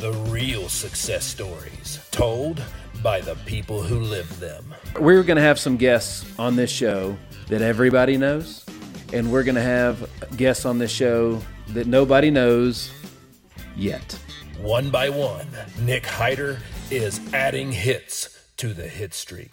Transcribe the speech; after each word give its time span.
The 0.00 0.12
real 0.30 0.70
success 0.70 1.26
stories 1.26 2.00
told 2.10 2.62
by 3.02 3.20
the 3.20 3.34
people 3.44 3.82
who 3.82 4.00
live 4.00 4.40
them. 4.40 4.74
We're 4.98 5.22
going 5.22 5.36
to 5.36 5.42
have 5.42 5.58
some 5.58 5.76
guests 5.76 6.24
on 6.38 6.56
this 6.56 6.70
show 6.70 7.18
that 7.48 7.60
everybody 7.60 8.16
knows, 8.16 8.64
and 9.12 9.30
we're 9.30 9.42
going 9.42 9.56
to 9.56 9.60
have 9.60 10.08
guests 10.38 10.64
on 10.64 10.78
this 10.78 10.90
show 10.90 11.42
that 11.74 11.86
nobody 11.86 12.30
knows 12.30 12.90
yet. 13.76 14.18
One 14.62 14.88
by 14.88 15.10
one, 15.10 15.46
Nick 15.82 16.06
Hyder 16.06 16.60
is 16.90 17.20
adding 17.34 17.70
hits 17.70 18.42
to 18.56 18.72
the 18.72 18.88
hit 18.88 19.12
streak. 19.12 19.52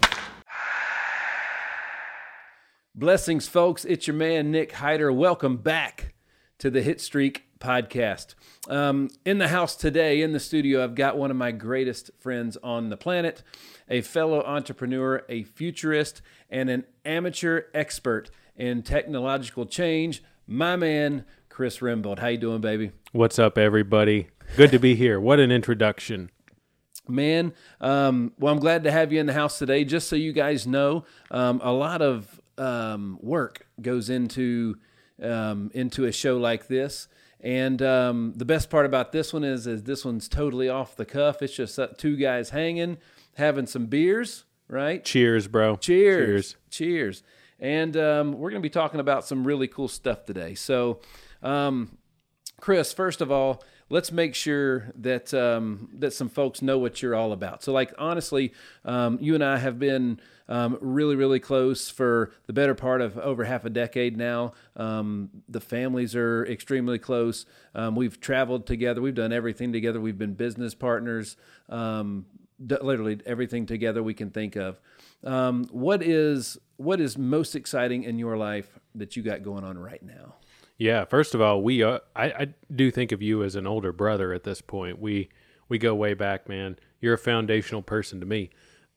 Blessings, 2.95 3.50
folks. 3.50 3.84
It's 3.84 4.07
your 4.07 4.16
man, 4.16 4.52
Nick 4.52 4.71
Hyder. 4.71 5.11
Welcome 5.11 5.57
back 5.57 6.14
to 6.59 6.70
the 6.70 6.82
Hit 6.82 7.02
Streak 7.02 7.46
podcast. 7.59 8.35
Um, 8.69 9.09
in 9.25 9.37
the 9.37 9.47
house 9.47 9.75
today, 9.75 10.21
in 10.21 10.33
the 10.33 10.39
studio, 10.39 10.83
I've 10.83 10.95
got 10.95 11.17
one 11.17 11.31
of 11.31 11.37
my 11.37 11.51
greatest 11.51 12.11
friends 12.19 12.57
on 12.63 12.89
the 12.89 12.97
planet, 12.97 13.43
a 13.89 14.01
fellow 14.01 14.43
entrepreneur, 14.43 15.23
a 15.29 15.43
futurist, 15.43 16.21
and 16.49 16.69
an 16.69 16.85
amateur 17.05 17.63
expert 17.73 18.29
in 18.55 18.83
technological 18.83 19.65
change. 19.65 20.23
My 20.46 20.75
man, 20.75 21.25
Chris 21.49 21.79
Remboldt. 21.79 22.19
How 22.19 22.27
you 22.27 22.37
doing, 22.37 22.61
baby? 22.61 22.91
What's 23.11 23.39
up, 23.39 23.57
everybody? 23.57 24.27
Good 24.55 24.71
to 24.71 24.79
be 24.79 24.96
here. 24.96 25.19
What 25.19 25.39
an 25.39 25.51
introduction. 25.51 26.29
Man, 27.07 27.54
um, 27.79 28.33
well, 28.37 28.54
I'm 28.54 28.60
glad 28.60 28.83
to 28.83 28.91
have 28.91 29.13
you 29.13 29.19
in 29.19 29.25
the 29.25 29.33
house 29.33 29.57
today. 29.57 29.83
Just 29.83 30.10
so 30.10 30.15
you 30.15 30.33
guys 30.33 30.68
know, 30.68 31.05
um, 31.32 31.61
a 31.63 31.71
lot 31.71 32.02
of 32.02 32.41
um, 32.58 33.17
work 33.21 33.66
goes 33.81 34.09
into 34.09 34.77
um, 35.21 35.71
into 35.73 36.05
a 36.05 36.11
show 36.11 36.38
like 36.38 36.67
this. 36.67 37.08
And 37.39 37.81
um, 37.81 38.33
the 38.36 38.45
best 38.45 38.69
part 38.69 38.86
about 38.86 39.11
this 39.11 39.31
one 39.31 39.44
is, 39.44 39.67
is 39.67 39.83
this 39.83 40.03
one's 40.03 40.27
totally 40.27 40.69
off 40.69 40.95
the 40.95 41.05
cuff. 41.05 41.41
It's 41.41 41.55
just 41.55 41.77
uh, 41.77 41.88
two 41.97 42.17
guys 42.17 42.50
hanging, 42.50 42.97
having 43.36 43.67
some 43.67 43.86
beers, 43.86 44.45
right? 44.67 45.03
Cheers, 45.03 45.47
bro. 45.47 45.75
Cheers. 45.75 46.55
Cheers. 46.69 47.23
And 47.59 47.95
um, 47.95 48.33
we're 48.33 48.49
going 48.49 48.61
to 48.61 48.65
be 48.65 48.71
talking 48.71 48.99
about 48.99 49.25
some 49.25 49.45
really 49.45 49.67
cool 49.67 49.88
stuff 49.88 50.25
today. 50.25 50.55
So, 50.55 50.99
um, 51.43 51.97
Chris, 52.59 52.91
first 52.91 53.21
of 53.21 53.31
all, 53.31 53.63
let's 53.89 54.11
make 54.11 54.35
sure 54.35 54.91
that 54.95 55.33
um, 55.33 55.89
that 55.93 56.11
some 56.11 56.30
folks 56.30 56.61
know 56.61 56.77
what 56.77 57.02
you're 57.02 57.16
all 57.16 57.31
about. 57.31 57.63
So, 57.63 57.71
like 57.71 57.93
honestly, 57.97 58.53
um, 58.85 59.17
you 59.21 59.35
and 59.35 59.43
I 59.43 59.57
have 59.57 59.80
been 59.80 60.19
um, 60.49 60.77
really, 60.81 61.16
really 61.16 61.39
close 61.39 61.89
for 61.89 62.31
the 62.45 62.53
better 62.53 62.75
part 62.75 63.02
of 63.02 63.17
over 63.17 63.43
half 63.43 63.65
a 63.65 63.69
decade 63.69 64.17
now. 64.17 64.53
Um, 64.75 65.30
the 65.47 65.61
families 65.61 66.15
are 66.15 66.45
extremely 66.45 66.99
close. 66.99 67.45
Um, 67.75 67.95
we've 67.95 68.19
traveled 68.19 68.65
together. 68.65 69.02
We've 69.02 69.15
done 69.15 69.33
everything 69.33 69.71
together. 69.71 69.99
We've 69.99 70.17
been 70.17 70.33
business 70.33 70.73
partners. 70.73 71.38
Um, 71.69 72.25
literally 72.59 73.19
everything 73.25 73.65
together 73.65 74.02
we 74.02 74.13
can 74.13 74.31
think 74.31 74.55
of. 74.55 74.80
What 75.21 76.02
is 76.02 76.58
what 76.77 77.02
is 77.02 77.17
most 77.17 77.55
exciting 77.55 78.03
in 78.03 78.19
your 78.19 78.38
life 78.38 78.80
that 78.95 79.15
you 79.15 79.23
got 79.23 79.43
going 79.43 79.63
on 79.63 79.77
right 79.77 80.03
now? 80.03 80.35
Yeah, 80.78 81.06
first 81.06 81.33
of 81.33 81.42
all, 81.42 81.61
we 81.61 81.83
uh, 81.83 82.00
I, 82.16 82.25
I 82.25 82.47
do 82.73 82.92
think 82.92 83.11
of 83.11 83.22
you 83.22 83.44
as 83.44 83.56
an 83.56 83.66
older 83.66 83.92
brother 83.92 84.33
at 84.33 84.44
this 84.44 84.61
point. 84.61 85.00
We 85.00 85.30
we 85.70 85.78
go 85.78 85.95
way 85.95 86.14
back, 86.14 86.47
man. 86.47 86.78
You're 87.02 87.16
a 87.16 87.20
foundational 87.20 87.81
person 87.81 88.20
to 88.20 88.25
me. 88.25 88.52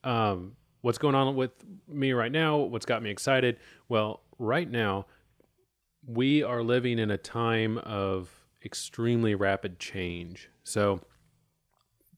Um, 0.05 0.57
what's 0.83 0.99
going 0.99 1.15
on 1.15 1.35
with 1.37 1.53
me 1.89 2.13
right 2.13 2.33
now? 2.33 2.59
What's 2.59 2.87
got 2.87 3.03
me 3.03 3.11
excited? 3.11 3.59
Well, 3.89 4.23
right 4.39 4.71
now, 4.71 5.07
we 6.07 6.43
are 6.43 6.63
living 6.63 6.99
in 6.99 7.11
a 7.11 7.19
time 7.19 7.79
of 7.79 8.31
extremely 8.65 9.35
rapid 9.35 9.79
change. 9.79 10.51
So, 10.65 11.01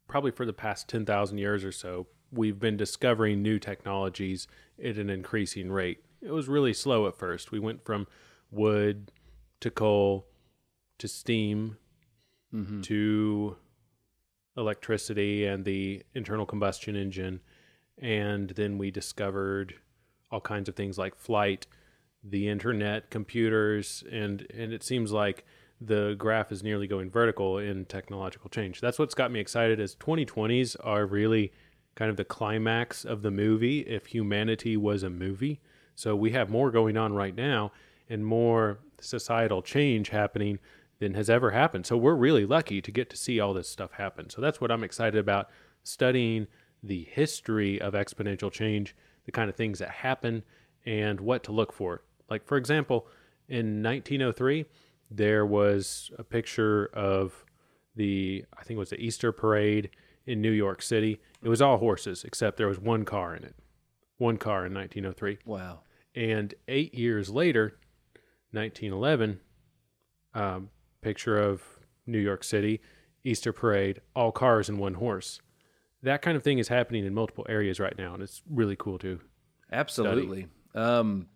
probably 0.08 0.30
for 0.30 0.44
the 0.44 0.52
past 0.52 0.88
10,000 0.88 1.38
years 1.38 1.64
or 1.64 1.72
so, 1.72 2.06
we've 2.30 2.58
been 2.58 2.76
discovering 2.76 3.42
new 3.42 3.58
technologies 3.58 4.46
at 4.82 4.98
an 4.98 5.10
increasing 5.10 5.70
rate. 5.70 6.04
It 6.20 6.32
was 6.32 6.48
really 6.48 6.74
slow 6.74 7.06
at 7.06 7.16
first. 7.16 7.50
We 7.50 7.58
went 7.58 7.84
from 7.84 8.06
wood 8.50 9.10
to 9.62 9.70
coal 9.70 10.26
to 10.98 11.08
steam 11.08 11.76
mm-hmm. 12.54 12.80
to 12.82 13.56
electricity 14.56 15.46
and 15.46 15.64
the 15.64 16.02
internal 16.14 16.46
combustion 16.46 16.94
engine. 16.94 17.40
And 18.00 18.50
then 18.50 18.78
we 18.78 18.90
discovered 18.90 19.74
all 20.30 20.40
kinds 20.40 20.68
of 20.68 20.76
things 20.76 20.98
like 20.98 21.16
flight, 21.16 21.66
the 22.22 22.48
internet, 22.48 23.10
computers, 23.10 24.04
and, 24.10 24.46
and 24.54 24.72
it 24.72 24.82
seems 24.82 25.12
like 25.12 25.44
the 25.80 26.14
graph 26.16 26.52
is 26.52 26.62
nearly 26.62 26.86
going 26.86 27.10
vertical 27.10 27.58
in 27.58 27.84
technological 27.86 28.48
change. 28.48 28.80
That's 28.80 28.98
what's 28.98 29.14
got 29.14 29.32
me 29.32 29.40
excited 29.40 29.80
as 29.80 29.96
2020s 29.96 30.76
are 30.84 31.06
really 31.06 31.52
kind 31.94 32.10
of 32.10 32.16
the 32.16 32.24
climax 32.24 33.04
of 33.04 33.22
the 33.22 33.30
movie 33.30 33.80
if 33.80 34.06
humanity 34.06 34.76
was 34.76 35.02
a 35.02 35.10
movie. 35.10 35.60
So 35.94 36.16
we 36.16 36.30
have 36.30 36.48
more 36.48 36.70
going 36.70 36.96
on 36.96 37.12
right 37.12 37.34
now 37.34 37.72
and 38.08 38.24
more 38.24 38.78
societal 39.00 39.62
change 39.62 40.10
happening 40.10 40.58
than 40.98 41.14
has 41.14 41.28
ever 41.28 41.50
happened. 41.50 41.84
So 41.84 41.96
we're 41.96 42.14
really 42.14 42.46
lucky 42.46 42.80
to 42.80 42.90
get 42.90 43.10
to 43.10 43.16
see 43.16 43.40
all 43.40 43.52
this 43.52 43.68
stuff 43.68 43.92
happen. 43.92 44.30
So 44.30 44.40
that's 44.40 44.60
what 44.60 44.70
I'm 44.70 44.84
excited 44.84 45.18
about 45.18 45.48
studying 45.82 46.46
the 46.82 47.08
history 47.10 47.80
of 47.80 47.94
exponential 47.94 48.50
change, 48.50 48.94
the 49.24 49.32
kind 49.32 49.50
of 49.50 49.56
things 49.56 49.78
that 49.80 49.90
happen 49.90 50.44
and 50.86 51.20
what 51.20 51.42
to 51.44 51.52
look 51.52 51.72
for. 51.72 52.02
Like 52.30 52.46
for 52.46 52.56
example, 52.56 53.06
in 53.48 53.82
1903 53.82 54.64
there 55.10 55.44
was 55.44 56.10
a 56.18 56.24
picture 56.24 56.86
of 56.94 57.44
the 57.96 58.44
I 58.56 58.62
think 58.62 58.76
it 58.76 58.80
was 58.80 58.90
the 58.90 59.00
Easter 59.00 59.32
parade 59.32 59.90
in 60.26 60.40
New 60.40 60.50
York 60.50 60.82
City. 60.82 61.20
It 61.42 61.48
was 61.48 61.60
all 61.60 61.78
horses 61.78 62.24
except 62.24 62.56
there 62.56 62.68
was 62.68 62.78
one 62.78 63.04
car 63.04 63.34
in 63.34 63.44
it. 63.44 63.56
One 64.18 64.36
car 64.36 64.66
in 64.66 64.74
1903. 64.74 65.38
Wow. 65.44 65.80
And 66.14 66.54
eight 66.68 66.94
years 66.94 67.30
later, 67.30 67.76
1911, 68.52 69.40
um, 70.34 70.70
picture 71.00 71.38
of 71.38 71.62
New 72.06 72.18
York 72.18 72.44
City, 72.44 72.80
Easter 73.24 73.52
parade, 73.52 74.00
all 74.14 74.32
cars 74.32 74.68
and 74.68 74.78
one 74.78 74.94
horse. 74.94 75.40
That 76.02 76.22
kind 76.22 76.36
of 76.36 76.42
thing 76.42 76.58
is 76.58 76.68
happening 76.68 77.04
in 77.04 77.14
multiple 77.14 77.46
areas 77.48 77.78
right 77.78 77.96
now, 77.96 78.14
and 78.14 78.22
it's 78.22 78.42
really 78.50 78.76
cool 78.76 78.98
too. 78.98 79.20
Absolutely. 79.70 80.48
Um, 80.74 81.26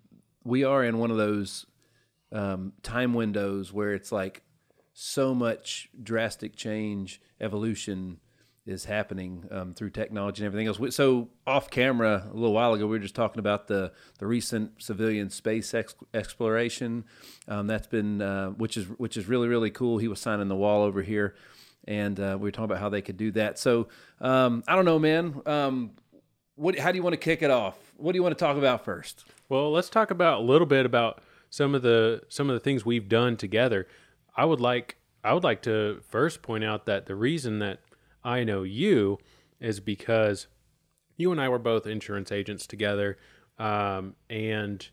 we 0.44 0.64
are 0.64 0.84
in 0.84 0.98
one 0.98 1.10
of 1.10 1.16
those 1.16 1.66
um, 2.32 2.72
time 2.82 3.14
windows 3.14 3.72
where 3.72 3.94
it's 3.94 4.10
like 4.12 4.42
so 4.92 5.34
much 5.34 5.88
drastic 6.02 6.56
change, 6.56 7.20
evolution 7.40 8.18
is 8.66 8.84
happening 8.84 9.44
um, 9.50 9.72
through 9.72 9.90
technology 9.90 10.42
and 10.42 10.46
everything 10.46 10.66
else. 10.66 10.94
So 10.94 11.28
off 11.46 11.70
camera, 11.70 12.26
a 12.28 12.34
little 12.34 12.52
while 12.52 12.74
ago, 12.74 12.86
we 12.86 12.96
were 12.96 12.98
just 12.98 13.14
talking 13.14 13.38
about 13.38 13.68
the 13.68 13.92
the 14.18 14.26
recent 14.26 14.82
civilian 14.82 15.30
space 15.30 15.72
ex- 15.72 15.94
exploration. 16.12 17.04
Um, 17.46 17.68
that's 17.68 17.86
been 17.86 18.20
uh, 18.20 18.50
which 18.50 18.76
is 18.76 18.86
which 18.98 19.16
is 19.16 19.26
really 19.26 19.48
really 19.48 19.70
cool. 19.70 19.98
He 19.98 20.08
was 20.08 20.20
signing 20.20 20.48
the 20.48 20.56
wall 20.56 20.82
over 20.82 21.02
here, 21.02 21.36
and 21.86 22.18
uh, 22.18 22.36
we 22.38 22.48
were 22.48 22.50
talking 22.50 22.64
about 22.64 22.78
how 22.78 22.88
they 22.88 23.02
could 23.02 23.16
do 23.16 23.30
that. 23.32 23.58
So 23.58 23.88
um, 24.20 24.64
I 24.66 24.74
don't 24.74 24.84
know, 24.84 24.98
man. 24.98 25.40
Um, 25.46 25.92
what? 26.56 26.78
How 26.78 26.90
do 26.90 26.96
you 26.96 27.02
want 27.02 27.14
to 27.14 27.18
kick 27.18 27.42
it 27.42 27.50
off? 27.50 27.76
What 27.96 28.12
do 28.12 28.18
you 28.18 28.22
want 28.22 28.36
to 28.36 28.44
talk 28.44 28.56
about 28.56 28.84
first? 28.84 29.24
Well, 29.48 29.70
let's 29.70 29.88
talk 29.88 30.10
about 30.10 30.40
a 30.40 30.42
little 30.42 30.66
bit 30.66 30.84
about 30.84 31.22
some 31.50 31.74
of 31.74 31.82
the 31.82 32.22
some 32.28 32.50
of 32.50 32.54
the 32.54 32.60
things 32.60 32.84
we've 32.84 33.08
done 33.08 33.36
together. 33.36 33.86
I 34.36 34.44
would 34.44 34.60
like 34.60 34.96
I 35.22 35.32
would 35.34 35.44
like 35.44 35.62
to 35.62 36.00
first 36.08 36.42
point 36.42 36.64
out 36.64 36.86
that 36.86 37.06
the 37.06 37.14
reason 37.14 37.60
that 37.60 37.80
I 38.26 38.42
know 38.42 38.64
you 38.64 39.18
is 39.60 39.78
because 39.78 40.48
you 41.16 41.30
and 41.30 41.40
I 41.40 41.48
were 41.48 41.60
both 41.60 41.86
insurance 41.86 42.32
agents 42.32 42.66
together, 42.66 43.16
um, 43.58 44.16
and 44.28 44.86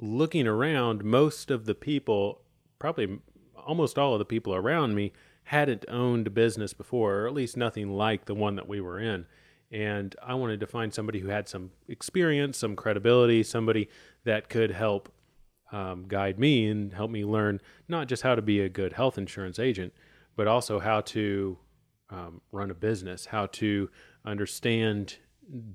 looking 0.00 0.46
around, 0.46 1.04
most 1.04 1.50
of 1.50 1.66
the 1.66 1.74
people, 1.74 2.40
probably 2.78 3.18
almost 3.56 3.98
all 3.98 4.14
of 4.14 4.18
the 4.18 4.24
people 4.24 4.54
around 4.54 4.94
me, 4.94 5.12
hadn't 5.44 5.84
owned 5.88 6.26
a 6.26 6.30
business 6.30 6.72
before, 6.72 7.20
or 7.20 7.26
at 7.26 7.34
least 7.34 7.56
nothing 7.56 7.90
like 7.90 8.24
the 8.24 8.34
one 8.34 8.56
that 8.56 8.68
we 8.68 8.80
were 8.80 8.98
in. 8.98 9.26
And 9.70 10.16
I 10.22 10.34
wanted 10.34 10.60
to 10.60 10.66
find 10.66 10.92
somebody 10.92 11.20
who 11.20 11.28
had 11.28 11.48
some 11.48 11.70
experience, 11.88 12.56
some 12.56 12.74
credibility, 12.74 13.42
somebody 13.42 13.88
that 14.24 14.48
could 14.48 14.70
help 14.70 15.12
um, 15.70 16.06
guide 16.08 16.38
me 16.38 16.66
and 16.68 16.94
help 16.94 17.10
me 17.10 17.24
learn 17.24 17.60
not 17.86 18.08
just 18.08 18.22
how 18.22 18.34
to 18.34 18.42
be 18.42 18.60
a 18.60 18.68
good 18.70 18.94
health 18.94 19.18
insurance 19.18 19.58
agent, 19.58 19.92
but 20.36 20.46
also 20.48 20.80
how 20.80 21.02
to 21.02 21.58
um, 22.10 22.40
run 22.52 22.70
a 22.70 22.74
business, 22.74 23.26
how 23.26 23.46
to 23.46 23.90
understand 24.24 25.16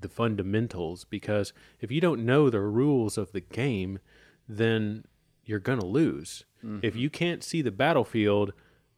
the 0.00 0.08
fundamentals. 0.08 1.04
Because 1.04 1.52
if 1.80 1.90
you 1.90 2.00
don't 2.00 2.24
know 2.24 2.50
the 2.50 2.60
rules 2.60 3.18
of 3.18 3.32
the 3.32 3.40
game, 3.40 3.98
then 4.48 5.04
you're 5.44 5.58
going 5.60 5.80
to 5.80 5.86
lose. 5.86 6.44
If 6.82 6.96
you 6.96 7.10
can't 7.10 7.42
see 7.44 7.60
the 7.62 7.70
battlefield, 7.70 8.52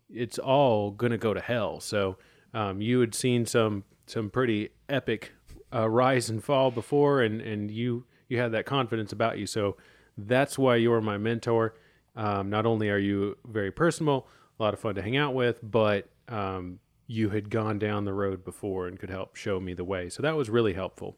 it's 0.08 0.38
all 0.38 0.92
going 0.92 1.12
to 1.12 1.18
go 1.18 1.34
to 1.34 1.40
hell. 1.40 1.80
So 1.80 2.16
um, 2.54 2.80
you 2.80 3.00
had 3.00 3.14
seen 3.14 3.44
some 3.46 3.84
some 4.06 4.30
pretty 4.30 4.70
epic 4.88 5.32
uh, 5.74 5.88
rise 5.88 6.30
and 6.30 6.42
fall 6.42 6.70
before, 6.70 7.22
and 7.22 7.40
and 7.40 7.70
you 7.70 8.04
you 8.28 8.38
had 8.38 8.52
that 8.52 8.66
confidence 8.66 9.12
about 9.12 9.38
you. 9.38 9.46
So 9.46 9.76
that's 10.16 10.56
why 10.58 10.76
you're 10.76 11.00
my 11.00 11.18
mentor. 11.18 11.74
Um, 12.14 12.48
not 12.48 12.66
only 12.66 12.88
are 12.88 12.98
you 12.98 13.36
very 13.46 13.70
personable, 13.70 14.28
a 14.58 14.62
lot 14.62 14.72
of 14.74 14.80
fun 14.80 14.94
to 14.94 15.02
hang 15.02 15.16
out 15.16 15.34
with, 15.34 15.58
but 15.62 16.08
um, 16.28 16.78
you 17.06 17.30
had 17.30 17.50
gone 17.50 17.78
down 17.78 18.04
the 18.04 18.12
road 18.12 18.44
before 18.44 18.86
and 18.86 18.98
could 18.98 19.10
help 19.10 19.36
show 19.36 19.60
me 19.60 19.74
the 19.74 19.84
way. 19.84 20.08
So 20.08 20.22
that 20.22 20.36
was 20.36 20.50
really 20.50 20.72
helpful. 20.72 21.16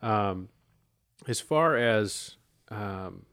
Um, 0.00 0.48
as 1.28 1.40
far 1.40 1.76
as 1.76 2.36
um, 2.68 3.26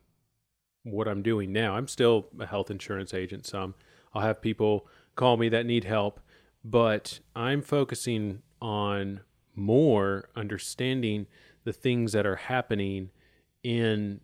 what 0.84 1.08
I'm 1.08 1.22
doing 1.22 1.54
now, 1.54 1.76
I'm 1.76 1.88
still 1.88 2.28
a 2.40 2.46
health 2.46 2.70
insurance 2.70 3.14
agent. 3.14 3.46
Some 3.46 3.76
I'll 4.14 4.22
have 4.22 4.42
people 4.42 4.88
call 5.16 5.38
me 5.38 5.50
that 5.50 5.66
need 5.66 5.86
help, 5.86 6.20
but 6.64 7.20
I'm 7.36 7.62
focusing 7.62 8.42
on 8.62 9.22
more 9.56 10.30
understanding 10.36 11.28
the 11.64 11.74
things 11.74 12.12
that 12.14 12.26
are 12.26 12.36
happening 12.36 13.12
in 13.64 14.22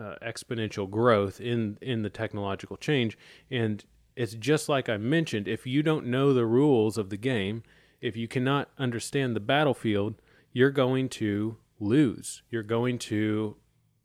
uh, 0.00 0.16
exponential 0.22 0.90
growth 0.90 1.40
in 1.40 1.78
in 1.80 2.02
the 2.02 2.10
technological 2.10 2.76
change 2.76 3.16
and 3.50 3.84
it's 4.16 4.34
just 4.34 4.68
like 4.68 4.88
I 4.88 4.96
mentioned 4.96 5.48
if 5.48 5.66
you 5.66 5.82
don't 5.82 6.06
know 6.06 6.32
the 6.32 6.46
rules 6.46 6.98
of 6.98 7.10
the 7.10 7.16
game 7.16 7.62
if 8.00 8.16
you 8.16 8.28
cannot 8.28 8.70
understand 8.78 9.34
the 9.34 9.40
battlefield 9.40 10.14
you're 10.52 10.70
going 10.70 11.08
to 11.10 11.56
lose 11.80 12.42
you're 12.50 12.62
going 12.62 12.98
to 12.98 13.56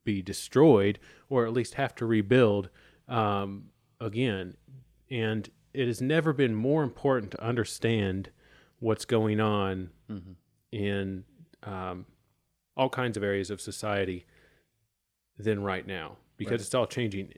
be 0.04 0.22
destroyed 0.22 1.00
or 1.30 1.46
at 1.46 1.54
least 1.54 1.76
have 1.76 1.96
to 1.96 2.06
rebuild 2.06 2.70
um, 3.08 3.66
again 4.00 4.56
and 5.12 5.50
it 5.74 5.88
has 5.88 6.02
never 6.02 6.34
been 6.34 6.56
more 6.56 6.84
important 6.84 7.32
to 7.32 7.44
understand 7.44 8.30
what's 8.80 9.06
going 9.06 9.40
on 9.40 9.90
mm-hmm. 10.10 10.32
in 10.72 11.24
um, 11.64 12.06
all 12.76 12.90
kinds 12.90 13.18
of 13.18 13.24
areas 13.24 13.50
of 13.50 13.62
society 13.62 14.26
than 15.38 15.62
right 15.62 15.86
now 15.86 16.18
because 16.38 16.52
right. 16.54 16.62
it's 16.62 16.74
all 16.74 16.88
changing 16.88 17.34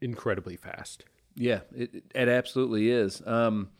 incredibly 0.00 0.56
fast. 0.56 1.04
Yeah, 1.36 1.60
it, 1.74 2.04
it 2.14 2.28
absolutely 2.28 2.90
is. 2.90 3.22
Um, 3.26 3.70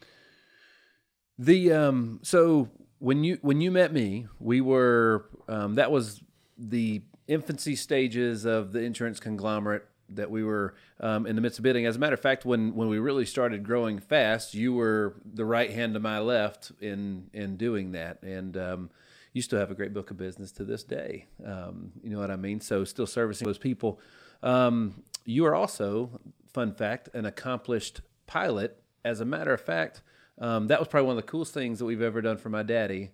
the 1.39 1.73
um, 1.73 2.21
so 2.23 2.69
when 2.99 3.25
you 3.25 3.39
when 3.43 3.61
you 3.61 3.71
met 3.71 3.93
me, 3.93 4.27
we 4.39 4.61
were 4.61 5.27
um, 5.49 5.75
that 5.75 5.91
was 5.91 6.23
the 6.59 7.03
infancy 7.27 7.75
stages 7.75 8.45
of 8.45 8.73
the 8.73 8.81
insurance 8.81 9.19
conglomerate 9.21 9.85
that 10.09 10.31
we 10.31 10.45
were 10.45 10.75
um, 11.01 11.27
in 11.27 11.35
the 11.35 11.43
midst 11.43 11.59
of 11.59 11.63
bidding. 11.63 11.85
As 11.87 11.97
a 11.97 11.99
matter 11.99 12.15
of 12.15 12.21
fact, 12.21 12.45
when 12.45 12.75
when 12.75 12.89
we 12.89 12.99
really 12.99 13.27
started 13.27 13.65
growing 13.65 13.99
fast, 13.99 14.55
you 14.55 14.73
were 14.73 15.17
the 15.25 15.45
right 15.45 15.71
hand 15.71 15.95
to 15.95 16.01
my 16.01 16.19
left 16.19 16.73
in 16.81 17.29
in 17.33 17.57
doing 17.57 17.93
that, 17.93 18.23
and 18.23 18.57
um, 18.57 18.91
you 19.33 19.43
still 19.43 19.59
have 19.59 19.71
a 19.71 19.75
great 19.75 19.93
book 19.93 20.11
of 20.11 20.17
business 20.17 20.53
to 20.53 20.65
this 20.65 20.83
day. 20.85 21.27
Um, 21.45 21.93
you 22.03 22.11
know 22.11 22.19
what 22.19 22.31
I 22.31 22.37
mean? 22.37 22.61
So 22.61 22.85
still 22.85 23.07
servicing 23.07 23.47
those 23.47 23.59
people. 23.59 24.01
Um, 24.43 25.03
you 25.27 25.45
are 25.45 25.55
also, 25.55 26.21
fun 26.57 26.73
fact, 26.73 27.11
an 27.13 27.27
accomplished 27.27 28.01
pilot. 28.27 28.83
As 29.05 29.21
a 29.21 29.27
matter 29.27 29.53
of 29.53 29.61
fact, 29.61 30.01
um, 30.39 30.69
that 30.69 30.79
was 30.79 30.89
probably 30.89 31.09
one 31.09 31.19
of 31.19 31.23
the 31.23 31.31
coolest 31.31 31.53
things 31.53 31.79
that 31.79 31.85
we've 31.85 32.01
ever 32.01 32.23
done 32.23 32.39
for 32.39 32.49
my 32.49 32.63
daddy. 32.63 33.11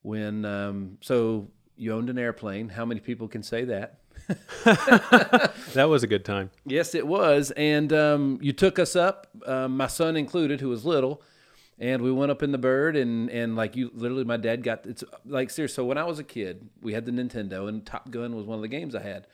When 0.00 0.46
um, 0.46 0.96
so 1.02 1.50
you 1.76 1.92
owned 1.92 2.08
an 2.08 2.18
airplane. 2.18 2.70
How 2.70 2.86
many 2.86 3.00
people 3.00 3.28
can 3.28 3.42
say 3.42 3.64
that? 3.64 4.00
that 5.74 5.88
was 5.90 6.02
a 6.02 6.06
good 6.06 6.24
time. 6.24 6.50
Yes, 6.64 6.94
it 6.94 7.06
was. 7.06 7.50
And 7.52 7.92
um, 7.92 8.38
you 8.40 8.54
took 8.54 8.78
us 8.78 8.96
up, 8.96 9.26
um, 9.44 9.76
my 9.76 9.86
son 9.86 10.16
included, 10.16 10.62
who 10.62 10.70
was 10.70 10.86
little, 10.86 11.20
and 11.78 12.00
we 12.00 12.10
went 12.10 12.30
up 12.30 12.42
in 12.42 12.50
the 12.50 12.58
bird. 12.58 12.96
And, 12.96 13.28
and 13.28 13.56
like 13.56 13.76
you, 13.76 13.90
literally, 13.92 14.24
my 14.24 14.38
dad 14.38 14.62
got 14.62 14.86
it's 14.86 15.04
like 15.26 15.50
serious. 15.50 15.74
So 15.74 15.84
when 15.84 15.98
I 15.98 16.04
was 16.04 16.18
a 16.18 16.24
kid, 16.24 16.70
we 16.80 16.94
had 16.94 17.04
the 17.04 17.12
Nintendo, 17.12 17.68
and 17.68 17.84
Top 17.84 18.10
Gun 18.10 18.34
was 18.34 18.46
one 18.46 18.56
of 18.56 18.62
the 18.62 18.68
games 18.68 18.94
I 18.94 19.02
had. 19.02 19.26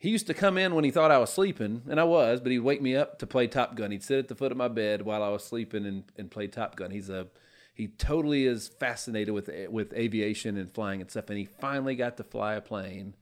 He 0.00 0.08
used 0.08 0.26
to 0.28 0.34
come 0.34 0.56
in 0.56 0.74
when 0.74 0.84
he 0.84 0.90
thought 0.90 1.10
I 1.10 1.18
was 1.18 1.30
sleeping, 1.30 1.82
and 1.86 2.00
I 2.00 2.04
was, 2.04 2.40
but 2.40 2.50
he'd 2.50 2.60
wake 2.60 2.80
me 2.80 2.96
up 2.96 3.18
to 3.18 3.26
play 3.26 3.46
Top 3.46 3.74
Gun. 3.74 3.90
He'd 3.90 4.02
sit 4.02 4.18
at 4.18 4.28
the 4.28 4.34
foot 4.34 4.50
of 4.50 4.56
my 4.56 4.66
bed 4.66 5.02
while 5.02 5.22
I 5.22 5.28
was 5.28 5.44
sleeping 5.44 5.84
and, 5.84 6.04
and 6.16 6.30
play 6.30 6.46
Top 6.46 6.74
Gun. 6.74 6.90
He's 6.90 7.10
a 7.10 7.26
he 7.74 7.88
totally 7.88 8.46
is 8.46 8.68
fascinated 8.68 9.34
with 9.34 9.50
with 9.68 9.92
aviation 9.92 10.56
and 10.56 10.72
flying 10.72 11.02
and 11.02 11.10
stuff. 11.10 11.28
And 11.28 11.38
he 11.38 11.44
finally 11.44 11.96
got 11.96 12.16
to 12.16 12.24
fly 12.24 12.54
a 12.54 12.62
plane 12.62 13.14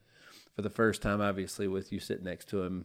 for 0.55 0.63
the 0.63 0.71
first 0.71 1.03
time, 1.03 1.21
obviously, 1.21 1.67
with 1.67 1.93
you 1.93 1.99
sitting 1.99 2.25
next 2.25 2.49
to 2.51 2.63
him 2.63 2.85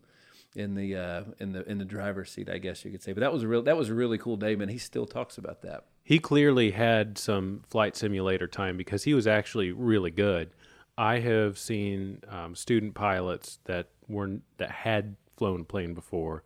in 0.55 0.73
the 0.73 0.95
uh, 0.95 1.23
in 1.39 1.53
the 1.53 1.63
in 1.69 1.77
the 1.77 1.85
driver's 1.85 2.31
seat, 2.31 2.49
I 2.49 2.57
guess 2.57 2.83
you 2.83 2.89
could 2.89 3.03
say. 3.03 3.13
But 3.13 3.21
that 3.21 3.31
was 3.31 3.43
a 3.43 3.47
real 3.47 3.61
that 3.61 3.77
was 3.77 3.89
a 3.89 3.93
really 3.93 4.17
cool 4.17 4.37
day, 4.37 4.55
man. 4.55 4.69
He 4.69 4.79
still 4.79 5.05
talks 5.05 5.37
about 5.37 5.61
that. 5.61 5.85
He 6.03 6.19
clearly 6.19 6.71
had 6.71 7.17
some 7.17 7.61
flight 7.69 7.95
simulator 7.95 8.47
time 8.47 8.75
because 8.75 9.03
he 9.03 9.13
was 9.13 9.27
actually 9.27 9.71
really 9.71 10.11
good. 10.11 10.49
I 10.97 11.19
have 11.19 11.57
seen 11.57 12.21
um, 12.27 12.55
student 12.55 12.93
pilots 12.93 13.59
that 13.65 13.89
were 14.07 14.39
that 14.57 14.71
had 14.71 15.15
flown 15.37 15.61
a 15.61 15.65
plane 15.65 15.93
before 15.93 16.43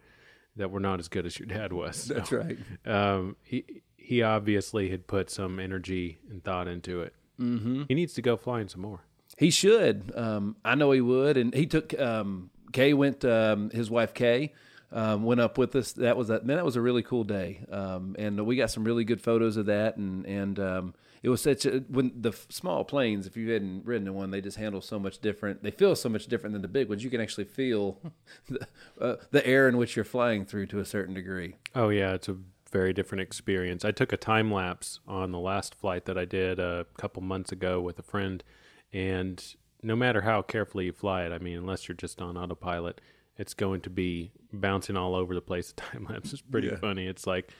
that 0.55 0.71
were 0.71 0.79
not 0.79 0.99
as 0.99 1.07
good 1.07 1.25
as 1.25 1.39
your 1.39 1.47
dad 1.47 1.71
was. 1.73 1.95
So, 1.95 2.13
That's 2.15 2.31
right. 2.31 2.57
Um, 2.85 3.35
he 3.43 3.65
he 3.95 4.21
obviously 4.21 4.89
had 4.89 5.07
put 5.07 5.29
some 5.29 5.59
energy 5.59 6.19
and 6.29 6.43
thought 6.43 6.67
into 6.67 7.01
it. 7.01 7.13
Mm-hmm. 7.39 7.83
He 7.87 7.93
needs 7.93 8.13
to 8.13 8.21
go 8.21 8.37
flying 8.37 8.67
some 8.67 8.81
more. 8.81 9.01
He 9.37 9.49
should. 9.49 10.11
Um, 10.15 10.55
I 10.63 10.75
know 10.75 10.91
he 10.91 11.01
would. 11.01 11.37
And 11.37 11.53
he 11.53 11.65
took 11.65 11.97
um, 11.99 12.49
Kay 12.71 12.93
went. 12.93 13.25
Um, 13.25 13.69
his 13.69 13.89
wife 13.89 14.13
Kay 14.13 14.53
um, 14.91 15.23
went 15.23 15.41
up 15.41 15.57
with 15.57 15.75
us. 15.75 15.91
That 15.93 16.17
was 16.17 16.29
a 16.29 16.41
man. 16.41 16.57
That 16.57 16.65
was 16.65 16.75
a 16.75 16.81
really 16.81 17.03
cool 17.03 17.23
day. 17.23 17.65
Um, 17.71 18.15
and 18.17 18.45
we 18.45 18.55
got 18.55 18.71
some 18.71 18.83
really 18.83 19.03
good 19.03 19.21
photos 19.21 19.57
of 19.57 19.67
that. 19.67 19.97
And 19.97 20.25
and 20.25 20.59
um, 20.59 20.93
it 21.23 21.29
was 21.29 21.41
such 21.41 21.65
a 21.65 21.83
when 21.89 22.11
the 22.15 22.33
small 22.49 22.83
planes. 22.83 23.27
If 23.27 23.37
you 23.37 23.49
hadn't 23.51 23.85
ridden 23.85 24.07
in 24.07 24.13
one, 24.13 24.31
they 24.31 24.41
just 24.41 24.57
handle 24.57 24.81
so 24.81 24.99
much 24.99 25.19
different. 25.19 25.63
They 25.63 25.71
feel 25.71 25.95
so 25.95 26.09
much 26.09 26.27
different 26.27 26.53
than 26.53 26.61
the 26.61 26.67
big 26.67 26.89
ones. 26.89 27.03
You 27.03 27.09
can 27.09 27.21
actually 27.21 27.45
feel 27.45 27.99
the, 28.47 28.67
uh, 28.99 29.15
the 29.31 29.45
air 29.45 29.67
in 29.67 29.77
which 29.77 29.95
you're 29.95 30.05
flying 30.05 30.45
through 30.45 30.67
to 30.67 30.79
a 30.79 30.85
certain 30.85 31.13
degree. 31.13 31.55
Oh 31.75 31.89
yeah, 31.89 32.13
it's 32.13 32.29
a 32.29 32.37
very 32.71 32.93
different 32.93 33.21
experience. 33.21 33.85
I 33.85 33.91
took 33.91 34.11
a 34.11 34.17
time 34.17 34.51
lapse 34.51 34.99
on 35.07 35.31
the 35.31 35.39
last 35.39 35.73
flight 35.75 36.05
that 36.05 36.17
I 36.17 36.25
did 36.25 36.59
a 36.59 36.85
couple 36.97 37.23
months 37.23 37.51
ago 37.51 37.79
with 37.79 37.97
a 37.97 38.03
friend 38.03 38.43
and 38.93 39.43
no 39.83 39.95
matter 39.95 40.21
how 40.21 40.41
carefully 40.41 40.85
you 40.85 40.91
fly 40.91 41.23
it, 41.23 41.31
I 41.31 41.39
mean, 41.39 41.57
unless 41.57 41.87
you're 41.87 41.95
just 41.95 42.21
on 42.21 42.37
autopilot, 42.37 43.01
it's 43.37 43.53
going 43.53 43.81
to 43.81 43.89
be 43.89 44.31
bouncing 44.51 44.97
all 44.97 45.15
over 45.15 45.33
the 45.33 45.41
place. 45.41 45.71
The 45.77 45.81
time 45.81 46.07
lapse 46.09 46.33
is 46.33 46.41
pretty 46.41 46.67
yeah. 46.67 46.77
funny. 46.77 47.07
It's 47.07 47.27
like 47.27 47.51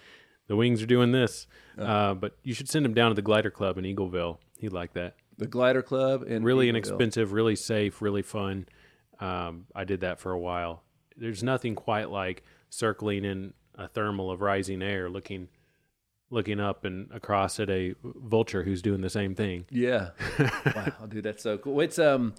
the 0.47 0.55
wings 0.55 0.81
are 0.81 0.87
doing 0.87 1.11
this, 1.11 1.47
uh, 1.77 2.13
but 2.13 2.37
you 2.43 2.53
should 2.53 2.69
send 2.69 2.85
him 2.85 2.93
down 2.93 3.11
to 3.11 3.15
the 3.15 3.21
Glider 3.21 3.51
Club 3.51 3.77
in 3.77 3.85
Eagleville. 3.85 4.37
He'd 4.59 4.73
like 4.73 4.93
that. 4.93 5.15
The 5.37 5.47
Glider 5.47 5.81
Club 5.81 6.23
and 6.23 6.43
really 6.43 6.65
Eagleville. 6.65 6.69
inexpensive, 6.69 7.31
really 7.31 7.55
safe, 7.55 8.01
really 8.01 8.23
fun. 8.23 8.67
Um, 9.19 9.65
I 9.75 9.83
did 9.83 10.01
that 10.01 10.19
for 10.19 10.31
a 10.31 10.39
while. 10.39 10.83
There's 11.15 11.43
nothing 11.43 11.75
quite 11.75 12.09
like 12.09 12.43
circling 12.69 13.25
in 13.25 13.53
a 13.75 13.87
thermal 13.87 14.31
of 14.31 14.41
rising 14.41 14.81
air, 14.81 15.09
looking 15.09 15.49
looking 16.29 16.59
up 16.59 16.83
and 16.83 17.09
across 17.13 17.59
at 17.59 17.69
a 17.69 17.95
vulture 18.03 18.63
who's 18.63 18.81
doing 18.81 19.01
the 19.01 19.09
same 19.09 19.33
thing. 19.33 19.65
Yeah. 19.69 20.09
wow, 20.65 21.05
dude, 21.07 21.23
that's 21.23 21.41
so 21.43 21.57
cool. 21.57 21.79
It's 21.79 21.99
um 21.99 22.33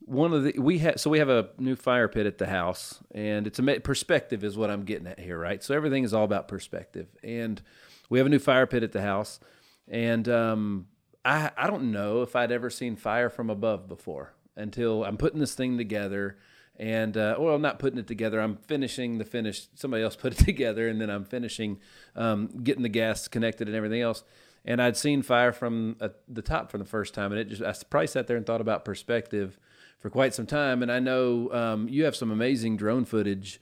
one 0.00 0.32
of 0.32 0.44
the 0.44 0.54
we 0.58 0.78
have 0.78 1.00
so 1.00 1.10
we 1.10 1.18
have 1.18 1.28
a 1.28 1.48
new 1.58 1.74
fire 1.74 2.08
pit 2.08 2.26
at 2.26 2.38
the 2.38 2.46
house 2.46 3.00
and 3.12 3.46
it's 3.46 3.58
a 3.58 3.80
perspective 3.80 4.44
is 4.44 4.56
what 4.56 4.70
I'm 4.70 4.84
getting 4.84 5.06
at 5.06 5.18
here, 5.18 5.38
right? 5.38 5.62
So 5.62 5.74
everything 5.74 6.04
is 6.04 6.14
all 6.14 6.24
about 6.24 6.48
perspective. 6.48 7.08
And 7.24 7.60
we 8.08 8.18
have 8.18 8.26
a 8.26 8.30
new 8.30 8.38
fire 8.38 8.66
pit 8.66 8.82
at 8.82 8.92
the 8.92 9.02
house 9.02 9.40
and 9.88 10.28
um 10.28 10.86
I 11.24 11.50
I 11.56 11.66
don't 11.66 11.90
know 11.90 12.22
if 12.22 12.36
I'd 12.36 12.52
ever 12.52 12.70
seen 12.70 12.96
fire 12.96 13.30
from 13.30 13.50
above 13.50 13.88
before 13.88 14.34
until 14.54 15.04
I'm 15.04 15.16
putting 15.16 15.40
this 15.40 15.54
thing 15.54 15.76
together 15.76 16.36
and 16.78 17.16
uh, 17.16 17.36
well, 17.38 17.54
I'm 17.54 17.62
not 17.62 17.78
putting 17.78 17.98
it 17.98 18.06
together. 18.06 18.40
I'm 18.40 18.56
finishing 18.56 19.18
the 19.18 19.24
finish. 19.24 19.66
Somebody 19.74 20.02
else 20.02 20.16
put 20.16 20.38
it 20.38 20.44
together, 20.44 20.88
and 20.88 21.00
then 21.00 21.10
I'm 21.10 21.24
finishing 21.24 21.78
um, 22.14 22.48
getting 22.62 22.82
the 22.82 22.88
gas 22.88 23.28
connected 23.28 23.66
and 23.66 23.76
everything 23.76 24.02
else. 24.02 24.24
And 24.64 24.82
I'd 24.82 24.96
seen 24.96 25.22
fire 25.22 25.52
from 25.52 25.96
uh, 26.00 26.08
the 26.28 26.42
top 26.42 26.70
for 26.70 26.78
the 26.78 26.84
first 26.84 27.14
time, 27.14 27.32
and 27.32 27.40
it 27.40 27.48
just 27.48 27.62
I 27.62 27.74
probably 27.88 28.08
sat 28.08 28.26
there 28.26 28.36
and 28.36 28.44
thought 28.44 28.60
about 28.60 28.84
perspective 28.84 29.58
for 29.98 30.10
quite 30.10 30.34
some 30.34 30.46
time. 30.46 30.82
And 30.82 30.90
I 30.90 30.98
know 30.98 31.52
um, 31.52 31.88
you 31.88 32.04
have 32.04 32.16
some 32.16 32.30
amazing 32.30 32.76
drone 32.76 33.04
footage 33.04 33.60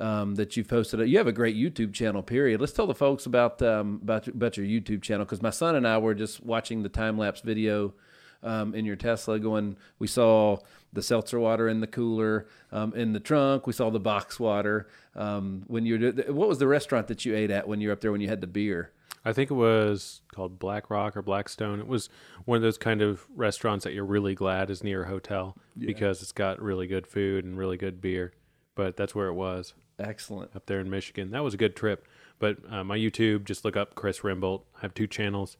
um, 0.00 0.34
that 0.34 0.56
you've 0.56 0.68
posted. 0.68 1.08
You 1.08 1.18
have 1.18 1.26
a 1.26 1.32
great 1.32 1.56
YouTube 1.56 1.92
channel. 1.92 2.22
Period. 2.22 2.60
Let's 2.60 2.72
tell 2.72 2.86
the 2.86 2.94
folks 2.94 3.26
about 3.26 3.62
um, 3.62 4.00
about 4.02 4.28
about 4.28 4.56
your 4.56 4.66
YouTube 4.66 5.02
channel 5.02 5.24
because 5.24 5.42
my 5.42 5.50
son 5.50 5.74
and 5.76 5.86
I 5.86 5.98
were 5.98 6.14
just 6.14 6.44
watching 6.44 6.82
the 6.82 6.88
time 6.88 7.16
lapse 7.16 7.40
video 7.40 7.94
um, 8.42 8.74
in 8.74 8.84
your 8.84 8.96
Tesla. 8.96 9.38
Going, 9.38 9.76
we 9.98 10.06
saw 10.06 10.58
the 10.92 11.02
seltzer 11.02 11.40
water 11.40 11.68
in 11.68 11.80
the 11.80 11.86
cooler, 11.86 12.46
um, 12.72 12.92
in 12.94 13.12
the 13.12 13.20
trunk. 13.20 13.66
We 13.66 13.72
saw 13.72 13.90
the 13.90 14.00
box 14.00 14.38
water. 14.38 14.88
Um, 15.14 15.64
when 15.66 15.86
you 15.86 16.12
what 16.28 16.48
was 16.48 16.58
the 16.58 16.68
restaurant 16.68 17.08
that 17.08 17.24
you 17.24 17.34
ate 17.34 17.50
at 17.50 17.66
when 17.66 17.80
you 17.80 17.88
were 17.88 17.92
up 17.92 18.00
there 18.00 18.12
when 18.12 18.20
you 18.20 18.28
had 18.28 18.40
the 18.40 18.46
beer? 18.46 18.92
I 19.26 19.32
think 19.32 19.50
it 19.50 19.54
was 19.54 20.20
called 20.32 20.60
Black 20.60 20.88
Rock 20.88 21.16
or 21.16 21.22
Blackstone. 21.22 21.80
It 21.80 21.88
was 21.88 22.08
one 22.44 22.54
of 22.54 22.62
those 22.62 22.78
kind 22.78 23.02
of 23.02 23.26
restaurants 23.34 23.82
that 23.82 23.92
you're 23.92 24.04
really 24.04 24.36
glad 24.36 24.70
is 24.70 24.84
near 24.84 25.02
a 25.02 25.08
hotel 25.08 25.56
yeah. 25.76 25.88
because 25.88 26.22
it's 26.22 26.30
got 26.30 26.62
really 26.62 26.86
good 26.86 27.08
food 27.08 27.44
and 27.44 27.58
really 27.58 27.76
good 27.76 28.00
beer. 28.00 28.32
But 28.76 28.96
that's 28.96 29.16
where 29.16 29.26
it 29.26 29.34
was. 29.34 29.74
Excellent. 29.98 30.54
Up 30.54 30.66
there 30.66 30.78
in 30.78 30.88
Michigan. 30.88 31.32
That 31.32 31.42
was 31.42 31.54
a 31.54 31.56
good 31.56 31.74
trip. 31.74 32.06
But 32.38 32.58
uh, 32.70 32.84
my 32.84 32.96
YouTube, 32.96 33.44
just 33.44 33.64
look 33.64 33.76
up 33.76 33.96
Chris 33.96 34.20
Remboldt. 34.20 34.62
I 34.76 34.82
have 34.82 34.94
two 34.94 35.08
channels, 35.08 35.56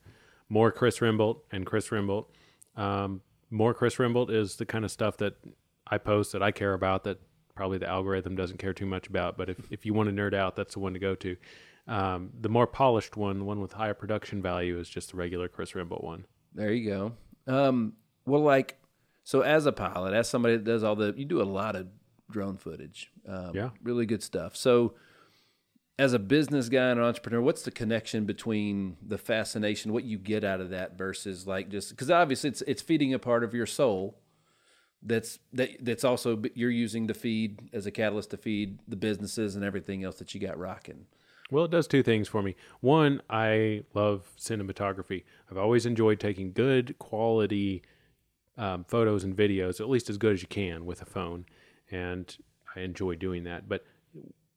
more 0.48 0.70
Chris 0.70 1.00
Remboldt 1.00 1.40
and 1.50 1.66
Chris 1.66 1.88
Remboldt. 1.88 2.26
Um, 2.76 3.22
more 3.50 3.74
Chris 3.74 3.96
Remboldt 3.96 4.30
is 4.30 4.56
the 4.56 4.66
kind 4.66 4.84
of 4.84 4.92
stuff 4.92 5.16
that 5.16 5.34
I 5.88 5.98
post 5.98 6.30
that 6.32 6.42
I 6.42 6.52
care 6.52 6.74
about 6.74 7.02
that 7.02 7.18
probably 7.56 7.78
the 7.78 7.88
algorithm 7.88 8.36
doesn't 8.36 8.58
care 8.58 8.74
too 8.74 8.86
much 8.86 9.08
about. 9.08 9.36
But 9.36 9.48
if, 9.48 9.72
if 9.72 9.84
you 9.84 9.92
want 9.92 10.08
to 10.08 10.14
nerd 10.14 10.34
out, 10.34 10.54
that's 10.54 10.74
the 10.74 10.80
one 10.80 10.92
to 10.92 11.00
go 11.00 11.16
to. 11.16 11.36
Um, 11.88 12.30
the 12.40 12.48
more 12.48 12.66
polished 12.66 13.16
one, 13.16 13.38
the 13.38 13.44
one 13.44 13.60
with 13.60 13.72
higher 13.72 13.94
production 13.94 14.42
value, 14.42 14.78
is 14.78 14.88
just 14.88 15.12
the 15.12 15.16
regular 15.16 15.48
Chris 15.48 15.74
Rimble 15.74 16.00
one. 16.02 16.26
There 16.54 16.72
you 16.72 16.90
go. 16.90 17.12
Um, 17.46 17.92
well, 18.24 18.42
like, 18.42 18.78
so 19.22 19.42
as 19.42 19.66
a 19.66 19.72
pilot, 19.72 20.14
as 20.14 20.28
somebody 20.28 20.56
that 20.56 20.64
does 20.64 20.82
all 20.82 20.96
the, 20.96 21.14
you 21.16 21.24
do 21.24 21.40
a 21.40 21.44
lot 21.44 21.76
of 21.76 21.86
drone 22.30 22.56
footage. 22.56 23.10
Um, 23.28 23.52
Yeah. 23.54 23.70
Really 23.82 24.06
good 24.06 24.22
stuff. 24.22 24.56
So, 24.56 24.94
as 25.98 26.12
a 26.12 26.18
business 26.18 26.68
guy 26.68 26.90
and 26.90 27.00
an 27.00 27.06
entrepreneur, 27.06 27.40
what's 27.40 27.62
the 27.62 27.70
connection 27.70 28.26
between 28.26 28.96
the 29.00 29.16
fascination, 29.16 29.92
what 29.92 30.04
you 30.04 30.18
get 30.18 30.44
out 30.44 30.60
of 30.60 30.70
that, 30.70 30.98
versus 30.98 31.46
like 31.46 31.70
just 31.70 31.90
because 31.90 32.10
obviously 32.10 32.50
it's 32.50 32.62
it's 32.62 32.82
feeding 32.82 33.14
a 33.14 33.18
part 33.18 33.42
of 33.42 33.54
your 33.54 33.64
soul. 33.64 34.18
That's 35.02 35.38
that 35.54 35.70
that's 35.80 36.04
also 36.04 36.42
you're 36.54 36.70
using 36.70 37.08
to 37.08 37.14
feed 37.14 37.70
as 37.72 37.86
a 37.86 37.90
catalyst 37.90 38.30
to 38.30 38.36
feed 38.36 38.80
the 38.86 38.96
businesses 38.96 39.56
and 39.56 39.64
everything 39.64 40.04
else 40.04 40.18
that 40.18 40.34
you 40.34 40.40
got 40.40 40.58
rocking. 40.58 41.06
Well, 41.50 41.64
it 41.64 41.70
does 41.70 41.86
two 41.86 42.02
things 42.02 42.26
for 42.26 42.42
me. 42.42 42.56
One, 42.80 43.22
I 43.30 43.84
love 43.94 44.28
cinematography. 44.38 45.24
I've 45.50 45.58
always 45.58 45.86
enjoyed 45.86 46.18
taking 46.18 46.52
good 46.52 46.98
quality 46.98 47.82
um, 48.58 48.84
photos 48.84 49.22
and 49.22 49.36
videos, 49.36 49.80
at 49.80 49.88
least 49.88 50.10
as 50.10 50.18
good 50.18 50.32
as 50.32 50.42
you 50.42 50.48
can 50.48 50.86
with 50.86 51.02
a 51.02 51.04
phone, 51.04 51.46
and 51.90 52.36
I 52.74 52.80
enjoy 52.80 53.14
doing 53.14 53.44
that. 53.44 53.68
But 53.68 53.84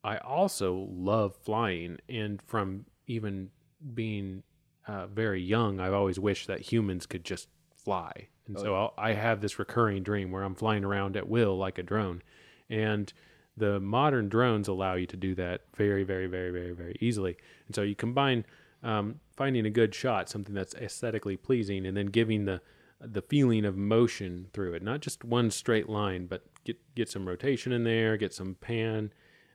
I 0.04 0.18
also 0.18 0.88
love 0.92 1.36
flying, 1.36 1.98
and 2.08 2.42
from 2.42 2.86
even 3.08 3.50
being 3.94 4.44
uh, 4.88 5.08
very 5.08 5.42
young, 5.42 5.80
I've 5.80 5.94
always 5.94 6.20
wished 6.20 6.48
that 6.48 6.62
humans 6.62 7.06
could 7.06 7.24
just 7.24 7.50
fly. 7.76 8.30
And 8.48 8.58
so 8.58 8.74
I'll, 8.74 8.94
I 8.98 9.14
have 9.14 9.42
this 9.42 9.60
recurring 9.60 10.02
dream 10.02 10.32
where 10.32 10.44
I'm 10.44 10.56
flying 10.56 10.84
around 10.84 11.16
at 11.16 11.28
will 11.30 11.58
like 11.58 11.78
a 11.78 11.84
drone, 11.84 12.24
and 12.70 13.12
the 13.60 13.80
modern 13.80 14.30
drones 14.30 14.68
allow 14.68 14.96
you 14.96 15.06
to 15.08 15.18
do 15.18 15.36
that 15.36 15.62
very, 15.76 16.04
very, 16.04 16.28
very, 16.28 16.52
very, 16.52 16.72
very 16.72 16.96
easily. 17.00 17.38
And 17.68 17.76
so 17.76 17.82
you 17.82 17.96
combine 17.96 18.46
um, 18.82 19.20
finding 19.36 19.66
a 19.66 19.70
good 19.70 19.94
shot, 19.94 20.30
something 20.30 20.56
that's 20.56 20.74
aesthetically 20.76 21.38
pleasing, 21.38 21.86
and 21.86 21.96
then 21.96 22.08
giving 22.08 22.46
the 22.46 22.62
the 23.02 23.22
feeling 23.22 23.64
of 23.64 23.78
motion 23.78 24.48
through 24.52 24.74
it, 24.74 24.84
not 24.84 25.00
just 25.00 25.24
one 25.24 25.50
straight 25.50 25.88
line, 25.88 26.26
but 26.26 26.44
get 26.66 26.78
get 26.96 27.10
some 27.10 27.28
rotation 27.28 27.72
in 27.72 27.84
there, 27.84 28.18
get 28.18 28.34
some 28.34 28.56
pan, 28.56 29.12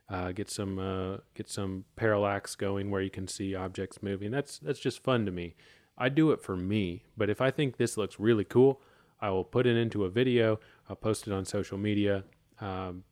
uh, 0.09 0.31
get 0.31 0.49
some 0.49 0.79
uh, 0.79 1.17
get 1.33 1.49
some 1.49 1.85
parallax 1.95 2.55
going 2.55 2.89
where 2.89 3.01
you 3.01 3.09
can 3.09 3.27
see 3.27 3.55
objects 3.55 4.01
moving. 4.01 4.31
That's 4.31 4.59
that's 4.59 4.79
just 4.79 5.03
fun 5.03 5.25
to 5.25 5.31
me. 5.31 5.55
I 5.97 6.09
do 6.09 6.31
it 6.31 6.41
for 6.41 6.55
me, 6.57 7.05
but 7.15 7.29
if 7.29 7.39
I 7.41 7.51
think 7.51 7.77
this 7.77 7.97
looks 7.97 8.19
really 8.19 8.43
cool, 8.43 8.81
I 9.21 9.29
will 9.29 9.45
put 9.45 9.65
it 9.65 9.77
into 9.77 10.03
a 10.05 10.09
video. 10.09 10.59
I'll 10.89 10.95
post 10.95 11.27
it 11.27 11.33
on 11.33 11.45
social 11.45 11.77
media. 11.77 12.23
Um, 12.59 13.03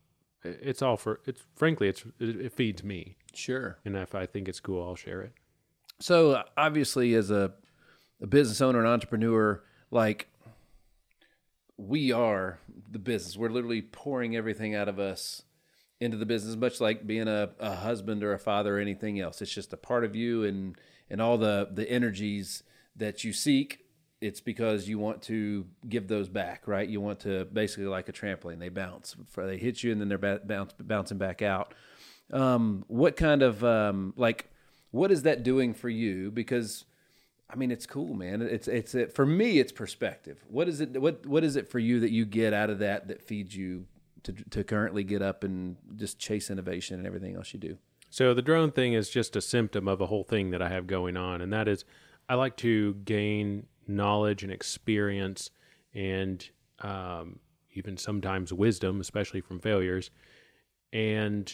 it's 0.43 0.81
all 0.81 0.97
for 0.97 1.19
it's 1.25 1.41
frankly 1.55 1.87
it's 1.87 2.03
it, 2.19 2.51
feeds 2.53 2.83
me, 2.83 3.15
Sure. 3.33 3.79
and 3.85 3.95
if 3.95 4.13
I 4.15 4.25
think 4.25 4.47
it's 4.47 4.59
cool, 4.59 4.83
I'll 4.83 4.95
share 4.95 5.21
it. 5.21 5.33
So 5.99 6.43
obviously, 6.57 7.13
as 7.15 7.31
a, 7.31 7.53
a 8.21 8.27
business 8.27 8.61
owner 8.61 8.79
and 8.79 8.87
entrepreneur, 8.87 9.63
like 9.91 10.27
we 11.77 12.11
are 12.11 12.59
the 12.91 12.99
business. 12.99 13.35
We're 13.37 13.49
literally 13.49 13.81
pouring 13.81 14.35
everything 14.35 14.75
out 14.75 14.87
of 14.87 14.99
us 14.99 15.43
into 15.99 16.17
the 16.17 16.25
business, 16.25 16.55
much 16.55 16.79
like 16.81 17.07
being 17.07 17.27
a, 17.27 17.51
a 17.59 17.75
husband 17.75 18.23
or 18.23 18.33
a 18.33 18.39
father 18.39 18.77
or 18.77 18.79
anything 18.79 19.19
else. 19.19 19.41
It's 19.41 19.53
just 19.53 19.73
a 19.73 19.77
part 19.77 20.03
of 20.03 20.15
you 20.15 20.43
and 20.43 20.75
and 21.09 21.21
all 21.21 21.37
the 21.37 21.69
the 21.71 21.89
energies 21.89 22.63
that 22.95 23.23
you 23.23 23.33
seek. 23.33 23.82
It's 24.23 24.41
because 24.41 24.87
you 24.87 24.99
want 24.99 25.21
to 25.23 25.65
give 25.87 26.07
those 26.07 26.29
back, 26.29 26.67
right? 26.67 26.87
You 26.87 27.01
want 27.01 27.19
to 27.21 27.45
basically 27.45 27.87
like 27.87 28.07
a 28.07 28.13
trampoline. 28.13 28.59
They 28.59 28.69
bounce, 28.69 29.15
they 29.35 29.57
hit 29.57 29.83
you, 29.83 29.91
and 29.91 29.99
then 29.99 30.07
they're 30.09 30.39
bounce, 30.39 30.73
bouncing 30.79 31.17
back 31.17 31.41
out. 31.41 31.73
Um, 32.31 32.85
what 32.87 33.17
kind 33.17 33.41
of 33.41 33.63
um, 33.63 34.13
like 34.15 34.49
what 34.91 35.11
is 35.11 35.23
that 35.23 35.43
doing 35.43 35.73
for 35.73 35.89
you? 35.89 36.31
Because 36.31 36.85
I 37.49 37.55
mean, 37.55 37.71
it's 37.71 37.85
cool, 37.85 38.13
man. 38.13 38.41
It's 38.41 38.67
it's 38.67 38.95
it, 38.95 39.13
for 39.13 39.25
me. 39.25 39.59
It's 39.59 39.71
perspective. 39.71 40.43
What 40.47 40.69
is 40.69 40.79
it? 40.79 40.99
What 40.99 41.25
what 41.25 41.43
is 41.43 41.55
it 41.55 41.69
for 41.69 41.79
you 41.79 41.99
that 41.99 42.11
you 42.11 42.25
get 42.25 42.53
out 42.53 42.69
of 42.69 42.79
that 42.79 43.07
that 43.09 43.21
feeds 43.21 43.55
you 43.55 43.85
to 44.23 44.33
to 44.51 44.63
currently 44.63 45.03
get 45.03 45.21
up 45.21 45.43
and 45.43 45.77
just 45.95 46.17
chase 46.17 46.49
innovation 46.49 46.97
and 46.97 47.05
everything 47.05 47.35
else 47.35 47.53
you 47.53 47.59
do? 47.59 47.77
So 48.09 48.33
the 48.33 48.41
drone 48.41 48.71
thing 48.71 48.93
is 48.93 49.09
just 49.09 49.35
a 49.35 49.41
symptom 49.41 49.87
of 49.87 49.99
a 49.99 50.05
whole 50.05 50.23
thing 50.23 50.51
that 50.51 50.61
I 50.61 50.69
have 50.69 50.87
going 50.87 51.17
on, 51.17 51.41
and 51.41 51.51
that 51.51 51.67
is 51.67 51.85
I 52.29 52.35
like 52.35 52.55
to 52.57 52.93
gain 53.05 53.65
knowledge 53.87 54.43
and 54.43 54.51
experience, 54.51 55.49
and 55.93 56.49
um, 56.79 57.39
even 57.73 57.97
sometimes 57.97 58.53
wisdom, 58.53 58.99
especially 59.01 59.41
from 59.41 59.59
failures. 59.59 60.09
And 60.91 61.51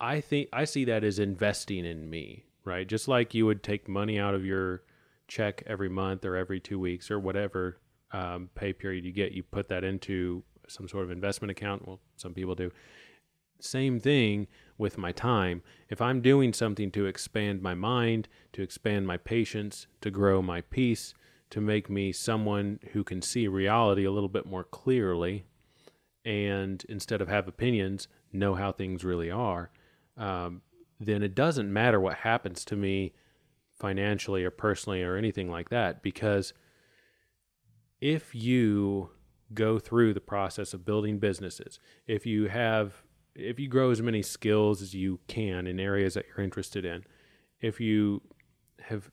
I 0.00 0.20
think 0.20 0.48
I 0.52 0.64
see 0.64 0.84
that 0.86 1.04
as 1.04 1.18
investing 1.18 1.84
in 1.84 2.08
me, 2.08 2.44
right? 2.64 2.86
Just 2.86 3.08
like 3.08 3.34
you 3.34 3.46
would 3.46 3.62
take 3.62 3.88
money 3.88 4.18
out 4.18 4.34
of 4.34 4.44
your 4.44 4.82
check 5.26 5.62
every 5.66 5.88
month 5.88 6.24
or 6.24 6.36
every 6.36 6.60
two 6.60 6.78
weeks 6.78 7.10
or 7.10 7.18
whatever 7.18 7.78
um, 8.12 8.48
pay 8.54 8.72
period 8.72 9.04
you 9.04 9.12
get, 9.12 9.32
you 9.32 9.42
put 9.42 9.68
that 9.68 9.82
into 9.84 10.42
some 10.68 10.88
sort 10.88 11.04
of 11.04 11.10
investment 11.10 11.50
account. 11.50 11.86
Well, 11.86 12.00
some 12.16 12.32
people 12.34 12.54
do 12.54 12.70
same 13.60 13.98
thing 13.98 14.46
with 14.78 14.98
my 14.98 15.12
time. 15.12 15.62
If 15.88 16.00
I'm 16.00 16.20
doing 16.20 16.52
something 16.52 16.90
to 16.92 17.06
expand 17.06 17.62
my 17.62 17.74
mind, 17.74 18.28
to 18.52 18.62
expand 18.62 19.06
my 19.06 19.16
patience, 19.16 19.86
to 20.00 20.10
grow 20.10 20.42
my 20.42 20.60
peace, 20.60 21.14
to 21.50 21.60
make 21.60 21.88
me 21.88 22.12
someone 22.12 22.80
who 22.92 23.04
can 23.04 23.22
see 23.22 23.46
reality 23.48 24.04
a 24.04 24.10
little 24.10 24.28
bit 24.28 24.46
more 24.46 24.64
clearly, 24.64 25.44
and 26.24 26.84
instead 26.88 27.20
of 27.20 27.28
have 27.28 27.46
opinions, 27.46 28.08
know 28.32 28.54
how 28.54 28.72
things 28.72 29.04
really 29.04 29.30
are, 29.30 29.70
um, 30.16 30.62
then 30.98 31.22
it 31.22 31.34
doesn't 31.34 31.72
matter 31.72 32.00
what 32.00 32.14
happens 32.18 32.64
to 32.64 32.76
me 32.76 33.12
financially 33.78 34.44
or 34.44 34.50
personally 34.50 35.02
or 35.02 35.16
anything 35.16 35.50
like 35.50 35.68
that. 35.68 36.02
Because 36.02 36.52
if 38.00 38.34
you 38.34 39.10
go 39.52 39.78
through 39.78 40.14
the 40.14 40.20
process 40.20 40.74
of 40.74 40.84
building 40.84 41.18
businesses, 41.18 41.78
if 42.06 42.26
you 42.26 42.48
have 42.48 43.02
if 43.34 43.58
you 43.58 43.68
grow 43.68 43.90
as 43.90 44.00
many 44.00 44.22
skills 44.22 44.80
as 44.80 44.94
you 44.94 45.18
can 45.26 45.66
in 45.66 45.80
areas 45.80 46.14
that 46.14 46.24
you're 46.28 46.44
interested 46.44 46.84
in, 46.84 47.04
if 47.60 47.80
you 47.80 48.22
have 48.80 49.10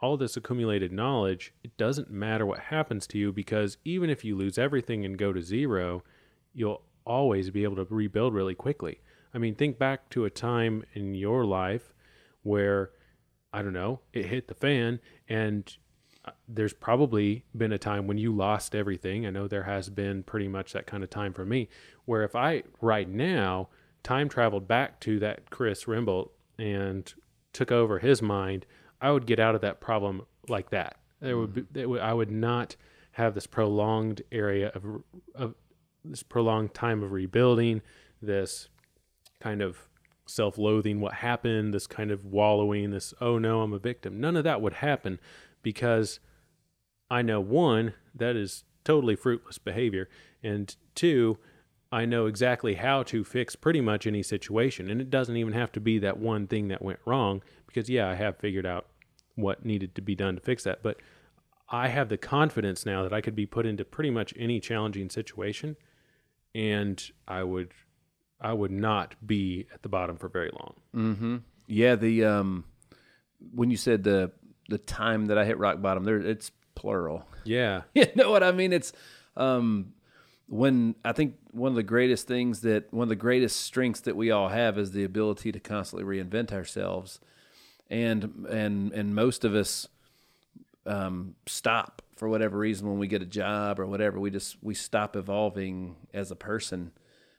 all 0.00 0.16
this 0.16 0.36
accumulated 0.36 0.92
knowledge, 0.92 1.54
it 1.64 1.76
doesn't 1.76 2.10
matter 2.10 2.44
what 2.44 2.58
happens 2.58 3.06
to 3.08 3.18
you 3.18 3.32
because 3.32 3.78
even 3.84 4.10
if 4.10 4.24
you 4.24 4.36
lose 4.36 4.58
everything 4.58 5.04
and 5.04 5.16
go 5.16 5.32
to 5.32 5.40
zero, 5.40 6.02
you'll 6.52 6.82
always 7.04 7.50
be 7.50 7.64
able 7.64 7.76
to 7.76 7.86
rebuild 7.88 8.34
really 8.34 8.54
quickly. 8.54 9.00
I 9.32 9.38
mean, 9.38 9.54
think 9.54 9.78
back 9.78 10.10
to 10.10 10.24
a 10.24 10.30
time 10.30 10.84
in 10.94 11.14
your 11.14 11.44
life 11.44 11.94
where 12.42 12.90
I 13.52 13.62
don't 13.62 13.72
know, 13.72 14.00
it 14.12 14.26
hit 14.26 14.48
the 14.48 14.54
fan 14.54 15.00
and 15.28 15.74
uh, 16.24 16.32
there's 16.46 16.74
probably 16.74 17.44
been 17.56 17.72
a 17.72 17.78
time 17.78 18.06
when 18.06 18.18
you 18.18 18.34
lost 18.34 18.74
everything. 18.74 19.26
I 19.26 19.30
know 19.30 19.48
there 19.48 19.62
has 19.62 19.88
been 19.88 20.24
pretty 20.24 20.48
much 20.48 20.72
that 20.72 20.86
kind 20.86 21.02
of 21.02 21.10
time 21.10 21.32
for 21.32 21.44
me 21.44 21.68
where 22.04 22.22
if 22.24 22.36
I 22.36 22.64
right 22.80 23.08
now 23.08 23.68
time 24.02 24.28
traveled 24.28 24.68
back 24.68 25.00
to 25.00 25.18
that 25.20 25.50
Chris 25.50 25.88
Rimble 25.88 26.32
and 26.58 27.12
took 27.52 27.72
over 27.72 27.98
his 27.98 28.20
mind, 28.20 28.66
I 29.00 29.10
would 29.10 29.26
get 29.26 29.38
out 29.38 29.54
of 29.54 29.60
that 29.60 29.80
problem 29.80 30.22
like 30.48 30.70
that. 30.70 30.96
There 31.20 31.36
would 31.38 31.54
be, 31.54 31.64
there 31.70 31.88
would, 31.88 32.00
I 32.00 32.12
would 32.12 32.30
not 32.30 32.76
have 33.12 33.34
this 33.34 33.46
prolonged 33.46 34.22
area 34.30 34.70
of, 34.74 34.84
of 35.34 35.54
this 36.04 36.22
prolonged 36.22 36.74
time 36.74 37.02
of 37.02 37.12
rebuilding, 37.12 37.82
this 38.20 38.68
kind 39.40 39.62
of 39.62 39.88
self-loathing 40.26 41.00
what 41.00 41.14
happened, 41.14 41.72
this 41.72 41.86
kind 41.86 42.10
of 42.10 42.24
wallowing, 42.24 42.90
this 42.90 43.14
oh 43.20 43.38
no, 43.38 43.62
I'm 43.62 43.72
a 43.72 43.78
victim. 43.78 44.20
None 44.20 44.36
of 44.36 44.44
that 44.44 44.60
would 44.60 44.74
happen 44.74 45.20
because 45.62 46.20
I 47.10 47.22
know 47.22 47.40
one, 47.40 47.94
that 48.14 48.36
is 48.36 48.64
totally 48.84 49.16
fruitless 49.16 49.58
behavior, 49.58 50.08
and 50.42 50.74
two, 50.94 51.38
I 51.92 52.04
know 52.04 52.26
exactly 52.26 52.74
how 52.74 53.02
to 53.04 53.24
fix 53.24 53.54
pretty 53.56 53.80
much 53.80 54.06
any 54.06 54.22
situation. 54.22 54.90
And 54.90 55.00
it 55.00 55.10
doesn't 55.10 55.36
even 55.36 55.52
have 55.52 55.72
to 55.72 55.80
be 55.80 55.98
that 56.00 56.18
one 56.18 56.46
thing 56.46 56.68
that 56.68 56.82
went 56.82 56.98
wrong 57.04 57.42
because, 57.66 57.88
yeah, 57.88 58.08
I 58.08 58.14
have 58.14 58.38
figured 58.38 58.66
out 58.66 58.86
what 59.34 59.64
needed 59.64 59.94
to 59.94 60.02
be 60.02 60.14
done 60.14 60.34
to 60.34 60.40
fix 60.40 60.64
that. 60.64 60.82
But 60.82 60.98
I 61.68 61.88
have 61.88 62.08
the 62.08 62.16
confidence 62.16 62.84
now 62.86 63.02
that 63.02 63.12
I 63.12 63.20
could 63.20 63.36
be 63.36 63.46
put 63.46 63.66
into 63.66 63.84
pretty 63.84 64.10
much 64.10 64.34
any 64.36 64.60
challenging 64.60 65.10
situation 65.10 65.76
and 66.54 67.02
I 67.28 67.42
would. 67.42 67.72
I 68.38 68.52
would 68.52 68.70
not 68.70 69.14
be 69.26 69.66
at 69.72 69.82
the 69.82 69.88
bottom 69.88 70.18
for 70.18 70.28
very 70.28 70.50
long. 70.50 70.74
Mm-hmm. 70.94 71.36
Yeah, 71.68 71.94
the 71.94 72.24
um, 72.26 72.64
when 73.54 73.70
you 73.70 73.78
said 73.78 74.04
the 74.04 74.32
the 74.68 74.76
time 74.76 75.26
that 75.26 75.38
I 75.38 75.46
hit 75.46 75.58
rock 75.58 75.80
bottom, 75.80 76.04
there 76.04 76.18
it's 76.18 76.50
plural. 76.74 77.26
Yeah. 77.44 77.82
you 77.94 78.06
know 78.14 78.30
what 78.30 78.42
I 78.42 78.52
mean? 78.52 78.72
It's 78.72 78.92
um, 79.36 79.92
when 80.48 80.94
I 81.04 81.12
think 81.12 81.34
one 81.50 81.72
of 81.72 81.76
the 81.76 81.82
greatest 81.82 82.28
things 82.28 82.60
that 82.60 82.92
one 82.92 83.04
of 83.04 83.08
the 83.08 83.16
greatest 83.16 83.62
strengths 83.62 84.00
that 84.00 84.16
we 84.16 84.30
all 84.30 84.48
have 84.48 84.78
is 84.78 84.92
the 84.92 85.04
ability 85.04 85.52
to 85.52 85.60
constantly 85.60 86.04
reinvent 86.04 86.52
ourselves, 86.52 87.20
and 87.90 88.46
and 88.48 88.92
and 88.92 89.14
most 89.14 89.44
of 89.44 89.54
us 89.54 89.88
um, 90.86 91.34
stop 91.46 92.02
for 92.16 92.28
whatever 92.28 92.56
reason 92.56 92.88
when 92.88 92.98
we 92.98 93.08
get 93.08 93.22
a 93.22 93.26
job 93.26 93.80
or 93.80 93.86
whatever. 93.86 94.20
We 94.20 94.30
just 94.30 94.62
we 94.62 94.74
stop 94.74 95.16
evolving 95.16 95.96
as 96.14 96.30
a 96.30 96.36
person. 96.36 96.92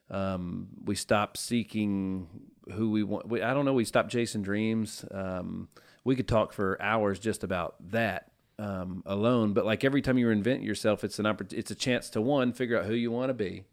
Um, 0.09 0.67
we 0.83 0.95
stop 0.95 1.37
seeking 1.37 2.27
who 2.73 2.91
we 2.91 3.03
want. 3.03 3.27
We, 3.29 3.41
I 3.41 3.53
don't 3.53 3.65
know. 3.65 3.73
We 3.73 3.85
stop 3.85 4.09
chasing 4.09 4.41
dreams. 4.41 5.05
Um, 5.11 5.69
we 6.03 6.15
could 6.15 6.27
talk 6.27 6.51
for 6.51 6.81
hours 6.81 7.19
just 7.19 7.43
about 7.43 7.75
that 7.91 8.31
um, 8.59 9.03
alone. 9.05 9.53
But 9.53 9.65
like 9.65 9.83
every 9.83 10.01
time 10.01 10.17
you 10.17 10.27
reinvent 10.27 10.63
yourself, 10.63 11.03
it's 11.03 11.19
an 11.19 11.25
oppor- 11.25 11.53
It's 11.53 11.71
a 11.71 11.75
chance 11.75 12.09
to 12.11 12.21
one 12.21 12.53
figure 12.53 12.79
out 12.79 12.85
who 12.85 12.93
you 12.93 13.11
want 13.11 13.29
to 13.29 13.33
be, 13.33 13.63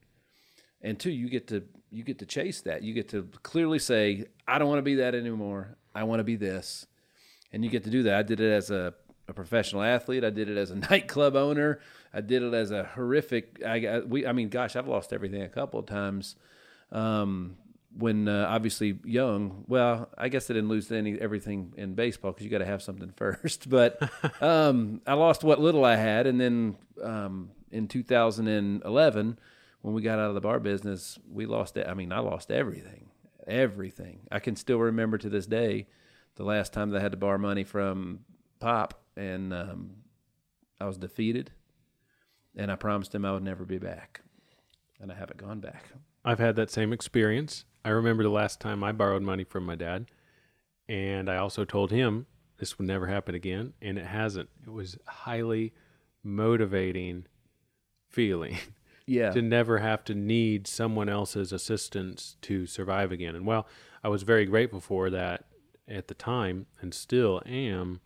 and 0.83 0.99
two, 0.99 1.11
you 1.11 1.29
get 1.29 1.49
to 1.49 1.65
you 1.91 2.03
get 2.03 2.19
to 2.19 2.27
chase 2.27 2.61
that. 2.63 2.83
You 2.83 2.93
get 2.93 3.09
to 3.11 3.29
clearly 3.43 3.79
say, 3.79 4.27
I 4.49 4.59
don't 4.59 4.69
want 4.69 4.79
to 4.79 4.83
be 4.83 4.97
that 4.97 5.15
anymore. 5.15 5.77
I 5.95 6.05
want 6.05 6.21
to 6.21 6.25
be 6.25 6.37
this, 6.37 6.87
and 7.53 7.65
you 7.65 7.71
get 7.71 7.85
to 7.85 7.91
do 7.91 8.03
that. 8.05 8.19
I 8.19 8.23
did 8.23 8.41
it 8.41 8.51
as 8.51 8.71
a 8.71 8.95
a 9.27 9.33
professional 9.33 9.83
athlete. 9.83 10.25
I 10.25 10.31
did 10.31 10.49
it 10.49 10.57
as 10.57 10.71
a 10.71 10.75
nightclub 10.91 11.37
owner. 11.37 11.81
I 12.13 12.21
did 12.21 12.43
it 12.43 12.55
as 12.55 12.71
a 12.71 12.85
horrific. 12.85 13.61
I, 13.65 13.87
I 13.87 13.99
we. 14.01 14.27
I 14.27 14.33
mean, 14.33 14.49
gosh, 14.49 14.77
I've 14.77 14.89
lost 14.89 15.13
everything 15.13 15.43
a 15.43 15.49
couple 15.49 15.81
of 15.81 15.87
times. 15.87 16.37
Um, 16.93 17.57
when 17.97 18.29
uh, 18.29 18.47
obviously 18.49 18.99
young, 19.05 19.65
well, 19.69 20.11
I 20.19 20.29
guess 20.29 20.51
I 20.51 20.55
didn't 20.55 20.69
lose 20.69 20.91
any 20.91 21.21
everything 21.21 21.73
in 21.77 21.95
baseball 21.95 22.33
because 22.33 22.45
you 22.45 22.51
got 22.51 22.59
to 22.59 22.65
have 22.65 22.83
something 22.83 23.11
first. 23.17 23.69
But 23.69 24.03
um, 24.43 25.01
I 25.07 25.15
lost 25.15 25.45
what 25.45 25.61
little 25.61 25.85
I 25.85 25.97
had, 25.97 26.27
and 26.27 26.41
then 26.41 26.77
um, 27.03 27.51
in 27.71 27.89
2011, 27.89 29.39
when 29.83 29.95
we 29.95 30.03
got 30.03 30.19
out 30.19 30.29
of 30.29 30.35
the 30.35 30.41
bar 30.41 30.61
business, 30.61 31.19
we 31.31 31.47
lost 31.47 31.77
it. 31.77 31.87
I 31.87 31.95
mean, 31.95 32.13
I 32.13 32.19
lost 32.21 32.51
everything, 32.51 33.11
everything. 33.47 34.21
I 34.31 34.39
can 34.39 34.57
still 34.57 34.79
remember 34.79 35.19
to 35.19 35.29
this 35.29 35.47
day 35.47 35.87
the 36.37 36.45
last 36.45 36.73
time 36.73 36.91
that 36.91 36.99
I 36.99 37.03
had 37.03 37.13
to 37.13 37.19
borrow 37.19 37.39
money 37.39 37.65
from 37.65 38.21
Pop, 38.61 39.03
and 39.17 39.53
um, 39.53 39.91
I 40.81 40.87
was 40.87 40.97
defeated, 40.97 41.53
and 42.57 42.73
I 42.73 42.77
promised 42.77 43.15
him 43.15 43.25
I 43.25 43.33
would 43.33 43.43
never 43.43 43.65
be 43.65 43.79
back, 43.79 44.23
and 45.01 45.13
I 45.13 45.15
haven't 45.15 45.37
gone 45.37 45.61
back. 45.61 45.91
I've 46.25 46.39
had 46.39 46.57
that 46.57 46.71
same 46.71 46.93
experience. 46.93 47.67
I 47.85 47.91
remember 47.91 48.23
the 48.23 48.31
last 48.31 48.61
time 48.61 48.83
I 48.83 48.93
borrowed 48.93 49.23
money 49.23 49.45
from 49.45 49.67
my 49.67 49.75
dad, 49.75 50.07
and 50.89 51.29
I 51.29 51.37
also 51.37 51.65
told 51.65 51.91
him 51.91 52.27
this 52.59 52.79
would 52.79 52.87
never 52.87 53.07
happen 53.07 53.35
again, 53.35 53.75
and 53.83 53.99
it 53.99 54.07
hasn't. 54.07 54.49
It 54.67 54.71
was 54.73 54.97
highly 55.07 55.73
motivating 56.23 57.27
feeling 58.09 58.57
Yeah, 59.07 59.33
to 59.33 59.43
never 59.43 59.79
have 59.79 60.03
to 60.05 60.15
need 60.15 60.67
someone 60.67 61.11
else's 61.11 61.53
assistance 61.53 62.37
to 62.43 62.67
survive 62.67 63.13
again. 63.13 63.37
And 63.37 63.45
well, 63.45 63.67
I 64.03 64.09
was 64.09 64.23
very 64.23 64.47
grateful 64.47 64.81
for 64.81 65.11
that 65.11 65.45
at 65.87 66.09
the 66.09 66.15
time, 66.15 66.67
and 66.81 66.95
still 66.95 67.43
am. 67.45 68.01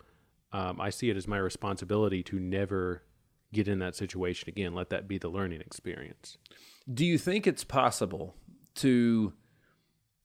Um, 0.50 0.80
I 0.80 0.90
see 0.90 1.08
it 1.11 1.16
as 1.16 1.28
my 1.28 1.38
responsibility 1.38 2.23
to 2.25 2.40
never 2.40 3.02
get 3.52 3.68
in 3.68 3.78
that 3.78 3.94
situation 3.94 4.49
again. 4.49 4.75
Let 4.75 4.90
that 4.90 5.06
be 5.06 5.18
the 5.18 5.28
learning 5.28 5.61
experience. 5.61 6.37
do 6.92 7.04
you 7.04 7.18
think 7.18 7.47
it's 7.47 7.64
possible 7.64 8.35
to 8.76 9.32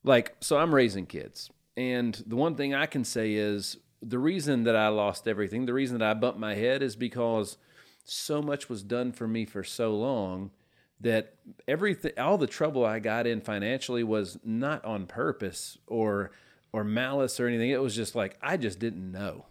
like 0.03 0.36
so 0.39 0.57
i'm 0.57 0.74
raising 0.74 1.05
kids 1.05 1.50
and 1.77 2.24
the 2.27 2.36
one 2.36 2.55
thing 2.55 2.74
i 2.74 2.86
can 2.86 3.03
say 3.03 3.33
is 3.33 3.77
the 4.01 4.19
reason 4.19 4.63
that 4.63 4.75
i 4.75 4.88
lost 4.88 5.27
everything 5.27 5.65
the 5.65 5.74
reason 5.74 5.98
that 5.98 6.07
i 6.10 6.13
bumped 6.13 6.39
my 6.39 6.55
head 6.55 6.81
is 6.83 6.95
because 6.95 7.57
so 8.03 8.41
much 8.41 8.67
was 8.69 8.83
done 8.83 9.12
for 9.12 9.27
me 9.27 9.45
for 9.45 9.63
so 9.63 9.95
long 9.95 10.51
that 11.00 11.36
everything 11.67 12.12
all 12.17 12.38
the 12.38 12.48
trouble 12.48 12.86
i 12.86 13.00
got 13.00 13.25
in 13.27 13.41
financially 13.41 14.03
was 14.03 14.38
not 14.43 14.83
on 14.86 15.05
purpose 15.05 15.77
or 15.88 16.31
or 16.74 16.83
malice 16.83 17.39
or 17.39 17.48
anything 17.48 17.69
it 17.69 17.81
was 17.81 17.95
just 17.95 18.15
like 18.15 18.38
i 18.41 18.57
just 18.57 18.79
didn't 18.79 19.12
know 19.12 19.45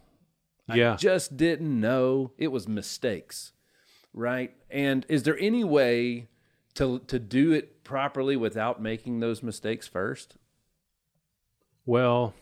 Yeah. 0.67 0.93
I 0.93 0.95
just 0.95 1.35
didn't 1.35 1.79
know 1.81 2.31
it 2.37 2.47
was 2.49 2.67
mistakes, 2.69 3.51
right? 4.13 4.53
And 4.69 5.05
is 5.09 5.23
there 5.23 5.37
any 5.39 5.63
way 5.65 6.29
to 6.75 6.99
to 6.99 7.19
do 7.19 7.51
it 7.51 7.83
properly 7.83 8.35
without 8.37 8.81
making 8.81 9.19
those 9.19 9.43
mistakes 9.43 9.87
first? 9.87 10.37
Well, 11.85 12.33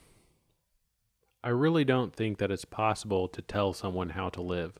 I 1.43 1.49
really 1.49 1.83
don't 1.83 2.13
think 2.13 2.37
that 2.37 2.51
it's 2.51 2.65
possible 2.65 3.27
to 3.29 3.41
tell 3.41 3.73
someone 3.73 4.09
how 4.09 4.29
to 4.29 4.41
live 4.41 4.73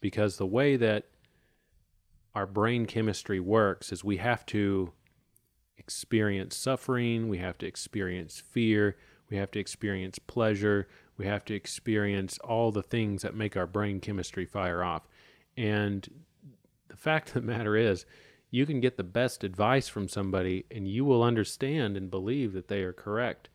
because 0.00 0.36
the 0.36 0.46
way 0.46 0.76
that 0.76 1.06
our 2.34 2.46
brain 2.46 2.84
chemistry 2.84 3.40
works 3.40 3.90
is 3.90 4.04
we 4.04 4.18
have 4.18 4.44
to 4.46 4.92
experience 5.78 6.56
suffering, 6.56 7.28
we 7.28 7.38
have 7.38 7.56
to 7.58 7.66
experience 7.66 8.38
fear, 8.38 8.96
we 9.30 9.38
have 9.38 9.50
to 9.52 9.58
experience 9.58 10.18
pleasure, 10.18 10.88
we 11.16 11.24
have 11.24 11.44
to 11.46 11.54
experience 11.54 12.38
all 12.38 12.70
the 12.70 12.82
things 12.82 13.22
that 13.22 13.34
make 13.34 13.56
our 13.56 13.66
brain 13.66 13.98
chemistry 13.98 14.44
fire 14.44 14.84
off. 14.84 15.08
And 15.56 16.06
the 16.88 16.96
fact 16.96 17.28
of 17.28 17.34
the 17.34 17.40
matter 17.40 17.76
is, 17.76 18.04
you 18.50 18.66
can 18.66 18.80
get 18.80 18.98
the 18.98 19.04
best 19.04 19.42
advice 19.42 19.88
from 19.88 20.08
somebody 20.08 20.66
and 20.70 20.86
you 20.86 21.06
will 21.06 21.22
understand 21.22 21.96
and 21.96 22.10
believe 22.10 22.52
that 22.52 22.68
they 22.68 22.82
are 22.82 22.92
correct 22.92 23.48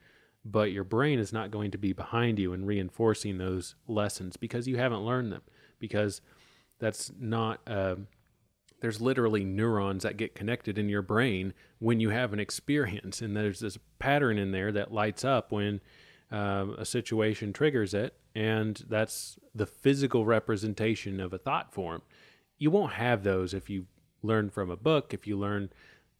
but 0.49 0.71
your 0.71 0.83
brain 0.83 1.19
is 1.19 1.33
not 1.33 1.51
going 1.51 1.71
to 1.71 1.77
be 1.77 1.93
behind 1.93 2.39
you 2.39 2.53
and 2.53 2.65
reinforcing 2.65 3.38
those 3.38 3.75
lessons 3.88 4.38
because 4.38 4.67
you 4.67 4.77
haven't 4.77 5.05
learned 5.05 5.31
them 5.31 5.41
because 5.79 6.21
that's 6.79 7.12
not 7.19 7.60
uh, 7.67 7.95
there's 8.79 9.01
literally 9.01 9.43
neurons 9.43 10.03
that 10.03 10.17
get 10.17 10.36
connected 10.36 10.77
in 10.77 10.88
your 10.88 11.01
brain 11.01 11.53
when 11.79 11.99
you 11.99 12.10
have 12.10 12.33
an 12.33 12.39
experience 12.39 13.21
and 13.21 13.36
there's 13.36 13.60
this 13.60 13.77
pattern 13.99 14.38
in 14.38 14.51
there 14.51 14.71
that 14.71 14.93
lights 14.93 15.25
up 15.25 15.51
when 15.51 15.81
um, 16.31 16.75
a 16.77 16.86
situation 16.86 17.51
triggers 17.51 17.93
it 17.93 18.13
and 18.36 18.83
that's 18.88 19.38
the 19.55 19.65
physical 19.65 20.25
representation 20.25 21.19
of 21.19 21.33
a 21.33 21.38
thought 21.38 21.73
form. 21.73 22.01
You 22.57 22.69
won't 22.69 22.93
have 22.93 23.23
those 23.23 23.53
if 23.53 23.69
you 23.69 23.88
learn 24.23 24.49
from 24.49 24.69
a 24.69 24.75
book 24.75 25.13
if 25.13 25.27
you 25.27 25.38
learn 25.38 25.69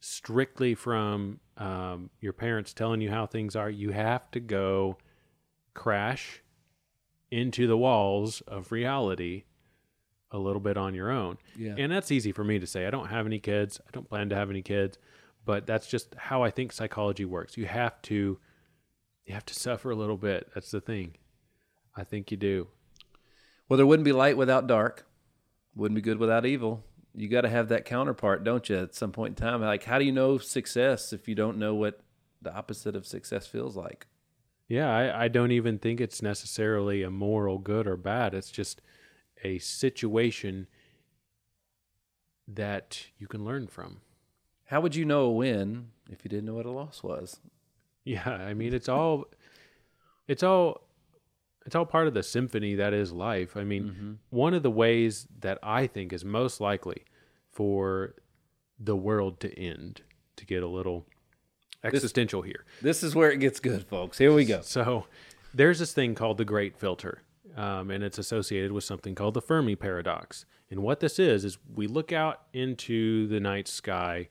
strictly 0.00 0.74
from 0.74 1.40
um, 1.58 2.10
your 2.20 2.32
parents 2.32 2.72
telling 2.72 3.00
you 3.00 3.10
how 3.10 3.26
things 3.26 3.56
are. 3.56 3.68
You 3.68 3.90
have 3.90 4.30
to 4.30 4.40
go 4.40 4.96
crash 5.74 6.42
into 7.30 7.66
the 7.66 7.76
walls 7.76 8.40
of 8.42 8.72
reality 8.72 9.44
a 10.30 10.38
little 10.38 10.60
bit 10.60 10.76
on 10.76 10.94
your 10.94 11.10
own. 11.10 11.38
Yeah. 11.56 11.74
And 11.76 11.90
that's 11.90 12.10
easy 12.10 12.32
for 12.32 12.44
me 12.44 12.58
to 12.58 12.66
say. 12.66 12.86
I 12.86 12.90
don't 12.90 13.08
have 13.08 13.26
any 13.26 13.38
kids. 13.38 13.80
I 13.86 13.90
don't 13.92 14.08
plan 14.08 14.28
to 14.28 14.36
have 14.36 14.50
any 14.50 14.62
kids, 14.62 14.98
but 15.44 15.66
that's 15.66 15.86
just 15.86 16.14
how 16.16 16.42
I 16.42 16.50
think 16.50 16.72
psychology 16.72 17.24
works. 17.24 17.56
You 17.56 17.66
have 17.66 18.00
to 18.02 18.38
you 19.26 19.34
have 19.34 19.46
to 19.46 19.54
suffer 19.54 19.90
a 19.90 19.96
little 19.96 20.16
bit. 20.16 20.48
That's 20.54 20.70
the 20.70 20.80
thing. 20.80 21.16
I 21.94 22.04
think 22.04 22.30
you 22.30 22.36
do. 22.36 22.68
Well, 23.68 23.76
there 23.76 23.86
wouldn't 23.86 24.04
be 24.04 24.12
light 24.12 24.38
without 24.38 24.66
dark. 24.66 25.06
Wouldn't 25.74 25.96
be 25.96 26.02
good 26.02 26.18
without 26.18 26.46
evil. 26.46 26.84
You 27.18 27.28
got 27.28 27.40
to 27.40 27.48
have 27.48 27.68
that 27.68 27.84
counterpart, 27.84 28.44
don't 28.44 28.68
you? 28.68 28.76
At 28.76 28.94
some 28.94 29.10
point 29.10 29.38
in 29.38 29.44
time, 29.46 29.60
like 29.60 29.84
how 29.84 29.98
do 29.98 30.04
you 30.04 30.12
know 30.12 30.38
success 30.38 31.12
if 31.12 31.26
you 31.26 31.34
don't 31.34 31.58
know 31.58 31.74
what 31.74 32.00
the 32.40 32.54
opposite 32.54 32.94
of 32.94 33.06
success 33.06 33.46
feels 33.46 33.76
like? 33.76 34.06
Yeah, 34.68 34.94
I, 34.94 35.24
I 35.24 35.28
don't 35.28 35.50
even 35.50 35.78
think 35.78 36.00
it's 36.00 36.22
necessarily 36.22 37.02
a 37.02 37.10
moral 37.10 37.58
good 37.58 37.86
or 37.86 37.96
bad. 37.96 38.34
It's 38.34 38.50
just 38.50 38.82
a 39.42 39.58
situation 39.58 40.68
that 42.46 43.06
you 43.18 43.26
can 43.26 43.44
learn 43.44 43.66
from. 43.66 44.00
How 44.66 44.80
would 44.80 44.94
you 44.94 45.04
know 45.04 45.22
a 45.22 45.32
win 45.32 45.88
if 46.10 46.24
you 46.24 46.28
didn't 46.28 46.44
know 46.44 46.54
what 46.54 46.66
a 46.66 46.70
loss 46.70 47.02
was? 47.02 47.40
Yeah, 48.04 48.28
I 48.28 48.54
mean 48.54 48.72
it's 48.72 48.88
all 48.88 49.26
it's 50.28 50.42
all 50.42 50.82
it's 51.66 51.74
all 51.74 51.84
part 51.84 52.06
of 52.06 52.14
the 52.14 52.22
symphony 52.22 52.74
that 52.76 52.94
is 52.94 53.12
life. 53.12 53.56
I 53.56 53.64
mean, 53.64 53.84
mm-hmm. 53.84 54.12
one 54.30 54.54
of 54.54 54.62
the 54.62 54.70
ways 54.70 55.26
that 55.40 55.58
I 55.62 55.86
think 55.86 56.14
is 56.14 56.24
most 56.24 56.60
likely 56.60 57.04
for 57.58 58.14
the 58.78 58.94
world 58.94 59.40
to 59.40 59.52
end, 59.58 60.02
to 60.36 60.46
get 60.46 60.62
a 60.62 60.66
little 60.68 61.04
existential 61.82 62.40
here. 62.40 62.64
This 62.80 63.02
is 63.02 63.16
where 63.16 63.32
it 63.32 63.38
gets 63.38 63.58
good, 63.58 63.84
folks. 63.84 64.16
Here 64.16 64.32
we 64.32 64.44
go. 64.44 64.60
So 64.60 65.06
there's 65.52 65.80
this 65.80 65.92
thing 65.92 66.14
called 66.14 66.38
the 66.38 66.44
Great 66.44 66.76
Filter, 66.76 67.22
um, 67.56 67.90
and 67.90 68.04
it's 68.04 68.16
associated 68.16 68.70
with 68.70 68.84
something 68.84 69.16
called 69.16 69.34
the 69.34 69.42
Fermi 69.42 69.74
paradox. 69.74 70.46
And 70.70 70.84
what 70.84 71.00
this 71.00 71.18
is 71.18 71.44
is 71.44 71.58
we 71.74 71.88
look 71.88 72.12
out 72.12 72.42
into 72.52 73.26
the 73.26 73.40
night 73.40 73.66
sky 73.66 74.28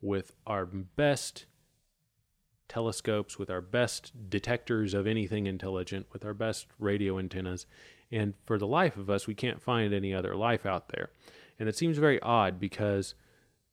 with 0.00 0.32
our 0.46 0.64
best 0.64 1.46
telescopes, 2.68 3.40
with 3.40 3.50
our 3.50 3.60
best 3.60 4.12
detectors 4.30 4.94
of 4.94 5.04
anything 5.08 5.48
intelligent, 5.48 6.06
with 6.12 6.24
our 6.24 6.34
best 6.34 6.68
radio 6.78 7.18
antennas, 7.18 7.66
and 8.12 8.34
for 8.46 8.56
the 8.56 8.68
life 8.68 8.96
of 8.96 9.10
us, 9.10 9.26
we 9.26 9.34
can't 9.34 9.60
find 9.60 9.92
any 9.92 10.14
other 10.14 10.36
life 10.36 10.64
out 10.64 10.90
there. 10.90 11.10
And 11.58 11.68
it 11.68 11.76
seems 11.76 11.98
very 11.98 12.20
odd 12.20 12.60
because 12.60 13.14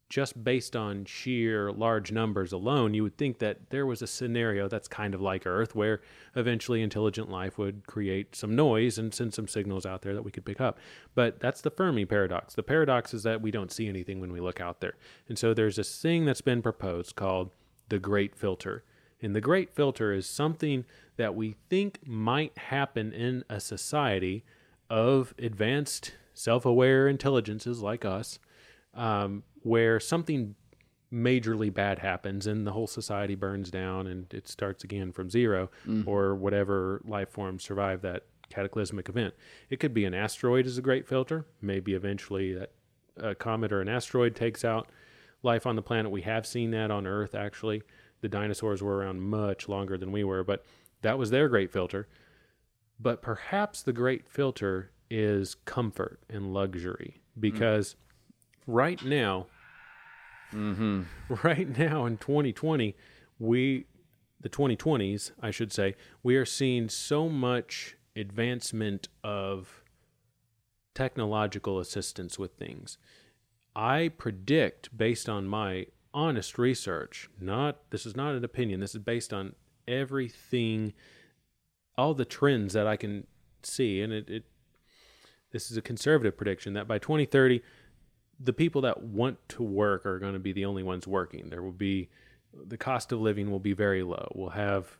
just 0.09 0.43
based 0.43 0.75
on 0.75 1.03
sheer 1.05 1.71
large 1.71 2.11
numbers 2.11 2.51
alone, 2.51 2.93
you 2.93 3.01
would 3.03 3.17
think 3.17 3.39
that 3.39 3.69
there 3.69 3.85
was 3.85 4.01
a 4.01 4.07
scenario 4.07 4.67
that's 4.67 4.87
kind 4.87 5.15
of 5.15 5.21
like 5.21 5.47
Earth 5.47 5.73
where 5.73 6.01
eventually 6.35 6.81
intelligent 6.81 7.29
life 7.29 7.57
would 7.57 7.87
create 7.87 8.35
some 8.35 8.55
noise 8.55 8.97
and 8.97 9.13
send 9.13 9.33
some 9.33 9.47
signals 9.47 9.85
out 9.85 10.03
there 10.03 10.13
that 10.13 10.21
we 10.21 10.31
could 10.31 10.45
pick 10.45 10.61
up. 10.61 10.77
But 11.15 11.39
that's 11.39 11.61
the 11.61 11.71
Fermi 11.71 12.05
paradox. 12.05 12.53
The 12.53 12.63
paradox 12.63 13.13
is 13.13 13.23
that 13.23 13.41
we 13.41 13.51
don't 13.51 13.71
see 13.71 13.87
anything 13.87 14.21
when 14.21 14.31
we 14.31 14.39
look 14.39 14.61
out 14.61 14.79
there. 14.79 14.93
And 15.27 15.39
so 15.39 15.53
there's 15.53 15.77
this 15.77 15.99
thing 15.99 16.25
that's 16.25 16.41
been 16.41 16.61
proposed 16.61 17.15
called 17.15 17.51
the 17.89 17.99
Great 17.99 18.35
Filter. 18.35 18.83
And 19.21 19.35
the 19.35 19.41
Great 19.41 19.73
Filter 19.73 20.13
is 20.13 20.27
something 20.27 20.85
that 21.17 21.33
we 21.33 21.55
think 21.69 22.05
might 22.05 22.55
happen 22.57 23.11
in 23.11 23.43
a 23.49 23.59
society 23.59 24.43
of 24.87 25.33
advanced 25.39 26.13
self 26.35 26.65
aware 26.65 27.07
intelligences 27.07 27.81
like 27.81 28.05
us 28.05 28.37
um, 28.93 29.41
where 29.61 29.99
something 29.99 30.53
majorly 31.11 31.73
bad 31.73 31.99
happens 31.99 32.45
and 32.45 32.67
the 32.67 32.71
whole 32.73 32.87
society 32.87 33.35
burns 33.35 33.71
down 33.71 34.05
and 34.05 34.31
it 34.33 34.47
starts 34.47 34.83
again 34.83 35.11
from 35.11 35.29
0 35.29 35.69
or 36.05 36.35
whatever 36.35 37.01
life 37.05 37.29
forms 37.29 37.63
survive 37.63 38.01
that 38.01 38.23
cataclysmic 38.49 39.07
event. 39.09 39.33
It 39.69 39.79
could 39.79 39.93
be 39.93 40.05
an 40.05 40.13
asteroid 40.13 40.65
is 40.65 40.77
a 40.77 40.81
great 40.81 41.07
filter. 41.07 41.45
Maybe 41.61 41.93
eventually 41.93 42.53
that 42.53 42.71
a 43.17 43.33
comet 43.33 43.71
or 43.71 43.81
an 43.81 43.87
asteroid 43.89 44.35
takes 44.35 44.65
out 44.65 44.89
life 45.41 45.65
on 45.65 45.75
the 45.75 45.81
planet. 45.81 46.11
We 46.11 46.23
have 46.23 46.45
seen 46.45 46.71
that 46.71 46.91
on 46.91 47.07
Earth 47.07 47.33
actually. 47.33 47.81
The 48.21 48.29
dinosaurs 48.29 48.81
were 48.83 48.97
around 48.97 49.21
much 49.21 49.69
longer 49.69 49.97
than 49.97 50.11
we 50.11 50.23
were, 50.23 50.43
but 50.43 50.65
that 51.01 51.17
was 51.17 51.29
their 51.29 51.47
great 51.47 51.71
filter. 51.71 52.07
But 52.99 53.21
perhaps 53.21 53.81
the 53.83 53.93
great 53.93 54.27
filter 54.27 54.91
is 55.09 55.55
comfort 55.65 56.19
and 56.29 56.53
luxury 56.53 57.21
because 57.39 57.95
right 58.67 59.03
now, 59.03 59.47
right 61.43 61.77
now 61.77 62.05
in 62.05 62.17
2020, 62.17 62.95
we, 63.39 63.85
the 64.39 64.49
2020s, 64.49 65.31
I 65.41 65.51
should 65.51 65.71
say, 65.71 65.95
we 66.23 66.35
are 66.35 66.45
seeing 66.45 66.89
so 66.89 67.27
much 67.29 67.97
advancement 68.15 69.09
of 69.23 69.83
technological 70.93 71.79
assistance 71.79 72.39
with 72.39 72.53
things. 72.53 72.97
I 73.75 74.09
predict 74.17 74.97
based 74.97 75.27
on 75.27 75.47
my 75.47 75.87
honest 76.13 76.57
research, 76.57 77.29
not 77.41 77.89
this 77.89 78.05
is 78.05 78.15
not 78.15 78.35
an 78.35 78.45
opinion, 78.45 78.79
this 78.79 78.95
is 78.95 79.01
based 79.01 79.33
on 79.33 79.53
everything 79.87 80.93
all 81.97 82.13
the 82.13 82.25
trends 82.25 82.73
that 82.73 82.87
I 82.87 82.97
can 82.97 83.27
see 83.63 84.01
and 84.01 84.11
it, 84.11 84.29
it 84.29 84.43
this 85.55 85.71
is 85.71 85.77
a 85.77 85.81
conservative 85.81 86.35
prediction 86.35 86.73
that 86.73 86.85
by 86.85 86.99
2030 86.99 87.61
the 88.41 88.51
people 88.51 88.81
that 88.81 89.01
want 89.01 89.37
to 89.47 89.63
work 89.63 90.05
are 90.05 90.19
going 90.19 90.33
to 90.33 90.39
be 90.39 90.51
the 90.51 90.65
only 90.65 90.83
ones 90.83 91.07
working. 91.07 91.49
There 91.49 91.63
will 91.63 91.71
be 91.71 92.09
the 92.53 92.75
cost 92.75 93.13
of 93.13 93.21
living 93.21 93.49
will 93.49 93.59
be 93.59 93.71
very 93.71 94.03
low. 94.03 94.29
We'll 94.35 94.49
have 94.49 94.97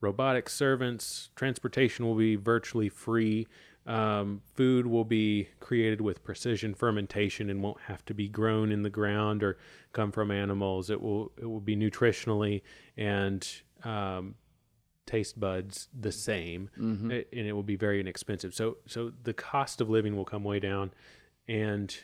robotic 0.00 0.48
servants. 0.48 1.28
Transportation 1.36 2.06
will 2.06 2.14
be 2.14 2.36
virtually 2.36 2.88
free. 2.88 3.48
Um, 3.86 4.40
food 4.54 4.86
will 4.86 5.04
be 5.04 5.50
created 5.60 6.00
with 6.00 6.24
precision 6.24 6.72
fermentation 6.72 7.50
and 7.50 7.62
won't 7.62 7.82
have 7.82 8.02
to 8.06 8.14
be 8.14 8.28
grown 8.28 8.72
in 8.72 8.84
the 8.84 8.90
ground 8.90 9.42
or 9.42 9.58
come 9.92 10.10
from 10.10 10.30
animals. 10.30 10.88
It 10.88 11.02
will 11.02 11.32
it 11.36 11.44
will 11.44 11.60
be 11.60 11.76
nutritionally 11.76 12.62
and 12.96 13.46
um, 13.84 14.36
taste 15.08 15.40
buds 15.40 15.88
the 15.98 16.12
same, 16.12 16.70
a- 17.10 17.26
and 17.36 17.46
it 17.48 17.52
will 17.52 17.62
be 17.64 17.76
very 17.76 17.98
inexpensive. 18.00 18.54
So 18.54 18.76
so 18.86 19.10
the 19.24 19.34
cost 19.34 19.80
of 19.80 19.88
living 19.90 20.14
will 20.16 20.24
come 20.24 20.44
way 20.44 20.60
down, 20.60 20.92
and 21.48 21.96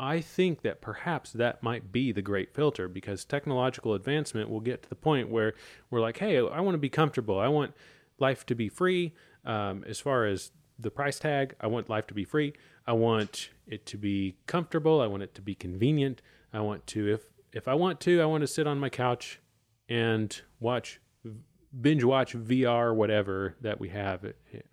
I 0.00 0.20
think 0.20 0.62
that 0.62 0.80
perhaps 0.80 1.32
that 1.32 1.62
might 1.62 1.90
be 1.90 2.12
the 2.12 2.22
great 2.22 2.54
filter 2.54 2.86
because 2.88 3.24
technological 3.24 3.94
advancement 3.94 4.48
will 4.48 4.60
get 4.60 4.82
to 4.84 4.88
the 4.88 4.94
point 4.94 5.28
where 5.28 5.54
we're 5.90 6.00
like, 6.00 6.18
hey, 6.18 6.38
I 6.38 6.60
want 6.60 6.74
to 6.74 6.78
be 6.78 6.88
comfortable. 6.88 7.38
I 7.40 7.48
want 7.48 7.74
life 8.20 8.46
to 8.46 8.54
be 8.54 8.68
free. 8.68 9.12
Um, 9.44 9.84
as 9.88 9.98
far 9.98 10.24
as 10.24 10.52
the 10.78 10.90
price 10.92 11.18
tag, 11.18 11.54
I 11.60 11.66
want 11.66 11.88
life 11.90 12.06
to 12.08 12.14
be 12.14 12.24
free. 12.24 12.52
I 12.86 12.92
want 12.92 13.50
it 13.66 13.86
to 13.86 13.96
be 13.96 14.36
comfortable. 14.46 15.00
I 15.00 15.08
want 15.08 15.24
it 15.24 15.34
to 15.34 15.42
be 15.42 15.54
convenient. 15.56 16.22
I 16.52 16.60
want 16.60 16.86
to, 16.88 17.12
if 17.12 17.22
if 17.52 17.66
I 17.66 17.74
want 17.74 17.98
to, 18.00 18.20
I 18.22 18.26
want 18.26 18.42
to 18.42 18.46
sit 18.46 18.66
on 18.68 18.78
my 18.78 18.88
couch 18.90 19.40
and 19.88 20.40
watch 20.60 21.00
binge 21.80 22.04
watch 22.04 22.34
VR 22.34 22.94
whatever 22.94 23.56
that 23.60 23.78
we 23.80 23.88
have 23.90 24.24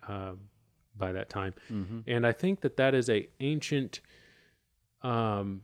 uh, 0.08 0.32
by 0.96 1.12
that 1.12 1.28
time. 1.28 1.54
And 2.06 2.26
I 2.26 2.32
think 2.32 2.60
that 2.62 2.76
that 2.76 2.94
is 2.94 3.08
a 3.10 3.28
ancient 3.40 4.00
um, 5.02 5.62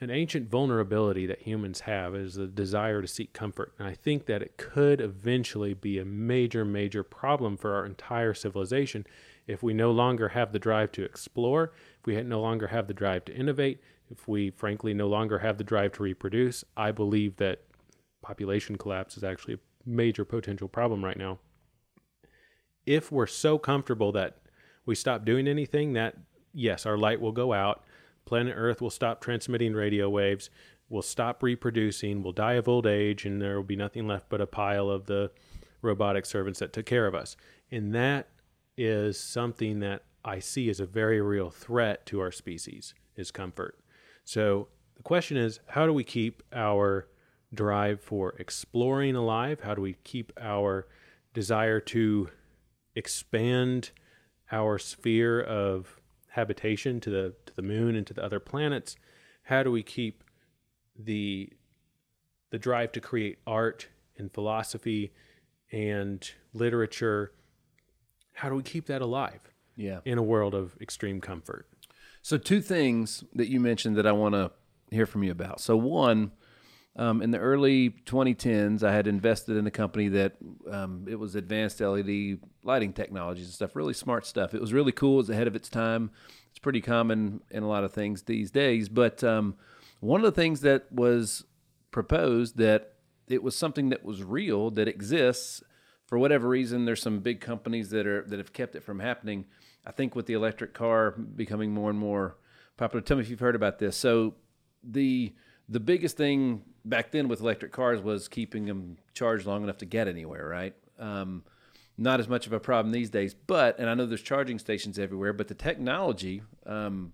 an 0.00 0.10
ancient 0.10 0.50
vulnerability 0.50 1.24
that 1.26 1.40
humans 1.40 1.80
have 1.80 2.14
is 2.14 2.34
the 2.34 2.46
desire 2.46 3.00
to 3.00 3.08
seek 3.08 3.32
comfort. 3.32 3.72
And 3.78 3.88
I 3.88 3.94
think 3.94 4.26
that 4.26 4.42
it 4.42 4.58
could 4.58 5.00
eventually 5.00 5.72
be 5.72 5.98
a 5.98 6.04
major, 6.04 6.66
major 6.66 7.02
problem 7.02 7.56
for 7.56 7.74
our 7.74 7.86
entire 7.86 8.34
civilization 8.34 9.06
if 9.46 9.62
we 9.62 9.72
no 9.72 9.90
longer 9.90 10.28
have 10.28 10.52
the 10.52 10.58
drive 10.58 10.92
to 10.92 11.02
explore, 11.02 11.72
if 12.00 12.06
we 12.06 12.20
no 12.22 12.42
longer 12.42 12.66
have 12.66 12.88
the 12.88 12.94
drive 12.94 13.24
to 13.26 13.34
innovate, 13.34 13.80
if 14.10 14.28
we 14.28 14.50
frankly 14.50 14.92
no 14.92 15.08
longer 15.08 15.38
have 15.38 15.56
the 15.56 15.64
drive 15.64 15.92
to 15.92 16.02
reproduce. 16.02 16.62
I 16.76 16.92
believe 16.92 17.36
that 17.36 17.62
population 18.22 18.76
collapse 18.76 19.16
is 19.16 19.24
actually 19.24 19.54
a 19.54 19.58
major 19.86 20.24
potential 20.24 20.68
problem 20.68 21.04
right 21.04 21.16
now. 21.16 21.38
If 22.84 23.10
we're 23.10 23.26
so 23.26 23.58
comfortable 23.58 24.12
that 24.12 24.38
we 24.84 24.94
stop 24.94 25.24
doing 25.24 25.48
anything, 25.48 25.94
that 25.94 26.16
yes, 26.52 26.84
our 26.86 26.98
light 26.98 27.20
will 27.20 27.32
go 27.32 27.52
out, 27.52 27.84
planet 28.24 28.54
Earth 28.56 28.80
will 28.82 28.90
stop 28.90 29.20
transmitting 29.20 29.74
radio 29.74 30.08
waves, 30.10 30.50
we'll 30.88 31.02
stop 31.02 31.42
reproducing, 31.42 32.22
we'll 32.22 32.32
die 32.32 32.54
of 32.54 32.68
old 32.68 32.86
age, 32.86 33.24
and 33.24 33.40
there 33.40 33.56
will 33.56 33.62
be 33.62 33.76
nothing 33.76 34.06
left 34.06 34.28
but 34.28 34.40
a 34.40 34.46
pile 34.46 34.90
of 34.90 35.06
the 35.06 35.30
robotic 35.82 36.26
servants 36.26 36.58
that 36.60 36.72
took 36.72 36.86
care 36.86 37.06
of 37.06 37.14
us. 37.14 37.36
And 37.70 37.94
that 37.94 38.28
is 38.76 39.18
something 39.18 39.80
that 39.80 40.02
I 40.24 40.38
see 40.40 40.68
as 40.70 40.80
a 40.80 40.86
very 40.86 41.20
real 41.20 41.50
threat 41.50 42.06
to 42.06 42.20
our 42.20 42.32
species 42.32 42.94
is 43.16 43.30
comfort. 43.30 43.78
So 44.24 44.68
the 44.96 45.02
question 45.02 45.36
is, 45.36 45.60
how 45.68 45.86
do 45.86 45.92
we 45.92 46.04
keep 46.04 46.42
our 46.52 47.08
drive 47.54 48.00
for 48.00 48.34
exploring 48.38 49.14
alive? 49.16 49.60
How 49.60 49.74
do 49.74 49.82
we 49.82 49.94
keep 50.04 50.32
our 50.40 50.86
desire 51.34 51.80
to 51.80 52.30
expand 52.94 53.90
our 54.50 54.78
sphere 54.78 55.40
of 55.40 56.00
habitation 56.30 57.00
to 57.00 57.10
the 57.10 57.34
to 57.46 57.54
the 57.54 57.62
moon 57.62 57.94
and 57.96 58.06
to 58.06 58.14
the 58.14 58.24
other 58.24 58.40
planets? 58.40 58.96
How 59.44 59.62
do 59.62 59.70
we 59.70 59.82
keep 59.82 60.24
the 60.98 61.50
the 62.50 62.58
drive 62.58 62.92
to 62.92 63.00
create 63.00 63.38
art 63.46 63.88
and 64.16 64.32
philosophy 64.32 65.12
and 65.72 66.28
literature? 66.52 67.32
How 68.34 68.48
do 68.48 68.54
we 68.54 68.62
keep 68.62 68.86
that 68.86 69.02
alive 69.02 69.40
Yeah. 69.76 70.00
in 70.04 70.18
a 70.18 70.22
world 70.22 70.54
of 70.54 70.76
extreme 70.80 71.20
comfort? 71.20 71.66
So, 72.22 72.38
two 72.38 72.60
things 72.60 73.24
that 73.34 73.48
you 73.48 73.60
mentioned 73.60 73.96
that 73.96 74.06
I 74.06 74.12
want 74.12 74.34
to 74.34 74.50
hear 74.90 75.06
from 75.06 75.22
you 75.22 75.30
about. 75.30 75.60
So, 75.60 75.76
one, 75.76 76.32
um, 76.96 77.20
in 77.20 77.30
the 77.30 77.38
early 77.38 77.90
2010s, 77.90 78.82
I 78.82 78.92
had 78.92 79.06
invested 79.06 79.56
in 79.56 79.66
a 79.66 79.70
company 79.70 80.08
that 80.08 80.36
um, 80.70 81.06
it 81.08 81.16
was 81.16 81.34
advanced 81.34 81.80
LED 81.80 82.38
lighting 82.62 82.94
technologies 82.94 83.44
and 83.44 83.54
stuff, 83.54 83.76
really 83.76 83.92
smart 83.92 84.26
stuff. 84.26 84.54
It 84.54 84.60
was 84.60 84.72
really 84.72 84.92
cool. 84.92 85.14
It 85.14 85.16
was 85.18 85.30
ahead 85.30 85.46
of 85.46 85.54
its 85.54 85.68
time. 85.68 86.10
It's 86.50 86.58
pretty 86.58 86.80
common 86.80 87.42
in 87.50 87.62
a 87.62 87.68
lot 87.68 87.84
of 87.84 87.92
things 87.92 88.22
these 88.22 88.50
days. 88.50 88.88
But 88.88 89.22
um, 89.22 89.56
one 90.00 90.20
of 90.20 90.24
the 90.24 90.40
things 90.40 90.62
that 90.62 90.90
was 90.90 91.44
proposed 91.90 92.56
that 92.56 92.94
it 93.28 93.42
was 93.42 93.54
something 93.54 93.90
that 93.90 94.04
was 94.04 94.22
real, 94.22 94.70
that 94.70 94.88
exists. 94.88 95.62
For 96.06 96.18
whatever 96.18 96.48
reason, 96.48 96.84
there's 96.84 97.02
some 97.02 97.18
big 97.20 97.40
companies 97.40 97.90
that 97.90 98.06
are 98.06 98.22
that 98.22 98.38
have 98.38 98.52
kept 98.52 98.74
it 98.74 98.82
from 98.84 99.00
happening. 99.00 99.44
I 99.84 99.90
think 99.90 100.14
with 100.14 100.26
the 100.26 100.34
electric 100.34 100.72
car 100.72 101.10
becoming 101.10 101.72
more 101.72 101.90
and 101.90 101.98
more 101.98 102.36
popular. 102.76 103.02
Tell 103.02 103.16
me 103.16 103.22
if 103.22 103.28
you've 103.28 103.40
heard 103.40 103.56
about 103.56 103.80
this. 103.80 103.96
So 103.96 104.34
the 104.82 105.34
the 105.68 105.80
biggest 105.80 106.16
thing 106.16 106.62
back 106.84 107.10
then 107.10 107.28
with 107.28 107.40
electric 107.40 107.72
cars 107.72 108.00
was 108.00 108.28
keeping 108.28 108.66
them 108.66 108.96
charged 109.14 109.46
long 109.46 109.62
enough 109.62 109.78
to 109.78 109.86
get 109.86 110.08
anywhere, 110.08 110.46
right? 110.46 110.74
Um, 110.98 111.44
not 111.98 112.20
as 112.20 112.28
much 112.28 112.46
of 112.46 112.52
a 112.52 112.60
problem 112.60 112.92
these 112.92 113.10
days, 113.10 113.34
but 113.34 113.78
and 113.78 113.88
I 113.88 113.94
know 113.94 114.06
there's 114.06 114.22
charging 114.22 114.58
stations 114.58 114.98
everywhere, 114.98 115.32
but 115.32 115.48
the 115.48 115.54
technology, 115.54 116.42
um, 116.66 117.12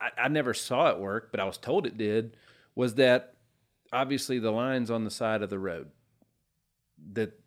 I, 0.00 0.24
I 0.24 0.28
never 0.28 0.54
saw 0.54 0.90
it 0.90 0.98
work, 0.98 1.30
but 1.30 1.40
I 1.40 1.44
was 1.44 1.58
told 1.58 1.86
it 1.86 1.98
did. 1.98 2.36
Was 2.74 2.94
that 2.94 3.34
obviously 3.92 4.38
the 4.38 4.50
lines 4.50 4.90
on 4.90 5.04
the 5.04 5.10
side 5.10 5.42
of 5.42 5.50
the 5.50 5.58
road 5.58 5.90
that 7.12 7.38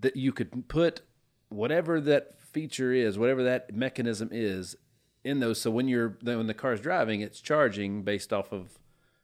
that 0.00 0.16
you 0.16 0.32
could 0.32 0.66
put 0.66 1.02
whatever 1.50 2.00
that 2.00 2.40
feature 2.40 2.92
is, 2.92 3.18
whatever 3.18 3.44
that 3.44 3.74
mechanism 3.74 4.30
is, 4.32 4.76
in 5.24 5.40
those. 5.40 5.60
So 5.60 5.70
when 5.70 5.88
you're 5.88 6.16
when 6.22 6.46
the 6.46 6.54
car's 6.54 6.80
driving, 6.80 7.20
it's 7.20 7.40
charging 7.40 8.02
based 8.02 8.32
off 8.32 8.52
of 8.52 8.78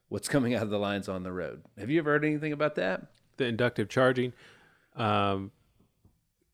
what's 0.08 0.28
coming 0.28 0.54
out 0.54 0.62
of 0.62 0.70
the 0.70 0.78
lines 0.78 1.08
on 1.08 1.22
the 1.22 1.32
road. 1.32 1.62
Have 1.78 1.90
you 1.90 1.98
ever 2.00 2.10
heard 2.12 2.24
anything 2.24 2.52
about 2.52 2.74
that? 2.76 3.02
the 3.36 3.46
inductive 3.46 3.88
charging. 3.88 4.34
Um, 4.96 5.50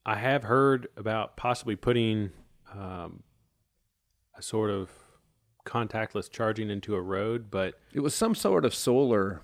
I 0.05 0.15
have 0.15 0.43
heard 0.43 0.87
about 0.95 1.35
possibly 1.35 1.75
putting 1.75 2.31
um, 2.73 3.23
a 4.37 4.41
sort 4.41 4.69
of 4.69 4.89
contactless 5.65 6.31
charging 6.31 6.69
into 6.69 6.95
a 6.95 7.01
road, 7.01 7.51
but 7.51 7.73
It 7.93 7.99
was 7.99 8.15
some 8.15 8.35
sort 8.35 8.63
of 8.63 8.73
solar, 8.73 9.41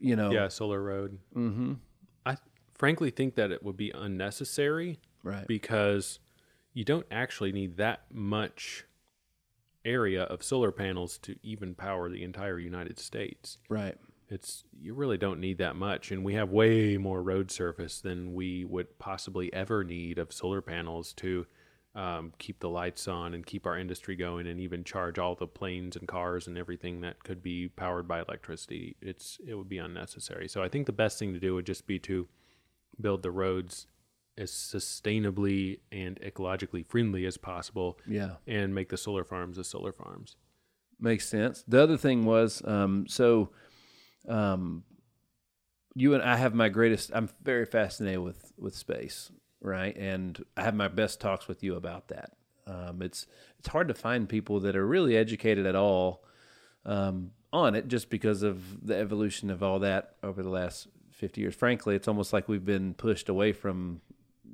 you 0.00 0.16
know. 0.16 0.32
yeah, 0.32 0.48
solar 0.48 0.82
road. 0.82 1.18
Mm-hmm. 1.36 1.74
I 2.26 2.38
frankly 2.74 3.10
think 3.10 3.36
that 3.36 3.52
it 3.52 3.62
would 3.62 3.76
be 3.76 3.92
unnecessary 3.92 4.98
Right. 5.22 5.46
because 5.46 6.18
you 6.74 6.84
don't 6.84 7.06
actually 7.08 7.52
need 7.52 7.76
that 7.76 8.02
much 8.12 8.84
area 9.84 10.24
of 10.24 10.42
solar 10.42 10.72
panels 10.72 11.18
to 11.18 11.36
even 11.42 11.74
power 11.74 12.08
the 12.08 12.22
entire 12.22 12.58
United 12.58 12.98
States. 12.98 13.58
right. 13.68 13.96
It's 14.30 14.64
you 14.78 14.92
really 14.92 15.16
don't 15.16 15.40
need 15.40 15.56
that 15.56 15.74
much, 15.74 16.10
and 16.10 16.22
we 16.22 16.34
have 16.34 16.50
way 16.50 16.98
more 16.98 17.22
road 17.22 17.50
surface 17.50 18.02
than 18.02 18.34
we 18.34 18.62
would 18.66 18.98
possibly 18.98 19.50
ever 19.54 19.84
need 19.84 20.18
of 20.18 20.34
solar 20.34 20.60
panels 20.60 21.14
to 21.14 21.46
um, 21.94 22.32
keep 22.38 22.60
the 22.60 22.68
lights 22.68 23.08
on 23.08 23.32
and 23.34 23.44
keep 23.44 23.66
our 23.66 23.78
industry 23.78 24.14
going 24.16 24.46
and 24.46 24.60
even 24.60 24.84
charge 24.84 25.18
all 25.18 25.34
the 25.34 25.46
planes 25.46 25.96
and 25.96 26.06
cars 26.06 26.46
and 26.46 26.58
everything 26.58 27.00
that 27.00 27.24
could 27.24 27.42
be 27.42 27.68
powered 27.68 28.06
by 28.06 28.20
electricity. 28.20 28.96
It's 29.00 29.38
it 29.46 29.54
would 29.54 29.68
be 29.68 29.78
unnecessary. 29.78 30.46
So 30.46 30.62
I 30.62 30.68
think 30.68 30.86
the 30.86 30.92
best 30.92 31.18
thing 31.18 31.32
to 31.32 31.40
do 31.40 31.54
would 31.54 31.66
just 31.66 31.86
be 31.86 31.98
to 32.00 32.28
build 33.00 33.22
the 33.22 33.30
roads 33.30 33.86
as 34.38 34.50
sustainably 34.50 35.80
and 35.92 36.18
ecologically 36.20 36.86
friendly 36.86 37.26
as 37.26 37.36
possible 37.36 37.98
Yeah. 38.06 38.36
and 38.46 38.74
make 38.74 38.88
the 38.88 38.96
solar 38.96 39.24
farms 39.24 39.58
as 39.58 39.66
solar 39.68 39.92
farms. 39.92 40.36
Makes 41.00 41.28
sense. 41.28 41.62
The 41.68 41.82
other 41.82 41.96
thing 41.96 42.24
was, 42.24 42.62
um, 42.66 43.06
so, 43.08 43.50
um, 44.28 44.84
you 45.94 46.14
and 46.14 46.22
I 46.22 46.36
have 46.36 46.54
my 46.54 46.68
greatest. 46.68 47.10
I'm 47.14 47.28
very 47.42 47.64
fascinated 47.66 48.20
with 48.20 48.52
with 48.56 48.74
space, 48.74 49.30
right? 49.60 49.96
And 49.96 50.44
I 50.56 50.62
have 50.62 50.74
my 50.74 50.88
best 50.88 51.20
talks 51.20 51.48
with 51.48 51.62
you 51.62 51.74
about 51.74 52.08
that. 52.08 52.32
Um, 52.66 53.02
it's 53.02 53.26
it's 53.58 53.68
hard 53.68 53.88
to 53.88 53.94
find 53.94 54.28
people 54.28 54.60
that 54.60 54.76
are 54.76 54.86
really 54.86 55.16
educated 55.16 55.66
at 55.66 55.74
all 55.74 56.24
um, 56.84 57.32
on 57.52 57.74
it, 57.74 57.88
just 57.88 58.10
because 58.10 58.42
of 58.42 58.86
the 58.86 58.96
evolution 58.96 59.50
of 59.50 59.62
all 59.62 59.78
that 59.80 60.14
over 60.22 60.42
the 60.42 60.50
last 60.50 60.86
50 61.12 61.40
years. 61.40 61.54
Frankly, 61.54 61.96
it's 61.96 62.06
almost 62.08 62.32
like 62.32 62.48
we've 62.48 62.64
been 62.64 62.94
pushed 62.94 63.28
away 63.28 63.52
from 63.52 64.00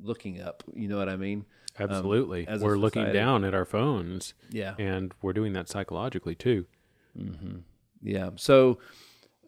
looking 0.05 0.41
up. 0.41 0.63
You 0.75 0.89
know 0.89 0.99
what 0.99 1.09
I 1.09 1.17
mean? 1.17 1.45
Absolutely. 1.79 2.47
as 2.47 2.63
a 2.63 2.65
we're 2.65 2.77
looking 2.77 3.13
down 3.13 3.45
at 3.45 3.53
our 3.53 3.65
phones 3.65 4.35
Yeah. 4.51 4.75
and 4.79 5.13
we're 5.23 5.33
doing 5.33 5.55
that 5.55 5.69
psychologically 5.69 6.37
too. 6.37 6.67
Yeah. 8.03 8.31
So, 8.37 8.79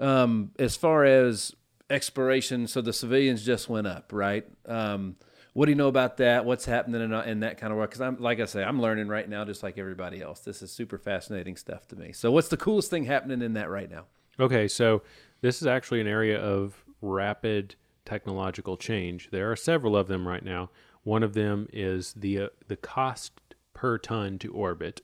um, 0.00 0.50
as 0.58 0.76
far 0.76 1.04
as 1.04 1.54
exploration, 1.90 2.66
so 2.66 2.80
the 2.80 2.92
civilians 2.92 3.44
just 3.44 3.68
went 3.68 3.86
up, 3.86 4.12
right? 4.12 4.44
Um, 4.66 5.16
what 5.52 5.66
do 5.66 5.72
you 5.72 5.76
know 5.76 5.88
about 5.88 6.18
that? 6.18 6.44
What's 6.44 6.64
happening 6.66 7.00
in, 7.00 7.12
in 7.12 7.40
that 7.40 7.58
kind 7.58 7.72
of 7.72 7.78
work? 7.78 7.90
Because 7.90 8.02
I'm, 8.02 8.18
like 8.18 8.40
I 8.40 8.44
say, 8.44 8.62
I'm 8.62 8.80
learning 8.80 9.08
right 9.08 9.28
now, 9.28 9.44
just 9.44 9.62
like 9.62 9.78
everybody 9.78 10.20
else. 10.20 10.40
This 10.40 10.60
is 10.62 10.70
super 10.70 10.98
fascinating 10.98 11.56
stuff 11.56 11.86
to 11.88 11.96
me. 11.96 12.12
So, 12.12 12.30
what's 12.30 12.48
the 12.48 12.56
coolest 12.58 12.90
thing 12.90 13.04
happening 13.04 13.40
in 13.40 13.54
that 13.54 13.70
right 13.70 13.90
now? 13.90 14.04
Okay, 14.38 14.68
so 14.68 15.02
this 15.40 15.62
is 15.62 15.66
actually 15.66 16.00
an 16.02 16.06
area 16.08 16.38
of 16.38 16.84
rapid 17.00 17.74
technological 18.06 18.76
change. 18.76 19.30
There 19.30 19.50
are 19.50 19.56
several 19.56 19.96
of 19.96 20.08
them 20.08 20.26
right 20.26 20.44
now. 20.44 20.70
One 21.02 21.22
of 21.22 21.34
them 21.34 21.68
is 21.72 22.14
the 22.14 22.40
uh, 22.40 22.48
the 22.68 22.76
cost 22.76 23.32
per 23.74 23.98
ton 23.98 24.38
to 24.38 24.52
orbit, 24.52 25.02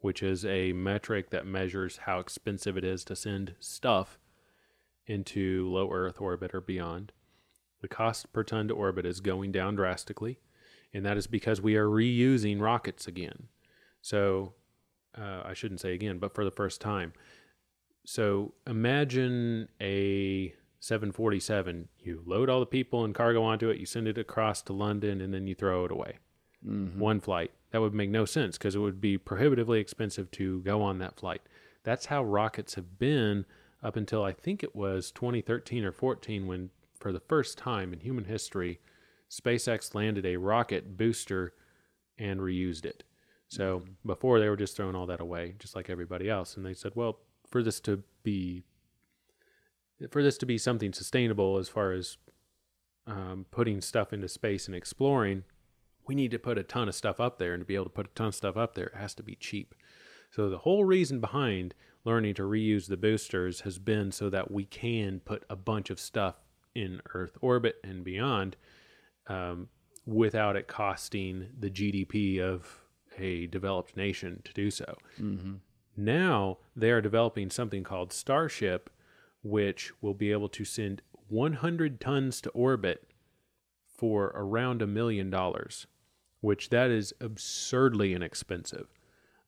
which 0.00 0.22
is 0.22 0.44
a 0.44 0.72
metric 0.72 1.30
that 1.30 1.46
measures 1.46 1.98
how 1.98 2.18
expensive 2.18 2.76
it 2.76 2.84
is 2.84 3.04
to 3.04 3.16
send 3.16 3.54
stuff 3.60 4.18
into 5.06 5.68
low 5.68 5.90
Earth 5.92 6.20
orbit 6.20 6.54
or 6.54 6.60
beyond. 6.60 7.12
The 7.80 7.88
cost 7.88 8.32
per 8.32 8.42
ton 8.42 8.68
to 8.68 8.74
orbit 8.74 9.06
is 9.06 9.20
going 9.20 9.52
down 9.52 9.76
drastically, 9.76 10.38
and 10.92 11.04
that 11.04 11.16
is 11.16 11.26
because 11.26 11.60
we 11.60 11.76
are 11.76 11.86
reusing 11.86 12.60
rockets 12.60 13.06
again. 13.06 13.48
So, 14.00 14.54
uh, 15.16 15.42
I 15.44 15.54
shouldn't 15.54 15.80
say 15.80 15.94
again, 15.94 16.18
but 16.18 16.34
for 16.34 16.44
the 16.44 16.50
first 16.50 16.80
time. 16.80 17.12
So 18.08 18.54
imagine 18.66 19.68
a 19.82 20.54
747. 20.80 21.88
You 21.98 22.22
load 22.24 22.48
all 22.48 22.60
the 22.60 22.66
people 22.66 23.04
and 23.04 23.14
cargo 23.14 23.42
onto 23.42 23.68
it, 23.68 23.78
you 23.78 23.86
send 23.86 24.08
it 24.08 24.18
across 24.18 24.62
to 24.62 24.72
London, 24.72 25.20
and 25.20 25.32
then 25.34 25.46
you 25.46 25.54
throw 25.54 25.84
it 25.84 25.90
away. 25.90 26.18
Mm-hmm. 26.66 26.98
One 26.98 27.20
flight. 27.20 27.52
That 27.70 27.80
would 27.80 27.94
make 27.94 28.10
no 28.10 28.24
sense 28.24 28.56
because 28.56 28.74
it 28.74 28.80
would 28.80 29.00
be 29.00 29.18
prohibitively 29.18 29.80
expensive 29.80 30.30
to 30.32 30.60
go 30.62 30.82
on 30.82 30.98
that 30.98 31.18
flight. 31.18 31.42
That's 31.84 32.06
how 32.06 32.24
rockets 32.24 32.74
have 32.74 32.98
been 32.98 33.44
up 33.82 33.96
until 33.96 34.24
I 34.24 34.32
think 34.32 34.62
it 34.62 34.74
was 34.74 35.10
2013 35.12 35.84
or 35.84 35.92
14 35.92 36.46
when, 36.46 36.70
for 36.98 37.12
the 37.12 37.20
first 37.20 37.58
time 37.58 37.92
in 37.92 38.00
human 38.00 38.24
history, 38.24 38.80
SpaceX 39.30 39.94
landed 39.94 40.26
a 40.26 40.36
rocket 40.36 40.96
booster 40.96 41.52
and 42.18 42.40
reused 42.40 42.84
it. 42.84 43.04
So 43.48 43.80
mm-hmm. 43.80 43.92
before 44.06 44.40
they 44.40 44.48
were 44.48 44.56
just 44.56 44.76
throwing 44.76 44.94
all 44.94 45.06
that 45.06 45.20
away, 45.20 45.54
just 45.58 45.76
like 45.76 45.90
everybody 45.90 46.28
else. 46.28 46.56
And 46.56 46.64
they 46.64 46.74
said, 46.74 46.92
well, 46.94 47.18
for 47.48 47.62
this 47.62 47.80
to 47.80 48.02
be 48.22 48.64
for 50.10 50.22
this 50.22 50.38
to 50.38 50.46
be 50.46 50.58
something 50.58 50.92
sustainable 50.92 51.58
as 51.58 51.68
far 51.68 51.92
as 51.92 52.16
um, 53.06 53.46
putting 53.50 53.80
stuff 53.80 54.12
into 54.12 54.28
space 54.28 54.66
and 54.66 54.76
exploring, 54.76 55.44
we 56.06 56.14
need 56.14 56.30
to 56.30 56.38
put 56.38 56.58
a 56.58 56.62
ton 56.62 56.88
of 56.88 56.94
stuff 56.94 57.20
up 57.20 57.38
there. 57.38 57.54
And 57.54 57.62
to 57.62 57.64
be 57.64 57.74
able 57.74 57.86
to 57.86 57.90
put 57.90 58.06
a 58.06 58.14
ton 58.14 58.28
of 58.28 58.34
stuff 58.34 58.56
up 58.56 58.74
there, 58.74 58.86
it 58.86 58.96
has 58.96 59.14
to 59.14 59.22
be 59.22 59.34
cheap. 59.34 59.74
So 60.30 60.48
the 60.48 60.58
whole 60.58 60.84
reason 60.84 61.20
behind 61.20 61.74
learning 62.04 62.34
to 62.34 62.42
reuse 62.42 62.86
the 62.86 62.96
boosters 62.96 63.60
has 63.62 63.78
been 63.78 64.12
so 64.12 64.30
that 64.30 64.50
we 64.50 64.64
can 64.64 65.20
put 65.20 65.44
a 65.50 65.56
bunch 65.56 65.90
of 65.90 65.98
stuff 65.98 66.36
in 66.74 67.00
Earth 67.14 67.36
orbit 67.40 67.76
and 67.82 68.04
beyond 68.04 68.56
um, 69.26 69.68
without 70.06 70.56
it 70.56 70.68
costing 70.68 71.48
the 71.58 71.70
GDP 71.70 72.40
of 72.40 72.80
a 73.18 73.46
developed 73.48 73.96
nation 73.96 74.40
to 74.44 74.52
do 74.52 74.70
so. 74.70 74.96
Now 75.96 76.58
they 76.76 76.90
are 76.90 77.00
developing 77.00 77.50
something 77.50 77.82
called 77.82 78.12
Starship, 78.12 78.90
which 79.48 79.92
will 80.00 80.14
be 80.14 80.32
able 80.32 80.48
to 80.48 80.64
send 80.64 81.02
100 81.28 82.00
tons 82.00 82.40
to 82.40 82.50
orbit 82.50 83.08
for 83.96 84.32
around 84.34 84.80
a 84.80 84.86
million 84.86 85.30
dollars, 85.30 85.86
which 86.40 86.70
that 86.70 86.90
is 86.90 87.12
absurdly 87.20 88.14
inexpensive. 88.14 88.88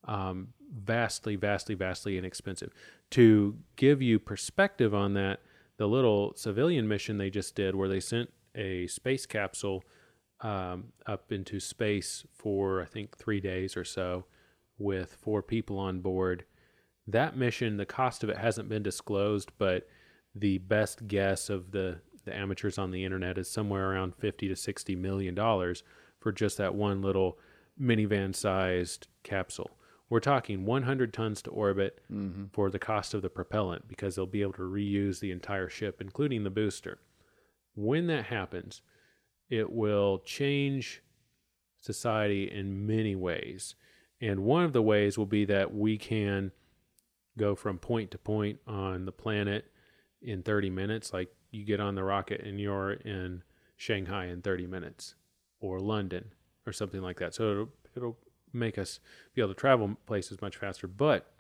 Um, 0.04 0.48
vastly, 0.74 1.36
vastly, 1.36 1.74
vastly 1.74 2.18
inexpensive. 2.18 2.72
To 3.10 3.56
give 3.76 4.02
you 4.02 4.18
perspective 4.18 4.94
on 4.94 5.14
that, 5.14 5.40
the 5.76 5.86
little 5.86 6.32
civilian 6.36 6.88
mission 6.88 7.18
they 7.18 7.30
just 7.30 7.54
did, 7.54 7.74
where 7.74 7.88
they 7.88 8.00
sent 8.00 8.30
a 8.54 8.86
space 8.86 9.26
capsule 9.26 9.84
um, 10.40 10.92
up 11.06 11.32
into 11.32 11.60
space 11.60 12.24
for 12.32 12.82
I 12.82 12.86
think 12.86 13.16
three 13.16 13.40
days 13.40 13.76
or 13.76 13.84
so, 13.84 14.24
with 14.78 15.16
four 15.20 15.42
people 15.42 15.78
on 15.78 16.00
board. 16.00 16.44
That 17.10 17.36
mission, 17.36 17.76
the 17.76 17.86
cost 17.86 18.22
of 18.22 18.30
it 18.30 18.38
hasn't 18.38 18.68
been 18.68 18.82
disclosed, 18.82 19.50
but 19.58 19.88
the 20.34 20.58
best 20.58 21.08
guess 21.08 21.50
of 21.50 21.72
the, 21.72 21.98
the 22.24 22.36
amateurs 22.36 22.78
on 22.78 22.90
the 22.90 23.04
internet 23.04 23.38
is 23.38 23.50
somewhere 23.50 23.90
around 23.90 24.14
50 24.16 24.48
to 24.48 24.56
60 24.56 24.96
million 24.96 25.34
dollars 25.34 25.82
for 26.20 26.32
just 26.32 26.58
that 26.58 26.74
one 26.74 27.02
little 27.02 27.38
minivan 27.80 28.34
sized 28.34 29.08
capsule. 29.22 29.70
We're 30.08 30.20
talking 30.20 30.66
100 30.66 31.14
tons 31.14 31.40
to 31.42 31.50
orbit 31.50 32.00
mm-hmm. 32.12 32.46
for 32.52 32.68
the 32.68 32.80
cost 32.80 33.14
of 33.14 33.22
the 33.22 33.30
propellant 33.30 33.88
because 33.88 34.16
they'll 34.16 34.26
be 34.26 34.42
able 34.42 34.54
to 34.54 34.62
reuse 34.62 35.20
the 35.20 35.30
entire 35.30 35.68
ship, 35.68 36.00
including 36.00 36.42
the 36.42 36.50
booster. 36.50 36.98
When 37.76 38.08
that 38.08 38.26
happens, 38.26 38.82
it 39.48 39.70
will 39.70 40.18
change 40.18 41.02
society 41.80 42.50
in 42.50 42.86
many 42.86 43.14
ways. 43.14 43.76
And 44.20 44.40
one 44.40 44.64
of 44.64 44.72
the 44.72 44.82
ways 44.82 45.16
will 45.16 45.26
be 45.26 45.44
that 45.46 45.72
we 45.72 45.96
can 45.96 46.50
go 47.40 47.54
from 47.54 47.78
point 47.78 48.10
to 48.10 48.18
point 48.18 48.60
on 48.66 49.06
the 49.06 49.12
planet 49.12 49.64
in 50.20 50.42
30 50.42 50.70
minutes. 50.70 51.12
Like 51.12 51.34
you 51.50 51.64
get 51.64 51.80
on 51.80 51.94
the 51.94 52.04
rocket 52.04 52.42
and 52.42 52.60
you're 52.60 52.92
in 52.92 53.42
Shanghai 53.76 54.26
in 54.26 54.42
30 54.42 54.66
minutes 54.66 55.14
or 55.60 55.80
London 55.80 56.32
or 56.66 56.72
something 56.72 57.00
like 57.00 57.18
that. 57.18 57.34
So 57.34 57.50
it'll, 57.50 57.68
it'll 57.96 58.18
make 58.52 58.78
us 58.78 59.00
be 59.34 59.40
able 59.40 59.54
to 59.54 59.58
travel 59.58 59.96
places 60.06 60.40
much 60.42 60.58
faster, 60.58 60.86
but 60.86 61.32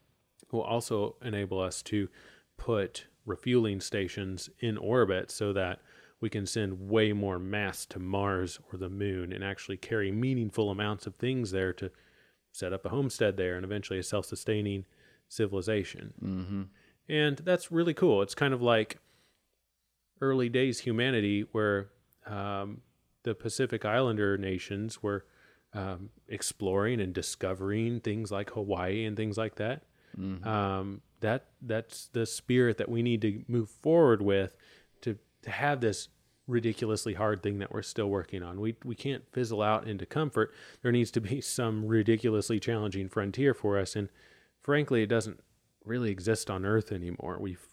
it 0.42 0.52
will 0.52 0.62
also 0.62 1.16
enable 1.22 1.60
us 1.60 1.82
to 1.82 2.08
put 2.56 3.06
refueling 3.26 3.80
stations 3.80 4.48
in 4.58 4.78
orbit 4.78 5.30
so 5.30 5.52
that 5.52 5.80
we 6.20 6.30
can 6.30 6.46
send 6.46 6.88
way 6.88 7.12
more 7.12 7.38
mass 7.38 7.84
to 7.86 7.98
Mars 7.98 8.58
or 8.72 8.78
the 8.78 8.88
moon 8.88 9.32
and 9.32 9.44
actually 9.44 9.76
carry 9.76 10.10
meaningful 10.10 10.70
amounts 10.70 11.06
of 11.06 11.14
things 11.16 11.50
there 11.50 11.72
to 11.74 11.90
set 12.52 12.72
up 12.72 12.84
a 12.84 12.90
homestead 12.90 13.36
there 13.36 13.56
and 13.56 13.64
eventually 13.64 13.98
a 13.98 14.02
self 14.02 14.26
sustaining 14.26 14.84
civilization. 15.30 16.12
Mm-hmm. 16.22 16.62
And 17.08 17.38
that's 17.38 17.72
really 17.72 17.94
cool. 17.94 18.20
It's 18.20 18.34
kind 18.34 18.52
of 18.52 18.60
like 18.60 18.98
early 20.20 20.50
days 20.50 20.80
humanity 20.80 21.46
where 21.52 21.88
um, 22.26 22.82
the 23.22 23.34
Pacific 23.34 23.84
Islander 23.84 24.36
nations 24.36 25.02
were 25.02 25.24
um, 25.72 26.10
exploring 26.28 27.00
and 27.00 27.14
discovering 27.14 28.00
things 28.00 28.30
like 28.30 28.50
Hawaii 28.50 29.04
and 29.04 29.16
things 29.16 29.38
like 29.38 29.54
that. 29.56 29.84
Um, 30.46 31.00
that 31.20 31.46
that's 31.62 32.08
the 32.12 32.26
spirit 32.26 32.78
that 32.78 32.88
we 32.88 33.02
need 33.02 33.22
to 33.22 33.42
move 33.46 33.70
forward 33.70 34.20
with 34.20 34.56
to 35.02 35.16
to 35.42 35.50
have 35.50 35.80
this 35.80 36.08
ridiculously 36.48 37.14
hard 37.14 37.42
thing 37.42 37.58
that 37.60 37.72
we're 37.72 37.82
still 37.82 38.08
working 38.08 38.42
on. 38.42 38.60
We 38.60 38.76
we 38.84 38.96
can't 38.96 39.22
fizzle 39.32 39.62
out 39.62 39.86
into 39.86 40.06
comfort. 40.06 40.52
There 40.82 40.90
needs 40.90 41.10
to 41.12 41.20
be 41.20 41.40
some 41.58 41.86
ridiculously 41.86 42.58
challenging 42.58 43.08
frontier 43.08 43.54
for 43.54 43.78
us, 43.78 43.94
and 43.94 44.08
frankly, 44.62 45.02
it 45.02 45.08
doesn't 45.08 45.40
really 45.84 46.10
exist 46.10 46.50
on 46.50 46.64
Earth 46.64 46.92
anymore. 46.92 47.38
We've 47.40 47.66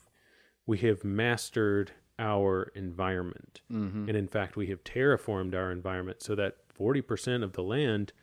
we 0.65 0.79
have 0.79 1.03
mastered 1.03 1.91
our 2.19 2.71
environment, 2.75 3.61
and 4.09 4.17
in 4.17 4.27
fact, 4.27 4.55
we 4.57 4.67
have 4.67 4.83
terraformed 4.83 5.55
our 5.55 5.71
environment 5.71 6.21
so 6.21 6.35
that 6.35 6.57
forty 6.73 7.01
percent 7.01 7.43
of 7.43 7.53
the 7.53 7.63
land 7.63 8.13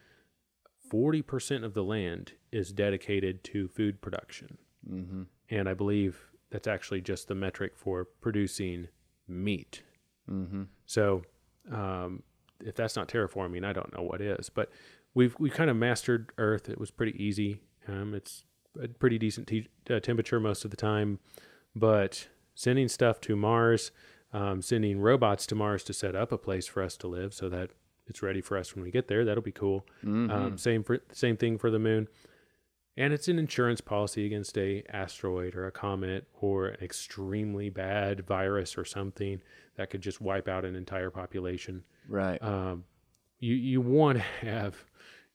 40% 0.91 1.65
of 1.65 1.75
the 1.75 1.83
land 1.83 2.33
is 2.53 2.73
dedicated 2.73 3.43
to 3.45 3.69
food 3.69 4.01
production. 4.01 4.59
Mm-hmm. 4.89 5.23
And 5.51 5.69
I 5.69 5.75
believe 5.75 6.31
that's 6.51 6.69
actually 6.69 7.01
just 7.01 7.29
the 7.29 7.35
metric 7.35 7.73
for 7.77 8.05
producing 8.05 8.89
meat. 9.27 9.83
Mm-hmm. 10.31 10.65
So, 10.87 11.23
um, 11.73 12.23
if 12.61 12.75
that's 12.77 12.97
not 12.97 13.09
terraforming, 13.09 13.65
I 13.65 13.73
don't 13.73 13.93
know 13.95 14.03
what 14.03 14.21
is. 14.21 14.51
But 14.51 14.71
we've 15.15 15.35
we 15.39 15.51
kind 15.51 15.71
of 15.71 15.77
mastered 15.77 16.31
Earth. 16.39 16.69
It 16.69 16.79
was 16.79 16.91
pretty 16.91 17.23
easy. 17.23 17.61
Um, 17.89 18.15
it's 18.15 18.45
a 18.83 18.89
pretty 18.89 19.19
decent 19.19 19.47
te- 19.47 19.69
uh, 19.91 20.01
temperature 20.01 20.41
most 20.41 20.65
of 20.65 20.71
the 20.71 20.77
time, 20.77 21.19
but 21.75 22.29
sending 22.55 22.89
stuff 22.89 23.21
to 23.23 23.37
Mars, 23.37 23.91
um, 24.33 24.63
sending 24.63 24.99
robots 24.99 25.47
to 25.47 25.55
Mars 25.55 25.85
to 25.85 25.93
set 25.93 26.15
up 26.17 26.33
a 26.33 26.39
place 26.39 26.67
for 26.67 26.83
us 26.83 26.97
to 26.99 27.07
live, 27.09 27.33
so 27.35 27.49
that 27.49 27.71
it's 28.07 28.23
ready 28.23 28.41
for 28.41 28.57
us 28.59 28.75
when 28.75 28.85
we 28.85 28.91
get 28.91 29.09
there. 29.09 29.25
That'll 29.25 29.43
be 29.43 29.53
cool. 29.53 29.87
Um, 30.31 30.59
same 30.59 30.83
for 30.85 31.01
same 31.13 31.37
thing 31.37 31.57
for 31.59 31.71
the 31.71 31.79
moon, 31.79 32.09
and 32.97 33.13
it's 33.13 33.29
an 33.29 33.39
insurance 33.39 33.81
policy 33.81 34.27
against 34.27 34.57
a 34.59 34.83
asteroid 34.91 35.55
or 35.55 35.67
a 35.67 35.73
comet 35.73 36.27
or 36.41 36.69
an 36.69 36.83
extremely 36.83 37.71
bad 37.71 38.27
virus 38.27 38.77
or 38.77 38.85
something 38.85 39.41
that 39.77 39.91
could 39.91 40.01
just 40.01 40.21
wipe 40.21 40.49
out 40.49 40.65
an 40.65 40.77
entire 40.77 41.11
population 41.11 41.83
Right. 42.09 42.41
um, 42.43 42.85
you 43.41 43.55
you 43.55 43.81
want 43.81 44.19
to 44.19 44.25
have 44.47 44.85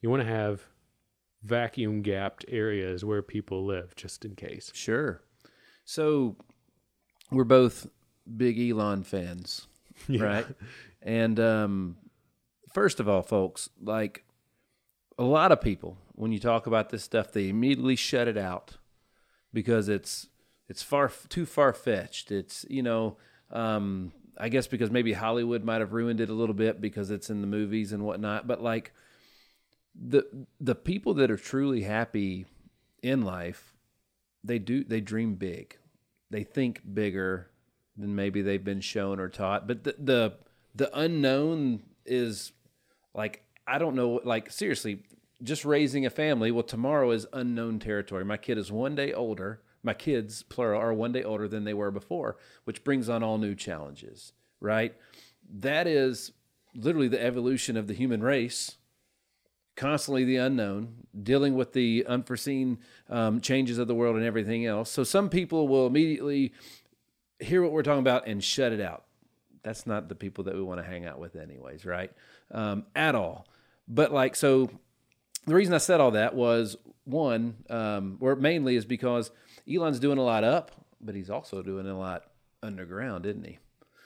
you 0.01 0.09
want 0.09 0.21
to 0.21 0.27
have 0.29 0.61
vacuum 1.43 2.01
gapped 2.01 2.45
areas 2.47 3.05
where 3.05 3.21
people 3.21 3.65
live 3.65 3.95
just 3.95 4.25
in 4.25 4.35
case. 4.35 4.71
Sure. 4.73 5.21
So 5.85 6.35
we're 7.31 7.43
both 7.43 7.87
big 8.37 8.59
Elon 8.59 9.03
fans, 9.03 9.67
right? 10.09 10.45
And 11.01 11.39
um, 11.39 11.97
first 12.73 12.99
of 12.99 13.07
all, 13.07 13.21
folks, 13.21 13.69
like 13.81 14.23
a 15.17 15.23
lot 15.23 15.51
of 15.51 15.61
people, 15.61 15.97
when 16.13 16.31
you 16.31 16.39
talk 16.39 16.67
about 16.67 16.89
this 16.89 17.03
stuff, 17.03 17.31
they 17.31 17.49
immediately 17.49 17.95
shut 17.95 18.27
it 18.27 18.37
out 18.37 18.77
because 19.53 19.89
it's 19.89 20.27
it's 20.67 20.83
far 20.83 21.11
too 21.29 21.45
far 21.45 21.73
fetched. 21.73 22.31
It's 22.31 22.65
you 22.69 22.83
know, 22.83 23.17
um, 23.51 24.11
I 24.37 24.49
guess 24.49 24.67
because 24.67 24.91
maybe 24.91 25.13
Hollywood 25.13 25.63
might 25.63 25.81
have 25.81 25.93
ruined 25.93 26.21
it 26.21 26.29
a 26.29 26.33
little 26.33 26.55
bit 26.55 26.79
because 26.79 27.09
it's 27.09 27.29
in 27.29 27.41
the 27.41 27.47
movies 27.47 27.91
and 27.91 28.03
whatnot. 28.03 28.47
But 28.47 28.61
like 28.61 28.93
the 29.95 30.25
the 30.59 30.75
people 30.75 31.13
that 31.15 31.31
are 31.31 31.37
truly 31.37 31.81
happy 31.81 32.45
in 33.01 33.21
life, 33.21 33.73
they 34.43 34.59
do 34.59 34.83
they 34.83 35.01
dream 35.01 35.35
big, 35.35 35.77
they 36.29 36.43
think 36.43 36.81
bigger 36.93 37.49
than 37.97 38.15
maybe 38.15 38.41
they've 38.41 38.63
been 38.63 38.81
shown 38.81 39.19
or 39.19 39.29
taught. 39.29 39.67
But 39.67 39.83
the 39.83 39.95
the, 39.99 40.33
the 40.75 40.97
unknown 40.97 41.83
is 42.05 42.53
like 43.13 43.43
I 43.67 43.77
don't 43.77 43.95
know. 43.95 44.21
Like 44.23 44.51
seriously, 44.51 45.03
just 45.43 45.65
raising 45.65 46.05
a 46.05 46.09
family. 46.09 46.51
Well, 46.51 46.63
tomorrow 46.63 47.11
is 47.11 47.27
unknown 47.33 47.79
territory. 47.79 48.25
My 48.25 48.37
kid 48.37 48.57
is 48.57 48.71
one 48.71 48.95
day 48.95 49.13
older. 49.13 49.61
My 49.83 49.93
kids, 49.93 50.43
plural, 50.43 50.81
are 50.81 50.93
one 50.93 51.13
day 51.13 51.23
older 51.23 51.47
than 51.47 51.63
they 51.63 51.73
were 51.73 51.91
before, 51.91 52.37
which 52.65 52.83
brings 52.83 53.07
on 53.07 53.23
all 53.23 53.37
new 53.37 53.55
challenges. 53.55 54.33
Right? 54.59 54.95
That 55.51 55.87
is 55.87 56.31
literally 56.75 57.07
the 57.07 57.23
evolution 57.23 57.77
of 57.77 57.87
the 57.87 57.93
human 57.93 58.21
race 58.21 58.77
constantly 59.79 60.25
the 60.25 60.35
unknown, 60.35 60.93
dealing 61.23 61.55
with 61.55 61.71
the 61.71 62.05
unforeseen 62.05 62.77
um, 63.09 63.39
changes 63.39 63.77
of 63.77 63.87
the 63.87 63.95
world 63.95 64.17
and 64.17 64.25
everything 64.25 64.65
else. 64.65 64.91
So 64.91 65.05
some 65.05 65.29
people 65.29 65.69
will 65.69 65.87
immediately 65.87 66.51
hear 67.39 67.63
what 67.63 67.71
we're 67.71 67.81
talking 67.81 68.01
about 68.01 68.27
and 68.27 68.43
shut 68.43 68.73
it 68.73 68.81
out. 68.81 69.05
That's 69.63 69.87
not 69.87 70.09
the 70.09 70.15
people 70.15 70.43
that 70.43 70.55
we 70.55 70.61
want 70.61 70.81
to 70.81 70.85
hang 70.85 71.05
out 71.05 71.17
with, 71.17 71.37
anyways, 71.37 71.85
right? 71.85 72.11
Um, 72.51 72.87
at 72.93 73.15
all. 73.15 73.47
But 73.87 74.11
like, 74.11 74.35
so 74.35 74.69
the 75.47 75.55
reason 75.55 75.73
I 75.73 75.77
said 75.77 76.01
all 76.01 76.11
that 76.11 76.35
was 76.35 76.75
one, 77.05 77.55
um, 77.69 78.17
or 78.19 78.35
mainly 78.35 78.75
is 78.75 78.85
because 78.85 79.31
Elon's 79.71 79.99
doing 79.99 80.17
a 80.17 80.23
lot 80.23 80.43
up, 80.43 80.71
but 80.99 81.15
he's 81.15 81.29
also 81.29 81.61
doing 81.63 81.87
a 81.87 81.97
lot 81.97 82.23
underground, 82.61 83.25
isn't 83.25 83.45
he? 83.45 83.59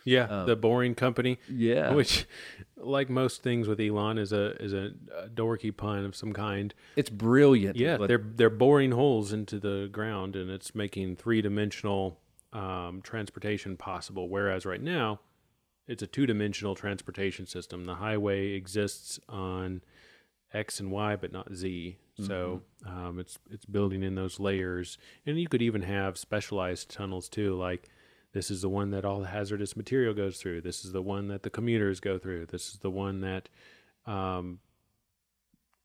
Yeah, 0.04 0.44
the 0.46 0.56
boring 0.56 0.96
company. 0.96 1.40
Yeah. 1.50 1.94
which, 1.94 2.28
like 2.78 3.10
most 3.10 3.42
things 3.44 3.68
with 3.68 3.80
Elon, 3.80 4.18
is 4.18 4.34
a 4.34 4.62
is 4.62 4.74
a, 4.74 4.92
a 5.18 5.30
dorky 5.30 5.76
pun 5.76 6.06
of 6.06 6.16
some 6.16 6.34
kind. 6.34 6.74
It's 6.96 7.10
brilliant. 7.10 7.76
Yeah, 7.78 7.98
but 7.98 8.08
they're 8.08 8.24
they're 8.24 8.50
boring 8.50 8.92
holes 8.92 9.32
into 9.34 9.60
the 9.60 9.90
ground, 9.92 10.36
and 10.36 10.50
it's 10.50 10.76
making 10.76 11.16
three 11.16 11.42
dimensional 11.42 12.20
um, 12.52 13.02
transportation 13.02 13.78
possible. 13.78 14.30
Whereas 14.30 14.66
right 14.66 14.82
now, 14.82 15.20
it's 15.88 16.04
a 16.04 16.08
two 16.08 16.26
dimensional 16.26 16.76
transportation 16.76 17.46
system. 17.46 17.86
The 17.86 17.96
highway 17.96 18.52
exists 18.52 19.20
on 19.30 19.82
X 20.54 20.80
and 20.80 20.92
Y, 20.92 21.16
but 21.16 21.32
not 21.32 21.54
Z. 21.54 21.98
So 22.28 22.62
um, 22.86 23.18
it's 23.18 23.40
it's 23.50 23.66
building 23.66 24.04
in 24.04 24.14
those 24.14 24.40
layers, 24.40 25.00
and 25.26 25.40
you 25.40 25.48
could 25.48 25.64
even 25.64 25.82
have 25.82 26.16
specialized 26.16 26.90
tunnels 26.90 27.28
too. 27.28 27.56
Like 27.56 27.90
this 28.34 28.52
is 28.52 28.62
the 28.62 28.70
one 28.70 28.92
that 28.92 29.06
all 29.06 29.20
the 29.22 29.28
hazardous 29.28 29.76
material 29.78 30.14
goes 30.14 30.38
through. 30.38 30.62
This 30.62 30.84
is 30.86 30.92
the 30.92 31.02
one 31.02 31.28
that 31.30 31.44
the 31.44 31.50
commuters 31.50 32.00
go 32.00 32.18
through. 32.18 32.48
This 32.48 32.70
is 32.74 32.80
the 32.80 32.90
one 32.90 33.22
that 33.22 33.48
um, 34.06 34.60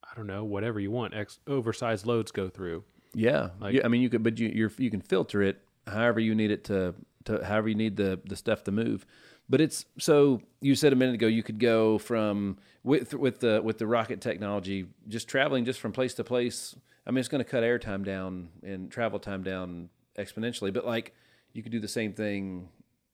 I 0.02 0.14
don't 0.16 0.26
know, 0.26 0.44
whatever 0.44 0.80
you 0.80 0.90
want, 0.90 1.14
ex- 1.14 1.38
oversized 1.46 2.06
loads 2.06 2.30
go 2.32 2.48
through. 2.48 2.84
Yeah, 3.14 3.50
Like- 3.60 3.74
yeah. 3.74 3.82
I 3.84 3.88
mean, 3.88 4.00
you 4.02 4.08
could, 4.08 4.22
but 4.22 4.38
you 4.38 4.48
you're, 4.48 4.72
you 4.78 4.90
can 4.90 5.00
filter 5.00 5.42
it 5.42 5.60
however 5.86 6.20
you 6.20 6.34
need 6.34 6.50
it 6.50 6.64
to, 6.64 6.94
to 7.24 7.44
however 7.44 7.68
you 7.68 7.74
need 7.74 7.96
the 7.96 8.20
the 8.26 8.36
stuff 8.36 8.64
to 8.64 8.72
move. 8.72 9.06
But 9.50 9.60
it's 9.62 9.86
so 9.98 10.42
you 10.60 10.74
said 10.74 10.92
a 10.92 10.96
minute 10.96 11.14
ago 11.14 11.26
you 11.26 11.42
could 11.42 11.58
go 11.58 11.96
from 11.98 12.58
with 12.84 13.14
with 13.14 13.40
the 13.40 13.62
with 13.62 13.78
the 13.78 13.86
rocket 13.86 14.20
technology 14.20 14.86
just 15.08 15.26
traveling 15.28 15.64
just 15.64 15.80
from 15.80 15.92
place 15.92 16.12
to 16.14 16.24
place. 16.24 16.74
I 17.06 17.10
mean, 17.10 17.18
it's 17.20 17.28
going 17.28 17.42
to 17.42 17.50
cut 17.50 17.62
airtime 17.62 18.04
down 18.04 18.50
and 18.62 18.90
travel 18.90 19.18
time 19.18 19.42
down 19.42 19.88
exponentially. 20.18 20.70
But 20.72 20.84
like 20.84 21.14
you 21.58 21.62
could 21.64 21.72
do 21.72 21.80
the 21.80 21.88
same 21.88 22.12
thing 22.12 22.68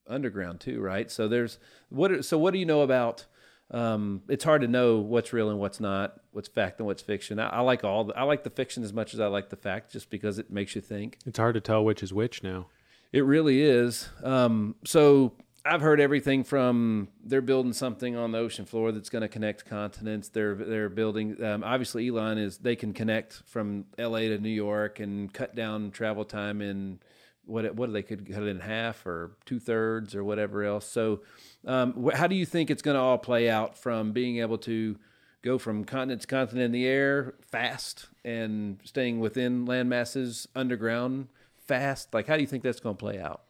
underground 0.07 0.61
too, 0.61 0.79
right? 0.79 1.11
So 1.11 1.29
there's 1.29 1.59
what. 1.89 2.27
So 2.27 2.37
what 2.37 2.53
do 2.53 2.59
you 2.59 2.67
know 2.67 2.83
about? 2.83 3.25
Um, 3.71 4.21
it's 4.29 4.45
hard 4.45 4.61
to 4.61 4.69
know 4.69 4.99
what's 4.99 5.33
real 5.33 5.49
and 5.49 5.59
what's 5.59 5.81
not, 5.81 6.21
what's 6.33 6.49
fact 6.49 6.79
and 6.79 6.87
what's 6.87 7.01
fiction. 7.01 7.39
I, 7.39 7.49
I 7.49 7.61
like 7.61 7.83
all. 7.83 8.05
The, 8.05 8.13
I 8.17 8.25
like 8.25 8.45
the 8.45 8.51
fiction 8.51 8.85
as 8.85 8.93
much 8.93 9.15
as 9.15 9.21
I 9.21 9.29
like 9.29 9.49
the 9.49 9.57
fact, 9.57 9.91
just 9.91 10.11
because 10.11 10.39
it 10.39 10.51
makes 10.51 10.75
you 10.75 10.83
think. 10.83 11.19
It's 11.25 11.39
hard 11.39 11.55
to 11.55 11.61
tell 11.63 11.83
which 11.83 12.03
is 12.03 12.13
which 12.13 12.43
now. 12.43 12.67
It 13.13 13.25
really 13.25 13.63
is. 13.63 14.11
Um, 14.23 14.75
so 14.85 15.33
I've 15.65 15.81
heard 15.81 15.99
everything 15.99 16.45
from 16.45 17.09
they're 17.25 17.41
building 17.41 17.73
something 17.73 18.15
on 18.15 18.33
the 18.33 18.39
ocean 18.39 18.67
floor 18.67 18.93
that's 18.93 19.09
going 19.09 19.23
to 19.23 19.29
connect 19.29 19.65
continents. 19.65 20.29
They're 20.29 20.55
they're 20.55 20.91
building. 20.91 21.43
Um, 21.43 21.65
obviously, 21.65 22.07
Elon 22.09 22.37
is 22.37 22.59
they 22.59 22.77
can 22.77 22.93
connect 22.93 23.43
from 23.47 23.87
L.A. 23.97 24.29
to 24.29 24.39
New 24.39 24.51
York 24.51 25.01
and 25.01 25.33
cut 25.33 25.57
down 25.57 25.93
travel 25.93 26.27
time 26.27 26.61
in 26.61 26.99
what 27.47 27.75
what 27.75 27.93
they 27.93 28.03
could 28.03 28.31
cut 28.31 28.43
it 28.43 28.49
in 28.49 28.61
half 28.61 29.07
or 29.07 29.37
two 29.45 29.59
thirds 29.59 30.15
or 30.15 30.25
whatever 30.25 30.65
else. 30.65 30.87
So, 30.87 31.21
um, 31.67 32.11
how 32.15 32.27
do 32.27 32.35
you 32.35 32.47
think 32.47 32.71
it's 32.71 32.83
going 32.83 32.97
to 32.97 33.01
all 33.01 33.19
play 33.19 33.49
out 33.49 33.77
from 33.77 34.13
being 34.13 34.39
able 34.39 34.59
to 34.59 34.97
go 35.43 35.59
from 35.59 35.85
continent 35.85 36.23
to 36.23 36.27
continent 36.27 36.65
in 36.67 36.73
the 36.73 36.87
air 36.87 37.35
fast 37.43 38.09
and 38.25 38.79
staying 38.85 39.21
within 39.21 39.67
land 39.67 39.89
masses 39.89 40.49
underground 40.55 41.29
fast? 41.57 42.15
Like, 42.15 42.27
how 42.27 42.37
do 42.37 42.41
you 42.41 42.47
think 42.47 42.63
that's 42.63 42.81
going 42.81 42.97
to 42.97 43.01
play 43.01 43.19
out? 43.19 43.43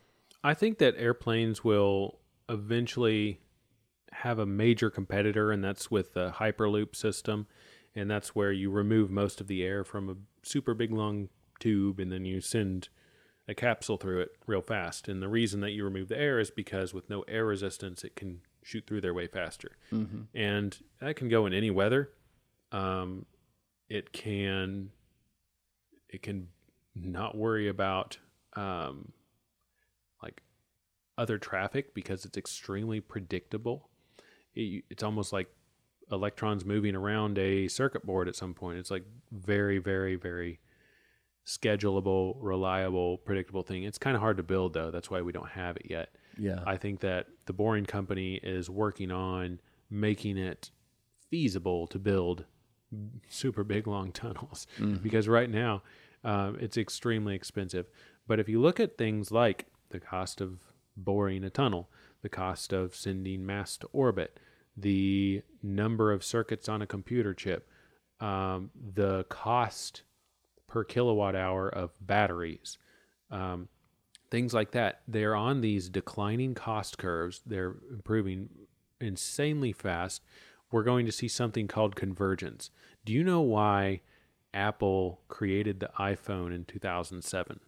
I 0.43 0.55
think 0.55 0.79
that 0.79 0.95
airplanes 0.99 1.65
will 1.65 2.19
eventually 2.49 3.41
have 4.13 4.39
a 4.39 4.47
major 4.47 4.91
competitor, 4.91 5.51
and 5.51 5.63
that's 5.65 5.91
with 5.91 6.15
the 6.15 6.33
Hyperloop 6.33 6.95
system. 6.95 7.47
And 7.97 8.11
that's 8.11 8.35
where 8.35 8.53
you 8.53 8.71
remove 8.71 9.11
most 9.11 9.41
of 9.41 9.47
the 9.47 9.63
air 9.63 9.85
from 9.85 10.11
a 10.11 10.17
super 10.43 10.75
big 10.75 10.93
long 10.93 11.29
tube, 11.61 12.01
and 12.01 12.11
then 12.11 12.25
you 12.25 12.41
send 12.41 12.89
a 13.47 13.55
capsule 13.55 13.97
through 13.97 14.21
it 14.21 14.33
real 14.47 14.63
fast. 14.63 15.09
And 15.09 15.23
the 15.23 15.29
reason 15.29 15.61
that 15.61 15.73
you 15.73 15.85
remove 15.85 16.09
the 16.09 16.19
air 16.19 16.39
is 16.41 16.51
because 16.51 16.95
with 16.95 17.11
no 17.11 17.23
air 17.23 17.45
resistance, 17.45 18.05
it 18.05 18.17
can 18.17 18.41
shoot 18.63 18.87
through 18.87 19.03
their 19.03 19.15
way 19.15 19.27
faster. 19.27 19.73
And 20.35 20.77
that 21.01 21.17
can 21.17 21.29
go 21.29 21.45
in 21.47 21.53
any 21.53 21.71
weather. 21.71 22.11
Um, 22.73 23.27
it 23.89 24.13
can 24.13 24.91
it 26.09 26.23
can 26.23 26.49
not 26.95 27.37
worry 27.37 27.69
about 27.69 28.19
um, 28.55 29.13
like 30.23 30.43
other 31.19 31.39
traffic 31.39 31.93
because 31.93 32.25
it's 32.25 32.39
extremely 32.39 33.01
predictable. 33.01 33.91
It, 34.55 34.85
it's 34.89 35.03
almost 35.03 35.33
like 35.33 35.49
electrons 36.11 36.65
moving 36.65 36.95
around 36.95 37.39
a 37.39 37.69
circuit 37.69 38.07
board 38.07 38.29
at 38.29 38.37
some 38.37 38.55
point. 38.55 38.79
It's 38.79 38.91
like 38.91 39.05
very, 39.33 39.79
very, 39.79 40.17
very 40.17 40.61
schedulable, 41.47 42.37
reliable, 42.41 43.19
predictable 43.19 43.63
thing. 43.63 43.85
It's 43.85 43.99
kind 43.99 44.17
of 44.17 44.21
hard 44.21 44.37
to 44.39 44.43
build 44.43 44.75
though. 44.75 44.91
That's 44.91 45.11
why 45.11 45.21
we 45.23 45.33
don't 45.33 45.51
have 45.51 45.77
it 45.77 45.87
yet. 45.91 46.11
Yeah. 46.39 46.61
I 46.67 46.77
think 46.77 47.01
that 47.01 47.27
the 47.47 47.53
Boring 47.53 47.87
Company 47.87 48.41
is 48.43 48.69
working 48.71 49.11
on 49.11 49.61
making 49.91 50.39
it 50.39 50.71
feasible 51.31 51.87
to 51.89 51.99
build 51.99 52.45
super 53.29 53.65
big 53.65 53.87
long 53.87 54.13
tunnels 54.13 54.67
because 55.03 55.29
right 55.29 55.51
now 55.51 55.83
um, 56.23 56.57
it's 56.61 56.77
extremely 56.77 57.35
expensive. 57.35 57.87
But 58.27 58.41
if 58.41 58.49
you 58.49 58.61
look 58.61 58.81
at 58.81 58.97
things 58.97 59.31
like 59.31 59.67
the 59.91 60.01
cost 60.01 60.41
of 60.41 60.61
boring 60.97 61.45
a 61.45 61.51
tunnel, 61.51 61.91
the 62.23 62.29
cost 62.29 62.73
of 62.73 62.95
sending 62.95 63.45
mass 63.45 63.77
to 63.79 63.89
orbit, 63.93 64.39
the 64.77 65.43
number 65.63 66.11
of 66.13 66.25
circuits 66.25 66.69
on 66.69 66.83
a 66.83 66.87
computer 66.87 67.35
chip, 67.35 67.69
um, 68.21 68.71
the 68.95 69.25
cost 69.25 70.03
per 70.75 70.83
kilowatt 70.83 71.37
hour 71.37 71.69
of 71.69 71.93
batteries, 72.01 72.79
um, 73.31 73.69
things 74.29 74.53
like 74.53 74.73
that. 74.73 75.03
They're 75.07 75.37
on 75.37 75.61
these 75.61 75.89
declining 75.89 76.57
cost 76.57 76.99
curves. 76.99 77.43
They're 77.47 77.77
improving 77.93 78.49
insanely 79.01 79.71
fast. 79.71 80.21
We're 80.73 80.83
going 80.83 81.07
to 81.07 81.13
see 81.13 81.29
something 81.29 81.69
called 81.69 81.95
convergence. 81.95 82.73
Do 83.05 83.13
you 83.13 83.23
know 83.23 83.41
why 83.41 84.01
Apple 84.53 85.21
created 85.29 85.79
the 85.79 85.91
iPhone 85.97 86.53
in 86.53 86.65
2007? 86.65 87.61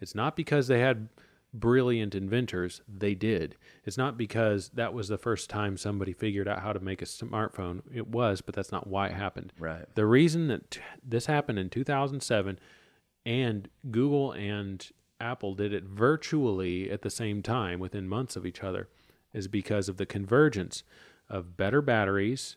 It's 0.00 0.16
not 0.16 0.34
because 0.34 0.66
they 0.66 0.80
had 0.80 1.08
brilliant 1.52 2.14
inventors. 2.14 2.80
They 2.88 3.14
did. 3.14 3.56
It's 3.84 3.98
not 3.98 4.16
because 4.16 4.70
that 4.70 4.94
was 4.94 5.08
the 5.08 5.18
first 5.18 5.50
time 5.50 5.76
somebody 5.76 6.12
figured 6.12 6.48
out 6.48 6.60
how 6.60 6.72
to 6.72 6.80
make 6.80 7.02
a 7.02 7.06
smartphone. 7.06 7.82
It 7.92 8.08
was, 8.08 8.40
but 8.40 8.54
that's 8.54 8.72
not 8.72 8.86
why 8.86 9.08
it 9.08 9.14
happened. 9.14 9.52
Right. 9.58 9.84
The 9.94 10.06
reason 10.06 10.48
that 10.48 10.70
t- 10.70 10.80
this 11.02 11.26
happened 11.26 11.58
in 11.58 11.70
2007 11.70 12.58
and 13.26 13.68
Google 13.90 14.32
and 14.32 14.86
Apple 15.20 15.54
did 15.54 15.72
it 15.72 15.84
virtually 15.84 16.90
at 16.90 17.02
the 17.02 17.10
same 17.10 17.42
time 17.42 17.78
within 17.78 18.08
months 18.08 18.36
of 18.36 18.46
each 18.46 18.62
other 18.62 18.88
is 19.32 19.48
because 19.48 19.88
of 19.88 19.96
the 19.96 20.06
convergence 20.06 20.82
of 21.28 21.56
better 21.56 21.82
batteries. 21.82 22.56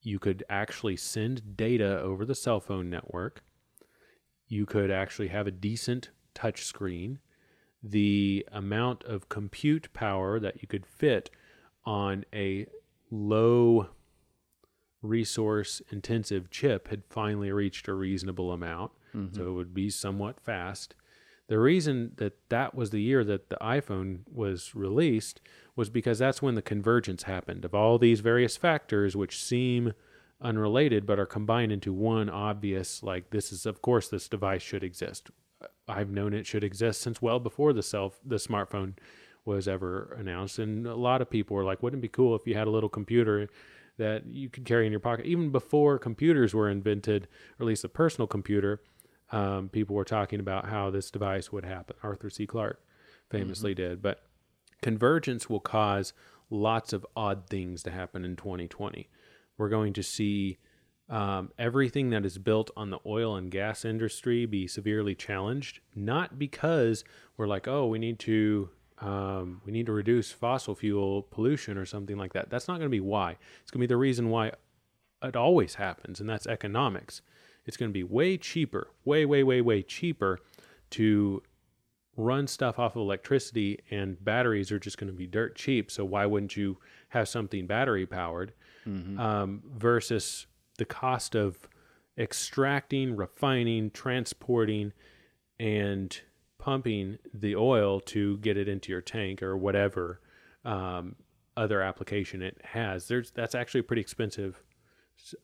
You 0.00 0.18
could 0.18 0.44
actually 0.48 0.96
send 0.96 1.56
data 1.56 2.00
over 2.00 2.24
the 2.24 2.34
cell 2.34 2.60
phone 2.60 2.88
network. 2.88 3.42
You 4.46 4.64
could 4.64 4.90
actually 4.90 5.28
have 5.28 5.46
a 5.46 5.52
decent 5.52 6.10
touch 6.34 6.64
screen. 6.64 7.18
The 7.82 8.46
amount 8.52 9.04
of 9.04 9.28
compute 9.28 9.92
power 9.92 10.40
that 10.40 10.62
you 10.62 10.68
could 10.68 10.86
fit 10.86 11.30
on 11.84 12.24
a 12.32 12.66
low 13.10 13.88
resource 15.02 15.80
intensive 15.90 16.50
chip 16.50 16.88
had 16.88 17.04
finally 17.08 17.52
reached 17.52 17.88
a 17.88 17.94
reasonable 17.94 18.52
amount. 18.52 18.92
Mm-hmm. 19.14 19.34
So 19.36 19.48
it 19.48 19.52
would 19.52 19.74
be 19.74 19.90
somewhat 19.90 20.40
fast. 20.40 20.94
The 21.48 21.58
reason 21.58 22.12
that 22.16 22.34
that 22.50 22.74
was 22.74 22.90
the 22.90 23.00
year 23.00 23.24
that 23.24 23.48
the 23.48 23.56
iPhone 23.56 24.20
was 24.30 24.74
released 24.74 25.40
was 25.76 25.88
because 25.88 26.18
that's 26.18 26.42
when 26.42 26.56
the 26.56 26.62
convergence 26.62 27.22
happened 27.22 27.64
of 27.64 27.74
all 27.74 27.98
these 27.98 28.20
various 28.20 28.56
factors 28.56 29.16
which 29.16 29.42
seem 29.42 29.94
unrelated 30.40 31.06
but 31.06 31.18
are 31.18 31.26
combined 31.26 31.72
into 31.72 31.92
one 31.92 32.28
obvious 32.28 33.02
like 33.02 33.30
this 33.30 33.50
is 33.50 33.66
of 33.66 33.82
course 33.82 34.08
this 34.08 34.28
device 34.28 34.62
should 34.62 34.84
exist. 34.84 35.30
I've 35.88 36.10
known 36.10 36.34
it 36.34 36.46
should 36.46 36.64
exist 36.64 37.00
since 37.00 37.22
well 37.22 37.40
before 37.40 37.72
the 37.72 37.82
self 37.82 38.20
the 38.24 38.36
smartphone 38.36 38.94
was 39.44 39.66
ever 39.66 40.14
announced 40.18 40.58
and 40.58 40.86
a 40.86 40.94
lot 40.94 41.22
of 41.22 41.30
people 41.30 41.56
were 41.56 41.64
like 41.64 41.82
wouldn't 41.82 42.00
it 42.00 42.02
be 42.02 42.08
cool 42.08 42.34
if 42.34 42.46
you 42.46 42.54
had 42.54 42.66
a 42.66 42.70
little 42.70 42.88
computer 42.88 43.48
that 43.96 44.26
you 44.26 44.50
could 44.50 44.64
carry 44.64 44.84
in 44.84 44.92
your 44.92 45.00
pocket 45.00 45.24
even 45.24 45.50
before 45.50 45.98
computers 45.98 46.54
were 46.54 46.68
invented 46.68 47.26
or 47.58 47.64
at 47.64 47.66
least 47.66 47.82
a 47.84 47.88
personal 47.88 48.26
computer 48.26 48.82
um, 49.30 49.68
people 49.68 49.94
were 49.94 50.04
talking 50.04 50.40
about 50.40 50.68
how 50.68 50.90
this 50.90 51.10
device 51.10 51.52
would 51.52 51.64
happen. 51.64 51.96
Arthur 52.02 52.30
C. 52.30 52.46
Clarke 52.46 52.82
famously 53.30 53.74
did. 53.74 54.00
But 54.00 54.22
convergence 54.82 55.50
will 55.50 55.60
cause 55.60 56.12
lots 56.50 56.92
of 56.92 57.06
odd 57.14 57.48
things 57.48 57.82
to 57.82 57.90
happen 57.90 58.24
in 58.24 58.36
2020. 58.36 59.08
We're 59.58 59.68
going 59.68 59.92
to 59.94 60.02
see 60.02 60.58
um, 61.08 61.50
everything 61.58 62.10
that 62.10 62.24
is 62.24 62.38
built 62.38 62.70
on 62.76 62.90
the 62.90 62.98
oil 63.06 63.36
and 63.36 63.50
gas 63.50 63.84
industry 63.84 64.46
be 64.46 64.66
severely 64.66 65.14
challenged, 65.14 65.80
not 65.94 66.38
because 66.38 67.04
we're 67.36 67.46
like, 67.46 67.66
oh, 67.68 67.86
we 67.86 67.98
need 67.98 68.18
to. 68.20 68.70
Um, 69.00 69.62
we 69.64 69.70
need 69.70 69.86
to 69.86 69.92
reduce 69.92 70.32
fossil 70.32 70.74
fuel 70.74 71.22
pollution 71.22 71.78
or 71.78 71.86
something 71.86 72.16
like 72.18 72.32
that. 72.32 72.50
That's 72.50 72.66
not 72.66 72.78
going 72.78 72.88
to 72.90 72.96
be 72.96 72.98
why. 72.98 73.36
It's 73.62 73.70
going 73.70 73.78
to 73.78 73.86
be 73.86 73.86
the 73.86 73.96
reason 73.96 74.28
why 74.28 74.50
it 75.22 75.36
always 75.36 75.76
happens, 75.76 76.18
and 76.18 76.28
that's 76.28 76.48
economics 76.48 77.22
it's 77.68 77.76
going 77.76 77.90
to 77.90 77.94
be 77.94 78.02
way 78.02 78.38
cheaper, 78.38 78.88
way, 79.04 79.26
way, 79.26 79.42
way, 79.42 79.60
way 79.60 79.82
cheaper 79.82 80.40
to 80.90 81.42
run 82.16 82.46
stuff 82.46 82.78
off 82.78 82.96
of 82.96 83.02
electricity, 83.02 83.78
and 83.90 84.24
batteries 84.24 84.72
are 84.72 84.78
just 84.78 84.96
going 84.96 85.12
to 85.12 85.16
be 85.16 85.26
dirt 85.26 85.54
cheap. 85.54 85.90
So 85.90 86.02
why 86.04 86.24
wouldn't 86.24 86.56
you 86.56 86.78
have 87.10 87.28
something 87.28 87.66
battery 87.66 88.06
powered 88.06 88.54
um, 89.20 89.62
versus 89.76 90.46
the 90.78 90.84
cost 90.84 91.34
of 91.34 91.68
extracting, 92.16 93.14
refining, 93.14 93.90
transporting, 93.90 94.92
and 95.60 96.20
pumping 96.58 97.18
the 97.32 97.54
oil 97.54 98.00
to 98.00 98.38
get 98.38 98.56
it 98.56 98.68
into 98.68 98.90
your 98.90 99.00
tank 99.00 99.42
or 99.42 99.56
whatever 99.56 100.20
um, 100.64 101.14
other 101.56 101.82
application 101.82 102.42
it 102.42 102.58
has? 102.64 103.06
There's 103.06 103.30
that's 103.30 103.54
actually 103.54 103.80
a 103.80 103.84
pretty 103.84 104.02
expensive 104.02 104.62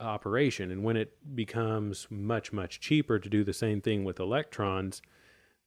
operation. 0.00 0.70
And 0.70 0.82
when 0.84 0.96
it 0.96 1.16
becomes 1.34 2.06
much, 2.10 2.52
much 2.52 2.80
cheaper 2.80 3.18
to 3.18 3.28
do 3.28 3.44
the 3.44 3.52
same 3.52 3.80
thing 3.80 4.04
with 4.04 4.20
electrons, 4.20 5.02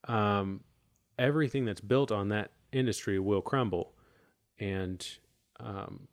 um, 0.08 0.62
everything 1.20 1.66
that's 1.66 1.82
built 1.82 2.12
on 2.12 2.30
that 2.30 2.52
industry 2.72 3.20
will 3.20 3.42
crumble. 3.42 3.94
And 4.60 5.06
um, 5.60 6.08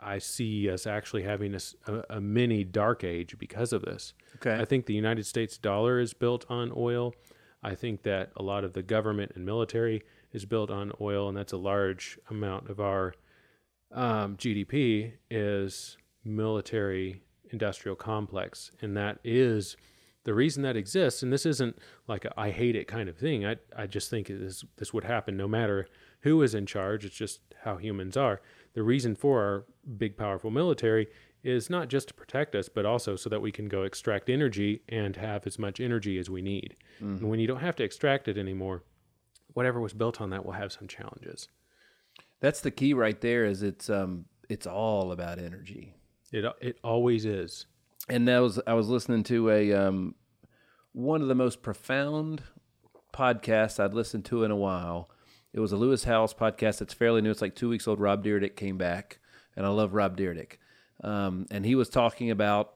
I 0.00 0.18
see 0.18 0.70
us 0.70 0.86
actually 0.86 1.22
having 1.22 1.56
a 2.10 2.20
mini 2.20 2.64
dark 2.64 3.04
age 3.04 3.36
because 3.38 3.72
of 3.72 3.82
this. 3.82 4.14
Okay. 4.36 4.60
I 4.60 4.64
think 4.64 4.86
the 4.86 4.94
United 4.94 5.26
States 5.26 5.58
dollar 5.58 6.00
is 6.00 6.14
built 6.14 6.44
on 6.48 6.72
oil. 6.76 7.14
I 7.62 7.74
think 7.74 8.02
that 8.02 8.30
a 8.36 8.42
lot 8.42 8.64
of 8.64 8.74
the 8.74 8.82
government 8.82 9.32
and 9.34 9.44
military 9.44 10.02
is 10.32 10.44
built 10.44 10.70
on 10.70 10.92
oil, 11.00 11.28
and 11.28 11.36
that's 11.36 11.52
a 11.52 11.56
large 11.56 12.18
amount 12.28 12.68
of 12.68 12.80
our 12.80 13.14
um, 13.92 14.36
GDP 14.36 15.12
is 15.30 15.96
military 16.24 17.22
industrial 17.50 17.96
complex, 17.96 18.70
and 18.82 18.96
that 18.96 19.18
is 19.24 19.76
the 20.24 20.34
reason 20.34 20.62
that 20.62 20.76
exists. 20.76 21.22
And 21.22 21.32
this 21.32 21.46
isn't 21.46 21.78
like 22.08 22.24
a, 22.24 22.32
I 22.38 22.50
hate 22.50 22.76
it 22.76 22.88
kind 22.88 23.08
of 23.08 23.16
thing. 23.16 23.46
I 23.46 23.56
I 23.76 23.86
just 23.86 24.10
think 24.10 24.28
it 24.28 24.42
is, 24.42 24.64
this 24.76 24.92
would 24.92 25.04
happen 25.04 25.36
no 25.36 25.46
matter 25.46 25.86
who 26.20 26.42
is 26.42 26.54
in 26.54 26.66
charge. 26.66 27.04
It's 27.04 27.16
just 27.16 27.40
how 27.62 27.76
humans 27.76 28.16
are. 28.16 28.40
The 28.74 28.82
reason 28.82 29.14
for 29.14 29.42
our 29.42 29.64
big 29.96 30.16
powerful 30.16 30.50
military 30.50 31.06
is 31.42 31.68
not 31.70 31.88
just 31.88 32.08
to 32.08 32.14
protect 32.14 32.54
us, 32.54 32.68
but 32.68 32.86
also 32.86 33.16
so 33.16 33.28
that 33.30 33.40
we 33.42 33.52
can 33.52 33.68
go 33.68 33.82
extract 33.82 34.30
energy 34.30 34.82
and 34.88 35.14
have 35.16 35.46
as 35.46 35.58
much 35.58 35.78
energy 35.80 36.18
as 36.18 36.28
we 36.30 36.40
need. 36.42 36.74
And 37.00 37.28
when 37.28 37.38
you 37.38 37.46
don't 37.46 37.60
have 37.60 37.76
to 37.76 37.84
extract 37.84 38.28
it 38.28 38.38
anymore, 38.38 38.82
whatever 39.52 39.80
was 39.80 39.92
built 39.92 40.20
on 40.20 40.30
that 40.30 40.44
will 40.44 40.52
have 40.54 40.72
some 40.72 40.88
challenges. 40.88 41.48
That's 42.40 42.60
the 42.60 42.70
key 42.70 42.94
right 42.94 43.20
there. 43.20 43.44
Is 43.44 43.62
it's 43.62 43.88
um 43.90 44.24
it's 44.48 44.66
all 44.66 45.12
about 45.12 45.38
energy. 45.38 45.94
It 46.32 46.44
it 46.60 46.78
always 46.82 47.24
is. 47.24 47.66
and 48.08 48.26
that 48.28 48.38
was 48.40 48.58
I 48.66 48.74
was 48.74 48.88
listening 48.88 49.22
to 49.24 49.50
a 49.50 49.72
um, 49.72 50.14
one 50.92 51.22
of 51.22 51.28
the 51.28 51.34
most 51.34 51.62
profound 51.62 52.42
podcasts 53.12 53.78
I'd 53.78 53.94
listened 53.94 54.24
to 54.26 54.44
in 54.44 54.50
a 54.50 54.56
while. 54.56 55.10
It 55.54 55.60
was 55.60 55.70
a 55.70 55.76
Lewis 55.76 56.02
Howes 56.02 56.34
podcast. 56.34 56.78
that's 56.78 56.92
fairly 56.92 57.22
new. 57.22 57.30
It's 57.30 57.40
like 57.40 57.54
two 57.54 57.68
weeks 57.68 57.86
old. 57.86 58.00
Rob 58.00 58.24
Dyrdek 58.24 58.56
came 58.56 58.76
back, 58.76 59.20
and 59.56 59.64
I 59.64 59.68
love 59.68 59.94
Rob 59.94 60.16
Dyrdek. 60.16 60.58
Um, 61.02 61.46
and 61.50 61.64
he 61.64 61.76
was 61.76 61.88
talking 61.88 62.32
about 62.32 62.74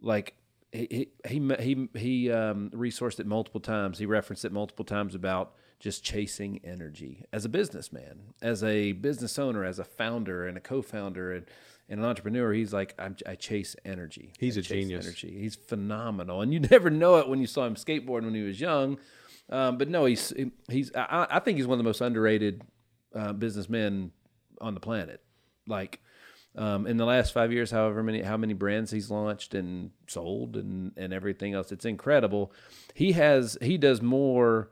like 0.00 0.34
he 0.70 1.08
he 1.26 1.38
he 1.38 1.54
he, 1.60 1.88
he 1.98 2.30
um, 2.30 2.70
resourced 2.74 3.20
it 3.20 3.26
multiple 3.26 3.60
times. 3.60 3.98
He 3.98 4.04
referenced 4.04 4.44
it 4.44 4.52
multiple 4.52 4.84
times 4.84 5.14
about 5.14 5.54
just 5.80 6.04
chasing 6.04 6.60
energy 6.62 7.24
as 7.32 7.46
a 7.46 7.48
businessman, 7.48 8.34
as 8.42 8.62
a 8.62 8.92
business 8.92 9.38
owner, 9.38 9.64
as 9.64 9.78
a 9.78 9.84
founder 9.84 10.46
and 10.46 10.56
a 10.56 10.60
co-founder 10.60 11.32
and, 11.32 11.46
and 11.88 12.00
an 12.00 12.06
entrepreneur. 12.06 12.52
He's 12.52 12.72
like, 12.72 12.94
I'm, 12.98 13.16
I 13.26 13.34
chase 13.34 13.76
energy. 13.84 14.32
He's 14.38 14.58
I 14.58 14.60
a 14.60 14.62
genius. 14.62 15.06
Energy. 15.06 15.38
He's 15.40 15.54
phenomenal, 15.54 16.42
and 16.42 16.52
you 16.52 16.60
never 16.60 16.90
know 16.90 17.16
it 17.16 17.28
when 17.28 17.40
you 17.40 17.46
saw 17.46 17.64
him 17.64 17.76
skateboarding 17.76 18.24
when 18.24 18.34
he 18.34 18.42
was 18.42 18.60
young. 18.60 18.98
Um, 19.50 19.78
but 19.78 19.88
no, 19.88 20.04
he's 20.04 20.32
he's. 20.70 20.90
I, 20.94 21.26
I 21.30 21.38
think 21.40 21.58
he's 21.58 21.66
one 21.66 21.74
of 21.74 21.84
the 21.84 21.88
most 21.88 22.00
underrated 22.00 22.62
uh, 23.14 23.32
businessmen 23.32 24.12
on 24.60 24.74
the 24.74 24.80
planet. 24.80 25.20
Like 25.66 26.00
um, 26.56 26.86
in 26.86 26.96
the 26.96 27.04
last 27.04 27.32
five 27.32 27.52
years, 27.52 27.70
however 27.70 28.02
many 28.02 28.22
how 28.22 28.36
many 28.36 28.54
brands 28.54 28.90
he's 28.90 29.10
launched 29.10 29.54
and 29.54 29.90
sold 30.06 30.56
and 30.56 30.92
and 30.96 31.12
everything 31.12 31.54
else, 31.54 31.72
it's 31.72 31.84
incredible. 31.84 32.52
He 32.94 33.12
has 33.12 33.58
he 33.60 33.76
does 33.78 34.00
more. 34.00 34.70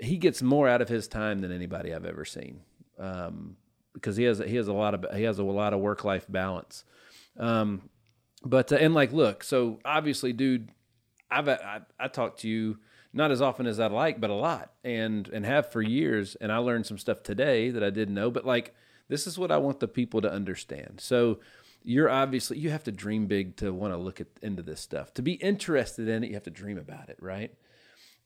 He 0.00 0.16
gets 0.16 0.42
more 0.42 0.68
out 0.68 0.80
of 0.80 0.88
his 0.88 1.08
time 1.08 1.40
than 1.40 1.50
anybody 1.50 1.92
I've 1.92 2.04
ever 2.04 2.24
seen. 2.24 2.60
Um, 2.98 3.56
because 3.94 4.16
he 4.16 4.24
has 4.24 4.38
he 4.38 4.56
has 4.56 4.68
a 4.68 4.72
lot 4.72 4.94
of 4.94 5.06
he 5.16 5.24
has 5.24 5.38
a 5.38 5.44
lot 5.44 5.72
of 5.72 5.80
work 5.80 6.04
life 6.04 6.26
balance. 6.28 6.84
Um, 7.38 7.88
but 8.44 8.72
uh, 8.72 8.76
and 8.76 8.94
like, 8.94 9.12
look, 9.12 9.42
so 9.42 9.80
obviously, 9.84 10.32
dude, 10.32 10.70
I've 11.30 11.48
I, 11.48 11.80
I 11.98 12.08
talk 12.08 12.38
to 12.38 12.48
you 12.48 12.78
not 13.12 13.30
as 13.30 13.40
often 13.40 13.66
as 13.66 13.80
I'd 13.80 13.92
like, 13.92 14.20
but 14.20 14.30
a 14.30 14.34
lot, 14.34 14.72
and 14.84 15.28
and 15.28 15.44
have 15.44 15.72
for 15.72 15.82
years. 15.82 16.36
And 16.36 16.52
I 16.52 16.58
learned 16.58 16.86
some 16.86 16.98
stuff 16.98 17.22
today 17.22 17.70
that 17.70 17.82
I 17.82 17.90
didn't 17.90 18.14
know. 18.14 18.30
But 18.30 18.44
like, 18.44 18.74
this 19.08 19.26
is 19.26 19.38
what 19.38 19.50
I 19.50 19.56
want 19.56 19.80
the 19.80 19.88
people 19.88 20.20
to 20.20 20.30
understand. 20.30 21.00
So 21.00 21.40
you're 21.82 22.10
obviously 22.10 22.58
you 22.58 22.70
have 22.70 22.84
to 22.84 22.92
dream 22.92 23.26
big 23.26 23.56
to 23.56 23.72
want 23.72 23.92
to 23.92 23.98
look 23.98 24.20
at 24.20 24.26
into 24.42 24.62
this 24.62 24.80
stuff. 24.80 25.14
To 25.14 25.22
be 25.22 25.34
interested 25.34 26.08
in 26.08 26.24
it, 26.24 26.28
you 26.28 26.34
have 26.34 26.42
to 26.44 26.50
dream 26.50 26.78
about 26.78 27.08
it, 27.08 27.16
right? 27.20 27.54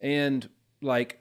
And 0.01 0.49
like, 0.81 1.21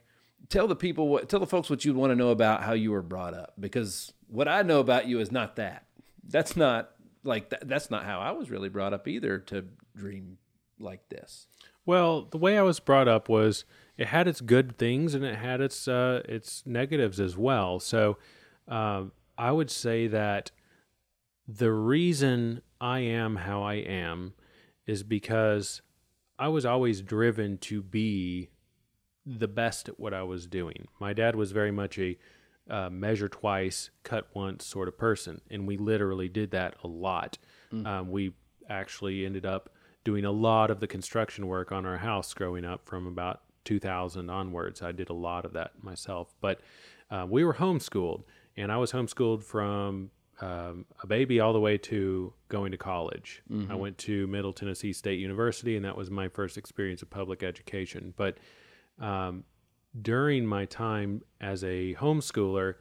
tell 0.49 0.67
the 0.67 0.75
people 0.75 1.07
what 1.07 1.29
tell 1.29 1.39
the 1.39 1.47
folks 1.47 1.69
what 1.69 1.85
you'd 1.85 1.95
want 1.95 2.11
to 2.11 2.15
know 2.15 2.29
about 2.29 2.63
how 2.63 2.73
you 2.73 2.91
were 2.91 3.01
brought 3.01 3.33
up 3.33 3.53
because 3.59 4.13
what 4.27 4.47
I 4.47 4.63
know 4.63 4.79
about 4.79 5.07
you 5.07 5.19
is 5.19 5.31
not 5.31 5.57
that. 5.57 5.85
That's 6.27 6.55
not 6.55 6.91
like 7.23 7.49
that, 7.49 7.67
that's 7.67 7.91
not 7.91 8.05
how 8.05 8.19
I 8.19 8.31
was 8.31 8.49
really 8.49 8.69
brought 8.69 8.93
up 8.93 9.07
either 9.07 9.37
to 9.37 9.65
dream 9.95 10.37
like 10.79 11.07
this. 11.09 11.47
Well, 11.85 12.27
the 12.29 12.37
way 12.37 12.57
I 12.57 12.61
was 12.61 12.79
brought 12.79 13.07
up 13.07 13.27
was 13.27 13.65
it 13.97 14.07
had 14.07 14.27
its 14.27 14.41
good 14.41 14.77
things 14.77 15.13
and 15.13 15.23
it 15.23 15.35
had 15.35 15.61
its 15.61 15.87
uh, 15.87 16.21
its 16.25 16.63
negatives 16.65 17.19
as 17.19 17.37
well. 17.37 17.79
So 17.79 18.17
um, 18.67 19.11
I 19.37 19.51
would 19.51 19.71
say 19.71 20.07
that 20.07 20.51
the 21.47 21.71
reason 21.71 22.61
I 22.79 22.99
am 22.99 23.37
how 23.37 23.63
I 23.63 23.75
am 23.75 24.33
is 24.85 25.03
because 25.03 25.81
I 26.39 26.47
was 26.47 26.65
always 26.65 27.01
driven 27.01 27.57
to 27.59 27.81
be 27.81 28.49
the 29.25 29.47
best 29.47 29.89
at 29.89 29.99
what 29.99 30.13
I 30.13 30.23
was 30.23 30.47
doing. 30.47 30.87
My 30.99 31.13
dad 31.13 31.35
was 31.35 31.51
very 31.51 31.71
much 31.71 31.99
a 31.99 32.17
uh, 32.69 32.89
measure 32.89 33.27
twice, 33.27 33.89
cut 34.03 34.27
once 34.33 34.65
sort 34.65 34.87
of 34.87 34.97
person, 34.97 35.41
and 35.49 35.67
we 35.67 35.77
literally 35.77 36.29
did 36.29 36.51
that 36.51 36.75
a 36.83 36.87
lot. 36.87 37.37
Um, 37.85 38.09
we 38.09 38.33
actually 38.69 39.25
ended 39.25 39.45
up 39.45 39.69
doing 40.03 40.25
a 40.25 40.31
lot 40.31 40.71
of 40.71 40.79
the 40.79 40.87
construction 40.87 41.47
work 41.47 41.71
on 41.71 41.85
our 41.85 41.97
house 41.97 42.33
growing 42.33 42.65
up 42.65 42.85
from 42.85 43.07
about 43.07 43.41
2000 43.65 44.29
onwards. 44.29 44.81
I 44.81 44.91
did 44.91 45.09
a 45.09 45.13
lot 45.13 45.45
of 45.45 45.53
that 45.53 45.83
myself, 45.83 46.33
but 46.41 46.61
uh, 47.09 47.27
we 47.29 47.43
were 47.43 47.53
homeschooled, 47.55 48.23
and 48.57 48.71
I 48.71 48.77
was 48.77 48.91
homeschooled 48.91 49.43
from 49.43 50.09
um, 50.39 50.85
a 51.03 51.07
baby 51.07 51.39
all 51.39 51.53
the 51.53 51.59
way 51.59 51.77
to 51.77 52.33
going 52.49 52.71
to 52.71 52.77
college. 52.77 53.43
I 53.71 53.75
went 53.75 53.97
to 53.99 54.25
Middle 54.27 54.53
Tennessee 54.53 54.91
State 54.93 55.19
University, 55.19 55.75
and 55.75 55.85
that 55.85 55.95
was 55.95 56.09
my 56.09 56.29
first 56.29 56.57
experience 56.57 57.01
of 57.03 57.09
public 57.11 57.43
education. 57.43 58.13
But 58.17 58.37
um, 58.99 59.43
during 60.01 60.45
my 60.47 60.65
time 60.65 61.21
as 61.39 61.63
a 61.63 61.93
homeschooler, 61.95 62.75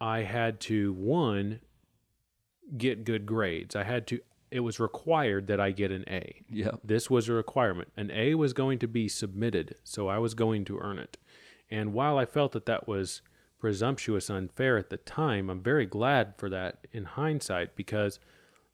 I 0.00 0.22
had 0.22 0.60
to 0.62 0.92
one 0.92 1.60
get 2.76 3.04
good 3.04 3.24
grades. 3.24 3.74
I 3.74 3.84
had 3.84 4.06
to. 4.08 4.20
It 4.54 4.60
was 4.60 4.78
required 4.78 5.48
that 5.48 5.58
I 5.58 5.72
get 5.72 5.90
an 5.90 6.04
A. 6.06 6.44
Yep. 6.48 6.78
This 6.84 7.10
was 7.10 7.28
a 7.28 7.32
requirement. 7.32 7.90
An 7.96 8.12
A 8.12 8.36
was 8.36 8.52
going 8.52 8.78
to 8.78 8.86
be 8.86 9.08
submitted, 9.08 9.74
so 9.82 10.06
I 10.06 10.18
was 10.18 10.34
going 10.34 10.64
to 10.66 10.78
earn 10.78 11.00
it. 11.00 11.16
And 11.68 11.92
while 11.92 12.18
I 12.18 12.24
felt 12.24 12.52
that 12.52 12.66
that 12.66 12.86
was 12.86 13.20
presumptuous, 13.58 14.30
unfair 14.30 14.78
at 14.78 14.90
the 14.90 14.96
time, 14.96 15.50
I'm 15.50 15.60
very 15.60 15.86
glad 15.86 16.34
for 16.36 16.48
that 16.50 16.86
in 16.92 17.04
hindsight 17.04 17.74
because 17.74 18.20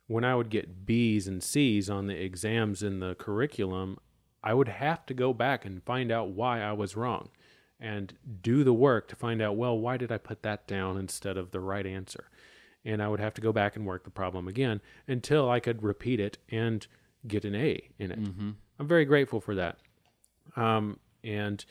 when 0.06 0.22
I 0.22 0.34
would 0.34 0.50
get 0.50 0.84
B's 0.84 1.26
and 1.26 1.42
C's 1.42 1.88
on 1.88 2.08
the 2.08 2.22
exams 2.22 2.82
in 2.82 3.00
the 3.00 3.14
curriculum, 3.14 3.96
I 4.44 4.52
would 4.52 4.68
have 4.68 5.06
to 5.06 5.14
go 5.14 5.32
back 5.32 5.64
and 5.64 5.82
find 5.82 6.12
out 6.12 6.28
why 6.28 6.60
I 6.60 6.72
was 6.72 6.94
wrong 6.94 7.30
and 7.80 8.12
do 8.42 8.64
the 8.64 8.74
work 8.74 9.08
to 9.08 9.16
find 9.16 9.40
out, 9.40 9.56
well, 9.56 9.78
why 9.78 9.96
did 9.96 10.12
I 10.12 10.18
put 10.18 10.42
that 10.42 10.66
down 10.66 10.98
instead 10.98 11.38
of 11.38 11.52
the 11.52 11.60
right 11.60 11.86
answer? 11.86 12.28
And 12.84 13.02
I 13.02 13.08
would 13.08 13.20
have 13.20 13.34
to 13.34 13.40
go 13.40 13.52
back 13.52 13.76
and 13.76 13.84
work 13.84 14.04
the 14.04 14.10
problem 14.10 14.48
again 14.48 14.80
until 15.06 15.50
I 15.50 15.60
could 15.60 15.82
repeat 15.82 16.18
it 16.18 16.38
and 16.48 16.86
get 17.26 17.44
an 17.44 17.54
A 17.54 17.90
in 17.98 18.10
it. 18.10 18.18
I'm 18.78 18.88
very 18.88 19.04
grateful 19.04 19.40
for 19.40 19.54
that. 19.56 19.78
Um, 20.56 20.98
and 21.22 21.64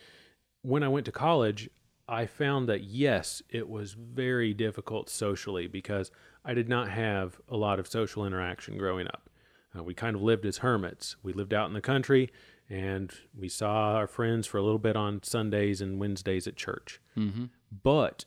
when 0.62 0.84
I 0.84 0.88
went 0.88 1.06
to 1.08 1.12
college, 1.12 1.70
I 2.08 2.26
found 2.26 2.70
that 2.70 2.84
yes, 2.84 3.42
it 3.50 3.70
was 3.70 3.94
very 3.94 4.54
difficult 4.54 5.10
socially 5.10 5.68
because 5.68 6.12
I 6.46 6.54
did 6.54 6.70
not 6.70 6.90
have 6.90 7.40
a 7.50 7.58
lot 7.58 7.80
of 7.80 7.88
social 7.88 8.26
interaction 8.26 8.78
growing 8.78 9.08
up. 9.08 9.30
Uh, 9.78 9.84
we 9.84 9.94
kind 9.94 10.16
of 10.16 10.22
lived 10.22 10.46
as 10.46 10.60
hermits. 10.60 11.16
We 11.22 11.34
lived 11.34 11.54
out 11.54 11.68
in 11.68 11.74
the 11.74 11.82
country 11.82 12.32
and 12.70 13.12
we 13.38 13.50
saw 13.50 13.94
our 13.94 14.08
friends 14.08 14.48
for 14.48 14.58
a 14.58 14.64
little 14.64 14.80
bit 14.80 14.96
on 14.96 15.24
Sundays 15.24 15.82
and 15.82 16.00
Wednesdays 16.00 16.48
at 16.48 16.56
church. 16.56 17.02
Mm-hmm. 17.18 17.46
But 17.84 18.26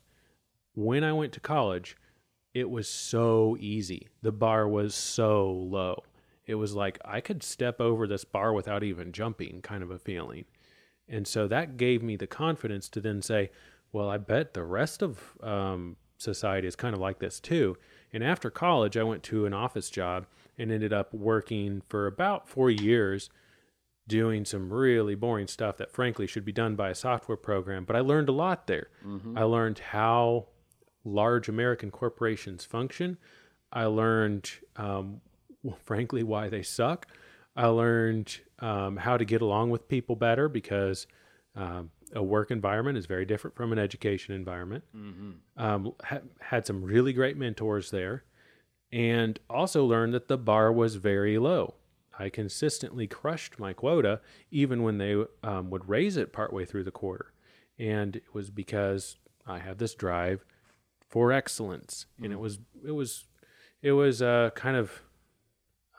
when 0.75 1.05
I 1.05 1.13
went 1.13 1.33
to 1.35 1.41
college, 1.41 1.97
it 2.55 2.69
was 2.69 2.89
so 2.89 3.57
easy. 3.61 4.09
The 4.23 4.33
bar 4.33 4.69
was 4.69 4.95
so 4.95 5.51
low. 5.51 6.05
It 6.47 6.57
was 6.57 6.75
like 6.75 6.99
I 7.05 7.21
could 7.21 7.43
step 7.43 7.81
over 7.81 8.07
this 8.07 8.25
bar 8.25 8.53
without 8.53 8.83
even 8.83 9.13
jumping, 9.13 9.63
kind 9.63 9.83
of 9.83 9.91
a 9.91 9.99
feeling. 9.99 10.45
And 11.09 11.27
so 11.27 11.47
that 11.49 11.77
gave 11.77 12.03
me 12.03 12.17
the 12.17 12.27
confidence 12.27 12.89
to 12.91 13.01
then 13.01 13.23
say, 13.23 13.51
well, 13.93 14.09
I 14.09 14.19
bet 14.19 14.55
the 14.55 14.65
rest 14.65 15.03
of 15.03 15.19
um, 15.43 15.97
society 16.19 16.67
is 16.67 16.77
kind 16.77 16.95
of 16.95 17.01
like 17.01 17.19
this 17.19 17.41
too. 17.41 17.77
And 18.13 18.23
after 18.23 18.51
college, 18.51 18.97
I 18.97 19.03
went 19.03 19.23
to 19.25 19.47
an 19.47 19.55
office 19.55 19.91
job 19.91 20.27
and 20.59 20.71
ended 20.71 20.93
up 20.93 21.13
working 21.15 21.83
for 21.89 22.07
about 22.07 22.49
four 22.49 22.71
years 22.71 23.31
doing 24.09 24.45
some 24.45 24.73
really 24.73 25.15
boring 25.15 25.47
stuff 25.47 25.77
that 25.79 25.93
frankly 25.93 26.27
should 26.27 26.45
be 26.45 26.53
done 26.53 26.75
by 26.75 26.91
a 26.91 26.95
software 26.95 27.37
program. 27.37 27.85
But 27.85 27.97
I 27.97 28.01
learned 28.01 28.29
a 28.29 28.33
lot 28.33 28.67
there. 28.67 28.89
I 29.39 29.45
learned 29.45 29.79
how 29.79 30.49
large 31.05 31.49
American 31.49 31.91
corporations 31.91 32.65
function. 32.65 33.19
I 33.73 33.85
learned, 33.85 34.51
um, 34.77 35.21
well, 35.63 35.79
frankly, 35.85 36.23
why 36.23 36.49
they 36.49 36.63
suck. 36.63 37.07
I 37.55 37.67
learned 37.67 38.39
um, 38.61 38.97
how 38.97 39.17
to 39.17 39.25
get 39.25 39.43
along 39.43 39.71
with 39.71 39.89
people 39.89 40.17
better 40.17 40.49
because 40.49 41.07
um, 41.55 41.91
a 42.15 42.23
work 42.23 42.51
environment 42.51 42.97
is 42.97 43.07
very 43.07 43.25
different 43.27 43.57
from 43.57 43.73
an 43.73 43.79
education 43.79 44.35
environment. 44.35 44.85
Um, 45.57 45.93
ha- 46.03 46.21
had 46.41 46.67
some 46.67 46.83
really 46.83 47.13
great 47.13 47.37
mentors 47.37 47.91
there, 47.91 48.25
and 48.91 49.39
also 49.51 49.85
learned 49.85 50.15
that 50.15 50.29
the 50.29 50.39
bar 50.39 50.73
was 50.73 50.97
very 50.97 51.39
low. 51.39 51.75
I 52.19 52.29
consistently 52.29 53.07
crushed 53.07 53.59
my 53.59 53.73
quota, 53.73 54.21
even 54.51 54.83
when 54.83 54.99
they 54.99 55.25
um, 55.43 55.71
would 55.71 55.89
raise 55.89 56.17
it 56.17 56.33
partway 56.33 56.65
through 56.65 56.85
the 56.85 56.91
quarter, 56.91 57.33
and 57.79 58.17
it 58.17 58.33
was 58.33 58.51
because 58.51 59.17
I 59.47 59.59
have 59.59 59.79
this 59.79 59.95
drive 59.95 60.45
for 61.13 61.31
excellence, 61.31 62.07
and 62.23 62.33
it 62.33 62.41
was 62.41 62.59
it 62.87 62.93
was 62.93 63.27
it 63.83 63.93
was 63.93 64.23
uh, 64.23 64.49
kind 64.55 64.79
of 64.79 65.03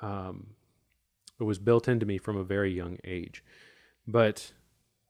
um, 0.01 0.47
it 1.39 1.43
was 1.43 1.59
built 1.59 1.87
into 1.87 2.05
me 2.07 2.17
from 2.17 2.35
a 2.35 2.43
very 2.43 2.73
young 2.73 2.97
age. 3.05 3.43
But 4.07 4.53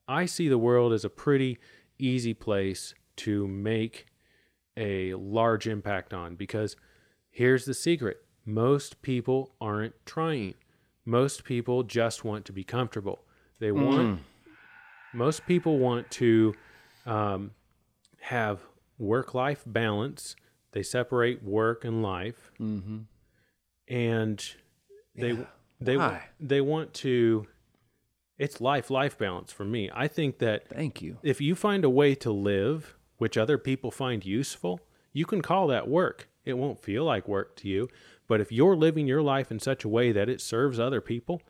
I 0.06 0.26
see 0.26 0.50
the 0.50 0.58
world 0.58 0.92
as 0.92 1.06
a 1.06 1.10
pretty 1.10 1.58
easy 1.98 2.34
place 2.34 2.94
to 3.16 3.48
make 3.48 4.08
a 4.76 5.14
large 5.14 5.68
impact 5.68 6.14
on 6.14 6.36
because 6.36 6.76
here's 7.32 7.64
the 7.64 7.74
secret 7.74 8.18
most 8.46 9.02
people 9.02 9.56
aren't 9.62 9.96
trying. 10.06 10.56
Most 11.06 11.46
people 11.46 11.84
just 11.84 12.26
want 12.26 12.44
to 12.46 12.52
be 12.52 12.66
comfortable. 12.66 13.24
They 13.60 13.72
want, 13.72 14.20
most 15.14 15.46
people 15.46 15.80
want 15.80 16.12
to 16.12 16.54
um, 17.06 17.52
have 18.20 18.60
work 18.98 19.34
life 19.34 19.64
balance. 19.66 20.36
They 20.72 20.84
separate 20.84 21.44
work 21.44 21.86
and 21.86 22.02
life. 22.02 22.52
Mm-hmm. 22.60 23.00
And 23.88 24.46
they, 25.16 25.38
they, 25.80 25.98
Why? 25.98 26.24
they 26.40 26.62
want 26.62 26.94
to, 26.96 27.48
it's 28.38 28.60
life 28.60 28.90
life 28.90 29.18
balance 29.18 29.52
for 29.52 29.66
me. 29.66 29.90
I 29.94 30.08
think 30.08 30.40
that 30.40 30.70
Thank 30.70 31.02
you. 31.02 31.18
if 31.22 31.40
you 31.42 31.56
find 31.56 31.84
a 31.86 31.90
way 31.90 32.16
to 32.16 32.32
live 32.32 32.96
which 33.18 33.38
other 33.38 33.58
people 33.58 33.92
find 33.92 34.26
useful, 34.26 34.80
you 35.12 35.26
can 35.26 35.42
call 35.42 35.68
that 35.68 35.88
work. 35.88 36.30
It 36.44 36.54
won't 36.54 36.80
feel 36.80 37.06
like 37.06 37.28
work 37.28 37.56
to 37.58 37.70
you. 37.70 37.88
But 38.28 38.42
if 38.42 38.52
you're 38.52 38.76
living 38.76 39.08
your 39.08 39.22
life 39.22 39.52
in 39.52 39.60
such 39.60 39.84
a 39.84 39.90
way 39.90 40.12
that 40.12 40.30
it 40.30 40.42
serves 40.42 40.80
other 40.80 41.02
people, 41.02 41.42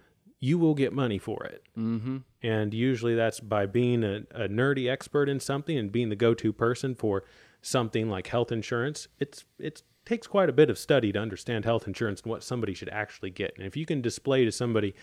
you 0.44 0.58
will 0.58 0.74
get 0.74 0.92
money 0.92 1.18
for 1.18 1.42
it. 1.46 1.64
Mm-hmm. 1.78 2.18
And 2.42 2.74
usually 2.74 3.16
that's 3.16 3.40
by 3.40 3.66
being 3.66 4.04
a, 4.04 4.24
a 4.32 4.50
nerdy 4.50 4.92
expert 4.92 5.30
in 5.30 5.40
something 5.40 5.78
and 5.78 5.90
being 5.90 6.10
the 6.10 6.18
go 6.18 6.34
to 6.34 6.52
person 6.52 6.96
for 6.96 7.24
something 7.62 8.10
like 8.10 8.28
health 8.28 8.52
insurance. 8.52 9.08
It's 9.22 9.46
it 9.58 9.84
takes 10.06 10.28
quite 10.28 10.50
a 10.50 10.52
bit 10.52 10.70
of 10.70 10.78
study 10.78 11.14
to 11.14 11.20
understand 11.20 11.64
health 11.64 11.88
insurance 11.88 12.20
and 12.24 12.30
what 12.30 12.44
somebody 12.44 12.74
should 12.74 12.90
actually 12.90 13.30
get. 13.30 13.54
And 13.58 13.66
if 13.66 13.78
you 13.78 13.86
can 13.86 14.02
display 14.02 14.44
to 14.44 14.52
somebody 14.52 14.96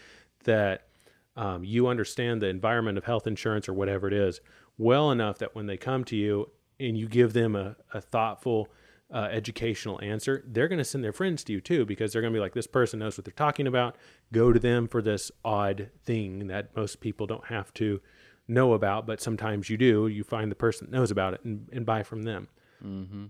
that 0.45 0.89
um, 1.37 1.65
you 1.65 1.87
understand 1.87 2.43
the 2.43 2.49
environment 2.49 2.99
of 2.99 3.05
health 3.05 3.27
insurance 3.27 3.67
or 3.67 3.73
whatever 3.73 4.09
it 4.09 4.13
is 4.13 4.43
well 4.77 5.11
enough 5.11 5.39
that 5.39 5.55
when 5.55 5.65
they 5.65 5.79
come 5.79 6.05
to 6.05 6.17
you 6.17 6.51
and 6.79 6.99
you 6.99 7.09
give 7.09 7.33
them 7.33 7.57
a, 7.57 7.77
a 7.95 8.03
thoughtful 8.03 8.69
uh, 9.13 9.29
educational 9.33 10.01
answer 10.03 10.45
they're 10.47 10.69
going 10.69 10.79
to 10.79 10.85
send 10.85 11.03
their 11.03 11.13
friends 11.13 11.43
to 11.43 11.53
you 11.53 11.61
too 11.61 11.85
because 11.85 12.13
they're 12.13 12.23
going 12.23 12.33
to 12.33 12.37
be 12.37 12.41
like 12.41 12.55
this 12.55 12.67
person 12.67 13.01
knows 13.01 13.19
what 13.19 13.25
they're 13.25 13.33
talking 13.33 13.67
about. 13.67 13.97
Go 14.33 14.53
to 14.53 14.61
them 14.61 14.87
for 14.87 15.03
this 15.03 15.33
odd 15.45 15.91
thing 16.05 16.47
that 16.47 16.75
most 16.77 17.01
people 17.01 17.27
don't 17.27 17.47
have 17.47 17.73
to 17.75 18.01
know 18.47 18.73
about 18.73 19.07
but 19.07 19.21
sometimes 19.21 19.71
you 19.71 19.77
do 19.77 20.09
you 20.09 20.25
find 20.25 20.51
the 20.51 20.57
person 20.57 20.87
that 20.87 20.97
knows 20.97 21.11
about 21.11 21.35
it 21.35 21.41
and, 21.45 21.69
and 21.73 21.85
buy 21.85 22.03
from 22.03 22.23
them. 22.23 22.49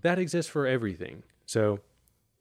That 0.01 0.19
exists 0.19 0.51
for 0.51 0.65
everything. 0.65 1.23
So 1.45 1.79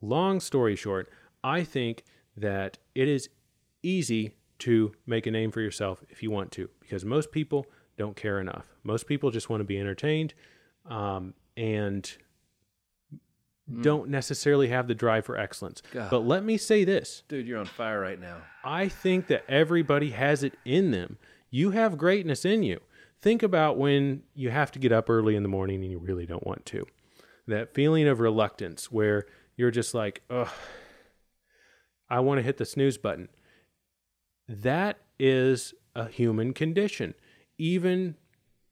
long 0.03 0.41
story 0.41 0.77
short 0.77 1.11
i 1.45 1.63
think 1.63 2.05
that 2.39 2.79
it 2.95 3.07
is 3.07 3.29
easy 3.83 4.35
to 4.61 4.93
make 5.07 5.27
a 5.27 5.31
name 5.31 5.51
for 5.51 5.61
yourself 5.61 6.03
if 6.09 6.23
you 6.23 6.31
want 6.31 6.53
to, 6.53 6.69
because 6.81 7.05
most 7.05 7.33
people 7.33 7.67
don't 7.97 8.17
care 8.17 8.41
enough. 8.41 8.69
Most 8.85 9.07
people 9.07 9.31
just 9.31 9.51
want 9.51 9.61
to 9.61 9.65
be 9.65 9.79
entertained 9.79 10.35
um, 10.87 11.35
and 11.57 12.11
Mm. 13.71 13.83
don't 13.83 14.09
necessarily 14.09 14.69
have 14.69 14.89
the 14.89 14.95
drive 14.95 15.25
for 15.25 15.37
excellence. 15.37 15.83
God. 15.93 16.11
But 16.11 16.21
let 16.21 16.45
me 16.45 16.57
say 16.57 16.85
this 16.85 17.23
Dude, 17.29 17.47
you're 17.47 17.59
on 17.59 17.67
fire 17.67 18.01
right 18.01 18.21
now. 18.21 18.39
I 18.65 18.89
think 18.89 19.29
that 19.29 19.45
everybody 19.49 20.11
has 20.11 20.43
it 20.43 20.55
in 20.65 20.91
them. 20.91 21.19
You 21.51 21.71
have 21.71 21.99
greatness 21.99 22.45
in 22.45 22.63
you. 22.63 22.81
Think 23.21 23.43
about 23.43 23.77
when 23.77 24.23
you 24.35 24.51
have 24.51 24.73
to 24.73 24.79
get 24.79 24.93
up 24.93 25.11
early 25.11 25.37
in 25.37 25.43
the 25.43 25.49
morning 25.49 25.83
and 25.83 25.91
you 25.91 25.99
really 25.99 26.27
don't 26.27 26.47
want 26.47 26.65
to. 26.67 26.87
That 27.47 27.75
feeling 27.75 28.09
of 28.09 28.21
reluctance 28.21 28.91
where 28.91 29.27
you're 29.57 29.71
just 29.71 29.95
like, 29.95 30.23
ugh, 30.31 30.49
I 32.09 32.21
want 32.21 32.39
to 32.39 32.43
hit 32.43 32.57
the 32.57 32.65
snooze 32.65 32.99
button. 32.99 33.29
That 34.49 34.99
is 35.19 35.75
a 35.95 36.09
human 36.09 36.53
condition. 36.55 37.15
Even 37.59 38.17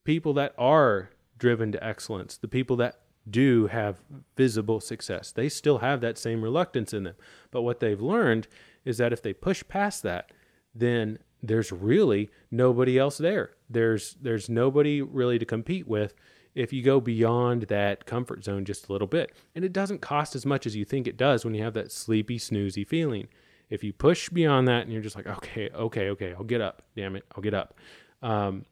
people 0.05 0.33
that 0.35 0.55
are 0.57 1.11
driven 1.37 1.73
to 1.73 1.85
excellence, 1.85 2.37
the 2.37 2.49
people 2.49 2.77
that 2.77 3.01
do 3.31 3.67
have 3.67 4.01
visible 4.37 4.81
success, 4.81 5.33
they 5.33 5.49
still 5.49 5.79
have 5.79 6.01
that 6.01 6.19
same 6.19 6.43
reluctance 6.43 6.93
in 6.93 7.05
them. 7.05 7.17
But 7.51 7.63
what 7.63 7.81
they've 7.81 8.01
learned 8.01 8.49
is 8.85 8.99
that 8.99 9.13
if 9.13 9.23
they 9.23 9.33
push 9.33 9.63
past 9.69 10.03
that, 10.03 10.33
then 10.75 11.19
there's 11.43 11.73
really 11.73 12.31
nobody 12.51 12.99
else 12.99 13.19
there. 13.19 13.51
There's 13.71 14.17
there's 14.21 14.49
nobody 14.49 15.03
really 15.03 15.39
to 15.39 15.45
compete 15.45 15.87
with 15.87 16.15
if 16.55 16.73
you 16.73 16.83
go 16.83 17.01
beyond 17.01 17.63
that 17.65 18.07
comfort 18.07 18.45
zone 18.45 18.65
just 18.65 18.89
a 18.89 18.93
little 18.93 19.07
bit. 19.07 19.33
And 19.55 19.65
it 19.65 19.73
doesn't 19.73 20.01
cost 20.01 20.35
as 20.35 20.45
much 20.45 20.67
as 20.67 20.75
you 20.75 20.85
think 20.85 21.07
it 21.07 21.17
does 21.17 21.45
when 21.45 21.55
you 21.55 21.63
have 21.63 21.75
that 21.75 21.93
sleepy, 21.93 22.39
snoozy 22.39 22.87
feeling. 22.87 23.29
If 23.71 23.85
you 23.85 23.93
push 23.93 24.29
beyond 24.31 24.67
that 24.69 24.83
and 24.83 24.93
you're 24.93 25.03
just 25.03 25.15
like, 25.15 25.27
okay, 25.27 25.69
okay, 25.73 26.09
okay, 26.11 26.33
I'll 26.33 26.45
get 26.45 26.61
up. 26.61 26.83
Damn 26.97 27.17
it, 27.17 27.25
I'll 27.37 27.43
get 27.43 27.55
up. 27.55 27.79
Um, 28.23 28.65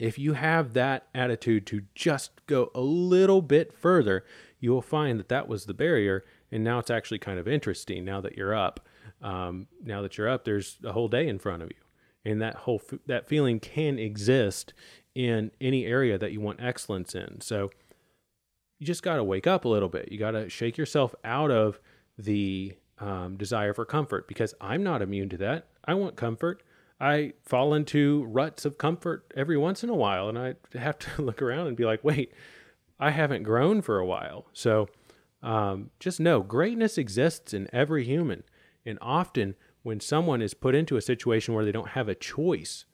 if 0.00 0.18
you 0.18 0.32
have 0.32 0.72
that 0.72 1.06
attitude 1.14 1.66
to 1.66 1.82
just 1.94 2.30
go 2.46 2.70
a 2.74 2.80
little 2.80 3.42
bit 3.42 3.72
further, 3.72 4.24
you 4.58 4.70
will 4.70 4.82
find 4.82 5.20
that 5.20 5.28
that 5.28 5.46
was 5.46 5.66
the 5.66 5.74
barrier. 5.74 6.24
And 6.50 6.64
now 6.64 6.78
it's 6.78 6.90
actually 6.90 7.18
kind 7.18 7.38
of 7.38 7.46
interesting 7.46 8.04
now 8.04 8.22
that 8.22 8.36
you're 8.36 8.54
up. 8.54 8.80
Um, 9.20 9.66
now 9.84 10.00
that 10.00 10.16
you're 10.16 10.28
up, 10.28 10.46
there's 10.46 10.78
a 10.82 10.92
whole 10.92 11.08
day 11.08 11.28
in 11.28 11.38
front 11.38 11.62
of 11.62 11.68
you. 11.68 11.76
And 12.24 12.40
that 12.40 12.56
whole 12.56 12.80
f- 12.90 12.98
that 13.06 13.28
feeling 13.28 13.60
can 13.60 13.98
exist 13.98 14.72
in 15.14 15.50
any 15.60 15.84
area 15.84 16.16
that 16.16 16.32
you 16.32 16.40
want 16.40 16.62
excellence 16.62 17.14
in. 17.14 17.42
So 17.42 17.70
you 18.78 18.86
just 18.86 19.02
got 19.02 19.16
to 19.16 19.24
wake 19.24 19.46
up 19.46 19.66
a 19.66 19.68
little 19.68 19.90
bit. 19.90 20.10
You 20.10 20.18
got 20.18 20.30
to 20.30 20.48
shake 20.48 20.78
yourself 20.78 21.14
out 21.24 21.50
of 21.50 21.78
the 22.16 22.74
um, 22.98 23.36
desire 23.36 23.74
for 23.74 23.84
comfort 23.84 24.26
because 24.28 24.54
I'm 24.62 24.82
not 24.82 25.02
immune 25.02 25.28
to 25.30 25.36
that. 25.38 25.68
I 25.84 25.92
want 25.92 26.16
comfort. 26.16 26.62
I 27.00 27.32
fall 27.42 27.72
into 27.72 28.24
ruts 28.24 28.64
of 28.64 28.76
comfort 28.76 29.32
every 29.34 29.56
once 29.56 29.82
in 29.82 29.88
a 29.88 29.94
while, 29.94 30.28
and 30.28 30.38
I 30.38 30.54
have 30.78 30.98
to 30.98 31.22
look 31.22 31.40
around 31.40 31.66
and 31.68 31.76
be 31.76 31.84
like, 31.84 32.04
wait, 32.04 32.32
I 32.98 33.10
haven't 33.10 33.44
grown 33.44 33.80
for 33.80 33.98
a 33.98 34.06
while. 34.06 34.46
So 34.52 34.88
um, 35.42 35.90
just 35.98 36.20
know 36.20 36.42
greatness 36.42 36.98
exists 36.98 37.54
in 37.54 37.68
every 37.72 38.04
human. 38.04 38.42
And 38.84 38.98
often, 39.00 39.54
when 39.82 40.00
someone 40.00 40.42
is 40.42 40.52
put 40.52 40.74
into 40.74 40.96
a 40.96 41.02
situation 41.02 41.54
where 41.54 41.64
they 41.64 41.72
don't 41.72 41.90
have 41.90 42.08
a 42.08 42.14
choice 42.14 42.84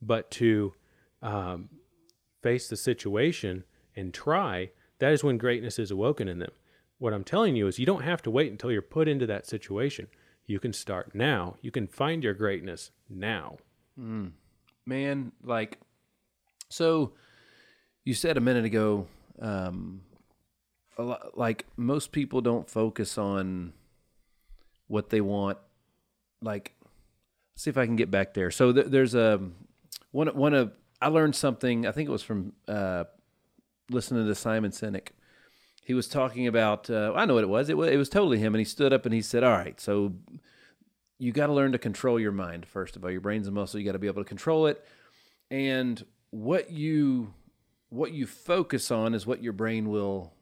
but 0.00 0.30
to 0.32 0.74
um, 1.22 1.68
face 2.42 2.68
the 2.68 2.76
situation 2.76 3.62
and 3.94 4.12
try, 4.12 4.70
that 4.98 5.12
is 5.12 5.22
when 5.22 5.38
greatness 5.38 5.78
is 5.78 5.92
awoken 5.92 6.26
in 6.26 6.40
them. 6.40 6.50
What 6.98 7.12
I'm 7.12 7.24
telling 7.24 7.54
you 7.54 7.68
is 7.68 7.78
you 7.78 7.86
don't 7.86 8.02
have 8.02 8.22
to 8.22 8.30
wait 8.30 8.50
until 8.50 8.72
you're 8.72 8.82
put 8.82 9.08
into 9.08 9.26
that 9.26 9.46
situation. 9.46 10.08
You 10.46 10.58
can 10.60 10.72
start 10.72 11.14
now. 11.14 11.56
You 11.62 11.70
can 11.70 11.86
find 11.86 12.22
your 12.22 12.34
greatness 12.34 12.90
now. 13.08 13.56
man 14.86 15.30
like 15.44 15.78
so 16.70 17.12
you 18.04 18.14
said 18.14 18.36
a 18.36 18.40
minute 18.40 18.64
ago 18.64 19.06
um 19.40 20.00
a 20.98 21.02
lot, 21.02 21.38
like 21.38 21.66
most 21.76 22.10
people 22.10 22.40
don't 22.40 22.68
focus 22.68 23.16
on 23.18 23.72
what 24.88 25.10
they 25.10 25.20
want 25.20 25.58
like 26.40 26.74
see 27.54 27.70
if 27.70 27.76
i 27.78 27.84
can 27.86 27.96
get 27.96 28.10
back 28.10 28.34
there 28.34 28.50
so 28.50 28.72
th- 28.72 28.86
there's 28.86 29.14
a 29.14 29.40
one 30.10 30.26
one 30.28 30.54
of 30.54 30.72
i 31.00 31.06
learned 31.08 31.36
something 31.36 31.86
i 31.86 31.92
think 31.92 32.08
it 32.08 32.12
was 32.12 32.22
from 32.24 32.52
uh 32.66 33.04
listening 33.90 34.26
to 34.26 34.34
simon 34.34 34.70
sinek 34.72 35.08
he 35.84 35.94
was 35.94 36.08
talking 36.08 36.46
about 36.46 36.88
uh, 36.88 37.12
i 37.14 37.24
know 37.24 37.34
what 37.34 37.44
it 37.44 37.48
was. 37.48 37.68
It 37.68 37.76
was 37.76 37.90
it 37.90 37.96
was 37.96 38.08
totally 38.08 38.38
him 38.38 38.54
and 38.54 38.60
he 38.60 38.64
stood 38.64 38.92
up 38.92 39.04
and 39.04 39.14
he 39.14 39.22
said 39.22 39.44
all 39.44 39.50
right 39.50 39.80
so 39.80 40.12
you 41.18 41.30
got 41.30 41.46
to 41.46 41.52
learn 41.52 41.70
to 41.70 41.78
control 41.78 42.18
your 42.18 42.32
mind 42.32 42.66
first 42.66 42.96
of 42.96 43.04
all. 43.04 43.10
Your 43.10 43.20
brain's 43.20 43.46
a 43.46 43.52
muscle. 43.52 43.78
You 43.78 43.86
got 43.86 43.92
to 43.92 44.00
be 44.00 44.08
able 44.08 44.24
to 44.24 44.28
control 44.28 44.66
it. 44.66 44.84
And 45.52 46.04
what 46.30 46.70
you 46.70 47.32
what 47.90 48.10
you 48.12 48.26
focus 48.26 48.90
on 48.90 49.14
is 49.14 49.24
what 49.24 49.40
your 49.40 49.52
brain 49.52 49.88
will 49.90 50.32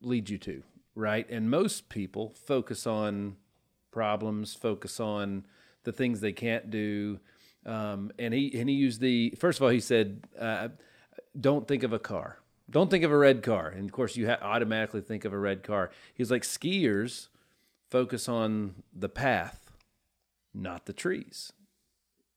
lead 0.00 0.30
you 0.30 0.38
to 0.38 0.62
right? 0.94 1.28
And 1.30 1.50
most 1.50 1.88
people 1.88 2.34
focus 2.46 2.86
on 2.86 3.36
problems 3.90 4.54
focus 4.54 5.00
on 5.00 5.46
the 5.84 5.92
things 5.92 6.20
they 6.20 6.32
can't 6.32 6.70
do. 6.70 7.20
Um, 7.66 8.10
and 8.18 8.32
he 8.32 8.58
and 8.58 8.68
he 8.68 8.74
used 8.74 9.00
the 9.00 9.34
first 9.38 9.58
of 9.58 9.64
all 9.64 9.68
he 9.68 9.80
said 9.80 10.24
uh, 10.38 10.68
don't 11.38 11.68
think 11.68 11.82
of 11.82 11.92
a 11.92 11.98
car 11.98 12.38
don't 12.72 12.90
think 12.90 13.04
of 13.04 13.12
a 13.12 13.16
red 13.16 13.42
car 13.42 13.68
and 13.68 13.84
of 13.84 13.92
course 13.92 14.16
you 14.16 14.28
ha- 14.28 14.38
automatically 14.42 15.00
think 15.00 15.24
of 15.24 15.32
a 15.32 15.38
red 15.38 15.62
car 15.62 15.90
he's 16.12 16.30
like 16.30 16.42
skiers 16.42 17.28
focus 17.90 18.28
on 18.28 18.74
the 18.92 19.08
path 19.08 19.62
not 20.54 20.86
the 20.86 20.92
trees. 20.92 21.52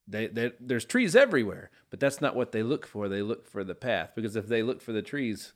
They, 0.08 0.28
they, 0.28 0.52
there's 0.60 0.86
trees 0.86 1.16
everywhere, 1.16 1.72
but 1.90 2.00
that's 2.00 2.22
not 2.22 2.36
what 2.36 2.52
they 2.52 2.64
look 2.64 2.86
for. 2.86 3.10
They 3.10 3.22
look 3.22 3.48
for 3.48 3.64
the 3.64 3.76
path 3.76 4.12
because 4.16 4.36
if 4.36 4.48
they 4.48 4.62
look 4.62 4.82
for 4.82 4.92
the 4.92 5.02
trees, 5.02 5.54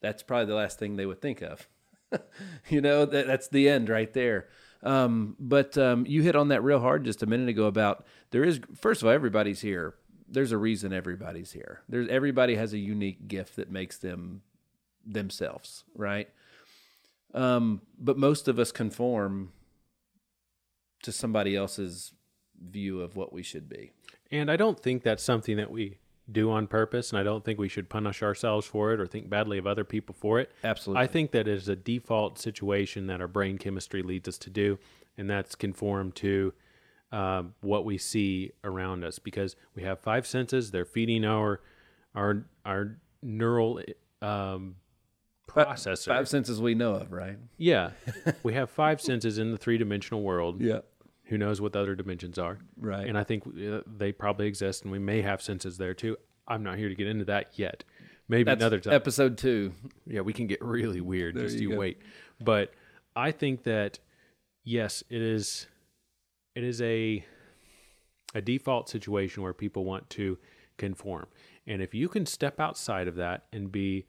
that's 0.00 0.22
probably 0.22 0.46
the 0.46 0.56
last 0.56 0.78
thing 0.78 0.96
they 0.96 1.06
would 1.06 1.22
think 1.22 1.42
of. 1.42 1.68
you 2.68 2.80
know, 2.80 3.04
that, 3.04 3.26
that's 3.26 3.48
the 3.48 3.68
end 3.68 3.88
right 3.88 4.12
there. 4.12 4.48
Um, 4.82 5.36
but 5.38 5.78
um, 5.78 6.04
you 6.06 6.22
hit 6.22 6.36
on 6.36 6.48
that 6.48 6.62
real 6.62 6.80
hard 6.80 7.04
just 7.04 7.22
a 7.22 7.26
minute 7.26 7.48
ago 7.48 7.66
about 7.66 8.04
there 8.30 8.44
is, 8.44 8.60
first 8.78 9.00
of 9.00 9.06
all, 9.06 9.14
everybody's 9.14 9.60
here. 9.60 9.94
There's 10.28 10.52
a 10.52 10.58
reason 10.58 10.92
everybody's 10.92 11.52
here. 11.52 11.82
There's 11.88 12.08
everybody 12.08 12.56
has 12.56 12.72
a 12.72 12.78
unique 12.78 13.28
gift 13.28 13.56
that 13.56 13.70
makes 13.70 13.98
them 13.98 14.42
themselves, 15.06 15.84
right? 15.94 16.28
Um, 17.34 17.82
but 17.98 18.16
most 18.16 18.48
of 18.48 18.58
us 18.58 18.72
conform 18.72 19.52
to 21.02 21.12
somebody 21.12 21.56
else's 21.56 22.12
view 22.60 23.00
of 23.00 23.16
what 23.16 23.32
we 23.32 23.42
should 23.42 23.68
be. 23.68 23.92
And 24.30 24.50
I 24.50 24.56
don't 24.56 24.80
think 24.80 25.02
that's 25.02 25.22
something 25.22 25.56
that 25.56 25.70
we 25.70 25.98
do 26.30 26.50
on 26.50 26.66
purpose, 26.66 27.10
and 27.10 27.18
I 27.18 27.22
don't 27.22 27.44
think 27.44 27.58
we 27.58 27.68
should 27.68 27.90
punish 27.90 28.22
ourselves 28.22 28.66
for 28.66 28.92
it 28.92 29.00
or 29.00 29.06
think 29.06 29.28
badly 29.28 29.58
of 29.58 29.66
other 29.66 29.84
people 29.84 30.14
for 30.18 30.40
it. 30.40 30.50
Absolutely. 30.62 31.02
I 31.02 31.06
think 31.06 31.32
that 31.32 31.46
is 31.46 31.68
a 31.68 31.76
default 31.76 32.38
situation 32.38 33.06
that 33.08 33.20
our 33.20 33.28
brain 33.28 33.58
chemistry 33.58 34.02
leads 34.02 34.28
us 34.28 34.38
to 34.38 34.50
do, 34.50 34.78
and 35.18 35.28
that's 35.28 35.54
conform 35.54 36.12
to 36.12 36.54
uh, 37.14 37.44
what 37.60 37.84
we 37.84 37.96
see 37.96 38.50
around 38.64 39.04
us 39.04 39.20
because 39.20 39.54
we 39.76 39.84
have 39.84 40.00
five 40.00 40.26
senses. 40.26 40.72
They're 40.72 40.84
feeding 40.84 41.24
our 41.24 41.60
our 42.12 42.44
our 42.66 42.96
neural 43.22 43.80
um, 44.20 44.74
processor. 45.48 46.06
Five 46.06 46.28
senses 46.28 46.60
we 46.60 46.74
know 46.74 46.94
of, 46.94 47.12
right? 47.12 47.38
Yeah, 47.56 47.90
we 48.42 48.54
have 48.54 48.68
five 48.68 49.00
senses 49.00 49.38
in 49.38 49.52
the 49.52 49.56
three 49.56 49.78
dimensional 49.78 50.22
world. 50.22 50.60
Yeah. 50.60 50.80
Who 51.26 51.38
knows 51.38 51.60
what 51.60 51.72
the 51.72 51.80
other 51.80 51.94
dimensions 51.94 52.38
are? 52.38 52.58
Right. 52.76 53.06
And 53.06 53.16
I 53.16 53.24
think 53.24 53.46
uh, 53.46 53.80
they 53.86 54.12
probably 54.12 54.46
exist, 54.46 54.82
and 54.82 54.90
we 54.90 54.98
may 54.98 55.22
have 55.22 55.40
senses 55.40 55.78
there 55.78 55.94
too. 55.94 56.16
I'm 56.48 56.64
not 56.64 56.76
here 56.76 56.88
to 56.88 56.94
get 56.94 57.06
into 57.06 57.24
that 57.26 57.58
yet. 57.58 57.84
Maybe 58.28 58.44
That's 58.44 58.60
another 58.60 58.80
time. 58.80 58.92
episode 58.92 59.38
two. 59.38 59.72
yeah, 60.06 60.20
we 60.20 60.32
can 60.32 60.48
get 60.48 60.62
really 60.62 61.00
weird. 61.00 61.36
just 61.36 61.58
you 61.58 61.70
you 61.70 61.78
wait. 61.78 62.00
But 62.40 62.74
I 63.14 63.30
think 63.30 63.62
that 63.62 64.00
yes, 64.64 65.04
it 65.08 65.22
is. 65.22 65.68
It 66.54 66.64
is 66.64 66.80
a 66.82 67.24
a 68.34 68.40
default 68.40 68.88
situation 68.88 69.42
where 69.42 69.52
people 69.52 69.84
want 69.84 70.10
to 70.10 70.38
conform, 70.76 71.26
and 71.66 71.80
if 71.80 71.94
you 71.94 72.08
can 72.08 72.26
step 72.26 72.58
outside 72.58 73.08
of 73.08 73.16
that 73.16 73.46
and 73.52 73.70
be 73.70 74.06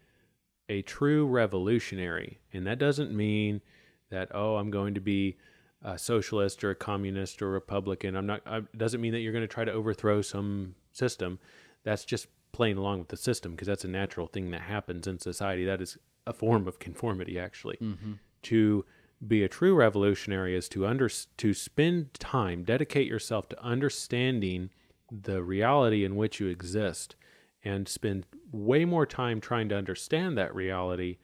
a 0.68 0.82
true 0.82 1.28
revolutionary, 1.28 2.39
and 2.54 2.66
that 2.66 2.80
doesn't 2.80 3.12
mean 3.12 3.62
that 4.10 4.30
oh, 4.34 4.58
I'm 4.58 4.72
going 4.72 4.93
to 4.96 5.02
be 5.02 5.38
a 5.84 5.98
socialist 5.98 6.64
or 6.64 6.72
a 6.72 6.76
communist 6.76 7.41
or 7.41 7.50
Republican. 7.50 8.16
I'm 8.16 8.26
not. 8.26 8.41
I, 8.46 8.58
it 8.58 8.78
doesn't 8.78 9.02
mean 9.02 9.14
that 9.14 9.20
you're 9.20 9.34
going 9.34 9.43
to 9.43 9.48
try 9.48 9.64
to 9.66 9.72
overthrow 9.72 10.22
some 10.22 10.76
system. 10.91 11.39
That's 11.84 12.04
just 12.04 12.28
playing 12.52 12.78
along 12.78 13.00
with 13.00 13.10
the 13.10 13.18
system 13.18 13.52
because 13.52 13.68
that's 13.68 13.84
a 13.84 13.89
natural 13.89 14.28
thing 14.28 14.50
that 14.52 14.62
happens 14.62 15.08
in 15.08 15.20
society. 15.20 15.66
That 15.66 15.82
is 15.82 15.98
a 16.26 16.34
form 16.34 16.68
of 16.68 16.80
conformity, 16.80 17.39
actually. 17.39 17.78
Mm-hmm. 17.78 18.14
To 18.43 18.86
be 19.26 19.43
a 19.43 19.49
true 19.49 19.74
revolutionary 19.74 20.55
is 20.55 20.70
to 20.70 20.86
under 20.86 21.09
to 21.09 21.53
spend 21.53 22.13
time, 22.16 22.63
dedicate 22.63 23.07
yourself 23.07 23.49
to 23.49 23.63
understanding 23.63 24.70
the 25.11 25.43
reality 25.43 26.03
in 26.03 26.16
which 26.16 26.39
you 26.39 26.47
exist, 26.47 27.16
and 27.63 27.88
spend 27.88 28.26
way 28.51 28.86
more 28.86 29.05
time 29.05 29.39
trying 29.39 29.70
to 29.70 29.78
understand 29.78 30.38
that 30.38 30.53
reality 30.53 31.18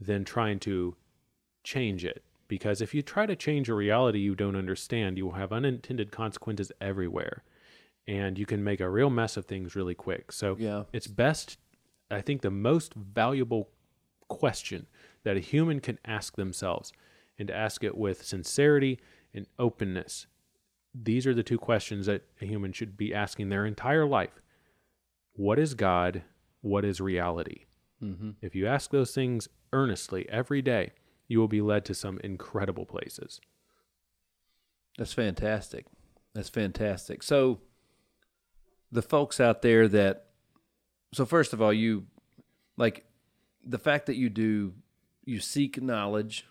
than 0.00 0.24
trying 0.24 0.58
to 0.60 0.96
change 1.64 2.04
it. 2.04 2.22
Because 2.48 2.80
if 2.80 2.94
you 2.94 3.02
try 3.02 3.26
to 3.26 3.36
change 3.36 3.68
a 3.68 3.74
reality 3.74 4.20
you 4.20 4.34
don't 4.34 4.56
understand, 4.56 5.18
you 5.18 5.26
will 5.26 5.32
have 5.32 5.52
unintended 5.52 6.10
consequences 6.10 6.72
everywhere. 6.80 7.42
And 8.06 8.38
you 8.38 8.46
can 8.46 8.64
make 8.64 8.80
a 8.80 8.88
real 8.88 9.10
mess 9.10 9.36
of 9.36 9.44
things 9.44 9.76
really 9.76 9.94
quick. 9.94 10.32
So 10.32 10.56
Yeah. 10.58 10.84
it's 10.92 11.06
best, 11.06 11.58
I 12.10 12.22
think, 12.22 12.40
the 12.40 12.50
most 12.50 12.94
valuable 12.94 13.68
question 14.28 14.86
that 15.24 15.36
a 15.36 15.40
human 15.40 15.80
can 15.80 15.98
ask 16.06 16.36
themselves 16.36 16.92
and 17.38 17.48
to 17.48 17.54
ask 17.54 17.84
it 17.84 17.96
with 17.96 18.24
sincerity 18.24 18.98
and 19.34 19.46
openness. 19.58 20.26
These 20.94 21.26
are 21.26 21.34
the 21.34 21.42
two 21.42 21.58
questions 21.58 22.06
that 22.06 22.24
a 22.40 22.46
human 22.46 22.72
should 22.72 22.96
be 22.96 23.14
asking 23.14 23.48
their 23.48 23.66
entire 23.66 24.06
life 24.06 24.42
What 25.34 25.58
is 25.58 25.74
God? 25.74 26.22
What 26.60 26.84
is 26.84 27.00
reality? 27.00 27.66
Mm-hmm. 28.02 28.30
If 28.42 28.54
you 28.54 28.66
ask 28.66 28.90
those 28.90 29.12
things 29.12 29.48
earnestly 29.72 30.28
every 30.28 30.62
day, 30.62 30.92
you 31.28 31.38
will 31.38 31.48
be 31.48 31.60
led 31.60 31.84
to 31.86 31.94
some 31.94 32.18
incredible 32.24 32.86
places. 32.86 33.40
That's 34.96 35.12
fantastic. 35.12 35.86
That's 36.34 36.48
fantastic. 36.48 37.22
So, 37.22 37.60
the 38.90 39.02
folks 39.02 39.38
out 39.38 39.62
there 39.62 39.86
that, 39.88 40.26
so 41.12 41.26
first 41.26 41.52
of 41.52 41.60
all, 41.60 41.72
you 41.72 42.06
like 42.76 43.04
the 43.64 43.78
fact 43.78 44.06
that 44.06 44.16
you 44.16 44.30
do, 44.30 44.72
you 45.24 45.40
seek 45.40 45.80
knowledge, 45.80 46.46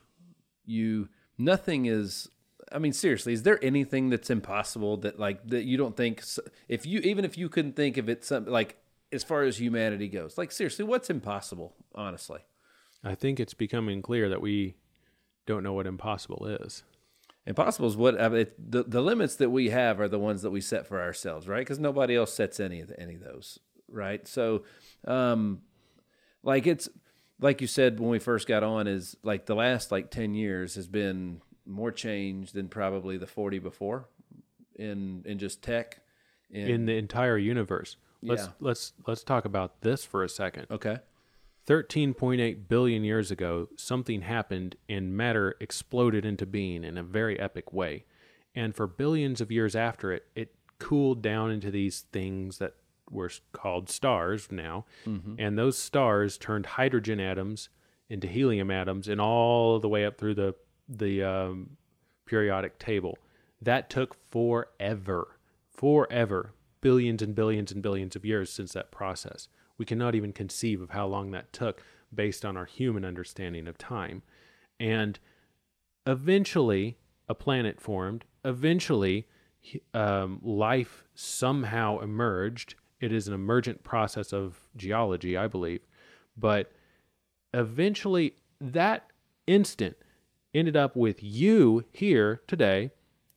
you, 0.67 1.09
nothing 1.37 1.85
is 1.85 2.29
I 2.71 2.79
mean, 2.79 2.93
seriously, 2.93 3.33
is 3.33 3.43
there 3.43 3.63
anything 3.63 4.09
that's 4.09 4.29
impossible 4.29 4.97
that 4.97 5.19
like 5.19 5.47
that 5.47 5.63
you 5.63 5.77
don't 5.77 5.95
think 5.95 6.23
if 6.67 6.85
you 6.85 6.99
even 6.99 7.23
if 7.23 7.37
you 7.37 7.49
couldn't 7.49 7.75
think 7.75 7.97
of 7.97 8.09
it 8.09 8.25
something 8.25 8.51
like 8.51 8.77
as 9.11 9.23
far 9.23 9.43
as 9.43 9.57
humanity 9.59 10.07
goes, 10.09 10.37
like 10.37 10.51
seriously, 10.51 10.83
what's 10.83 11.09
impossible? 11.09 11.75
Honestly, 11.95 12.41
I 13.03 13.15
think 13.15 13.39
it's 13.39 13.53
becoming 13.53 14.01
clear 14.01 14.27
that 14.29 14.41
we 14.41 14.75
don't 15.45 15.63
know 15.63 15.73
what 15.73 15.87
impossible 15.87 16.45
is. 16.45 16.83
impossible 17.45 17.87
is 17.87 17.95
what 17.95 18.19
I 18.19 18.27
mean, 18.27 18.41
it, 18.41 18.71
the 18.71 18.83
the 18.83 19.01
limits 19.01 19.35
that 19.37 19.49
we 19.49 19.69
have 19.69 19.99
are 20.01 20.09
the 20.09 20.19
ones 20.19 20.41
that 20.41 20.51
we 20.51 20.59
set 20.61 20.87
for 20.87 21.01
ourselves, 21.01 21.47
right? 21.47 21.61
Because 21.61 21.79
nobody 21.79 22.15
else 22.15 22.33
sets 22.33 22.59
any 22.59 22.81
of 22.81 22.89
the, 22.89 22.99
any 22.99 23.15
of 23.15 23.23
those, 23.23 23.59
right? 23.87 24.27
So, 24.27 24.63
um, 25.07 25.61
like 26.43 26.67
it's 26.67 26.89
like 27.39 27.61
you 27.61 27.67
said 27.67 27.99
when 27.99 28.09
we 28.09 28.19
first 28.19 28.47
got 28.47 28.63
on 28.63 28.87
is 28.87 29.15
like 29.23 29.45
the 29.45 29.55
last 29.55 29.91
like 29.91 30.09
10 30.11 30.33
years 30.33 30.75
has 30.75 30.87
been 30.87 31.41
more 31.65 31.91
change 31.91 32.51
than 32.53 32.67
probably 32.67 33.17
the 33.17 33.27
40 33.27 33.59
before 33.59 34.07
in 34.75 35.23
in 35.25 35.37
just 35.37 35.61
tech 35.61 35.99
in, 36.49 36.69
in 36.69 36.85
the 36.85 36.97
entire 36.97 37.37
universe. 37.37 37.97
Let's 38.21 38.43
Yeah. 38.43 38.51
let's 38.59 38.93
let's 39.05 39.23
talk 39.23 39.45
about 39.45 39.81
this 39.81 40.05
for 40.05 40.23
a 40.23 40.29
second. 40.29 40.67
okay 40.71 40.99
13.8 41.67 42.69
billion 42.69 43.03
years 43.03 43.29
ago, 43.29 43.67
something 43.75 44.21
happened 44.21 44.77
and 44.87 45.17
matter 45.17 45.55
exploded 45.59 46.23
into 46.23 46.45
being 46.45 46.85
in 46.85 46.97
a 46.97 47.03
very 47.03 47.37
epic 47.37 47.73
way. 47.73 48.05
And 48.55 48.73
for 48.73 48.87
billions 48.87 49.41
of 49.41 49.51
years 49.51 49.75
after 49.75 50.13
it, 50.13 50.27
it 50.33 50.55
cooled 50.79 51.21
down 51.21 51.51
into 51.51 51.69
these 51.69 52.05
things 52.13 52.59
that 52.59 52.75
were 53.09 53.31
called 53.53 53.89
stars 53.89 54.47
now. 54.51 54.85
And 55.39 55.57
those 55.57 55.77
stars 55.77 56.37
turned 56.37 56.65
hydrogen 56.65 57.19
atoms 57.19 57.69
into 58.09 58.27
helium 58.27 58.71
atoms 58.71 59.07
and 59.07 59.19
all 59.19 59.79
the 59.79 59.89
way 59.89 60.05
up 60.05 60.17
through 60.17 60.35
the 60.35 60.55
the 60.89 61.23
um, 61.23 61.71
periodic 62.25 62.79
table. 62.79 63.17
That 63.61 63.89
took 63.89 64.15
forever, 64.31 65.39
forever, 65.69 66.53
billions 66.81 67.21
and 67.21 67.35
billions 67.35 67.71
and 67.71 67.81
billions 67.81 68.15
of 68.15 68.23
years 68.23 68.51
since 68.51 68.73
that 68.73 68.91
process. 68.91 69.47
We 69.77 69.85
cannot 69.85 70.15
even 70.15 70.31
conceive 70.33 70.81
of 70.81 70.91
how 70.91 71.07
long 71.07 71.31
that 71.31 71.51
took 71.51 71.83
based 72.13 72.45
on 72.45 72.55
our 72.55 72.65
human 72.65 73.03
understanding 73.03 73.67
of 73.67 73.77
time. 73.77 74.21
And 74.79 75.19
eventually, 76.05 76.97
a 77.27 77.35
planet 77.35 77.81
formed. 77.81 78.25
Eventually, 78.45 79.27
um, 79.93 80.39
life 80.41 81.03
somehow 81.13 81.99
emerged. 81.99 82.75
It 82.99 83.11
is 83.11 83.27
an 83.27 83.33
emergent 83.33 83.83
process 83.83 84.33
of 84.33 84.59
geology, 84.75 85.37
I 85.37 85.47
believe. 85.47 85.81
But 86.35 86.71
eventually, 87.53 88.35
that 88.59 89.11
instant 89.45 89.97
ended 90.53 90.75
up 90.75 90.95
with 90.95 91.23
you 91.23 91.85
here 91.91 92.41
today, 92.47 92.91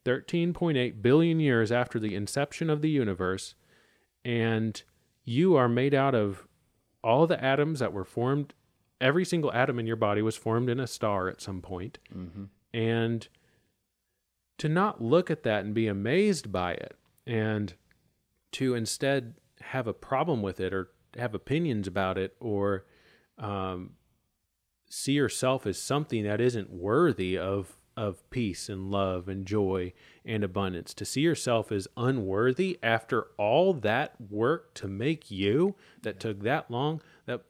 13.8 0.04 1.02
billion 1.02 1.40
years 1.40 1.70
after 1.70 1.98
the 1.98 2.14
inception 2.14 2.70
of 2.70 2.80
the 2.80 2.90
universe, 2.90 3.54
and 4.24 4.82
you 5.24 5.56
are 5.56 5.68
made 5.68 5.94
out 5.94 6.14
of 6.14 6.46
all 7.02 7.26
the 7.26 7.42
atoms 7.42 7.80
that 7.80 7.92
were 7.92 8.04
formed. 8.04 8.54
Every 9.00 9.24
single 9.24 9.52
atom 9.52 9.78
in 9.78 9.86
your 9.86 9.96
body 9.96 10.22
was 10.22 10.36
formed 10.36 10.68
in 10.68 10.80
a 10.80 10.86
star 10.86 11.28
at 11.28 11.40
some 11.40 11.62
point. 11.62 11.98
Mm-hmm. 12.14 12.44
And 12.72 13.28
to 14.58 14.68
not 14.68 15.02
look 15.02 15.30
at 15.30 15.42
that 15.42 15.64
and 15.64 15.74
be 15.74 15.86
amazed 15.86 16.52
by 16.52 16.72
it, 16.72 16.96
and 17.26 17.74
to 18.52 18.74
instead 18.74 19.34
have 19.60 19.86
a 19.86 19.92
problem 19.92 20.42
with 20.42 20.60
it 20.60 20.72
or 20.72 20.90
have 21.16 21.34
opinions 21.34 21.86
about 21.86 22.18
it 22.18 22.36
or 22.40 22.84
um, 23.38 23.92
see 24.88 25.12
yourself 25.12 25.66
as 25.66 25.80
something 25.80 26.24
that 26.24 26.40
isn't 26.40 26.70
worthy 26.70 27.36
of 27.36 27.76
of 27.96 28.28
peace 28.30 28.68
and 28.68 28.90
love 28.90 29.28
and 29.28 29.44
joy 29.44 29.92
and 30.24 30.42
abundance. 30.42 30.94
To 30.94 31.04
see 31.04 31.20
yourself 31.20 31.70
as 31.70 31.88
unworthy 31.96 32.78
after 32.82 33.26
all 33.36 33.74
that 33.74 34.14
work 34.30 34.72
to 34.74 34.88
make 34.88 35.30
you 35.30 35.74
that 36.02 36.20
took 36.20 36.42
that 36.42 36.70
long 36.70 37.02
that 37.26 37.42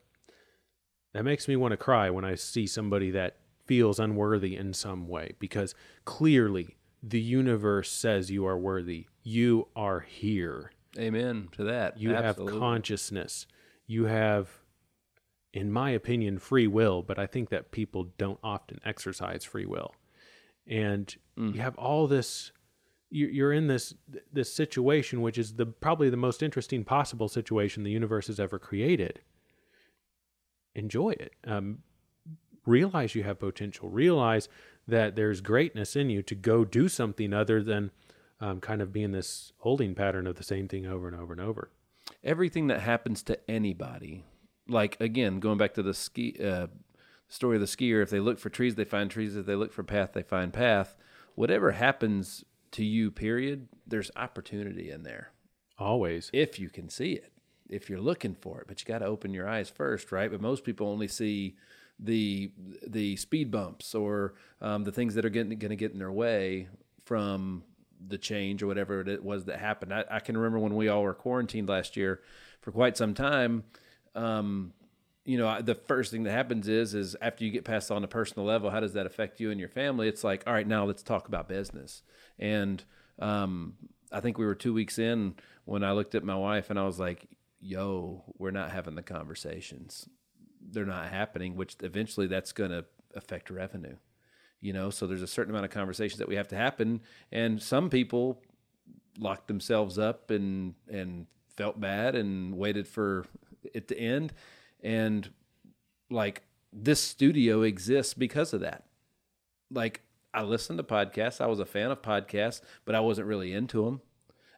that 1.13 1.23
makes 1.23 1.47
me 1.47 1.55
want 1.55 1.71
to 1.71 1.77
cry 1.77 2.09
when 2.09 2.25
i 2.25 2.35
see 2.35 2.65
somebody 2.65 3.11
that 3.11 3.37
feels 3.65 3.99
unworthy 3.99 4.55
in 4.55 4.73
some 4.73 5.07
way 5.07 5.33
because 5.39 5.75
clearly 6.05 6.75
the 7.03 7.21
universe 7.21 7.91
says 7.91 8.29
you 8.29 8.45
are 8.45 8.57
worthy. 8.57 9.07
You 9.23 9.67
are 9.75 10.01
here 10.01 10.71
amen 10.97 11.49
to 11.53 11.63
that. 11.65 11.97
You 11.99 12.13
Absolutely. 12.15 12.53
have 12.53 12.59
consciousness. 12.61 13.47
You 13.87 14.05
have 14.05 14.49
in 15.53 15.69
my 15.71 15.89
opinion 15.89 16.39
free 16.39 16.65
will 16.65 17.01
but 17.01 17.19
i 17.19 17.25
think 17.25 17.49
that 17.49 17.71
people 17.71 18.05
don't 18.17 18.39
often 18.41 18.79
exercise 18.85 19.43
free 19.43 19.65
will. 19.65 19.93
And 20.65 21.13
you 21.35 21.59
have 21.59 21.75
all 21.77 22.07
this 22.07 22.51
you- 23.09 23.27
you're 23.27 23.51
in 23.51 23.67
this 23.67 23.93
this 24.31 24.53
situation 24.53 25.21
which 25.21 25.37
is 25.37 25.55
the 25.55 25.65
probably 25.65 26.09
the 26.09 26.15
most 26.15 26.41
interesting 26.41 26.85
possible 26.85 27.27
situation 27.27 27.83
the 27.83 27.91
universe 27.91 28.27
has 28.27 28.39
ever 28.39 28.57
created. 28.59 29.19
Enjoy 30.75 31.09
it. 31.11 31.33
Um, 31.45 31.79
realize 32.65 33.13
you 33.15 33.23
have 33.23 33.39
potential. 33.39 33.89
Realize 33.89 34.47
that 34.87 35.15
there's 35.17 35.41
greatness 35.41 35.95
in 35.97 36.09
you 36.09 36.21
to 36.23 36.35
go 36.35 36.63
do 36.63 36.87
something 36.87 37.33
other 37.33 37.61
than 37.61 37.91
um, 38.41 38.59
kind 38.59 38.81
of 38.81 38.91
being 38.91 39.11
this 39.11 39.53
holding 39.59 39.95
pattern 39.95 40.27
of 40.27 40.35
the 40.35 40.43
same 40.43 40.67
thing 40.67 40.85
over 40.85 41.07
and 41.07 41.15
over 41.15 41.31
and 41.31 41.41
over. 41.41 41.69
Everything 42.23 42.67
that 42.67 42.81
happens 42.81 43.23
to 43.23 43.39
anybody 43.49 44.25
like 44.67 44.99
again 44.99 45.39
going 45.39 45.57
back 45.57 45.73
to 45.73 45.83
the 45.83 45.93
ski 45.93 46.35
uh, 46.43 46.67
story 47.27 47.55
of 47.55 47.61
the 47.61 47.67
skier 47.67 48.01
if 48.01 48.09
they 48.09 48.19
look 48.19 48.39
for 48.39 48.49
trees 48.49 48.75
they 48.75 48.83
find 48.83 49.09
trees. 49.09 49.35
If 49.35 49.45
they 49.45 49.55
look 49.55 49.71
for 49.71 49.83
path 49.83 50.13
they 50.13 50.23
find 50.23 50.51
path. 50.51 50.97
Whatever 51.35 51.71
happens 51.71 52.43
to 52.71 52.83
you 52.83 53.11
period 53.11 53.69
there's 53.87 54.11
opportunity 54.15 54.89
in 54.89 55.03
there. 55.03 55.31
Always. 55.77 56.29
If 56.33 56.59
you 56.59 56.69
can 56.69 56.89
see 56.89 57.13
it 57.13 57.31
if 57.69 57.89
you're 57.89 58.01
looking 58.01 58.35
for 58.35 58.61
it 58.61 58.67
but 58.67 58.81
you 58.81 58.85
got 58.85 58.99
to 58.99 59.05
open 59.05 59.33
your 59.33 59.47
eyes 59.47 59.69
first 59.69 60.11
right? 60.11 60.31
But 60.31 60.41
most 60.41 60.63
people 60.63 60.87
only 60.87 61.07
see 61.07 61.55
the 61.99 62.51
the 62.87 63.15
speed 63.17 63.51
bumps 63.51 63.93
or 63.93 64.33
um, 64.59 64.83
the 64.83 64.91
things 64.91 65.13
that 65.15 65.25
are 65.25 65.29
going 65.29 65.49
to 65.49 65.75
get 65.75 65.91
in 65.91 65.99
their 65.99 66.11
way 66.11 66.67
from 67.05 67.63
the 68.07 68.17
change 68.17 68.63
or 68.63 68.67
whatever 68.67 69.01
it 69.01 69.23
was 69.23 69.45
that 69.45 69.59
happened. 69.59 69.93
I, 69.93 70.03
I 70.09 70.19
can 70.19 70.37
remember 70.37 70.59
when 70.59 70.75
we 70.75 70.87
all 70.87 71.03
were 71.03 71.13
quarantined 71.13 71.69
last 71.69 71.95
year 71.95 72.21
for 72.61 72.71
quite 72.71 72.97
some 72.97 73.13
time 73.13 73.63
um, 74.15 74.73
you 75.25 75.37
know 75.37 75.61
the 75.61 75.75
first 75.75 76.11
thing 76.11 76.23
that 76.23 76.31
happens 76.31 76.67
is 76.67 76.93
is 76.93 77.15
after 77.21 77.45
you 77.45 77.51
get 77.51 77.63
past 77.63 77.91
on 77.91 78.03
a 78.03 78.07
personal 78.07 78.45
level 78.45 78.69
how 78.69 78.79
does 78.79 78.93
that 78.93 79.05
affect 79.05 79.39
you 79.39 79.51
and 79.51 79.59
your 79.59 79.69
family? 79.69 80.07
It's 80.07 80.23
like 80.23 80.43
all 80.47 80.53
right 80.53 80.67
now 80.67 80.85
let's 80.85 81.03
talk 81.03 81.27
about 81.27 81.47
business. 81.47 82.03
And 82.39 82.83
um, 83.19 83.75
i 84.11 84.19
think 84.19 84.37
we 84.37 84.45
were 84.45 84.55
two 84.55 84.73
weeks 84.73 84.97
in 84.97 85.35
when 85.65 85.83
i 85.83 85.91
looked 85.91 86.15
at 86.15 86.23
my 86.23 86.35
wife 86.35 86.69
and 86.69 86.79
i 86.79 86.83
was 86.83 86.99
like 86.99 87.27
yo 87.59 88.23
we're 88.37 88.51
not 88.51 88.71
having 88.71 88.95
the 88.95 89.03
conversations. 89.03 90.09
They're 90.59 90.85
not 90.85 91.09
happening 91.09 91.55
which 91.55 91.75
eventually 91.81 92.27
that's 92.27 92.51
going 92.51 92.71
to 92.71 92.85
affect 93.15 93.49
revenue 93.49 93.97
you 94.61 94.71
know 94.71 94.89
so 94.89 95.07
there's 95.07 95.21
a 95.23 95.27
certain 95.27 95.51
amount 95.51 95.65
of 95.65 95.71
conversations 95.71 96.19
that 96.19 96.29
we 96.29 96.35
have 96.35 96.47
to 96.49 96.55
happen. 96.55 97.01
And 97.31 97.61
some 97.61 97.89
people 97.89 98.41
locked 99.19 99.47
themselves 99.47 99.99
up 99.99 100.31
and 100.31 100.75
and 100.89 101.27
felt 101.57 101.79
bad 101.79 102.15
and 102.15 102.57
waited 102.57 102.87
for 102.87 103.25
it 103.73 103.87
to 103.89 103.97
end. 103.97 104.33
And 104.81 105.29
like 106.09 106.43
this 106.71 107.01
studio 107.01 107.63
exists 107.63 108.13
because 108.13 108.53
of 108.53 108.61
that. 108.61 108.85
Like 109.69 110.01
i 110.33 110.41
listened 110.43 110.77
to 110.77 110.83
podcasts. 110.83 111.41
I 111.41 111.47
was 111.47 111.59
a 111.59 111.65
fan 111.65 111.91
of 111.91 112.01
podcasts 112.01 112.61
but 112.85 112.95
i 112.95 112.99
wasn't 112.99 113.27
really 113.27 113.53
into 113.53 113.83
them 113.85 114.01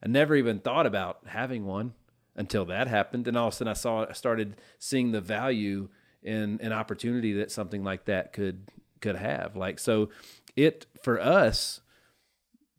i 0.03 0.07
never 0.07 0.35
even 0.35 0.59
thought 0.59 0.85
about 0.85 1.19
having 1.27 1.65
one 1.65 1.93
until 2.35 2.65
that 2.65 2.87
happened. 2.87 3.27
And 3.27 3.37
all 3.37 3.47
of 3.47 3.53
a 3.53 3.57
sudden 3.57 3.71
i 3.71 3.73
saw 3.73 4.05
i 4.07 4.13
started 4.13 4.57
seeing 4.77 5.11
the 5.11 5.21
value 5.21 5.89
in 6.21 6.59
an 6.61 6.71
opportunity 6.71 7.33
that 7.33 7.51
something 7.51 7.83
like 7.83 8.05
that 8.05 8.33
could 8.33 8.69
could 9.03 9.15
have 9.15 9.55
like 9.55 9.77
so 9.77 10.09
it 10.55 10.87
for 11.01 11.19
us 11.21 11.81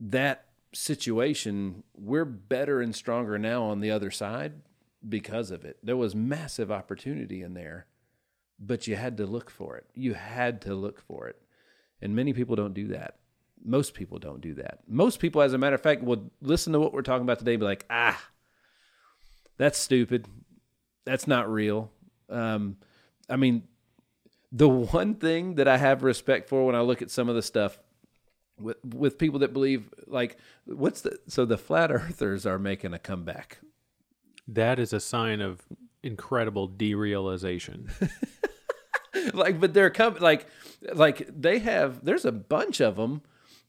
that 0.00 0.46
situation, 0.72 1.84
we're 1.96 2.24
better 2.24 2.80
and 2.80 2.94
stronger 2.94 3.38
now 3.38 3.64
on 3.64 3.80
the 3.80 3.90
other 3.90 4.10
side 4.10 4.54
because 5.08 5.50
of 5.50 5.64
it. 5.64 5.78
There 5.82 5.96
was 5.96 6.14
massive 6.14 6.70
opportunity 6.70 7.42
in 7.42 7.54
there, 7.54 7.86
but 8.58 8.86
you 8.86 8.96
had 8.96 9.16
to 9.18 9.26
look 9.26 9.50
for 9.50 9.76
it. 9.76 9.86
You 9.94 10.14
had 10.14 10.60
to 10.62 10.74
look 10.74 11.00
for 11.00 11.28
it. 11.28 11.40
And 12.00 12.16
many 12.16 12.32
people 12.32 12.56
don't 12.56 12.74
do 12.74 12.88
that. 12.88 13.16
Most 13.64 13.94
people 13.94 14.18
don't 14.18 14.40
do 14.40 14.54
that. 14.54 14.80
Most 14.86 15.20
people, 15.20 15.40
as 15.40 15.54
a 15.54 15.58
matter 15.58 15.74
of 15.74 15.80
fact, 15.80 16.02
will 16.02 16.30
listen 16.42 16.72
to 16.72 16.80
what 16.80 16.92
we're 16.92 17.02
talking 17.02 17.22
about 17.22 17.38
today 17.38 17.54
and 17.54 17.60
be 17.60 17.66
like, 17.66 17.86
ah, 17.88 18.20
that's 19.56 19.78
stupid. 19.78 20.26
That's 21.06 21.26
not 21.26 21.50
real. 21.50 21.90
Um, 22.28 22.76
I 23.28 23.36
mean, 23.36 23.62
the 24.54 24.68
one 24.70 25.16
thing 25.16 25.56
that 25.56 25.68
I 25.68 25.78
have 25.78 26.04
respect 26.04 26.48
for 26.48 26.64
when 26.64 26.76
I 26.76 26.82
look 26.82 27.02
at 27.02 27.10
some 27.10 27.28
of 27.28 27.34
the 27.34 27.42
stuff 27.42 27.78
with 28.60 28.78
with 28.84 29.18
people 29.18 29.40
that 29.40 29.52
believe 29.52 29.92
like 30.06 30.38
what's 30.66 31.02
the 31.02 31.18
so 31.28 31.44
the 31.44 31.58
flat 31.58 31.92
earthers 31.92 32.46
are 32.46 32.58
making 32.60 32.94
a 32.94 33.00
comeback. 33.00 33.58
That 34.48 34.78
is 34.78 34.92
a 34.92 35.00
sign 35.00 35.40
of 35.42 35.62
incredible 36.04 36.68
derealization. 36.68 37.90
like 39.34 39.60
but 39.60 39.74
they're 39.74 39.90
coming 39.90 40.22
like 40.22 40.46
like 40.94 41.28
they 41.34 41.58
have 41.60 42.04
there's 42.04 42.24
a 42.24 42.32
bunch 42.32 42.80
of 42.80 42.96
them 42.96 43.22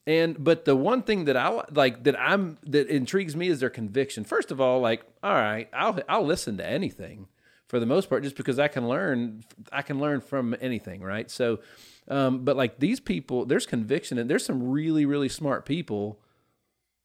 And 0.07 0.43
but 0.43 0.65
the 0.65 0.75
one 0.75 1.03
thing 1.03 1.25
that 1.25 1.37
I 1.37 1.63
like 1.71 2.03
that 2.05 2.19
I'm 2.19 2.59
that 2.65 2.87
intrigues 2.89 3.35
me 3.35 3.47
is 3.49 3.59
their 3.61 3.71
conviction. 3.71 4.23
First 4.23 4.51
of 4.51 4.61
all, 4.61 4.79
like 4.81 5.03
all 5.23 5.33
right, 5.33 5.69
I'll 5.73 5.99
I'll 6.09 6.25
listen 6.25 6.57
to 6.57 6.67
anything 6.67 7.27
for 7.67 7.79
the 7.79 7.85
most 7.85 8.09
part, 8.09 8.23
just 8.23 8.35
because 8.35 8.59
I 8.59 8.67
can 8.67 8.87
learn 8.87 9.43
I 9.71 9.81
can 9.81 9.99
learn 9.99 10.21
from 10.21 10.55
anything, 10.61 11.01
right? 11.01 11.29
So, 11.29 11.59
um, 12.07 12.45
but 12.45 12.55
like 12.55 12.79
these 12.79 12.99
people, 12.99 13.45
there's 13.45 13.65
conviction, 13.65 14.17
and 14.17 14.29
there's 14.29 14.45
some 14.45 14.69
really 14.69 15.05
really 15.05 15.29
smart 15.29 15.65
people 15.65 16.19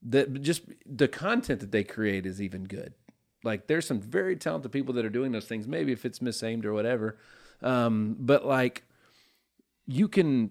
that 0.02 0.40
just 0.42 0.62
the 0.86 1.08
content 1.08 1.61
that 1.61 1.72
they 1.72 1.84
create 1.84 2.26
is 2.26 2.40
even 2.40 2.64
good. 2.64 2.94
Like 3.42 3.66
there's 3.66 3.86
some 3.86 4.00
very 4.00 4.36
talented 4.36 4.72
people 4.72 4.94
that 4.94 5.04
are 5.04 5.11
doing 5.11 5.32
those 5.32 5.46
things. 5.46 5.66
Maybe 5.66 5.92
if 5.92 6.04
it's 6.04 6.18
misaimed 6.18 6.64
or 6.64 6.72
whatever, 6.72 7.18
um, 7.62 8.16
but 8.18 8.44
like 8.44 8.84
you 9.86 10.08
can 10.08 10.50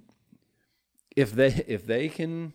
if 1.16 1.32
they 1.32 1.64
if 1.68 1.86
they 1.86 2.10
can 2.10 2.54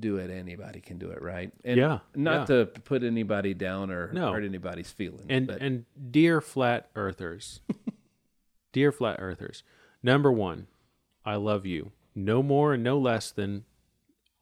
do 0.00 0.16
it, 0.16 0.30
anybody 0.30 0.80
can 0.80 0.98
do 0.98 1.10
it, 1.10 1.20
right? 1.22 1.52
And 1.64 1.76
Yeah, 1.76 1.98
Not 2.14 2.48
yeah. 2.48 2.56
to 2.56 2.66
put 2.66 3.02
anybody 3.02 3.54
down 3.54 3.90
or 3.90 4.12
No. 4.12 4.32
hurt 4.32 4.44
anybody's 4.44 4.90
feelings. 4.90 5.26
And 5.28 5.46
but 5.46 5.60
and 5.60 5.84
dear 6.10 6.40
flat 6.40 6.88
earthers, 6.96 7.60
dear 8.72 8.92
flat 8.92 9.16
earthers, 9.20 9.62
number 10.02 10.30
one, 10.32 10.66
I 11.24 11.36
love 11.36 11.66
you 11.66 11.92
no 12.14 12.42
more 12.42 12.74
and 12.74 12.82
no 12.82 12.98
less 12.98 13.30
than 13.30 13.64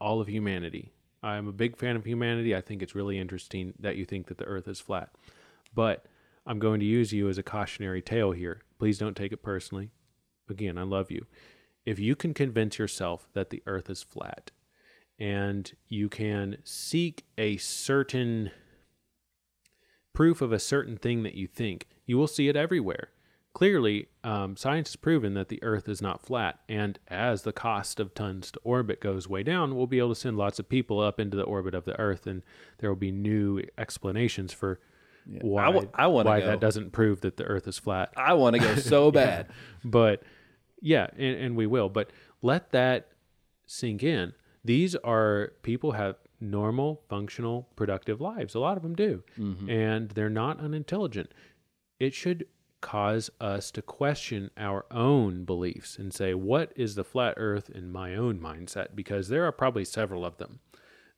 all 0.01 0.21
of 0.21 0.29
humanity. 0.29 0.93
I'm 1.23 1.47
a 1.47 1.53
big 1.53 1.77
fan 1.77 1.97
of 1.97 2.05
humanity. 2.07 2.55
I 2.57 2.61
think 2.63 2.83
it's 2.83 2.95
really 2.95 3.19
interesting 3.19 3.75
that 3.79 3.97
you 3.97 4.05
think 4.07 4.29
that 4.29 4.39
the 4.39 4.45
Earth 4.47 4.67
is 4.67 4.81
flat, 4.81 5.11
but 5.75 6.07
I'm 6.47 6.59
going 6.59 6.81
to 6.81 6.87
use 6.87 7.13
you 7.13 7.29
as 7.29 7.37
a 7.37 7.43
cautionary 7.43 8.01
tale 8.01 8.33
here. 8.33 8.63
Please 8.79 8.97
don't 8.99 9.15
take 9.17 9.31
it 9.31 9.43
personally. 9.43 9.91
Again, 10.49 10.79
I 10.79 10.83
love 10.85 11.11
you. 11.11 11.27
If 11.85 11.99
you 11.99 12.17
can 12.17 12.33
convince 12.33 12.79
yourself 12.79 13.29
that 13.35 13.51
the 13.51 13.63
Earth 13.67 13.91
is 13.91 14.03
flat, 14.03 14.51
and 15.21 15.73
you 15.89 16.09
can 16.09 16.57
seek 16.65 17.25
a 17.37 17.59
certain 17.59 18.51
proof 20.15 20.41
of 20.41 20.53
a 20.53 20.59
certain 20.59 20.97
thing 20.97 21.23
that 21.23 21.35
you 21.35 21.47
think, 21.47 21.87
you 22.07 22.17
will 22.17 22.27
see 22.27 22.49
it 22.49 22.57
everywhere. 22.57 23.11
Clearly, 23.53 24.07
um, 24.25 24.57
science 24.57 24.91
has 24.91 24.97
proven 24.97 25.35
that 25.35 25.49
the 25.49 25.63
Earth 25.63 25.89
is 25.89 26.01
not 26.01 26.25
flat, 26.25 26.61
and 26.69 26.99
as 27.09 27.43
the 27.43 27.53
cost 27.53 27.99
of 28.01 28.15
tons 28.15 28.51
to 28.53 28.61
orbit 28.63 29.01
goes 29.01 29.29
way 29.29 29.43
down, 29.43 29.77
we'll 29.77 29.87
be 29.89 29.99
able 29.99 30.11
to 30.11 30.15
send 30.15 30.39
lots 30.39 30.59
of 30.59 30.69
people 30.69 31.01
up 31.01 31.19
into 31.21 31.37
the 31.37 31.43
orbit 31.43 31.75
of 31.75 31.85
the 31.85 31.99
Earth, 31.99 32.27
and 32.27 32.43
there 32.79 32.89
will 32.89 32.97
be 32.97 33.13
new 33.13 33.61
explanations 33.77 34.53
for 34.53 34.81
why, 35.43 35.65
I 35.95 36.07
wanna 36.07 36.29
why 36.31 36.41
go. 36.41 36.47
that 36.47 36.61
doesn't 36.61 36.93
prove 36.93 37.21
that 37.21 37.37
the 37.37 37.45
Earth 37.45 37.69
is 37.69 37.79
flat 37.79 38.11
I 38.17 38.33
want 38.35 38.57
to 38.57 38.61
go 38.61 38.75
so 38.77 39.11
bad. 39.11 39.49
but 39.85 40.23
yeah 40.81 41.09
and, 41.13 41.37
and 41.37 41.57
we 41.57 41.67
will 41.67 41.89
but 41.89 42.11
let 42.43 42.71
that 42.73 43.09
sink 43.67 44.03
in 44.03 44.33
these 44.65 44.95
are 44.97 45.53
people 45.63 45.93
have 45.93 46.17
normal 46.41 47.03
functional 47.09 47.69
productive 47.77 48.21
lives. 48.21 48.55
A 48.55 48.61
lot 48.61 48.77
of 48.77 48.83
them 48.83 48.95
do. 48.95 49.23
Mm-hmm. 49.39 49.69
And 49.69 50.11
they're 50.11 50.31
not 50.31 50.61
unintelligent. 50.61 51.33
It 51.99 52.15
should 52.15 52.47
cause 52.81 53.31
us 53.41 53.71
to 53.71 53.83
question 53.83 54.51
our 54.57 54.87
own 54.91 55.45
beliefs 55.45 55.99
and 55.99 56.15
say 56.15 56.33
what 56.33 56.73
is 56.75 56.95
the 56.95 57.05
flat 57.05 57.35
earth 57.37 57.69
in 57.69 57.93
my 57.93 58.15
own 58.15 58.41
mindset? 58.41 58.95
Because 58.95 59.29
there 59.29 59.45
are 59.45 59.53
probably 59.53 59.85
several 59.85 60.25
of 60.25 60.39
them. 60.39 60.61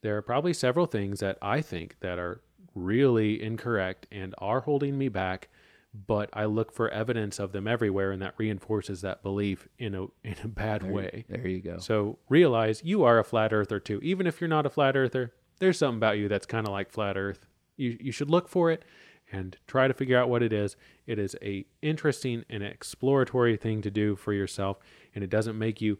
There 0.02 0.16
are 0.16 0.22
probably 0.22 0.52
several 0.52 0.86
things 0.86 1.20
that 1.20 1.38
i 1.40 1.60
think 1.60 1.96
that 2.00 2.18
are 2.18 2.42
really 2.74 3.40
incorrect 3.40 4.06
and 4.10 4.34
are 4.38 4.60
holding 4.60 4.98
me 4.98 5.08
back 5.08 5.48
but 5.94 6.30
I 6.32 6.46
look 6.46 6.72
for 6.72 6.88
evidence 6.88 7.38
of 7.38 7.52
them 7.52 7.68
everywhere, 7.68 8.12
and 8.12 8.22
that 8.22 8.34
reinforces 8.38 9.02
that 9.02 9.22
belief 9.22 9.68
in 9.78 9.94
a 9.94 10.04
in 10.24 10.36
a 10.42 10.48
bad 10.48 10.82
way. 10.90 11.24
There 11.28 11.46
you 11.46 11.60
go. 11.60 11.78
So 11.78 12.18
realize 12.28 12.82
you 12.84 13.04
are 13.04 13.18
a 13.18 13.24
flat 13.24 13.52
earther 13.52 13.78
too. 13.78 14.00
Even 14.02 14.26
if 14.26 14.40
you're 14.40 14.48
not 14.48 14.64
a 14.66 14.70
flat 14.70 14.96
earther, 14.96 15.32
there's 15.58 15.78
something 15.78 15.98
about 15.98 16.18
you 16.18 16.28
that's 16.28 16.46
kind 16.46 16.66
of 16.66 16.72
like 16.72 16.90
flat 16.90 17.16
Earth. 17.16 17.46
You 17.76 17.96
you 18.00 18.12
should 18.12 18.30
look 18.30 18.48
for 18.48 18.70
it 18.70 18.84
and 19.30 19.56
try 19.66 19.86
to 19.88 19.94
figure 19.94 20.18
out 20.18 20.28
what 20.28 20.42
it 20.42 20.52
is. 20.52 20.76
It 21.06 21.18
is 21.18 21.36
a 21.42 21.64
interesting 21.82 22.44
and 22.48 22.62
exploratory 22.62 23.56
thing 23.56 23.82
to 23.82 23.90
do 23.90 24.16
for 24.16 24.32
yourself, 24.32 24.78
and 25.14 25.22
it 25.22 25.30
doesn't 25.30 25.58
make 25.58 25.80
you 25.80 25.98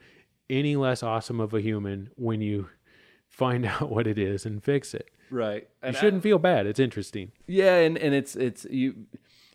any 0.51 0.77
less 0.77 1.03
awesome 1.03 1.39
of 1.41 1.53
a 1.55 1.61
human 1.61 2.11
when 2.17 2.41
you 2.41 2.69
find 3.29 3.65
out 3.67 3.91
what 3.91 4.07
it 4.07 4.19
is 4.19 4.47
and 4.47 4.63
fix 4.65 4.95
it. 4.95 5.11
Right. 5.31 5.63
You 5.63 5.89
And 5.89 5.97
I- 5.97 6.01
shouldn't 6.01 6.23
feel 6.23 6.39
bad. 6.39 6.67
It's 6.67 6.81
interesting. 6.81 7.33
Yeah, 7.47 7.77
and, 7.77 7.97
and 7.99 8.15
it's 8.15 8.37
it's 8.37 8.65
you, 8.71 9.07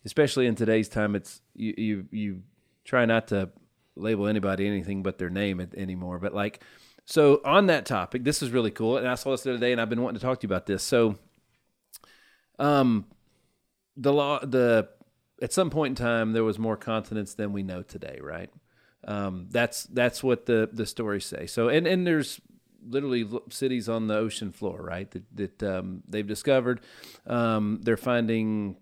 especially 0.06 0.48
in 0.48 0.56
today's 0.56 0.90
time. 0.90 1.16
It's 1.16 1.42
you 1.54 1.74
you 1.78 2.06
you 2.12 2.44
try 2.84 3.06
not 3.06 3.28
to 3.30 3.50
label 3.96 4.28
anybody 4.28 4.68
anything 4.68 5.04
but 5.04 5.18
their 5.18 5.30
name 5.30 5.66
anymore. 5.76 6.20
But 6.20 6.34
like, 6.34 6.62
so 7.06 7.42
on 7.44 7.68
that 7.68 7.86
topic, 7.86 8.24
this 8.24 8.42
is 8.42 8.52
really 8.52 8.72
cool, 8.72 8.98
and 8.98 9.08
I 9.08 9.16
saw 9.16 9.32
this 9.32 9.42
the 9.42 9.52
other 9.52 9.60
day, 9.60 9.72
and 9.72 9.82
I've 9.82 9.90
been 9.90 10.02
wanting 10.02 10.20
to 10.20 10.26
talk 10.26 10.40
to 10.40 10.48
you 10.48 10.50
about 10.50 10.66
this. 10.66 10.84
So, 10.84 11.18
um, 12.60 13.06
the 13.96 14.14
law 14.14 14.40
the 14.40 14.90
at 15.42 15.54
some 15.54 15.70
point 15.70 15.92
in 16.00 16.04
time 16.04 16.34
there 16.34 16.44
was 16.44 16.58
more 16.58 16.78
continents 16.78 17.34
than 17.34 17.54
we 17.54 17.64
know 17.64 17.82
today, 17.82 18.20
right? 18.22 18.50
Um, 19.08 19.48
that's 19.50 19.84
that's 19.86 20.24
what 20.24 20.46
the 20.46 20.70
the 20.72 20.86
stories 20.86 21.26
say. 21.26 21.48
So 21.48 21.70
and 21.70 21.88
and 21.88 22.06
there's 22.06 22.42
literally 22.90 23.28
cities 23.50 23.90
on 23.90 24.08
the 24.08 24.16
ocean 24.16 24.52
floor, 24.52 24.82
right? 24.82 25.10
That 25.12 25.60
that 25.60 25.64
um, 25.64 26.04
they've 26.08 26.28
discovered. 26.28 26.82
Um, 27.26 27.80
they're 27.84 27.98
finding 27.98 28.78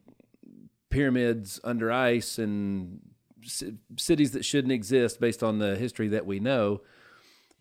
pyramids 0.90 1.60
under 1.64 1.92
ice 1.92 2.38
and 2.38 3.02
ci- 3.44 3.78
cities 3.98 4.32
that 4.32 4.46
shouldn't 4.46 4.74
exist 4.74 5.20
based 5.20 5.44
on 5.44 5.60
the 5.60 5.76
history 5.76 6.08
that 6.10 6.26
we 6.26 6.40
know. 6.40 6.82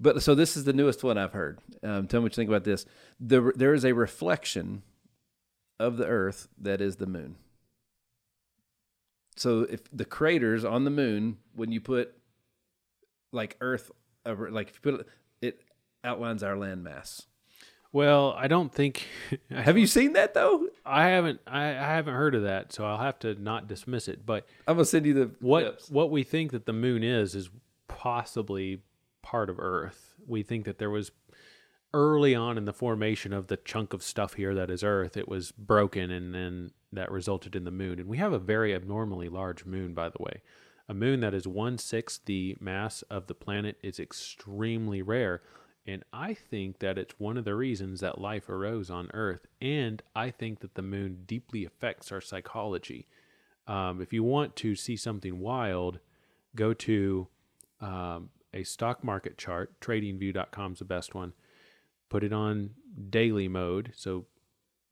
But 0.00 0.22
so 0.22 0.34
this 0.34 0.56
is 0.56 0.64
the 0.64 0.72
newest 0.72 1.04
one 1.04 1.18
I've 1.18 1.32
heard. 1.32 1.58
Um, 1.82 2.06
tell 2.06 2.20
me 2.20 2.24
what 2.24 2.32
you 2.32 2.36
think 2.36 2.50
about 2.50 2.64
this. 2.64 2.84
The, 3.20 3.52
there 3.54 3.74
is 3.74 3.84
a 3.84 3.92
reflection 3.92 4.82
of 5.78 5.96
the 5.96 6.06
Earth 6.06 6.48
that 6.60 6.80
is 6.80 6.96
the 6.96 7.06
moon. 7.06 7.36
So 9.36 9.62
if 9.62 9.80
the 9.92 10.04
craters 10.04 10.64
on 10.64 10.84
the 10.84 10.90
moon, 10.90 11.38
when 11.54 11.72
you 11.72 11.80
put 11.80 12.14
like 13.32 13.56
Earth, 13.60 13.90
like 14.24 14.68
if 14.68 14.76
you 14.76 14.92
put 14.92 15.00
it, 15.00 15.08
it 15.40 15.60
outlines 16.04 16.42
our 16.42 16.54
landmass. 16.54 17.26
Well, 17.94 18.34
I 18.36 18.48
don't 18.48 18.72
think 18.72 19.06
Have 19.50 19.78
you 19.78 19.86
seen 19.86 20.14
that 20.14 20.34
though? 20.34 20.66
I 20.84 21.10
haven't 21.10 21.40
I, 21.46 21.68
I 21.68 21.94
haven't 21.94 22.14
heard 22.14 22.34
of 22.34 22.42
that, 22.42 22.72
so 22.72 22.84
I'll 22.84 22.98
have 22.98 23.20
to 23.20 23.40
not 23.40 23.68
dismiss 23.68 24.08
it. 24.08 24.26
But 24.26 24.48
I'm 24.66 24.74
gonna 24.74 24.84
send 24.84 25.06
you 25.06 25.14
the 25.14 25.30
what 25.38 25.62
clips. 25.62 25.90
what 25.90 26.10
we 26.10 26.24
think 26.24 26.50
that 26.50 26.66
the 26.66 26.72
moon 26.72 27.04
is 27.04 27.36
is 27.36 27.50
possibly 27.86 28.80
part 29.22 29.48
of 29.48 29.60
Earth. 29.60 30.16
We 30.26 30.42
think 30.42 30.64
that 30.64 30.78
there 30.78 30.90
was 30.90 31.12
early 31.92 32.34
on 32.34 32.58
in 32.58 32.64
the 32.64 32.72
formation 32.72 33.32
of 33.32 33.46
the 33.46 33.56
chunk 33.56 33.92
of 33.92 34.02
stuff 34.02 34.34
here 34.34 34.56
that 34.56 34.70
is 34.70 34.82
Earth, 34.82 35.16
it 35.16 35.28
was 35.28 35.52
broken 35.52 36.10
and 36.10 36.34
then 36.34 36.72
that 36.92 37.12
resulted 37.12 37.54
in 37.54 37.62
the 37.62 37.70
moon. 37.70 38.00
And 38.00 38.08
we 38.08 38.16
have 38.16 38.32
a 38.32 38.40
very 38.40 38.74
abnormally 38.74 39.28
large 39.28 39.64
moon, 39.64 39.94
by 39.94 40.08
the 40.08 40.20
way. 40.20 40.42
A 40.88 40.94
moon 40.94 41.20
that 41.20 41.32
is 41.32 41.46
one 41.46 41.78
sixth 41.78 42.24
the 42.24 42.56
mass 42.58 43.02
of 43.02 43.28
the 43.28 43.34
planet 43.34 43.78
is 43.84 44.00
extremely 44.00 45.00
rare. 45.00 45.42
And 45.86 46.02
I 46.12 46.32
think 46.32 46.78
that 46.78 46.96
it's 46.96 47.18
one 47.18 47.36
of 47.36 47.44
the 47.44 47.54
reasons 47.54 48.00
that 48.00 48.20
life 48.20 48.48
arose 48.48 48.90
on 48.90 49.10
Earth. 49.12 49.46
And 49.60 50.02
I 50.16 50.30
think 50.30 50.60
that 50.60 50.74
the 50.74 50.82
moon 50.82 51.24
deeply 51.26 51.64
affects 51.64 52.10
our 52.10 52.22
psychology. 52.22 53.06
Um, 53.66 54.00
if 54.00 54.12
you 54.12 54.22
want 54.22 54.56
to 54.56 54.74
see 54.74 54.96
something 54.96 55.40
wild, 55.40 55.98
go 56.56 56.72
to 56.72 57.28
um, 57.80 58.30
a 58.54 58.64
stock 58.64 59.04
market 59.04 59.36
chart. 59.36 59.78
TradingView.com 59.80 60.72
is 60.72 60.78
the 60.78 60.84
best 60.84 61.14
one. 61.14 61.34
Put 62.08 62.24
it 62.24 62.32
on 62.32 62.70
daily 63.10 63.48
mode, 63.48 63.92
so 63.94 64.26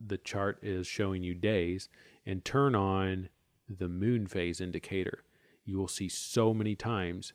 the 0.05 0.19
chart 0.19 0.59
is 0.63 0.87
showing 0.87 1.23
you 1.23 1.35
days, 1.35 1.89
and 2.27 2.45
turn 2.45 2.75
on 2.75 3.29
the 3.69 3.89
moon 3.89 4.27
phase 4.27 4.61
indicator. 4.61 5.23
You 5.65 5.79
will 5.79 5.89
see 5.89 6.09
so 6.09 6.53
many 6.53 6.75
times 6.75 7.33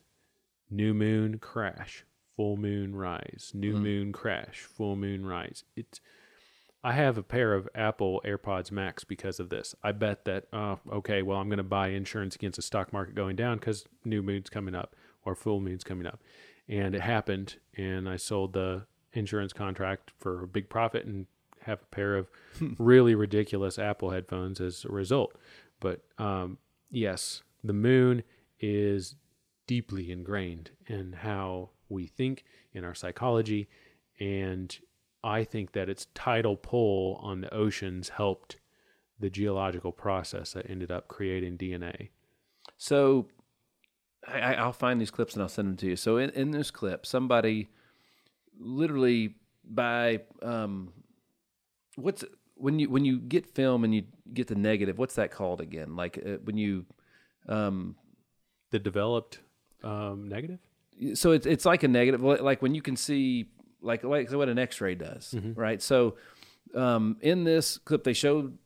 new 0.70 0.92
moon 0.92 1.38
crash, 1.38 2.04
full 2.38 2.56
moon 2.56 2.94
rise, 2.94 3.50
new 3.52 3.74
moon 3.74 4.12
crash, 4.12 4.60
full 4.60 4.94
moon 4.94 5.26
rise. 5.26 5.64
It's 5.74 6.00
I 6.84 6.92
have 6.92 7.18
a 7.18 7.22
pair 7.24 7.52
of 7.52 7.68
Apple 7.74 8.22
AirPods 8.24 8.70
Max 8.70 9.02
because 9.02 9.40
of 9.40 9.48
this. 9.48 9.74
I 9.82 9.90
bet 9.90 10.24
that, 10.26 10.44
uh, 10.52 10.76
okay, 10.92 11.22
well, 11.22 11.38
I'm 11.38 11.48
going 11.48 11.56
to 11.56 11.64
buy 11.64 11.88
insurance 11.88 12.36
against 12.36 12.54
the 12.54 12.62
stock 12.62 12.92
market 12.92 13.16
going 13.16 13.34
down 13.34 13.58
because 13.58 13.86
new 14.04 14.22
moon's 14.22 14.48
coming 14.48 14.76
up 14.76 14.94
or 15.24 15.34
full 15.34 15.60
moon's 15.60 15.82
coming 15.82 16.06
up. 16.06 16.20
And 16.68 16.94
it 16.94 17.00
happened, 17.00 17.56
and 17.76 18.08
I 18.08 18.14
sold 18.14 18.52
the 18.52 18.86
insurance 19.12 19.52
contract 19.52 20.12
for 20.20 20.44
a 20.44 20.46
big 20.46 20.68
profit 20.68 21.06
and 21.06 21.26
have 21.62 21.82
a 21.82 21.86
pair 21.86 22.14
of 22.14 22.28
really 22.78 23.16
ridiculous 23.16 23.80
Apple 23.80 24.10
headphones 24.10 24.60
as 24.60 24.84
a 24.84 24.92
result. 24.92 25.34
But 25.80 26.02
um, 26.18 26.58
yes, 26.88 27.42
the 27.64 27.72
moon 27.72 28.22
is 28.60 29.16
deeply 29.66 30.12
ingrained 30.12 30.70
in 30.86 31.12
how 31.12 31.70
we 31.88 32.06
think, 32.06 32.44
in 32.72 32.84
our 32.84 32.94
psychology, 32.94 33.68
and 34.20 34.78
I 35.24 35.44
think 35.44 35.72
that 35.72 35.88
its 35.88 36.06
tidal 36.14 36.56
pull 36.56 37.16
on 37.22 37.40
the 37.40 37.52
oceans 37.52 38.10
helped 38.10 38.56
the 39.18 39.30
geological 39.30 39.92
process 39.92 40.52
that 40.52 40.70
ended 40.70 40.90
up 40.92 41.08
creating 41.08 41.58
DNA. 41.58 42.10
So 42.76 43.26
I, 44.26 44.38
I- 44.40 44.52
I'll 44.54 44.72
find 44.72 45.00
these 45.00 45.10
clips 45.10 45.34
and 45.34 45.42
I'll 45.42 45.48
send 45.48 45.68
them 45.68 45.76
to 45.78 45.86
you. 45.88 45.96
So 45.96 46.18
in, 46.18 46.30
in 46.30 46.50
this 46.52 46.70
clip, 46.70 47.04
somebody 47.06 47.68
literally 48.58 49.34
by 49.64 50.20
um, 50.42 50.92
what's 51.96 52.24
when 52.54 52.78
you 52.78 52.88
when 52.90 53.04
you 53.04 53.18
get 53.18 53.46
film 53.46 53.84
and 53.84 53.94
you 53.94 54.04
get 54.32 54.48
the 54.48 54.54
negative. 54.54 54.98
What's 54.98 55.14
that 55.14 55.30
called 55.30 55.60
again? 55.60 55.96
Like 55.96 56.18
uh, 56.18 56.38
when 56.44 56.56
you 56.56 56.86
um, 57.48 57.96
The 58.70 58.78
developed 58.78 59.40
um, 59.82 60.28
negative. 60.28 60.60
So 61.14 61.32
it's 61.32 61.46
it's 61.46 61.64
like 61.64 61.82
a 61.82 61.88
negative 61.88 62.22
like 62.22 62.60
when 62.62 62.74
you 62.74 62.82
can 62.82 62.96
see 62.96 63.46
like 63.80 64.02
like 64.04 64.30
what 64.32 64.48
an 64.48 64.58
x-ray 64.58 64.94
does 64.94 65.34
right? 65.54 65.80
So 65.80 66.16
um, 66.74 67.16
in 67.20 67.44
this 67.44 67.78
clip 67.78 68.04
they 68.04 68.12
showed 68.12 68.58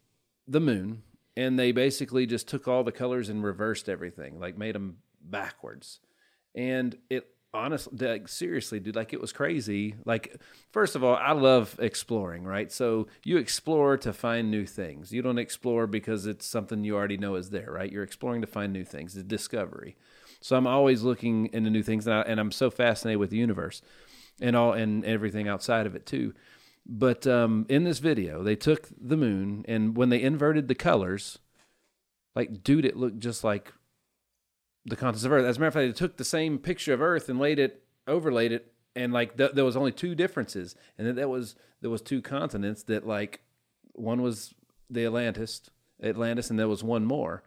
the 0.49 0.61
moon 0.61 1.03
and 1.37 1.59
they 1.59 1.73
basically 1.73 2.27
just 2.27 2.49
took 2.49 2.67
all 2.69 2.85
the 2.85 2.93
colors 2.93 3.29
and 3.29 3.43
reversed 3.45 3.89
everything 3.89 4.41
like 4.41 4.57
made 4.59 4.75
them 4.75 4.99
backwards. 5.23 6.01
And 6.55 6.97
it 7.11 7.29
honestly 7.55 7.99
like 7.99 8.29
seriously 8.29 8.81
dude 8.81 8.97
like 8.97 9.13
it 9.13 9.21
was 9.21 9.33
crazy. 9.33 9.95
Like 10.07 10.41
first 10.71 10.97
of 10.97 11.05
all 11.05 11.17
i 11.17 11.33
love 11.33 11.77
exploring 11.79 12.45
right? 12.45 12.73
So 12.73 13.09
you 13.25 13.37
explore 13.37 13.99
to 13.99 14.13
find 14.15 14.51
new 14.51 14.65
things. 14.67 15.13
You 15.13 15.21
don't 15.21 15.39
explore 15.39 15.87
because 15.87 16.27
it's 16.27 16.47
something 16.47 16.83
you 16.83 16.97
already 16.97 17.19
know 17.19 17.35
is 17.35 17.51
there 17.51 17.71
right? 17.71 17.93
You're 17.93 18.03
exploring 18.03 18.41
to 18.41 18.47
find 18.47 18.73
new 18.73 18.85
things 18.85 19.17
it's 19.17 19.29
discovery 19.29 19.97
so 20.43 20.57
i'm 20.57 20.67
always 20.67 21.03
looking 21.03 21.47
into 21.53 21.71
new 21.71 21.83
things 21.83 22.07
and, 22.07 22.15
I, 22.15 22.21
and 22.23 22.39
i'm 22.39 22.53
so 22.53 22.71
fascinated 22.71 23.19
with 23.19 23.31
the 23.31 23.39
universe 23.39 23.83
and 24.41 24.55
all 24.55 24.73
and 24.73 25.05
everything 25.05 25.49
outside 25.49 25.87
of 25.87 25.95
it 25.95 26.07
too 26.07 26.35
but 26.85 27.29
um, 27.29 27.65
in 27.69 27.85
this 27.85 28.01
video 28.01 28.43
they 28.43 28.57
took 28.57 28.89
the 29.01 29.17
moon 29.17 29.65
and 29.69 29.97
when 29.97 30.09
they 30.09 30.21
inverted 30.21 30.69
the 30.69 30.75
colors 30.75 31.39
like 32.35 32.63
dude 32.63 32.85
it 32.85 32.97
looked 32.97 33.21
just 33.21 33.45
like 33.45 33.73
the 34.85 34.97
continents 34.97 35.25
of 35.25 35.33
Earth. 35.33 35.45
As 35.45 35.57
a 35.57 35.61
matter 35.61 35.69
of 35.69 35.75
fact, 35.75 35.89
they 35.89 35.93
took 35.93 36.17
the 36.17 36.25
same 36.25 36.59
picture 36.59 36.93
of 36.93 37.01
Earth 37.01 37.29
and 37.29 37.39
laid 37.39 37.59
it, 37.59 37.85
overlaid 38.07 38.53
it, 38.53 38.73
and 38.95 39.13
like 39.13 39.37
th- 39.37 39.53
there 39.53 39.65
was 39.65 39.77
only 39.77 39.93
two 39.93 40.15
differences, 40.15 40.75
and 40.99 41.07
that, 41.07 41.17
that 41.17 41.29
was 41.29 41.55
there 41.81 41.91
was 41.91 42.03
two 42.03 42.21
continents 42.21 42.83
that 42.85 43.07
like 43.07 43.41
one 43.93 44.23
was 44.23 44.55
the 44.91 45.05
Atlantis, 45.05 45.63
Atlantis, 46.03 46.51
and 46.51 46.59
there 46.59 46.69
was 46.69 46.83
one 46.83 47.05
more, 47.05 47.43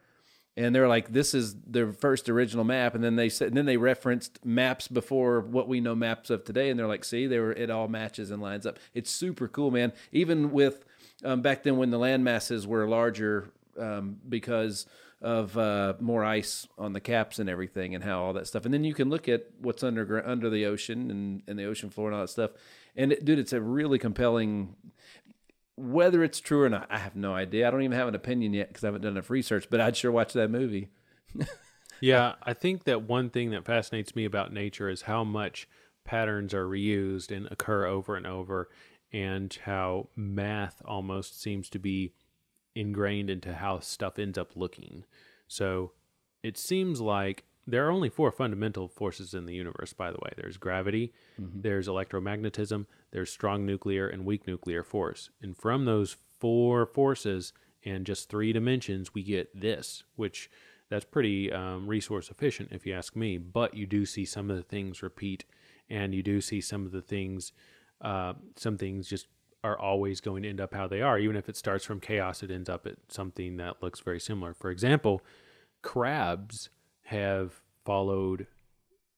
and 0.58 0.74
they're 0.74 0.88
like, 0.88 1.12
this 1.12 1.34
is 1.34 1.56
their 1.68 1.92
first 1.92 2.30
original 2.30 2.64
map, 2.64 2.96
and 2.96 3.04
then 3.04 3.16
they 3.16 3.30
said, 3.30 3.50
and 3.50 3.58
then 3.58 3.66
they 3.66 3.78
referenced 3.78 4.44
maps 4.46 4.88
before 4.88 5.42
what 5.42 5.68
we 5.68 5.82
know 5.82 5.96
maps 5.96 6.30
of 6.30 6.46
today, 6.46 6.70
and 6.70 6.80
they're 6.80 6.88
like, 6.88 7.04
see, 7.04 7.28
they 7.28 7.40
were 7.40 7.52
it 7.52 7.70
all 7.70 7.88
matches 7.88 8.32
and 8.32 8.42
lines 8.42 8.66
up. 8.66 8.80
It's 8.94 9.12
super 9.12 9.48
cool, 9.48 9.72
man. 9.72 9.92
Even 10.12 10.52
with 10.52 10.86
um, 11.24 11.42
back 11.42 11.64
then 11.64 11.78
when 11.78 11.92
the 11.92 11.98
land 11.98 12.24
masses 12.24 12.66
were 12.66 12.88
larger 12.88 13.50
um, 13.80 14.18
because 14.28 14.86
of 15.22 15.58
uh, 15.58 15.94
more 16.00 16.24
ice 16.24 16.68
on 16.78 16.94
the 16.94 17.00
caps 17.02 17.40
and 17.40 17.50
everything, 17.50 17.96
and 17.96 18.04
how 18.04 18.24
all 18.24 18.34
that 18.34 18.48
stuff. 18.48 18.64
And 18.64 18.74
then 18.74 18.84
you 18.84 18.94
can 18.94 19.10
look 19.10 19.28
at 19.28 19.48
what's 19.60 19.84
under 19.84 20.26
under 20.26 20.50
the 20.50 20.66
ocean 20.66 21.12
and, 21.12 21.42
and 21.48 21.60
the 21.60 21.66
ocean 21.66 21.90
floor 21.90 22.08
and 22.08 22.16
all 22.16 22.22
that 22.22 22.30
stuff. 22.30 22.52
And 22.96 23.12
it, 23.12 23.26
dude, 23.26 23.40
it's 23.40 23.54
a 23.54 23.60
really 23.60 24.00
compelling. 24.00 24.76
Whether 25.78 26.24
it's 26.24 26.40
true 26.40 26.64
or 26.64 26.70
not, 26.70 26.88
I 26.90 26.98
have 26.98 27.16
no 27.16 27.34
idea. 27.34 27.68
I 27.68 27.72
don't 27.72 27.82
even 27.82 27.98
have 27.98 28.08
an 28.08 28.16
opinion 28.16 28.54
yet 28.54 28.70
because 28.70 28.84
I 28.84 28.88
haven't 28.88 29.02
done 29.02 29.14
enough 29.14 29.30
research. 29.30 29.68
But 29.70 29.82
I'd 29.82 29.98
sure 29.98 30.12
watch 30.12 30.34
that 30.34 30.50
movie. 30.50 30.90
Yeah, 32.02 32.34
I 32.44 32.54
think 32.54 32.84
that 32.84 33.04
one 33.04 33.30
thing 33.30 33.52
that 33.52 33.66
fascinates 33.66 34.16
me 34.16 34.26
about 34.26 34.54
nature 34.54 34.90
is 34.90 35.04
how 35.04 35.24
much 35.24 35.68
patterns 36.04 36.54
are 36.54 36.68
reused 36.68 37.36
and 37.36 37.48
occur 37.52 37.86
over 37.86 38.16
and 38.16 38.28
over, 38.28 38.70
and 39.12 39.58
how 39.64 40.10
math 40.16 40.82
almost 40.86 41.42
seems 41.42 41.70
to 41.70 41.80
be 41.80 42.14
ingrained 42.76 43.30
into 43.30 43.54
how 43.54 43.80
stuff 43.80 44.20
ends 44.20 44.38
up 44.38 44.52
looking. 44.56 45.06
So 45.48 45.94
it 46.44 46.58
seems 46.58 47.00
like 47.00 47.46
there 47.68 47.88
are 47.88 47.92
only 47.92 48.10
four 48.10 48.32
fundamental 48.32 48.88
forces 48.88 49.34
in 49.34 49.46
the 49.46 49.56
universe, 49.56 49.94
by 49.94 50.12
the 50.12 50.20
way 50.22 50.32
there's 50.38 50.58
gravity, 50.58 51.14
there's 51.62 51.88
electromagnetism, 51.88 52.86
there's 53.12 53.32
strong 53.32 53.66
nuclear 53.66 54.08
and 54.08 54.26
weak 54.26 54.46
nuclear 54.48 54.84
force. 54.84 55.30
And 55.42 55.58
from 55.58 55.86
those 55.86 56.16
four 56.40 56.86
forces 56.86 57.54
and 57.84 58.06
just 58.06 58.30
three 58.30 58.54
dimensions, 58.54 59.14
we 59.14 59.24
get 59.24 59.60
this, 59.60 60.04
which 60.16 60.50
that's 60.90 61.06
pretty 61.06 61.52
um, 61.52 61.88
resource 61.88 62.30
efficient 62.30 62.70
if 62.72 62.86
you 62.86 62.94
ask 62.94 63.16
me. 63.16 63.38
But 63.38 63.74
you 63.74 63.88
do 63.88 64.06
see 64.06 64.26
some 64.26 64.52
of 64.52 64.58
the 64.58 64.64
things 64.64 65.02
repeat, 65.02 65.46
and 65.90 66.14
you 66.14 66.22
do 66.22 66.42
see 66.42 66.62
some 66.62 66.86
of 66.86 66.92
the 66.92 67.02
things, 67.02 67.52
uh, 68.02 68.34
some 68.56 68.78
things 68.78 69.08
just 69.08 69.28
are 69.64 69.80
always 69.80 70.22
going 70.22 70.44
to 70.44 70.50
end 70.50 70.62
up 70.62 70.76
how 70.76 70.88
they 70.88 71.02
are. 71.02 71.18
Even 71.18 71.36
if 71.36 71.50
it 71.50 71.58
starts 71.58 71.84
from 71.84 72.00
chaos, 72.00 72.44
it 72.44 72.52
ends 72.52 72.70
up 72.70 72.86
at 72.86 72.98
something 73.08 73.58
that 73.58 73.82
looks 73.82 74.00
very 74.00 74.20
similar. 74.20 74.54
For 74.54 74.70
example, 74.70 75.24
crabs 75.82 76.70
have 77.06 77.62
followed 77.86 78.48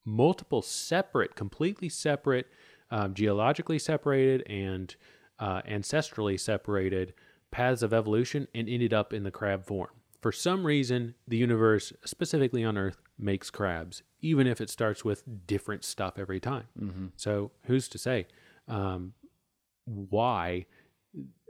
multiple 0.06 0.62
separate, 0.62 1.36
completely 1.36 1.90
separate, 1.90 2.48
um, 2.92 3.14
geologically 3.14 3.80
separated, 3.80 4.44
and 4.50 4.96
uh, 5.40 5.62
ancestrally 5.64 6.40
separated 6.40 7.14
paths 7.52 7.84
of 7.84 7.94
evolution 7.94 8.48
and 8.54 8.68
ended 8.70 8.94
up 8.94 9.14
in 9.14 9.24
the 9.24 9.32
crab 9.32 9.66
form. 9.66 9.90
For 10.22 10.32
some 10.32 10.66
reason, 10.66 11.16
the 11.28 11.38
universe, 11.38 11.94
specifically 12.06 12.64
on 12.64 12.78
Earth, 12.78 12.98
makes 13.20 13.50
crabs, 13.50 14.04
even 14.22 14.48
if 14.48 14.60
it 14.60 14.70
starts 14.70 15.06
with 15.06 15.24
different 15.48 15.84
stuff 15.84 16.18
every 16.18 16.40
time. 16.40 16.66
So, 17.16 17.52
who's 17.64 17.88
to 17.90 17.98
say 17.98 18.28
um, 18.68 19.14
why? 19.86 20.66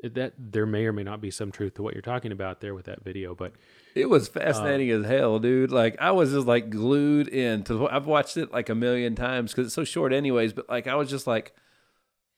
That 0.04 0.34
there 0.38 0.68
may 0.68 0.86
or 0.86 0.94
may 0.94 1.04
not 1.04 1.22
be 1.22 1.32
some 1.32 1.52
truth 1.52 1.74
to 1.76 1.84
what 1.84 1.96
you're 1.96 2.04
talking 2.04 2.32
about 2.32 2.62
there 2.62 2.76
with 2.76 2.86
that 2.86 3.04
video, 3.04 3.34
but 3.34 3.54
It 3.96 4.08
was 4.10 4.28
fascinating 4.28 4.92
as 4.92 5.06
hell, 5.06 5.40
dude. 5.40 5.72
Like 5.72 5.96
I 6.00 6.12
was 6.12 6.32
just 6.32 6.46
like 6.46 6.70
glued 6.70 7.28
in 7.28 7.64
to. 7.64 7.90
I've 7.90 8.06
watched 8.06 8.38
it 8.38 8.52
like 8.52 8.70
a 8.70 8.76
million 8.76 9.16
times 9.16 9.52
because 9.52 9.68
it's 9.68 9.76
so 9.76 9.84
short, 9.84 10.14
anyways. 10.14 10.54
But 10.54 10.70
like 10.70 10.86
I 10.86 10.96
was 10.96 11.10
just 11.10 11.26
like, 11.26 11.54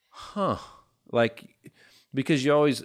huh, 0.10 0.58
like 1.12 1.56
because 2.14 2.46
you 2.46 2.54
always 2.54 2.82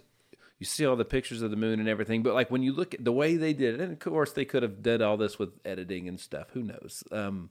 you 0.59 0.67
see 0.67 0.85
all 0.85 0.97
the 0.97 1.05
pictures 1.05 1.43
of 1.43 1.51
the 1.51 1.57
moon 1.57 1.79
and 1.79 1.89
everything, 1.89 2.23
but 2.23 2.35
like 2.35 2.51
when 2.51 2.63
you 2.63 2.73
look 2.73 2.95
at 2.95 3.05
the 3.05 3.13
way 3.13 3.37
they 3.37 3.53
did 3.53 3.75
it, 3.75 3.81
and 3.81 3.93
of 3.93 3.99
course 4.01 4.33
they 4.33 4.45
could 4.45 4.63
have 4.65 4.83
did 4.83 5.03
all 5.03 5.17
this 5.17 5.39
with 5.39 5.51
editing 5.65 6.09
and 6.09 6.19
stuff. 6.19 6.49
Who 6.53 6.63
knows? 6.65 7.05
Um, 7.13 7.51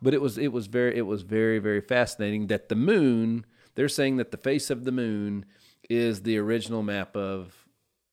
but 0.00 0.14
it 0.14 0.22
was 0.22 0.38
it 0.38 0.52
was 0.52 0.68
very 0.68 0.96
it 0.96 1.02
was 1.06 1.22
very 1.22 1.58
very 1.58 1.82
fascinating 1.82 2.46
that 2.46 2.70
the 2.70 2.76
moon. 2.76 3.44
They're 3.74 3.88
saying 3.88 4.18
that 4.18 4.32
the 4.32 4.36
face 4.36 4.68
of 4.68 4.84
the 4.84 4.92
moon 4.92 5.46
is 5.88 6.22
the 6.22 6.38
original 6.38 6.82
map 6.82 7.16
of 7.16 7.54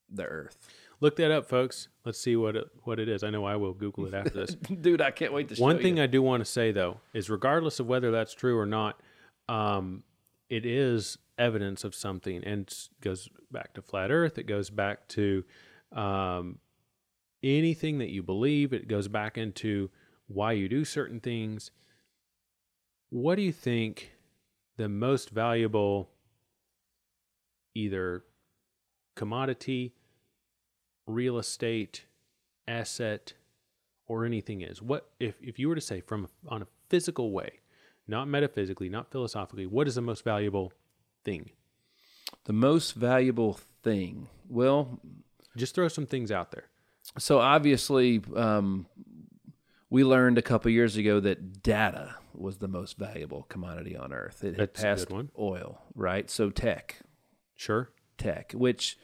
the 0.09 0.23
Earth. 0.23 0.57
look 1.01 1.15
that 1.17 1.31
up, 1.31 1.47
folks. 1.47 1.87
Let's 2.03 2.19
see 2.19 2.35
what 2.35 2.55
it, 2.55 2.67
what 2.83 2.99
it 2.99 3.07
is. 3.07 3.23
I 3.23 3.29
know 3.29 3.45
I 3.45 3.55
will 3.55 3.73
Google 3.73 4.05
it 4.07 4.13
after 4.13 4.31
this. 4.31 4.55
Dude, 4.81 5.01
I 5.01 5.11
can't 5.11 5.33
wait 5.33 5.49
to 5.49 5.55
show 5.55 5.63
One 5.63 5.79
thing 5.79 5.97
you. 5.97 6.03
I 6.03 6.07
do 6.07 6.21
want 6.21 6.41
to 6.41 6.45
say 6.45 6.71
though 6.71 6.99
is, 7.13 7.29
regardless 7.29 7.79
of 7.79 7.87
whether 7.87 8.11
that's 8.11 8.33
true 8.33 8.57
or 8.57 8.65
not, 8.65 8.99
um, 9.47 10.03
it 10.49 10.65
is 10.65 11.17
evidence 11.37 11.83
of 11.83 11.95
something, 11.95 12.43
and 12.43 12.71
goes 13.01 13.29
back 13.51 13.73
to 13.75 13.81
flat 13.81 14.11
Earth. 14.11 14.37
It 14.37 14.43
goes 14.43 14.69
back 14.69 15.07
to 15.09 15.43
um, 15.91 16.59
anything 17.43 17.99
that 17.99 18.09
you 18.09 18.23
believe. 18.23 18.73
It 18.73 18.87
goes 18.87 19.07
back 19.07 19.37
into 19.37 19.89
why 20.27 20.53
you 20.53 20.67
do 20.69 20.85
certain 20.85 21.19
things. 21.19 21.71
What 23.09 23.35
do 23.35 23.41
you 23.41 23.51
think 23.51 24.11
the 24.77 24.89
most 24.89 25.29
valuable, 25.31 26.09
either 27.83 28.23
commodity, 29.15 29.93
real 31.05 31.37
estate, 31.37 32.05
asset, 32.67 33.33
or 34.07 34.25
anything 34.25 34.61
is 34.61 34.81
what 34.81 35.09
if, 35.19 35.35
if 35.41 35.59
you 35.59 35.69
were 35.69 35.75
to 35.75 35.81
say 35.81 36.01
from 36.01 36.27
on 36.47 36.61
a 36.61 36.67
physical 36.89 37.31
way 37.31 37.59
not 38.07 38.27
metaphysically 38.27 38.89
not 38.89 39.11
philosophically 39.11 39.67
what 39.67 39.87
is 39.87 39.93
the 39.95 40.01
most 40.01 40.23
valuable 40.23 40.73
thing 41.23 41.51
The 42.45 42.53
most 42.53 42.93
valuable 42.93 43.53
thing. 43.83 44.27
Well, 44.47 44.99
just 45.55 45.75
throw 45.75 45.87
some 45.87 46.05
things 46.07 46.31
out 46.31 46.51
there 46.51 46.65
so 47.17 47.39
obviously, 47.39 48.21
um, 48.35 48.85
we 49.89 50.03
learned 50.03 50.37
a 50.37 50.41
couple 50.43 50.69
years 50.71 50.95
ago 50.97 51.19
that 51.19 51.63
data 51.63 52.15
was 52.35 52.57
the 52.57 52.67
most 52.67 52.97
valuable 52.97 53.43
commodity 53.49 53.95
on 53.97 54.13
Earth. 54.13 54.43
It 54.43 54.55
had 54.55 54.57
That's 54.57 54.79
a 54.79 54.83
good 54.83 54.89
passed 54.89 55.09
one. 55.11 55.29
oil, 55.37 55.81
right? 55.95 56.29
So 56.29 56.49
tech, 56.51 56.97
sure. 57.59 57.89
tech, 58.17 58.51
which, 58.53 58.97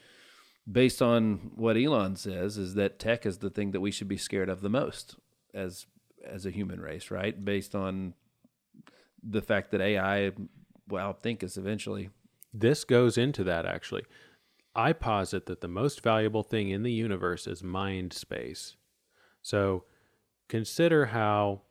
based 0.70 1.02
on 1.02 1.52
what 1.54 1.76
Elon 1.76 2.16
says, 2.16 2.56
is 2.56 2.74
that 2.74 2.98
tech 2.98 3.26
is 3.26 3.38
the 3.38 3.50
thing 3.50 3.70
that 3.72 3.80
we 3.80 3.90
should 3.90 4.08
be 4.08 4.16
scared 4.16 4.48
of 4.48 4.60
the 4.60 4.70
most 4.70 5.16
as 5.54 5.86
as 6.24 6.44
a 6.44 6.50
human 6.50 6.80
race, 6.80 7.10
right? 7.10 7.44
Based 7.44 7.74
on 7.74 8.14
the 9.22 9.42
fact 9.42 9.70
that 9.70 9.80
AI, 9.80 10.32
well, 10.88 11.10
I 11.10 11.12
think 11.12 11.42
is 11.42 11.56
eventually 11.56 12.10
this 12.52 12.84
goes 12.84 13.18
into 13.18 13.44
that 13.44 13.66
actually. 13.66 14.04
I 14.74 14.92
posit 14.92 15.46
that 15.46 15.60
the 15.60 15.68
most 15.68 16.02
valuable 16.02 16.42
thing 16.42 16.70
in 16.70 16.82
the 16.82 16.92
universe 16.92 17.46
is 17.46 17.62
mind 17.62 18.12
space. 18.12 18.76
So 19.40 19.84
consider 20.48 21.06
how 21.06 21.62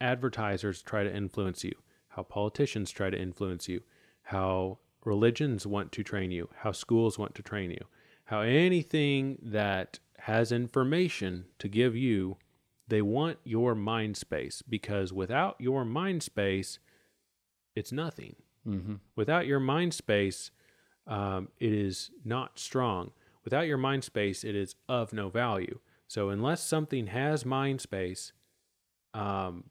advertisers 0.00 0.82
try 0.82 1.02
to 1.02 1.14
influence 1.14 1.64
you 1.64 1.74
how 2.18 2.22
politicians 2.24 2.90
try 2.90 3.10
to 3.10 3.20
influence 3.20 3.68
you 3.68 3.80
how 4.22 4.78
religions 5.12 5.66
want 5.66 5.90
to 5.92 6.02
train 6.02 6.30
you 6.30 6.48
how 6.62 6.72
schools 6.72 7.18
want 7.18 7.34
to 7.34 7.42
train 7.42 7.70
you 7.70 7.84
how 8.24 8.40
anything 8.40 9.38
that 9.42 9.98
has 10.18 10.52
information 10.52 11.44
to 11.58 11.68
give 11.68 11.94
you 11.96 12.36
they 12.88 13.02
want 13.02 13.38
your 13.44 13.74
mind 13.74 14.16
space 14.16 14.62
because 14.76 15.12
without 15.12 15.56
your 15.58 15.84
mind 15.84 16.22
space 16.22 16.78
it's 17.74 17.92
nothing 17.92 18.34
Without 19.16 19.46
your 19.46 19.60
mind 19.60 19.94
space, 19.94 20.50
um, 21.06 21.48
it 21.58 21.72
is 21.72 22.10
not 22.24 22.58
strong. 22.58 23.12
Without 23.44 23.66
your 23.66 23.78
mind 23.78 24.04
space, 24.04 24.44
it 24.44 24.54
is 24.54 24.74
of 24.88 25.12
no 25.12 25.30
value. 25.30 25.78
So 26.06 26.28
unless 26.28 26.62
something 26.62 27.06
has 27.06 27.44
mind 27.46 27.80
space, 27.80 28.32
um, 29.14 29.64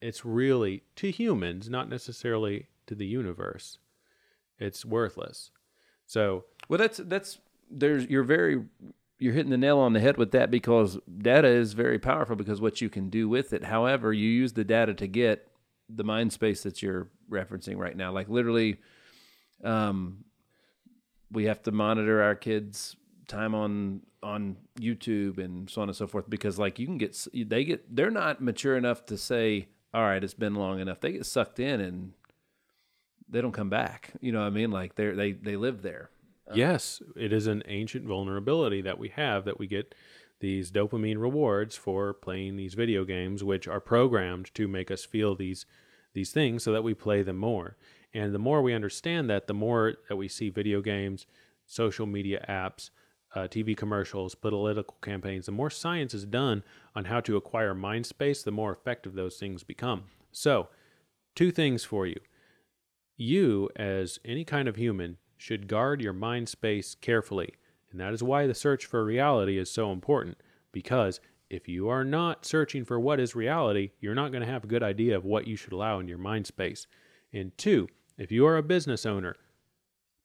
it's 0.00 0.24
really 0.24 0.84
to 0.96 1.10
humans, 1.10 1.68
not 1.68 1.88
necessarily 1.88 2.68
to 2.86 2.94
the 2.94 3.06
universe. 3.06 3.78
It's 4.58 4.84
worthless. 4.84 5.50
So 6.06 6.44
Well, 6.68 6.78
that's 6.78 6.98
that's 6.98 7.38
there's 7.70 8.06
you're 8.06 8.24
very 8.24 8.64
you're 9.18 9.32
hitting 9.32 9.50
the 9.50 9.56
nail 9.56 9.78
on 9.78 9.92
the 9.92 10.00
head 10.00 10.16
with 10.16 10.32
that 10.32 10.50
because 10.50 10.98
data 11.18 11.48
is 11.48 11.72
very 11.72 11.98
powerful 11.98 12.36
because 12.36 12.60
what 12.60 12.80
you 12.80 12.88
can 12.88 13.08
do 13.08 13.28
with 13.28 13.52
it. 13.52 13.64
However, 13.64 14.12
you 14.12 14.28
use 14.28 14.52
the 14.52 14.64
data 14.64 14.92
to 14.94 15.06
get 15.06 15.50
the 15.88 16.04
mind 16.04 16.32
space 16.32 16.62
that 16.62 16.82
you're 16.82 17.08
referencing 17.30 17.76
right 17.76 17.96
now. 17.96 18.12
Like 18.12 18.28
literally, 18.28 18.78
um, 19.62 20.24
we 21.30 21.44
have 21.44 21.62
to 21.62 21.72
monitor 21.72 22.22
our 22.22 22.34
kids' 22.34 22.96
time 23.28 23.54
on 23.54 24.02
on 24.22 24.56
YouTube 24.80 25.38
and 25.38 25.68
so 25.68 25.82
on 25.82 25.88
and 25.88 25.96
so 25.96 26.06
forth 26.06 26.28
because 26.28 26.58
like 26.58 26.78
you 26.78 26.86
can 26.86 26.98
get 26.98 27.26
they 27.34 27.64
get 27.64 27.94
they're 27.94 28.10
not 28.10 28.40
mature 28.40 28.76
enough 28.76 29.04
to 29.04 29.18
say 29.18 29.68
all 29.92 30.02
right 30.02 30.24
it's 30.24 30.34
been 30.34 30.54
long 30.54 30.80
enough 30.80 31.00
they 31.00 31.12
get 31.12 31.26
sucked 31.26 31.60
in 31.60 31.80
and 31.80 32.12
they 33.28 33.40
don't 33.40 33.52
come 33.52 33.70
back 33.70 34.12
you 34.20 34.32
know 34.32 34.40
what 34.40 34.46
I 34.46 34.50
mean 34.50 34.70
like 34.70 34.94
they 34.94 35.10
they 35.10 35.32
they 35.32 35.56
live 35.56 35.82
there 35.82 36.10
Yes, 36.52 37.00
it 37.16 37.32
is 37.32 37.46
an 37.46 37.62
ancient 37.66 38.04
vulnerability 38.06 38.82
that 38.82 38.98
we 38.98 39.08
have 39.10 39.44
that 39.44 39.58
we 39.58 39.66
get 39.66 39.94
these 40.40 40.70
dopamine 40.70 41.18
rewards 41.18 41.76
for 41.76 42.12
playing 42.12 42.56
these 42.56 42.74
video 42.74 43.04
games, 43.04 43.42
which 43.42 43.66
are 43.66 43.80
programmed 43.80 44.52
to 44.54 44.68
make 44.68 44.90
us 44.90 45.04
feel 45.04 45.34
these 45.34 45.64
these 46.12 46.30
things 46.30 46.62
so 46.62 46.72
that 46.72 46.84
we 46.84 46.94
play 46.94 47.22
them 47.22 47.36
more. 47.36 47.76
And 48.12 48.32
the 48.32 48.38
more 48.38 48.62
we 48.62 48.72
understand 48.72 49.28
that, 49.30 49.48
the 49.48 49.54
more 49.54 49.94
that 50.08 50.16
we 50.16 50.28
see 50.28 50.48
video 50.48 50.80
games, 50.80 51.26
social 51.66 52.06
media 52.06 52.44
apps, 52.48 52.90
uh, 53.34 53.48
TV 53.48 53.76
commercials, 53.76 54.36
political 54.36 54.96
campaigns, 55.02 55.46
the 55.46 55.52
more 55.52 55.70
science 55.70 56.14
is 56.14 56.24
done 56.24 56.62
on 56.94 57.06
how 57.06 57.18
to 57.20 57.36
acquire 57.36 57.74
mind 57.74 58.06
space, 58.06 58.44
the 58.44 58.52
more 58.52 58.70
effective 58.70 59.14
those 59.14 59.38
things 59.38 59.64
become. 59.64 60.04
So, 60.30 60.68
two 61.34 61.50
things 61.50 61.82
for 61.82 62.06
you 62.06 62.20
you, 63.16 63.68
as 63.76 64.18
any 64.24 64.44
kind 64.44 64.68
of 64.68 64.76
human, 64.76 65.18
should 65.36 65.68
guard 65.68 66.00
your 66.00 66.12
mind 66.12 66.48
space 66.48 66.94
carefully. 66.94 67.54
And 67.90 68.00
that 68.00 68.12
is 68.12 68.22
why 68.22 68.46
the 68.46 68.54
search 68.54 68.86
for 68.86 69.04
reality 69.04 69.58
is 69.58 69.70
so 69.70 69.92
important. 69.92 70.38
Because 70.72 71.20
if 71.50 71.68
you 71.68 71.88
are 71.88 72.04
not 72.04 72.44
searching 72.44 72.84
for 72.84 72.98
what 72.98 73.20
is 73.20 73.36
reality, 73.36 73.90
you're 74.00 74.14
not 74.14 74.32
going 74.32 74.44
to 74.44 74.50
have 74.50 74.64
a 74.64 74.68
good 74.68 74.82
idea 74.82 75.16
of 75.16 75.24
what 75.24 75.46
you 75.46 75.56
should 75.56 75.72
allow 75.72 76.00
in 76.00 76.08
your 76.08 76.18
mind 76.18 76.46
space. 76.46 76.86
And 77.32 77.56
two, 77.56 77.88
if 78.18 78.32
you 78.32 78.46
are 78.46 78.56
a 78.56 78.62
business 78.62 79.06
owner, 79.06 79.36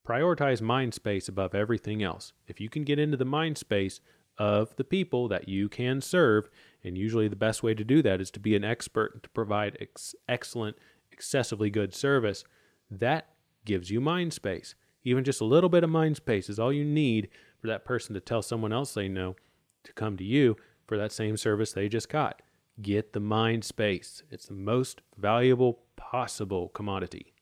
prioritize 0.07 0.61
mind 0.61 0.93
space 0.93 1.27
above 1.27 1.53
everything 1.53 2.01
else. 2.01 2.33
If 2.47 2.59
you 2.59 2.69
can 2.69 2.83
get 2.83 2.97
into 2.97 3.17
the 3.17 3.25
mind 3.25 3.57
space 3.57 3.99
of 4.37 4.75
the 4.77 4.83
people 4.83 5.27
that 5.27 5.47
you 5.47 5.69
can 5.69 6.01
serve, 6.01 6.49
and 6.83 6.97
usually 6.97 7.27
the 7.27 7.35
best 7.35 7.61
way 7.61 7.73
to 7.75 7.83
do 7.83 8.01
that 8.01 8.21
is 8.21 8.31
to 8.31 8.39
be 8.39 8.55
an 8.55 8.63
expert 8.63 9.13
and 9.13 9.23
to 9.23 9.29
provide 9.29 9.77
ex- 9.81 10.15
excellent, 10.27 10.77
excessively 11.11 11.69
good 11.69 11.93
service, 11.93 12.43
that 12.91 13.29
gives 13.65 13.89
you 13.89 14.01
mind 14.01 14.33
space. 14.33 14.75
Even 15.03 15.23
just 15.23 15.41
a 15.41 15.45
little 15.45 15.69
bit 15.69 15.83
of 15.83 15.89
mind 15.89 16.17
space 16.17 16.49
is 16.49 16.59
all 16.59 16.73
you 16.73 16.83
need 16.83 17.29
for 17.61 17.67
that 17.67 17.85
person 17.85 18.13
to 18.13 18.19
tell 18.19 18.41
someone 18.41 18.73
else 18.73 18.93
they 18.93 19.07
know 19.07 19.35
to 19.83 19.93
come 19.93 20.17
to 20.17 20.23
you 20.23 20.55
for 20.87 20.97
that 20.97 21.11
same 21.11 21.37
service 21.37 21.71
they 21.71 21.87
just 21.87 22.09
got. 22.09 22.41
Get 22.81 23.13
the 23.13 23.19
mind 23.19 23.63
space. 23.63 24.23
It's 24.31 24.45
the 24.45 24.53
most 24.53 25.01
valuable 25.17 25.79
possible 25.95 26.69
commodity. 26.69 27.33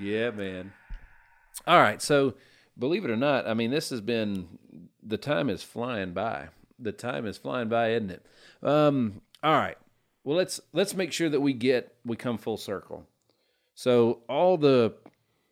Yeah, 0.00 0.30
man. 0.30 0.72
All 1.66 1.80
right, 1.80 2.00
so 2.00 2.34
believe 2.78 3.04
it 3.04 3.10
or 3.10 3.16
not, 3.16 3.46
I 3.46 3.54
mean, 3.54 3.70
this 3.70 3.90
has 3.90 4.00
been 4.00 4.58
the 5.02 5.18
time 5.18 5.50
is 5.50 5.62
flying 5.62 6.12
by. 6.12 6.48
The 6.78 6.92
time 6.92 7.26
is 7.26 7.36
flying 7.36 7.68
by, 7.68 7.90
isn't 7.90 8.10
it? 8.10 8.26
Um, 8.62 9.22
all 9.42 9.56
right. 9.56 9.76
Well, 10.24 10.36
let's 10.36 10.60
let's 10.72 10.94
make 10.94 11.12
sure 11.12 11.28
that 11.28 11.40
we 11.40 11.52
get 11.52 11.94
we 12.04 12.16
come 12.16 12.38
full 12.38 12.56
circle. 12.56 13.06
So 13.74 14.20
all 14.28 14.56
the 14.56 14.94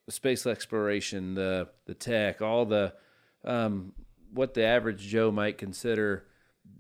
space 0.09 0.47
exploration, 0.47 1.35
the 1.35 1.69
the 1.87 1.95
tech, 1.95 2.43
all 2.43 2.65
the 2.67 2.95
um, 3.45 3.93
what 4.33 4.55
the 4.55 4.65
average 4.65 5.01
Joe 5.01 5.31
might 5.31 5.59
consider 5.59 6.27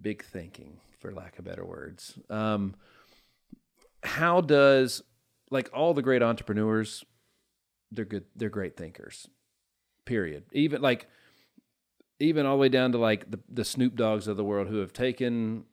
big 0.01 0.25
thinking, 0.25 0.79
for 0.99 1.13
lack 1.13 1.39
of 1.39 1.45
better 1.45 1.65
words. 1.65 2.19
Um, 2.29 2.75
how 4.03 4.41
does 4.41 5.03
like 5.51 5.71
all 5.73 5.95
the 5.95 6.03
great 6.03 6.23
entrepreneurs 6.23 7.05
they're 7.91 8.05
good 8.05 8.25
they're 8.37 8.49
great 8.49 8.77
thinkers 8.77 9.29
period 10.05 10.45
even 10.53 10.81
like 10.81 11.07
even 12.19 12.47
all 12.47 12.57
the 12.57 12.61
way 12.61 12.69
down 12.69 12.93
to 12.93 12.99
like 12.99 13.31
the, 13.31 13.41
the 13.49 13.65
Snoop 13.65 13.97
Doggs 13.97 14.29
of 14.29 14.37
the 14.37 14.45
world 14.45 14.69
who 14.69 14.77
have 14.79 14.93
taken 14.93 15.65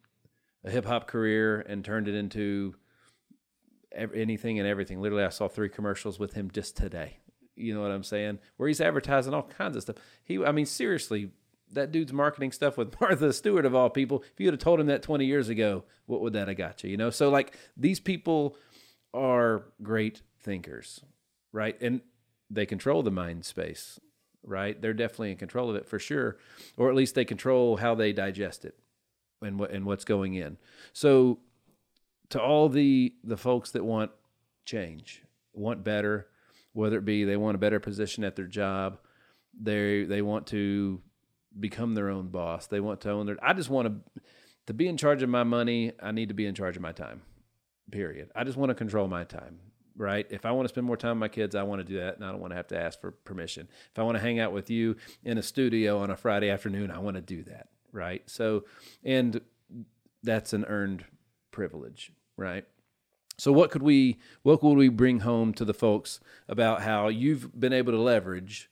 a 0.63 0.71
hip-hop 0.71 1.07
career 1.07 1.61
and 1.61 1.83
turned 1.83 2.07
it 2.07 2.15
into 2.15 2.75
anything 3.93 4.59
and 4.59 4.67
everything. 4.67 5.01
Literally 5.01 5.23
i 5.23 5.29
saw 5.29 5.47
three 5.47 5.69
commercials 5.69 6.19
with 6.19 6.33
him 6.33 6.51
just 6.51 6.75
today. 6.77 7.19
You 7.55 7.73
know 7.73 7.81
what 7.81 7.91
i'm 7.91 8.03
saying? 8.03 8.39
Where 8.57 8.67
he's 8.67 8.81
advertising 8.81 9.33
all 9.33 9.43
kinds 9.43 9.75
of 9.75 9.83
stuff. 9.83 9.97
He 10.23 10.43
i 10.43 10.51
mean 10.51 10.65
seriously 10.65 11.31
that 11.71 11.91
dude's 11.91 12.13
marketing 12.13 12.51
stuff 12.51 12.77
with 12.77 12.99
martha 13.01 13.33
stewart 13.33 13.65
of 13.65 13.75
all 13.75 13.89
people. 13.89 14.23
If 14.33 14.39
you 14.39 14.47
would 14.47 14.53
have 14.53 14.61
told 14.61 14.79
him 14.79 14.87
that 14.87 15.01
20 15.01 15.25
years 15.25 15.49
ago 15.49 15.83
what 16.05 16.21
would 16.21 16.33
that 16.33 16.47
have 16.47 16.57
got 16.57 16.83
you 16.83 16.91
you 16.91 16.97
know? 16.97 17.09
So 17.09 17.29
like 17.29 17.55
these 17.75 17.99
people 17.99 18.55
are 19.13 19.63
great 19.81 20.21
thinkers 20.39 21.01
right? 21.53 21.79
And 21.81 22.01
they 22.49 22.65
control 22.65 23.03
the 23.03 23.11
mind 23.11 23.45
space, 23.45 23.99
right? 24.43 24.79
They're 24.79 24.93
definitely 24.93 25.31
in 25.31 25.37
control 25.37 25.69
of 25.69 25.75
it 25.75 25.87
for 25.87 25.99
sure, 25.99 26.37
or 26.77 26.89
at 26.89 26.95
least 26.95 27.15
they 27.15 27.25
control 27.25 27.77
how 27.77 27.95
they 27.95 28.13
digest 28.13 28.63
it 28.63 28.77
and 29.41 29.59
what 29.59 29.71
and 29.71 29.85
what's 29.85 30.05
going 30.05 30.33
in. 30.33 30.57
So, 30.93 31.39
to 32.29 32.41
all 32.41 32.69
the 32.69 33.13
the 33.23 33.37
folks 33.37 33.71
that 33.71 33.83
want 33.83 34.11
change, 34.65 35.23
want 35.53 35.83
better, 35.83 36.27
whether 36.73 36.97
it 36.97 37.05
be 37.05 37.23
they 37.23 37.37
want 37.37 37.55
a 37.55 37.59
better 37.59 37.79
position 37.79 38.23
at 38.23 38.35
their 38.35 38.47
job, 38.47 38.99
they 39.59 40.03
they 40.03 40.21
want 40.21 40.47
to 40.47 41.01
become 41.59 41.93
their 41.95 42.09
own 42.09 42.27
boss, 42.27 42.67
they 42.67 42.79
want 42.79 43.01
to 43.01 43.11
own 43.11 43.25
their. 43.25 43.37
I 43.41 43.53
just 43.53 43.69
want 43.69 43.87
to 43.87 44.21
to 44.67 44.73
be 44.73 44.87
in 44.87 44.97
charge 44.97 45.23
of 45.23 45.29
my 45.29 45.43
money. 45.43 45.93
I 46.01 46.11
need 46.11 46.29
to 46.29 46.35
be 46.35 46.45
in 46.45 46.55
charge 46.55 46.75
of 46.75 46.81
my 46.81 46.91
time. 46.91 47.21
Period. 47.91 48.31
I 48.35 48.43
just 48.43 48.57
want 48.57 48.69
to 48.69 48.75
control 48.75 49.07
my 49.07 49.23
time 49.23 49.59
right? 49.97 50.27
If 50.29 50.45
I 50.45 50.51
want 50.51 50.65
to 50.65 50.69
spend 50.69 50.85
more 50.85 50.95
time 50.95 51.11
with 51.11 51.19
my 51.19 51.27
kids, 51.27 51.55
I 51.55 51.63
want 51.63 51.79
to 51.79 51.83
do 51.83 51.99
that, 51.99 52.15
and 52.15 52.23
I 52.23 52.31
don't 52.31 52.39
want 52.39 52.51
to 52.51 52.57
have 52.57 52.67
to 52.67 52.79
ask 52.79 53.01
for 53.01 53.11
permission. 53.11 53.67
If 53.91 53.99
I 53.99 54.03
want 54.03 54.15
to 54.15 54.21
hang 54.21 54.39
out 54.39 54.53
with 54.53 54.69
you 54.69 54.95
in 55.23 55.37
a 55.37 55.43
studio 55.43 55.99
on 55.99 56.11
a 56.11 56.15
Friday 56.15 56.49
afternoon, 56.49 56.91
I 56.91 56.99
want 56.99 57.15
to 57.15 57.21
do 57.21 57.43
that, 57.43 57.67
right? 57.97 58.21
So, 58.27 58.63
and 59.03 59.41
that's 60.23 60.53
an 60.53 60.65
earned 60.65 61.05
privilege, 61.51 62.11
right? 62.37 62.65
So, 63.37 63.51
what 63.51 63.71
could 63.71 63.83
we, 63.83 64.19
what 64.43 64.61
could 64.61 64.77
we 64.77 64.89
bring 64.89 65.19
home 65.19 65.53
to 65.55 65.65
the 65.65 65.73
folks 65.73 66.19
about 66.47 66.83
how 66.83 67.09
you've 67.09 67.59
been 67.59 67.73
able 67.73 67.91
to 67.91 68.01
leverage 68.01 68.69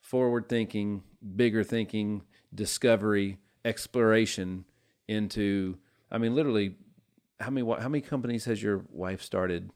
forward 0.00 0.48
thinking, 0.48 1.02
bigger 1.36 1.62
thinking, 1.62 2.22
discovery, 2.54 3.38
exploration 3.64 4.64
into, 5.06 5.76
I 6.10 6.18
mean, 6.18 6.34
literally, 6.34 6.76
how 7.40 7.50
many 7.50 7.66
how 7.80 7.88
many 7.88 8.00
companies 8.00 8.46
has 8.46 8.62
your 8.62 8.84
wife 8.90 9.22
started? 9.22 9.70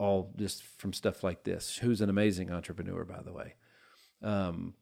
all 0.00 0.32
just 0.38 0.64
from 0.78 0.94
stuff 0.94 1.22
like 1.22 1.44
this. 1.44 1.76
Who's 1.76 2.00
an 2.00 2.08
amazing 2.08 2.50
entrepreneur, 2.50 3.04
by 3.04 3.20
the 3.22 3.34
way. 3.34 3.54
Um, 4.22 4.72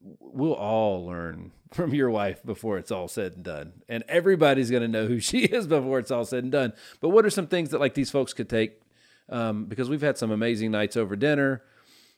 we'll 0.00 0.54
all 0.54 1.04
learn 1.06 1.52
from 1.72 1.94
your 1.94 2.10
wife 2.10 2.42
before 2.44 2.78
it's 2.78 2.90
all 2.90 3.08
said 3.08 3.34
and 3.34 3.44
done, 3.44 3.72
and 3.88 4.04
everybody's 4.08 4.70
going 4.70 4.82
to 4.82 4.88
know 4.88 5.06
who 5.06 5.20
she 5.20 5.44
is 5.44 5.66
before 5.66 5.98
it's 5.98 6.10
all 6.10 6.24
said 6.24 6.42
and 6.44 6.52
done. 6.52 6.72
But 7.00 7.10
what 7.10 7.24
are 7.24 7.30
some 7.30 7.46
things 7.46 7.70
that 7.70 7.80
like 7.80 7.94
these 7.94 8.10
folks 8.10 8.32
could 8.32 8.48
take? 8.48 8.80
Um, 9.28 9.66
because 9.66 9.88
we've 9.88 10.02
had 10.02 10.18
some 10.18 10.32
amazing 10.32 10.72
nights 10.72 10.96
over 10.96 11.14
dinner 11.14 11.62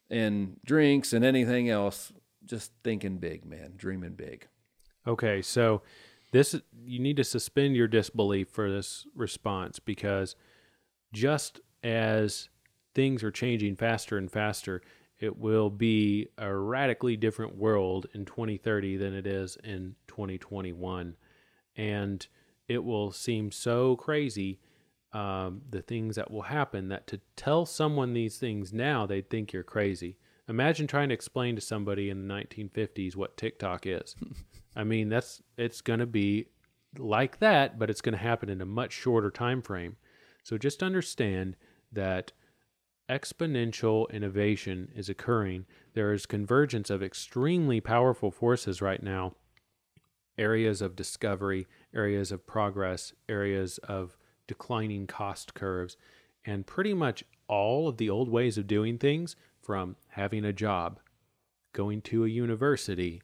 and 0.08 0.58
drinks 0.64 1.12
and 1.12 1.24
anything 1.24 1.68
else. 1.68 2.12
Just 2.44 2.72
thinking 2.82 3.18
big, 3.18 3.44
man, 3.44 3.74
dreaming 3.76 4.14
big. 4.14 4.48
Okay, 5.06 5.42
so 5.42 5.82
this 6.32 6.58
you 6.84 6.98
need 6.98 7.16
to 7.18 7.24
suspend 7.24 7.76
your 7.76 7.86
disbelief 7.86 8.48
for 8.48 8.70
this 8.70 9.06
response 9.14 9.78
because 9.78 10.34
just 11.12 11.60
as 11.84 12.48
things 12.94 13.22
are 13.22 13.30
changing 13.30 13.76
faster 13.76 14.16
and 14.16 14.30
faster, 14.30 14.82
it 15.22 15.38
will 15.38 15.70
be 15.70 16.26
a 16.36 16.52
radically 16.52 17.16
different 17.16 17.56
world 17.56 18.08
in 18.12 18.24
2030 18.24 18.96
than 18.96 19.14
it 19.14 19.24
is 19.24 19.56
in 19.62 19.94
2021. 20.08 21.14
And 21.76 22.26
it 22.66 22.82
will 22.82 23.12
seem 23.12 23.52
so 23.52 23.94
crazy, 23.94 24.58
um, 25.12 25.62
the 25.70 25.80
things 25.80 26.16
that 26.16 26.32
will 26.32 26.42
happen, 26.42 26.88
that 26.88 27.06
to 27.06 27.20
tell 27.36 27.64
someone 27.64 28.14
these 28.14 28.38
things 28.38 28.72
now, 28.72 29.06
they'd 29.06 29.30
think 29.30 29.52
you're 29.52 29.62
crazy. 29.62 30.18
Imagine 30.48 30.88
trying 30.88 31.08
to 31.10 31.14
explain 31.14 31.54
to 31.54 31.60
somebody 31.60 32.10
in 32.10 32.26
the 32.26 32.34
1950s 32.34 33.14
what 33.14 33.36
TikTok 33.36 33.86
is. 33.86 34.16
I 34.76 34.82
mean, 34.82 35.08
that's 35.08 35.40
it's 35.56 35.82
going 35.82 36.00
to 36.00 36.06
be 36.06 36.48
like 36.98 37.38
that, 37.38 37.78
but 37.78 37.90
it's 37.90 38.00
going 38.00 38.18
to 38.18 38.18
happen 38.18 38.48
in 38.48 38.60
a 38.60 38.66
much 38.66 38.92
shorter 38.92 39.30
time 39.30 39.62
frame. 39.62 39.98
So 40.42 40.58
just 40.58 40.82
understand 40.82 41.54
that 41.92 42.32
exponential 43.12 44.10
innovation 44.10 44.90
is 44.96 45.10
occurring. 45.10 45.66
There 45.92 46.14
is 46.14 46.24
convergence 46.24 46.88
of 46.88 47.02
extremely 47.02 47.78
powerful 47.80 48.30
forces 48.30 48.80
right 48.80 49.02
now 49.02 49.34
areas 50.38 50.80
of 50.80 50.96
discovery, 50.96 51.66
areas 51.94 52.32
of 52.32 52.46
progress, 52.46 53.12
areas 53.28 53.76
of 53.78 54.16
declining 54.46 55.06
cost 55.06 55.52
curves, 55.52 55.98
and 56.42 56.66
pretty 56.66 56.94
much 56.94 57.22
all 57.48 57.86
of 57.86 57.98
the 57.98 58.08
old 58.08 58.30
ways 58.30 58.56
of 58.56 58.66
doing 58.66 58.96
things 58.96 59.36
from 59.60 59.94
having 60.08 60.42
a 60.42 60.52
job, 60.52 60.98
going 61.74 62.00
to 62.00 62.24
a 62.24 62.28
university, 62.28 63.20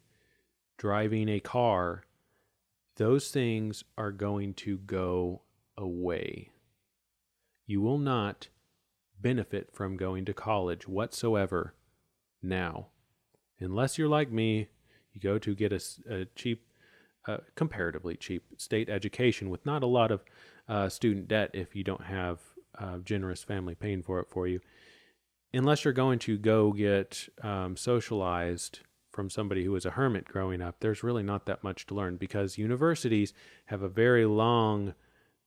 driving 0.76 1.30
a 1.30 1.40
car, 1.40 2.04
those 2.96 3.30
things 3.30 3.82
are 3.96 4.12
going 4.12 4.52
to 4.52 4.76
go 4.76 5.40
away. 5.78 6.50
You 7.66 7.80
will 7.80 7.98
not 7.98 8.48
benefit 9.20 9.70
from 9.72 9.96
going 9.96 10.24
to 10.24 10.34
college 10.34 10.86
whatsoever 10.86 11.74
now. 12.42 12.88
Unless 13.60 13.98
you're 13.98 14.08
like 14.08 14.30
me, 14.30 14.68
you 15.12 15.20
go 15.20 15.38
to 15.38 15.54
get 15.54 15.72
a, 15.72 15.80
a 16.08 16.24
cheap, 16.36 16.66
uh, 17.26 17.38
comparatively 17.54 18.16
cheap 18.16 18.44
state 18.56 18.88
education 18.88 19.50
with 19.50 19.66
not 19.66 19.82
a 19.82 19.86
lot 19.86 20.10
of 20.10 20.24
uh, 20.68 20.88
student 20.88 21.28
debt 21.28 21.50
if 21.54 21.74
you 21.74 21.82
don't 21.82 22.04
have 22.04 22.38
a 22.74 22.98
generous 22.98 23.42
family 23.42 23.74
paying 23.74 24.02
for 24.02 24.20
it 24.20 24.28
for 24.28 24.46
you. 24.46 24.60
Unless 25.52 25.84
you're 25.84 25.94
going 25.94 26.18
to 26.20 26.36
go 26.36 26.72
get 26.72 27.28
um, 27.42 27.76
socialized 27.76 28.80
from 29.10 29.30
somebody 29.30 29.64
who 29.64 29.72
was 29.72 29.86
a 29.86 29.90
hermit 29.90 30.26
growing 30.26 30.60
up, 30.60 30.76
there's 30.80 31.02
really 31.02 31.22
not 31.22 31.46
that 31.46 31.64
much 31.64 31.86
to 31.86 31.94
learn 31.94 32.16
because 32.16 32.58
universities 32.58 33.32
have 33.66 33.82
a 33.82 33.88
very 33.88 34.26
long 34.26 34.94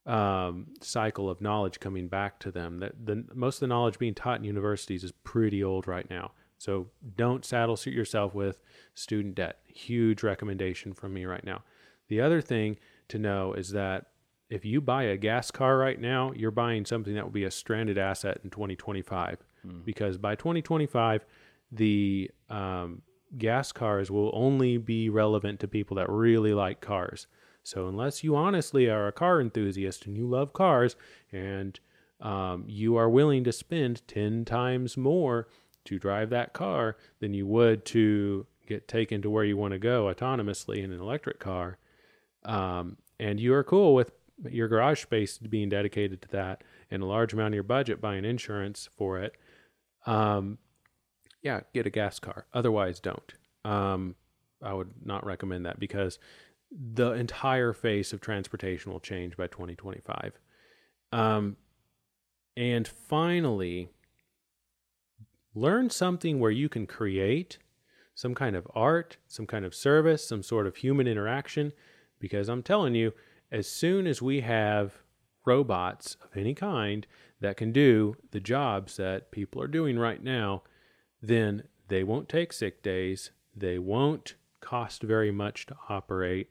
um, 0.06 0.68
cycle 0.82 1.30
of 1.30 1.42
knowledge 1.42 1.80
coming 1.80 2.08
back 2.08 2.40
to 2.40 2.52
them. 2.52 2.80
That 2.80 3.06
the 3.06 3.26
most 3.34 3.58
of 3.58 3.62
the 3.62 3.68
knowledge 3.68 4.00
being 4.00 4.16
taught 4.16 4.40
in 4.40 4.44
universities 4.44 5.04
is 5.04 5.12
pretty 5.24 5.64
old 5.64 5.88
right 5.88 6.10
now. 6.10 6.32
So 6.58 6.88
don't 7.16 7.44
saddle 7.44 7.76
suit 7.76 7.94
yourself 7.94 8.36
with 8.36 8.62
student 8.94 9.36
debt. 9.36 9.60
Huge 9.66 10.22
recommendation 10.22 10.94
from 10.94 11.14
me 11.14 11.26
right 11.26 11.44
now. 11.44 11.64
The 12.08 12.22
other 12.22 12.42
thing 12.42 12.78
to 13.08 13.18
know 13.18 13.54
is 13.54 13.72
that 13.72 14.08
if 14.50 14.66
you 14.66 14.82
buy 14.82 15.04
a 15.04 15.18
gas 15.18 15.50
car 15.50 15.78
right 15.78 16.00
now, 16.00 16.34
you're 16.36 16.52
buying 16.52 16.86
something 16.86 17.16
that 17.16 17.24
will 17.24 17.32
be 17.32 17.46
a 17.46 17.52
stranded 17.52 17.98
asset 17.98 18.40
in 18.44 18.50
2025 18.50 19.38
mm. 19.66 19.86
because 19.86 20.18
by 20.18 20.36
2025 20.36 21.26
the 21.72 22.30
um, 22.50 23.02
gas 23.38 23.72
cars 23.72 24.12
will 24.12 24.30
only 24.34 24.78
be 24.78 25.10
relevant 25.10 25.60
to 25.62 25.68
people 25.68 25.96
that 25.96 26.10
really 26.10 26.54
like 26.54 26.82
cars. 26.82 27.28
So 27.64 27.88
unless 27.88 28.24
you 28.24 28.36
honestly 28.36 28.90
are 28.90 29.08
a 29.08 29.12
car 29.12 29.40
enthusiast 29.40 30.06
and 30.06 30.18
you 30.18 30.28
love 30.28 30.54
cars 30.54 30.96
and 31.32 31.80
um, 32.20 32.66
you 32.68 32.96
are 32.98 33.10
willing 33.10 33.44
to 33.44 33.52
spend 33.52 34.08
10 34.08 34.46
times 34.46 34.98
more 34.98 35.48
to 35.86 36.00
drive 36.00 36.30
that 36.30 36.54
car 36.54 36.98
than 37.20 37.34
you 37.34 37.48
would 37.48 37.86
to 37.86 38.46
get 38.68 38.88
taken 38.88 39.22
to 39.22 39.30
where 39.30 39.44
you 39.44 39.58
want 39.58 39.74
to 39.74 39.80
go 39.80 40.06
autonomously 40.14 40.84
in 40.84 40.92
an 40.92 41.00
electric 41.00 41.40
car, 41.40 41.78
um, 42.46 42.98
and 43.20 43.40
you 43.40 43.54
are 43.54 43.64
cool 43.64 43.94
with 43.94 44.12
your 44.50 44.68
garage 44.68 45.02
space 45.02 45.38
being 45.38 45.70
dedicated 45.70 46.22
to 46.22 46.28
that 46.30 46.64
and 46.90 47.04
a 47.04 47.06
large 47.06 47.34
amount 47.34 47.50
of 47.50 47.56
your 47.56 47.64
budget 47.64 48.02
buying 48.02 48.26
insurance 48.26 48.90
for 48.98 49.20
it, 49.20 49.36
um, 50.06 50.58
yeah, 51.42 51.62
get 51.74 51.86
a 51.86 51.90
gas 51.90 52.20
car. 52.20 52.46
Otherwise, 52.54 53.00
don't. 53.00 53.34
Um, 53.66 54.16
I 54.64 54.74
would 54.74 54.92
not 55.04 55.26
recommend 55.26 55.66
that 55.66 55.80
because 55.80 56.20
the 56.72 57.12
entire 57.12 57.74
face 57.74 58.14
of 58.14 58.22
transportation 58.22 58.92
will 58.92 59.00
change 59.00 59.36
by 59.36 59.48
2025. 59.48 60.40
Um, 61.12 61.58
and 62.56 62.88
finally, 62.88 63.90
learn 65.54 65.90
something 65.90 66.40
where 66.40 66.52
you 66.52 66.70
can 66.70 66.88
create 66.88 67.58
some 68.16 68.36
kind 68.36 68.56
of 68.56 68.68
art, 68.74 69.18
some 69.28 69.48
kind 69.48 69.66
of 69.66 69.76
service, 69.76 70.28
some 70.28 70.44
sort 70.44 70.68
of 70.68 70.78
human 70.78 71.08
interaction. 71.08 71.74
Because 72.20 72.50
I'm 72.50 72.64
telling 72.64 72.96
you, 72.96 73.14
as 73.52 73.68
soon 73.68 74.08
as 74.08 74.22
we 74.22 74.42
have 74.42 75.02
robots 75.46 76.18
of 76.24 76.38
any 76.38 76.54
kind 76.54 77.08
that 77.40 77.58
can 77.58 77.72
do 77.72 78.16
the 78.32 78.40
jobs 78.40 78.98
that 78.98 79.32
people 79.32 79.62
are 79.62 79.68
doing 79.68 79.98
right 79.98 80.24
now, 80.24 80.64
then 81.22 81.64
they 81.88 82.04
won't 82.04 82.30
take 82.30 82.54
sick 82.54 82.84
days. 82.84 83.32
They 83.56 83.80
won't 83.80 84.36
cost 84.62 85.02
very 85.02 85.32
much 85.32 85.66
to 85.66 85.76
operate. 85.90 86.50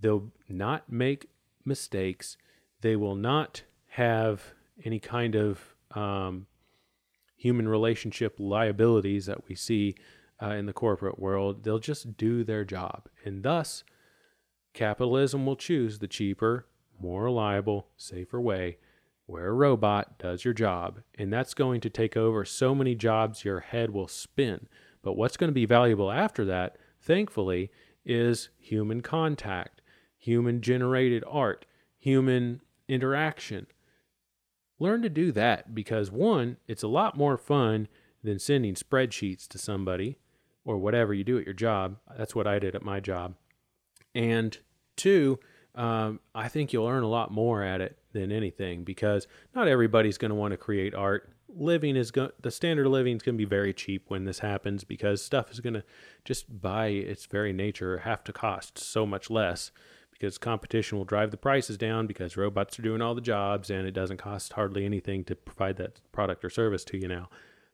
They'll 0.00 0.30
not 0.48 0.90
make 0.90 1.28
mistakes. 1.64 2.36
They 2.80 2.96
will 2.96 3.14
not 3.14 3.62
have 3.88 4.42
any 4.84 4.98
kind 4.98 5.34
of 5.34 5.74
um, 5.92 6.46
human 7.36 7.68
relationship 7.68 8.36
liabilities 8.38 9.26
that 9.26 9.48
we 9.48 9.54
see 9.54 9.94
uh, 10.42 10.50
in 10.50 10.66
the 10.66 10.72
corporate 10.72 11.18
world. 11.18 11.64
They'll 11.64 11.78
just 11.78 12.16
do 12.16 12.44
their 12.44 12.64
job. 12.64 13.08
And 13.24 13.42
thus, 13.42 13.84
capitalism 14.74 15.46
will 15.46 15.56
choose 15.56 15.98
the 15.98 16.08
cheaper, 16.08 16.66
more 17.00 17.24
reliable, 17.24 17.88
safer 17.96 18.40
way 18.40 18.78
where 19.26 19.48
a 19.48 19.52
robot 19.52 20.18
does 20.18 20.44
your 20.44 20.54
job. 20.54 21.00
And 21.16 21.32
that's 21.32 21.54
going 21.54 21.80
to 21.82 21.90
take 21.90 22.16
over 22.16 22.44
so 22.44 22.74
many 22.74 22.94
jobs 22.94 23.44
your 23.44 23.60
head 23.60 23.90
will 23.90 24.08
spin. 24.08 24.68
But 25.02 25.16
what's 25.16 25.36
going 25.36 25.48
to 25.48 25.54
be 25.54 25.66
valuable 25.66 26.10
after 26.10 26.44
that, 26.46 26.76
thankfully, 27.00 27.70
is 28.04 28.50
human 28.58 29.00
contact, 29.00 29.75
human 30.26 30.60
generated 30.60 31.22
art, 31.28 31.64
human 31.98 32.60
interaction. 32.88 33.68
Learn 34.80 35.00
to 35.02 35.08
do 35.08 35.30
that 35.32 35.72
because 35.72 36.10
one, 36.10 36.56
it's 36.66 36.82
a 36.82 36.88
lot 36.88 37.16
more 37.16 37.38
fun 37.38 37.86
than 38.24 38.40
sending 38.40 38.74
spreadsheets 38.74 39.46
to 39.46 39.56
somebody 39.56 40.18
or 40.64 40.78
whatever 40.78 41.14
you 41.14 41.22
do 41.22 41.38
at 41.38 41.44
your 41.44 41.54
job. 41.54 41.98
That's 42.18 42.34
what 42.34 42.48
I 42.48 42.58
did 42.58 42.74
at 42.74 42.82
my 42.82 42.98
job. 42.98 43.36
And 44.16 44.58
two, 44.96 45.38
um, 45.76 46.18
I 46.34 46.48
think 46.48 46.72
you'll 46.72 46.88
earn 46.88 47.04
a 47.04 47.08
lot 47.08 47.30
more 47.30 47.62
at 47.62 47.80
it 47.80 47.96
than 48.12 48.32
anything 48.32 48.82
because 48.82 49.28
not 49.54 49.68
everybody's 49.68 50.18
going 50.18 50.30
to 50.30 50.34
want 50.34 50.50
to 50.52 50.56
create 50.58 50.92
art. 50.92 51.30
Living 51.48 51.94
is 51.94 52.10
going 52.10 52.30
the 52.40 52.50
standard 52.50 52.86
of 52.86 52.92
living 52.92 53.14
is 53.16 53.22
going 53.22 53.36
to 53.36 53.38
be 53.38 53.48
very 53.48 53.72
cheap 53.72 54.06
when 54.08 54.24
this 54.24 54.40
happens 54.40 54.82
because 54.82 55.24
stuff 55.24 55.52
is 55.52 55.60
going 55.60 55.74
to 55.74 55.84
just 56.24 56.60
by 56.60 56.88
its 56.88 57.26
very 57.26 57.52
nature 57.52 57.98
have 57.98 58.24
to 58.24 58.32
cost 58.32 58.76
so 58.76 59.06
much 59.06 59.30
less 59.30 59.70
because 60.18 60.38
competition 60.38 60.96
will 60.96 61.04
drive 61.04 61.30
the 61.30 61.36
prices 61.36 61.76
down 61.76 62.06
because 62.06 62.36
robots 62.36 62.78
are 62.78 62.82
doing 62.82 63.02
all 63.02 63.14
the 63.14 63.20
jobs 63.20 63.68
and 63.68 63.86
it 63.86 63.92
doesn't 63.92 64.16
cost 64.16 64.54
hardly 64.54 64.84
anything 64.84 65.24
to 65.24 65.34
provide 65.34 65.76
that 65.76 66.00
product 66.12 66.44
or 66.44 66.50
service 66.50 66.84
to 66.84 66.96
you 66.96 67.06
now. 67.06 67.28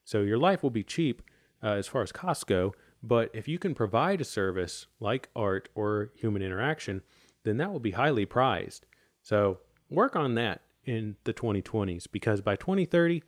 So 0.05 0.23
your 0.23 0.39
life 0.39 0.63
will 0.63 0.71
be 0.71 0.83
cheap 0.83 1.23
uh, 1.63 1.75
as 1.75 1.87
far 1.87 2.03
as 2.03 2.11
costs 2.11 2.45
go, 2.45 2.75
but 3.03 3.31
if 3.33 3.47
you 3.47 3.59
can 3.59 3.75
provide 3.75 4.21
a 4.21 4.25
service 4.25 4.87
like 4.99 5.29
art 5.37 5.69
or 5.75 6.11
human 6.17 6.43
interaction, 6.43 7.03
then 7.45 7.59
that 7.59 7.73
will 7.73 7.81
be 7.81 7.93
highly 7.93 8.27
prized. 8.27 8.87
So 9.23 9.59
work 9.89 10.17
on 10.17 10.35
that 10.35 10.63
in 10.85 11.17
the 11.25 11.33
2020s 11.33 12.07
because 12.11 12.41
by 12.41 12.57
2030, 12.57 13.23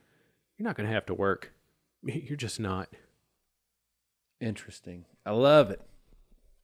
you're 0.57 0.65
not 0.67 0.77
going 0.77 0.89
to 0.89 0.95
have 0.95 1.07
to 1.07 1.15
work. 1.15 1.53
You're 2.03 2.37
just 2.37 2.61
not. 2.61 2.89
Interesting. 4.41 5.07
I 5.25 5.31
love 5.31 5.71
it. 5.71 5.81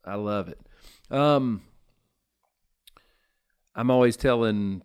I 0.05 0.17
love 0.17 0.49
it. 0.49 0.61
Um, 1.11 1.63
I'm 3.75 3.91
always 3.91 4.17
telling 4.17 4.83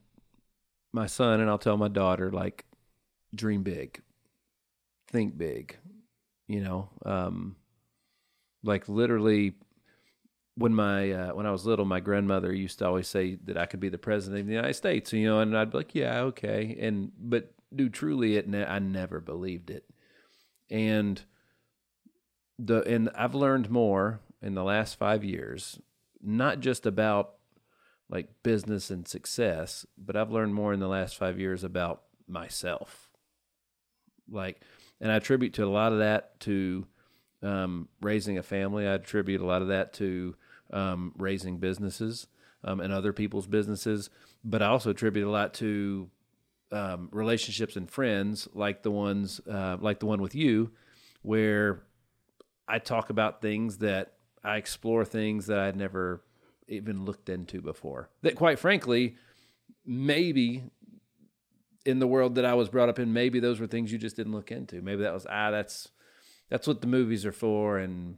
my 0.91 1.07
son 1.07 1.39
and 1.39 1.49
I'll 1.49 1.57
tell 1.57 1.77
my 1.77 1.87
daughter 1.87 2.31
like 2.31 2.65
dream 3.33 3.63
big. 3.63 4.01
Think 5.07 5.37
big. 5.37 5.77
You 6.47 6.61
know, 6.61 6.89
um 7.05 7.55
like 8.63 8.89
literally 8.89 9.55
when 10.55 10.73
my 10.73 11.11
uh, 11.11 11.33
when 11.33 11.45
I 11.45 11.51
was 11.51 11.65
little, 11.65 11.85
my 11.85 11.99
grandmother 11.99 12.53
used 12.53 12.79
to 12.79 12.87
always 12.87 13.07
say 13.07 13.37
that 13.45 13.57
I 13.57 13.65
could 13.65 13.79
be 13.79 13.89
the 13.89 13.97
president 13.97 14.41
of 14.41 14.47
the 14.47 14.53
United 14.53 14.73
States, 14.73 15.11
you 15.13 15.25
know, 15.25 15.39
and 15.39 15.55
I'd 15.57 15.71
be 15.71 15.77
like, 15.77 15.95
yeah, 15.95 16.21
okay, 16.21 16.77
and 16.79 17.11
but 17.19 17.53
do 17.75 17.89
truly, 17.89 18.37
it 18.37 18.47
ne- 18.47 18.65
I 18.65 18.79
never 18.79 19.19
believed 19.19 19.69
it, 19.69 19.85
and 20.69 21.21
the 22.57 22.81
and 22.83 23.09
I've 23.15 23.35
learned 23.35 23.69
more 23.69 24.21
in 24.41 24.55
the 24.55 24.63
last 24.63 24.97
five 24.97 25.23
years, 25.23 25.79
not 26.21 26.61
just 26.61 26.85
about 26.85 27.33
like 28.09 28.29
business 28.43 28.91
and 28.91 29.07
success, 29.07 29.85
but 29.97 30.15
I've 30.15 30.31
learned 30.31 30.53
more 30.53 30.73
in 30.73 30.79
the 30.79 30.87
last 30.87 31.17
five 31.17 31.39
years 31.39 31.63
about 31.63 32.03
myself. 32.27 33.09
Like, 34.29 34.61
and 35.01 35.11
I 35.11 35.15
attribute 35.15 35.53
to 35.53 35.65
a 35.65 35.69
lot 35.69 35.91
of 35.91 35.99
that 35.99 36.39
to 36.41 36.85
um, 37.41 37.87
raising 38.01 38.37
a 38.37 38.43
family. 38.43 38.87
I 38.87 38.93
attribute 38.93 39.41
a 39.41 39.45
lot 39.45 39.61
of 39.61 39.69
that 39.69 39.93
to 39.93 40.35
um, 40.71 41.13
raising 41.17 41.57
businesses 41.57 42.27
um, 42.63 42.79
and 42.79 42.91
other 42.91 43.13
people's 43.13 43.47
businesses, 43.47 44.09
but 44.43 44.61
I 44.61 44.67
also 44.67 44.91
attribute 44.91 45.27
a 45.27 45.31
lot 45.31 45.53
to 45.55 46.09
um, 46.71 47.09
relationships 47.11 47.75
and 47.75 47.89
friends 47.89 48.47
like 48.53 48.83
the 48.83 48.91
ones 48.91 49.39
uh, 49.49 49.77
like 49.79 49.99
the 49.99 50.07
one 50.07 50.21
with 50.21 50.35
you, 50.35 50.71
where 51.21 51.83
I 52.67 52.79
talk 52.79 53.09
about 53.09 53.41
things 53.41 53.77
that 53.79 54.13
I 54.43 54.57
explore 54.57 55.05
things 55.05 55.47
that 55.47 55.59
I'd 55.59 55.75
never 55.75 56.21
even 56.67 57.05
looked 57.05 57.29
into 57.29 57.61
before. 57.61 58.09
That, 58.21 58.35
quite 58.35 58.59
frankly, 58.59 59.15
maybe 59.85 60.63
in 61.85 61.99
the 61.99 62.07
world 62.07 62.35
that 62.35 62.45
I 62.45 62.55
was 62.55 62.69
brought 62.69 62.89
up 62.89 62.99
in, 62.99 63.13
maybe 63.13 63.39
those 63.39 63.59
were 63.59 63.67
things 63.67 63.91
you 63.91 63.97
just 63.97 64.15
didn't 64.15 64.33
look 64.33 64.51
into. 64.51 64.81
Maybe 64.81 65.03
that 65.03 65.13
was 65.13 65.27
ah, 65.29 65.51
that's 65.51 65.89
that's 66.49 66.67
what 66.67 66.81
the 66.81 66.87
movies 66.87 67.25
are 67.25 67.31
for, 67.31 67.77
and 67.77 68.17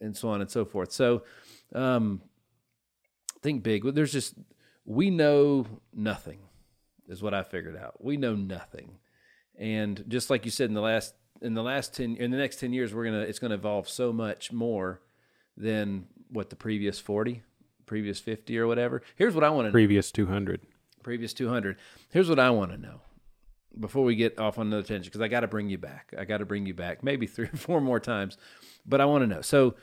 and 0.00 0.16
so 0.16 0.30
on 0.30 0.40
and 0.40 0.50
so 0.50 0.64
forth. 0.64 0.92
So, 0.92 1.22
um, 1.74 2.22
think 3.42 3.62
big. 3.62 3.82
There's 3.94 4.12
just 4.12 4.34
we 4.84 5.10
know 5.10 5.66
nothing, 5.94 6.40
is 7.08 7.22
what 7.22 7.34
I 7.34 7.42
figured 7.42 7.76
out. 7.76 8.02
We 8.02 8.16
know 8.16 8.34
nothing, 8.34 8.98
and 9.58 10.04
just 10.08 10.30
like 10.30 10.44
you 10.44 10.50
said 10.50 10.68
in 10.68 10.74
the 10.74 10.80
last 10.80 11.14
in 11.42 11.54
the 11.54 11.62
last 11.62 11.94
ten 11.94 12.16
in 12.16 12.30
the 12.30 12.38
next 12.38 12.60
ten 12.60 12.72
years, 12.72 12.94
we're 12.94 13.04
gonna 13.04 13.20
it's 13.20 13.38
gonna 13.38 13.54
evolve 13.54 13.88
so 13.88 14.12
much 14.12 14.52
more 14.52 15.02
than 15.56 16.06
what 16.30 16.48
the 16.48 16.56
previous 16.56 16.98
forty, 16.98 17.42
previous 17.90 18.20
fifty 18.20 18.56
or 18.56 18.68
whatever. 18.68 19.02
Here's 19.16 19.34
what 19.34 19.42
I 19.42 19.50
want 19.50 19.66
to 19.66 19.72
Previous 19.72 20.12
200. 20.12 20.60
previous 21.02 21.32
200. 21.34 21.76
Here's 22.10 22.28
what 22.28 22.38
I 22.38 22.50
want 22.50 22.70
to 22.70 22.78
know 22.78 23.00
before 23.78 24.04
we 24.04 24.14
get 24.14 24.38
off 24.38 24.58
on 24.60 24.68
another 24.68 24.84
tangent, 24.84 25.06
because 25.06 25.20
I 25.20 25.26
got 25.26 25.40
to 25.40 25.48
bring 25.48 25.68
you 25.68 25.76
back. 25.76 26.14
I 26.16 26.24
got 26.24 26.38
to 26.38 26.44
bring 26.46 26.66
you 26.66 26.74
back 26.74 27.02
maybe 27.02 27.26
three 27.26 27.46
or 27.52 27.56
four 27.56 27.80
more 27.80 27.98
times, 27.98 28.36
but 28.86 29.00
I 29.00 29.06
want 29.06 29.22
to 29.22 29.26
know. 29.26 29.40
So, 29.40 29.74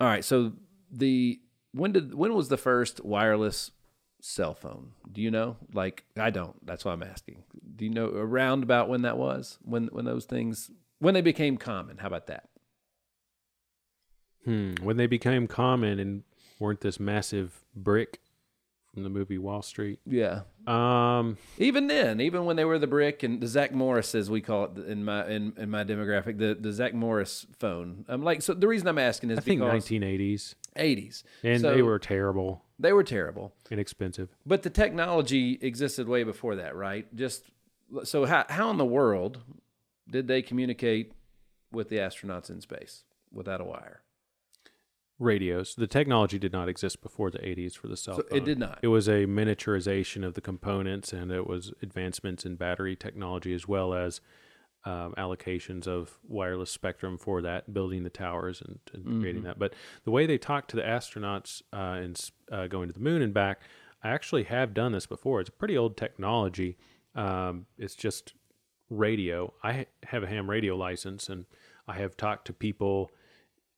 all 0.00 0.06
right. 0.08 0.24
So 0.24 0.52
the 0.90 1.38
when 1.72 1.92
did 1.92 2.14
when 2.14 2.32
was 2.32 2.48
the 2.48 2.56
first 2.56 3.04
wireless 3.04 3.72
cell 4.22 4.54
phone? 4.54 4.92
Do 5.10 5.20
you 5.20 5.30
know? 5.30 5.58
Like 5.74 6.04
I 6.16 6.30
don't. 6.30 6.64
That's 6.64 6.82
why 6.86 6.92
I'm 6.92 7.02
asking. 7.02 7.42
Do 7.76 7.84
you 7.84 7.90
know 7.90 8.06
around 8.08 8.62
about 8.62 8.88
when 8.88 9.02
that 9.02 9.18
was? 9.18 9.58
When 9.62 9.88
when 9.88 10.06
those 10.06 10.24
things 10.24 10.70
when 10.98 11.12
they 11.12 11.20
became 11.20 11.58
common? 11.58 11.98
How 11.98 12.06
about 12.06 12.28
that? 12.28 12.48
Hmm. 14.46 14.74
When 14.82 14.96
they 14.96 15.06
became 15.06 15.46
common 15.46 15.98
and 16.00 16.22
weren't 16.58 16.80
this 16.80 16.98
massive 17.00 17.64
brick 17.74 18.20
from 18.92 19.04
the 19.04 19.08
movie 19.08 19.38
Wall 19.38 19.62
Street. 19.62 20.00
Yeah. 20.06 20.42
Um, 20.66 21.38
Even 21.56 21.86
then, 21.86 22.20
even 22.20 22.44
when 22.44 22.56
they 22.56 22.64
were 22.66 22.78
the 22.78 22.86
brick 22.86 23.22
and 23.22 23.40
the 23.40 23.46
Zach 23.46 23.72
Morris, 23.72 24.14
as 24.14 24.28
we 24.30 24.42
call 24.42 24.64
it 24.64 24.76
in 24.86 25.04
my 25.04 25.26
in, 25.26 25.54
in 25.56 25.70
my 25.70 25.82
demographic, 25.82 26.38
the, 26.38 26.54
the 26.60 26.72
Zach 26.72 26.92
Morris 26.92 27.46
phone. 27.58 28.04
I'm 28.06 28.22
like, 28.22 28.42
so 28.42 28.52
the 28.52 28.68
reason 28.68 28.86
I'm 28.88 28.98
asking 28.98 29.30
is 29.30 29.38
I 29.38 29.40
think 29.40 29.60
because 29.60 29.88
1980s, 29.88 30.54
80s, 30.76 31.22
and 31.42 31.60
So 31.62 31.74
they 31.74 31.80
were 31.82 31.98
terrible, 31.98 32.64
they 32.78 32.92
were 32.92 33.02
terrible, 33.04 33.54
inexpensive. 33.70 34.28
but 34.44 34.62
the 34.62 34.70
technology 34.70 35.58
existed 35.62 36.06
way 36.06 36.22
before 36.22 36.56
that, 36.56 36.76
right? 36.76 37.06
Just 37.16 37.44
so 38.04 38.26
how 38.26 38.44
how 38.50 38.70
in 38.70 38.76
the 38.76 38.84
world 38.84 39.38
did 40.10 40.28
they 40.28 40.42
communicate 40.42 41.12
with 41.72 41.88
the 41.88 41.96
astronauts 41.96 42.50
in 42.50 42.60
space 42.60 43.04
without 43.32 43.60
a 43.62 43.64
wire? 43.64 44.02
Radios. 45.22 45.74
The 45.74 45.86
technology 45.86 46.38
did 46.38 46.52
not 46.52 46.68
exist 46.68 47.00
before 47.02 47.30
the 47.30 47.38
80s 47.38 47.74
for 47.76 47.88
the 47.88 47.96
cell 47.96 48.16
So 48.16 48.22
phone. 48.22 48.38
it 48.38 48.44
did 48.44 48.58
not. 48.58 48.78
It 48.82 48.88
was 48.88 49.08
a 49.08 49.24
miniaturization 49.26 50.24
of 50.24 50.34
the 50.34 50.40
components, 50.40 51.12
and 51.12 51.30
it 51.30 51.46
was 51.46 51.72
advancements 51.82 52.44
in 52.44 52.56
battery 52.56 52.96
technology 52.96 53.54
as 53.54 53.68
well 53.68 53.94
as 53.94 54.20
um, 54.84 55.14
allocations 55.16 55.86
of 55.86 56.18
wireless 56.26 56.70
spectrum 56.72 57.16
for 57.16 57.40
that, 57.42 57.72
building 57.72 58.02
the 58.02 58.10
towers 58.10 58.60
and, 58.60 58.80
and 58.92 59.04
Mm-hmm. 59.04 59.20
creating 59.20 59.42
that. 59.44 59.58
But 59.58 59.74
the 60.04 60.10
way 60.10 60.26
they 60.26 60.38
talk 60.38 60.66
to 60.68 60.76
the 60.76 60.82
astronauts 60.82 61.62
uh, 61.72 62.00
and 62.02 62.30
uh, 62.50 62.66
going 62.66 62.88
to 62.88 62.92
the 62.94 62.98
moon 63.00 63.22
and 63.22 63.32
back, 63.32 63.60
I 64.02 64.08
actually 64.10 64.42
have 64.44 64.74
done 64.74 64.90
this 64.90 65.06
before. 65.06 65.40
It's 65.40 65.48
a 65.50 65.52
pretty 65.52 65.78
old 65.78 65.96
technology. 65.96 66.76
Um, 67.14 67.66
it's 67.78 67.94
just 67.94 68.34
radio. 68.90 69.52
I 69.62 69.86
have 70.04 70.24
a 70.24 70.26
ham 70.26 70.50
radio 70.50 70.74
license, 70.76 71.28
and 71.28 71.44
I 71.86 71.94
have 71.94 72.16
talked 72.16 72.46
to 72.48 72.52
people 72.52 73.12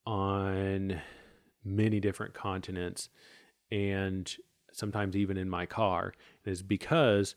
on 0.07 1.01
many 1.65 1.99
different 1.99 2.33
continents 2.33 3.09
and 3.71 4.37
sometimes 4.71 5.15
even 5.15 5.37
in 5.37 5.49
my 5.49 5.65
car 5.65 6.13
is 6.45 6.61
because 6.61 7.35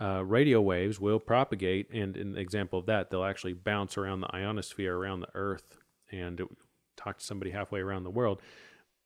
uh, 0.00 0.24
radio 0.24 0.60
waves 0.60 1.00
will 1.00 1.18
propagate 1.18 1.90
and 1.92 2.16
an 2.16 2.36
example 2.36 2.78
of 2.78 2.86
that 2.86 3.10
they'll 3.10 3.24
actually 3.24 3.52
bounce 3.52 3.96
around 3.96 4.20
the 4.20 4.34
ionosphere 4.34 4.96
around 4.96 5.20
the 5.20 5.28
earth 5.34 5.78
and 6.10 6.40
talk 6.96 7.18
to 7.18 7.24
somebody 7.24 7.50
halfway 7.50 7.80
around 7.80 8.04
the 8.04 8.10
world. 8.10 8.40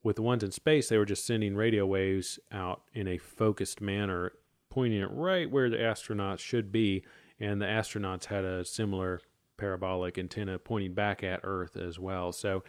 With 0.02 0.16
the 0.16 0.22
ones 0.22 0.42
in 0.42 0.50
space 0.50 0.88
they 0.88 0.98
were 0.98 1.04
just 1.04 1.26
sending 1.26 1.54
radio 1.54 1.86
waves 1.86 2.38
out 2.50 2.82
in 2.94 3.08
a 3.08 3.18
focused 3.18 3.80
manner 3.80 4.32
pointing 4.70 5.00
it 5.00 5.10
right 5.12 5.50
where 5.50 5.68
the 5.68 5.76
astronauts 5.76 6.38
should 6.38 6.72
be 6.72 7.04
and 7.38 7.60
the 7.60 7.66
astronauts 7.66 8.26
had 8.26 8.44
a 8.44 8.64
similar 8.64 9.20
parabolic 9.56 10.18
antenna 10.18 10.58
pointing 10.58 10.94
back 10.94 11.22
at 11.22 11.40
earth 11.42 11.76
as 11.76 11.98
well. 11.98 12.32
So 12.32 12.62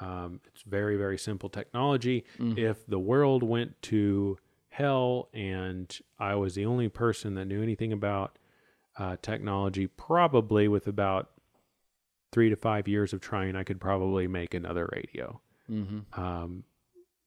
um, 0.00 0.40
it's 0.46 0.62
very, 0.62 0.96
very 0.96 1.18
simple 1.18 1.48
technology. 1.48 2.24
If 2.58 2.86
the 2.86 2.98
world 2.98 3.42
went 3.42 3.80
to 3.82 4.38
hell 4.70 5.28
and 5.34 5.96
I 6.18 6.34
was 6.36 6.54
the 6.54 6.64
only 6.64 6.88
person 6.88 7.34
that 7.34 7.44
knew 7.44 7.62
anything 7.62 7.92
about 7.92 8.38
uh, 8.96 9.16
technology, 9.20 9.86
probably 9.86 10.68
with 10.68 10.86
about 10.86 11.30
three 12.32 12.48
to 12.48 12.56
five 12.56 12.88
years 12.88 13.12
of 13.12 13.20
trying, 13.20 13.56
I 13.56 13.64
could 13.64 13.80
probably 13.80 14.26
make 14.26 14.54
another 14.54 14.88
radio. 14.92 15.40
Mm-hmm. 15.70 16.20
Um, 16.20 16.64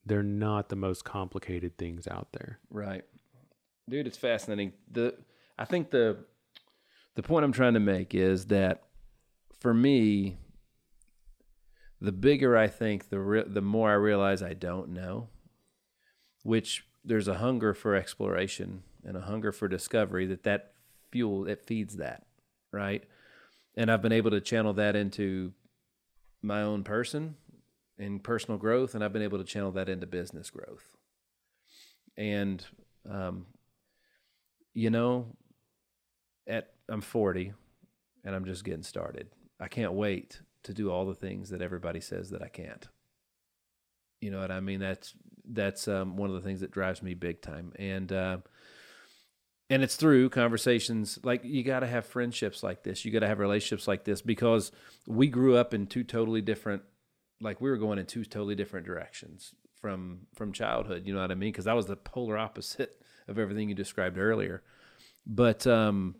they're 0.06 0.22
not 0.22 0.68
the 0.68 0.76
most 0.76 1.04
complicated 1.04 1.78
things 1.78 2.06
out 2.06 2.28
there. 2.32 2.58
Right. 2.70 3.04
Dude, 3.88 4.06
it's 4.06 4.18
fascinating. 4.18 4.72
The 4.90 5.14
I 5.58 5.64
think 5.64 5.90
the 5.90 6.18
the 7.14 7.22
point 7.22 7.44
I'm 7.44 7.52
trying 7.52 7.74
to 7.74 7.80
make 7.80 8.14
is 8.14 8.46
that 8.46 8.82
for 9.60 9.72
me 9.72 10.38
the 12.04 12.12
bigger 12.12 12.56
I 12.56 12.68
think 12.68 13.08
the 13.08 13.18
re- 13.18 13.44
the 13.46 13.62
more 13.62 13.90
I 13.90 13.94
realize 13.94 14.42
I 14.42 14.54
don't 14.54 14.90
know, 14.90 15.28
which 16.42 16.86
there's 17.04 17.28
a 17.28 17.38
hunger 17.38 17.74
for 17.74 17.94
exploration 17.94 18.82
and 19.04 19.16
a 19.16 19.22
hunger 19.22 19.52
for 19.52 19.68
discovery 19.68 20.26
that 20.26 20.42
that 20.44 20.72
fuel 21.10 21.46
it 21.46 21.62
feeds 21.62 21.96
that, 21.96 22.26
right? 22.72 23.04
And 23.76 23.90
I've 23.90 24.02
been 24.02 24.12
able 24.12 24.30
to 24.30 24.40
channel 24.40 24.72
that 24.74 24.96
into 24.96 25.52
my 26.42 26.62
own 26.62 26.84
person 26.84 27.36
in 27.98 28.20
personal 28.20 28.58
growth 28.58 28.94
and 28.94 29.02
I've 29.02 29.12
been 29.12 29.22
able 29.22 29.38
to 29.38 29.44
channel 29.44 29.72
that 29.72 29.88
into 29.88 30.06
business 30.06 30.50
growth 30.50 30.96
and 32.16 32.64
um, 33.10 33.46
you 34.72 34.90
know, 34.90 35.26
at 36.46 36.72
I'm 36.88 37.00
40, 37.00 37.52
and 38.24 38.34
I'm 38.34 38.44
just 38.44 38.64
getting 38.64 38.82
started. 38.82 39.28
I 39.60 39.68
can't 39.68 39.92
wait 39.92 40.40
to 40.64 40.74
do 40.74 40.90
all 40.90 41.06
the 41.06 41.14
things 41.14 41.50
that 41.50 41.62
everybody 41.62 42.00
says 42.00 42.30
that 42.30 42.42
I 42.42 42.48
can't. 42.48 42.86
You 44.20 44.30
know 44.30 44.40
what 44.40 44.50
I 44.50 44.60
mean? 44.60 44.80
That's 44.80 45.14
that's 45.44 45.88
um, 45.88 46.16
one 46.16 46.30
of 46.30 46.36
the 46.36 46.42
things 46.42 46.60
that 46.60 46.70
drives 46.70 47.02
me 47.02 47.14
big 47.14 47.42
time, 47.42 47.72
and 47.78 48.10
uh, 48.10 48.38
and 49.70 49.82
it's 49.82 49.96
through 49.96 50.30
conversations 50.30 51.18
like 51.22 51.44
you 51.44 51.62
got 51.62 51.80
to 51.80 51.86
have 51.86 52.06
friendships 52.06 52.62
like 52.62 52.82
this. 52.82 53.04
You 53.04 53.12
got 53.12 53.20
to 53.20 53.28
have 53.28 53.38
relationships 53.38 53.86
like 53.86 54.04
this 54.04 54.22
because 54.22 54.72
we 55.06 55.26
grew 55.26 55.56
up 55.56 55.74
in 55.74 55.86
two 55.86 56.04
totally 56.04 56.40
different, 56.40 56.82
like 57.40 57.60
we 57.60 57.70
were 57.70 57.76
going 57.76 57.98
in 57.98 58.06
two 58.06 58.24
totally 58.24 58.54
different 58.54 58.86
directions 58.86 59.54
from 59.80 60.20
from 60.34 60.52
childhood. 60.52 61.02
You 61.04 61.14
know 61.14 61.20
what 61.20 61.30
I 61.30 61.34
mean? 61.34 61.52
Because 61.52 61.66
I 61.66 61.74
was 61.74 61.86
the 61.86 61.96
polar 61.96 62.38
opposite 62.38 62.98
of 63.28 63.38
everything 63.38 63.68
you 63.68 63.74
described 63.74 64.16
earlier. 64.16 64.62
But 65.26 65.66
um, 65.66 66.14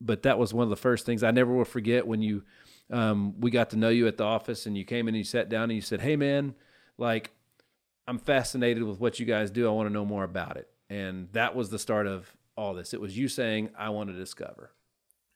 but 0.00 0.22
that 0.22 0.38
was 0.38 0.54
one 0.54 0.64
of 0.64 0.70
the 0.70 0.76
first 0.76 1.04
things 1.04 1.22
I 1.22 1.30
never 1.30 1.52
will 1.52 1.64
forget 1.66 2.06
when 2.06 2.22
you 2.22 2.44
um, 2.92 3.40
we 3.40 3.50
got 3.50 3.70
to 3.70 3.76
know 3.76 3.88
you 3.88 4.06
at 4.06 4.16
the 4.18 4.24
office 4.24 4.66
and 4.66 4.76
you 4.76 4.84
came 4.84 5.08
in 5.08 5.14
and 5.14 5.18
you 5.18 5.24
sat 5.24 5.48
down 5.48 5.64
and 5.64 5.72
you 5.72 5.80
said, 5.80 6.00
"Hey 6.00 6.16
man, 6.16 6.54
like 6.98 7.32
I'm 8.06 8.18
fascinated 8.18 8.82
with 8.82 9.00
what 9.00 9.18
you 9.18 9.26
guys 9.26 9.50
do. 9.50 9.66
I 9.66 9.70
want 9.70 9.88
to 9.88 9.92
know 9.92 10.04
more 10.04 10.24
about 10.24 10.56
it." 10.56 10.68
And 10.90 11.28
that 11.32 11.56
was 11.56 11.70
the 11.70 11.78
start 11.78 12.06
of 12.06 12.36
all 12.56 12.74
this. 12.74 12.92
It 12.92 13.00
was 13.00 13.16
you 13.16 13.28
saying, 13.28 13.70
"I 13.76 13.88
want 13.88 14.10
to 14.10 14.16
discover." 14.16 14.72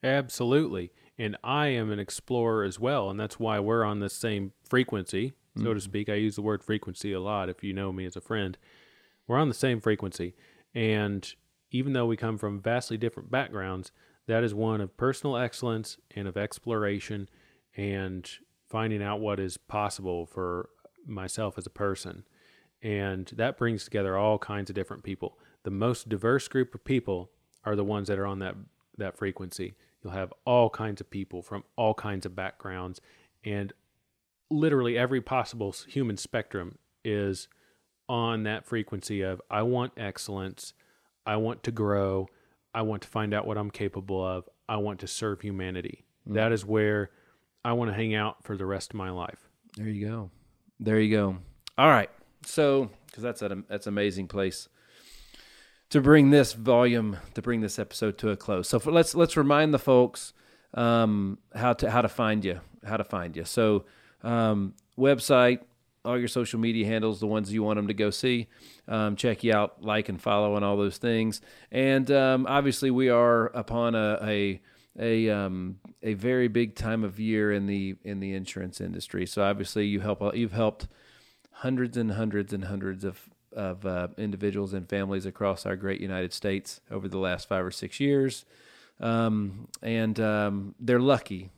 Absolutely. 0.03 0.93
And 1.19 1.37
I 1.43 1.69
am 1.69 1.91
an 1.91 1.99
explorer 1.99 2.63
as 2.63 2.79
well. 2.79 3.11
And 3.11 3.19
that's 3.19 3.41
why 3.41 3.59
we're 3.59 3.85
on 3.85 4.01
the 4.01 4.11
same 4.11 4.53
frequency, 4.69 5.33
so 5.57 5.73
to 5.73 5.81
speak. 5.81 6.11
I 6.11 6.15
use 6.15 6.37
the 6.37 6.43
word 6.43 6.63
frequency 6.63 7.13
a 7.13 7.21
lot 7.21 7.49
if 7.49 7.65
you 7.65 7.73
know 7.73 7.93
me 7.93 8.05
as 8.05 8.17
a 8.17 8.21
friend. 8.21 8.59
We're 9.27 9.39
on 9.39 9.49
the 9.49 9.55
same 9.55 9.81
frequency. 9.81 10.35
And 10.75 11.35
even 11.71 11.95
though 11.95 12.07
we 12.07 12.17
come 12.19 12.37
from 12.37 12.61
vastly 12.61 12.99
different 12.99 13.31
backgrounds, 13.31 13.91
that 14.27 14.45
is 14.45 14.55
one 14.55 14.81
of 14.81 14.97
personal 14.97 15.37
excellence 15.37 15.97
and 16.15 16.29
of 16.29 16.37
exploration 16.37 17.29
and 17.77 18.29
finding 18.69 19.03
out 19.03 19.21
what 19.21 19.39
is 19.39 19.57
possible 19.57 20.27
for 20.27 20.71
myself 21.07 21.57
as 21.59 21.67
a 21.67 21.71
person. 21.71 22.25
And 22.83 23.31
that 23.37 23.57
brings 23.57 23.85
together 23.85 24.17
all 24.17 24.39
kinds 24.39 24.71
of 24.71 24.75
different 24.75 25.03
people. 25.03 25.39
The 25.63 25.71
most 25.71 26.09
diverse 26.09 26.49
group 26.49 26.75
of 26.75 26.85
people 26.85 27.31
are 27.65 27.77
the 27.77 27.85
ones 27.85 28.09
that 28.09 28.19
are 28.19 28.27
on 28.27 28.39
that 28.41 28.57
that 28.99 29.17
frequency. 29.19 29.75
You'll 30.03 30.15
have 30.15 30.33
all 30.47 30.71
kinds 30.71 31.01
of 31.01 31.11
people 31.11 31.43
from 31.43 31.65
all 31.77 31.93
kinds 31.93 32.25
of 32.25 32.35
backgrounds 32.35 33.01
and 33.45 33.73
literally 34.51 34.97
every 34.97 35.21
possible 35.21 35.75
human 35.87 36.17
spectrum 36.17 36.79
is 37.05 37.49
on 38.09 38.45
that 38.45 38.65
frequency 38.65 39.23
of 39.23 39.41
I 39.51 39.63
want 39.63 39.93
excellence, 39.97 40.73
I 41.25 41.37
want 41.37 41.63
to 41.65 41.71
grow, 41.71 42.29
I 42.75 42.83
want 42.83 43.03
to 43.03 43.09
find 43.09 43.35
out 43.35 43.47
what 43.47 43.59
I'm 43.59 43.71
capable 43.71 44.25
of, 44.25 44.49
I 44.69 44.77
want 44.77 45.01
to 45.01 45.07
serve 45.07 45.41
humanity. 45.41 46.05
Mm. 46.29 46.35
That 46.35 46.53
is 46.53 46.65
where 46.65 47.11
I 47.67 47.73
want 47.73 47.91
to 47.91 47.95
hang 47.97 48.15
out 48.15 48.45
for 48.45 48.57
the 48.57 48.65
rest 48.65 48.91
of 48.91 48.95
my 48.95 49.11
life. 49.11 49.49
There 49.77 49.89
you 49.89 50.07
go. 50.07 50.31
There 50.79 51.01
you 51.01 51.11
go. 51.11 51.39
All 51.77 51.89
right. 51.89 52.09
So, 52.45 52.91
because 53.07 53.25
that's 53.25 53.43
that's 53.69 53.87
an 53.89 53.93
amazing 53.93 54.29
place 54.29 54.69
to 55.91 56.01
bring 56.01 56.31
this 56.31 56.53
volume 56.53 57.17
to 57.35 57.43
bring 57.43 57.63
this 57.63 57.81
episode 57.81 58.19
to 58.19 58.31
a 58.31 58.37
close. 58.37 58.69
So 58.69 58.79
for, 58.79 58.93
let's 58.93 59.17
let's 59.17 59.37
remind 59.37 59.75
the 59.75 59.81
folks 59.81 60.33
um, 60.75 61.39
how 61.57 61.73
to 61.73 61.91
how 61.91 62.03
to 62.03 62.09
find 62.09 62.45
you, 62.45 62.61
how 62.85 62.99
to 62.99 63.05
find 63.05 63.35
you. 63.35 63.45
So 63.45 63.85
um, 64.23 64.75
website, 64.97 65.59
all 66.05 66.17
your 66.17 66.29
social 66.29 66.61
media 66.61 66.87
handles, 66.87 67.19
the 67.19 67.27
ones 67.27 67.53
you 67.53 67.65
want 67.65 67.79
them 67.79 67.89
to 67.89 67.95
go 67.95 68.11
see. 68.11 68.47
Um, 68.87 69.17
check 69.17 69.43
you 69.43 69.53
out, 69.53 69.83
like 69.83 70.09
and 70.09 70.23
follow, 70.23 70.55
and 70.55 70.65
all 70.65 70.77
those 70.77 70.99
things. 70.99 71.41
And 71.73 72.09
um, 72.13 72.47
obviously, 72.47 72.93
we 72.93 73.09
are 73.09 73.47
upon 73.47 73.97
a 73.97 74.21
a 74.23 74.61
a, 74.99 75.29
um, 75.31 75.79
a 76.03 76.15
very 76.15 76.49
big 76.49 76.75
time 76.75 77.05
of 77.05 77.19
year 77.21 77.53
in 77.53 77.67
the 77.67 77.97
in 78.05 78.21
the 78.21 78.35
insurance 78.35 78.81
industry. 78.81 79.27
So 79.27 79.43
obviously, 79.43 79.87
you 79.87 80.01
help 80.01 80.23
you've 80.35 80.53
helped 80.53 80.89
hundreds 81.53 81.97
and 81.97 82.13
hundreds 82.13 82.53
and 82.53 82.65
hundreds 82.65 83.05
of 83.05 83.29
of 83.53 83.87
uh, 83.87 84.09
individuals 84.19 84.75
and 84.75 84.89
families 84.89 85.25
across 85.25 85.65
our 85.65 85.77
great 85.77 86.01
United 86.01 86.33
States 86.33 86.81
over 86.91 87.09
the 87.09 87.19
last 87.19 87.49
five 87.49 87.65
or 87.65 87.71
six 87.71 88.01
years, 88.01 88.45
um, 89.01 89.69
and 89.83 90.21
um, 90.21 90.75
they're 90.79 91.01
lucky 91.01 91.51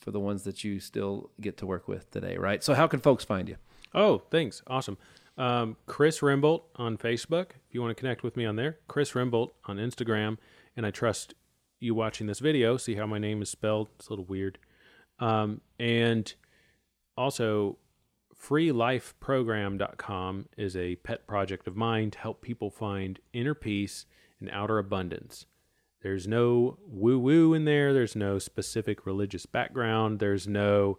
for 0.00 0.10
the 0.10 0.20
ones 0.20 0.44
that 0.44 0.64
you 0.64 0.80
still 0.80 1.30
get 1.40 1.56
to 1.58 1.66
work 1.66 1.88
with 1.88 2.10
today, 2.10 2.36
right? 2.36 2.62
So, 2.64 2.74
how 2.74 2.86
can 2.86 3.00
folks 3.00 3.24
find 3.24 3.48
you? 3.48 3.56
Oh, 3.94 4.22
thanks. 4.30 4.62
Awesome. 4.66 4.96
Um, 5.36 5.76
Chris 5.86 6.20
Remboldt 6.20 6.62
on 6.76 6.96
Facebook. 6.96 7.50
If 7.68 7.74
you 7.74 7.80
want 7.80 7.96
to 7.96 8.00
connect 8.00 8.22
with 8.22 8.36
me 8.36 8.44
on 8.44 8.56
there, 8.56 8.78
Chris 8.88 9.12
Remboldt 9.12 9.50
on 9.66 9.78
Instagram. 9.78 10.38
And 10.76 10.86
I 10.86 10.90
trust 10.90 11.34
you 11.80 11.94
watching 11.94 12.26
this 12.26 12.38
video. 12.38 12.76
See 12.76 12.94
how 12.94 13.06
my 13.06 13.18
name 13.18 13.42
is 13.42 13.48
spelled. 13.48 13.88
It's 13.98 14.08
a 14.08 14.10
little 14.10 14.26
weird. 14.26 14.58
Um, 15.18 15.62
and 15.78 16.32
also, 17.16 17.78
freelifeprogram.com 18.40 20.48
is 20.56 20.76
a 20.76 20.96
pet 20.96 21.26
project 21.26 21.66
of 21.66 21.76
mine 21.76 22.10
to 22.12 22.18
help 22.18 22.42
people 22.42 22.70
find 22.70 23.18
inner 23.32 23.54
peace 23.54 24.06
and 24.38 24.48
outer 24.50 24.78
abundance. 24.78 25.46
There's 26.02 26.26
no 26.26 26.78
woo 26.86 27.18
woo 27.18 27.52
in 27.52 27.66
there. 27.66 27.92
There's 27.92 28.16
no 28.16 28.38
specific 28.38 29.04
religious 29.04 29.44
background. 29.44 30.18
There's 30.18 30.48
no 30.48 30.96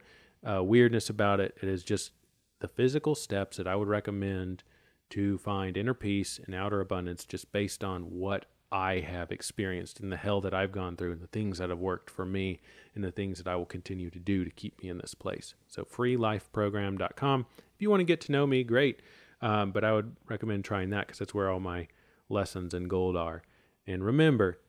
uh, 0.48 0.64
weirdness 0.64 1.10
about 1.10 1.40
it. 1.40 1.58
It 1.62 1.70
is 1.70 1.84
just 1.84 2.12
the 2.60 2.68
physical 2.68 3.16
steps 3.16 3.58
that 3.58 3.68
I 3.68 3.76
would 3.76 3.88
recommend 3.88 4.64
to 5.10 5.40
find 5.40 5.76
inner 5.76 5.96
peace 5.96 6.40
and 6.46 6.54
outer 6.54 6.80
abundance 6.80 7.26
just 7.26 7.52
based 7.52 7.84
on 7.84 8.04
what 8.04 8.46
I 8.72 9.00
have 9.00 9.32
experienced 9.32 10.00
and 10.00 10.12
the 10.12 10.18
hell 10.18 10.40
that 10.42 10.54
I've 10.54 10.72
gone 10.72 10.96
through 10.96 11.12
and 11.12 11.22
the 11.22 11.28
things 11.28 11.58
that 11.58 11.70
have 11.70 11.80
worked 11.80 12.10
for 12.10 12.26
me 12.26 12.62
and 12.96 13.04
the 13.04 13.12
things 13.12 13.38
that 13.38 13.48
I 13.48 13.56
will 13.56 13.66
continue 13.66 14.10
to 14.10 14.20
do 14.20 14.46
to 14.46 14.52
keep 14.52 14.82
me 14.82 14.90
in 14.90 14.98
this 14.98 15.14
place. 15.14 15.54
So, 15.68 15.84
freelifeprogram.com. 15.84 17.46
If 17.58 17.82
you 17.82 17.90
want 17.90 18.00
to 18.00 18.06
get 18.06 18.22
to 18.22 18.32
know 18.32 18.48
me, 18.48 18.64
great. 18.64 19.02
Um, 19.42 19.72
but 19.72 19.84
I 19.84 19.92
would 19.92 20.16
recommend 20.30 20.64
trying 20.64 20.92
that 20.92 21.08
because 21.08 21.20
that's 21.20 21.34
where 21.34 21.50
all 21.50 21.60
my 21.60 21.88
lessons 22.30 22.74
and 22.74 22.90
gold 22.90 23.18
are. 23.18 23.44
And 23.88 24.04
remember, 24.04 24.60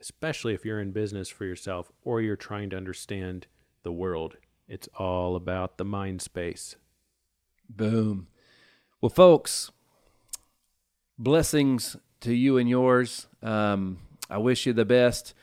especially 0.00 0.54
if 0.54 0.64
you're 0.64 0.80
in 0.80 0.92
business 0.92 1.28
for 1.28 1.44
yourself 1.44 1.92
or 2.04 2.20
you're 2.20 2.36
trying 2.36 2.70
to 2.70 2.76
understand 2.76 3.46
the 3.82 3.92
world, 3.92 4.36
it's 4.68 4.88
all 4.96 5.36
about 5.36 5.76
the 5.76 5.84
mind 5.84 6.22
space. 6.22 6.76
Boom. 7.68 8.28
Well, 9.00 9.10
folks, 9.10 9.70
blessings 11.18 11.96
to 12.22 12.34
you 12.34 12.58
and 12.58 12.68
yours. 12.68 13.26
Um, 13.42 13.98
I 14.28 14.38
wish 14.38 14.66
you 14.66 14.72
the 14.72 14.84
best. 14.84 15.34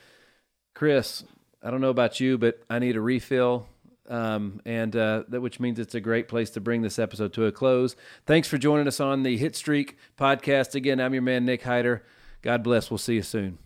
Chris, 0.74 1.24
I 1.62 1.70
don't 1.70 1.80
know 1.80 1.90
about 1.90 2.20
you, 2.20 2.38
but 2.38 2.62
I 2.68 2.78
need 2.78 2.96
a 2.96 3.00
refill. 3.00 3.66
Um, 4.08 4.60
and 4.64 4.94
uh, 4.96 5.22
that 5.28 5.40
which 5.40 5.60
means 5.60 5.78
it's 5.78 5.94
a 5.94 6.00
great 6.00 6.26
place 6.26 6.50
to 6.50 6.60
bring 6.60 6.82
this 6.82 6.98
episode 6.98 7.32
to 7.34 7.46
a 7.46 7.52
close. 7.52 7.94
Thanks 8.26 8.48
for 8.48 8.58
joining 8.58 8.88
us 8.88 8.98
on 8.98 9.22
the 9.22 9.38
Hitstreak 9.38 9.94
podcast. 10.18 10.74
Again, 10.74 11.00
I'm 11.00 11.14
your 11.14 11.22
man, 11.22 11.44
Nick 11.44 11.62
Hyder. 11.62 12.02
God 12.42 12.64
bless. 12.64 12.90
We'll 12.90 12.98
see 12.98 13.14
you 13.14 13.22
soon. 13.22 13.58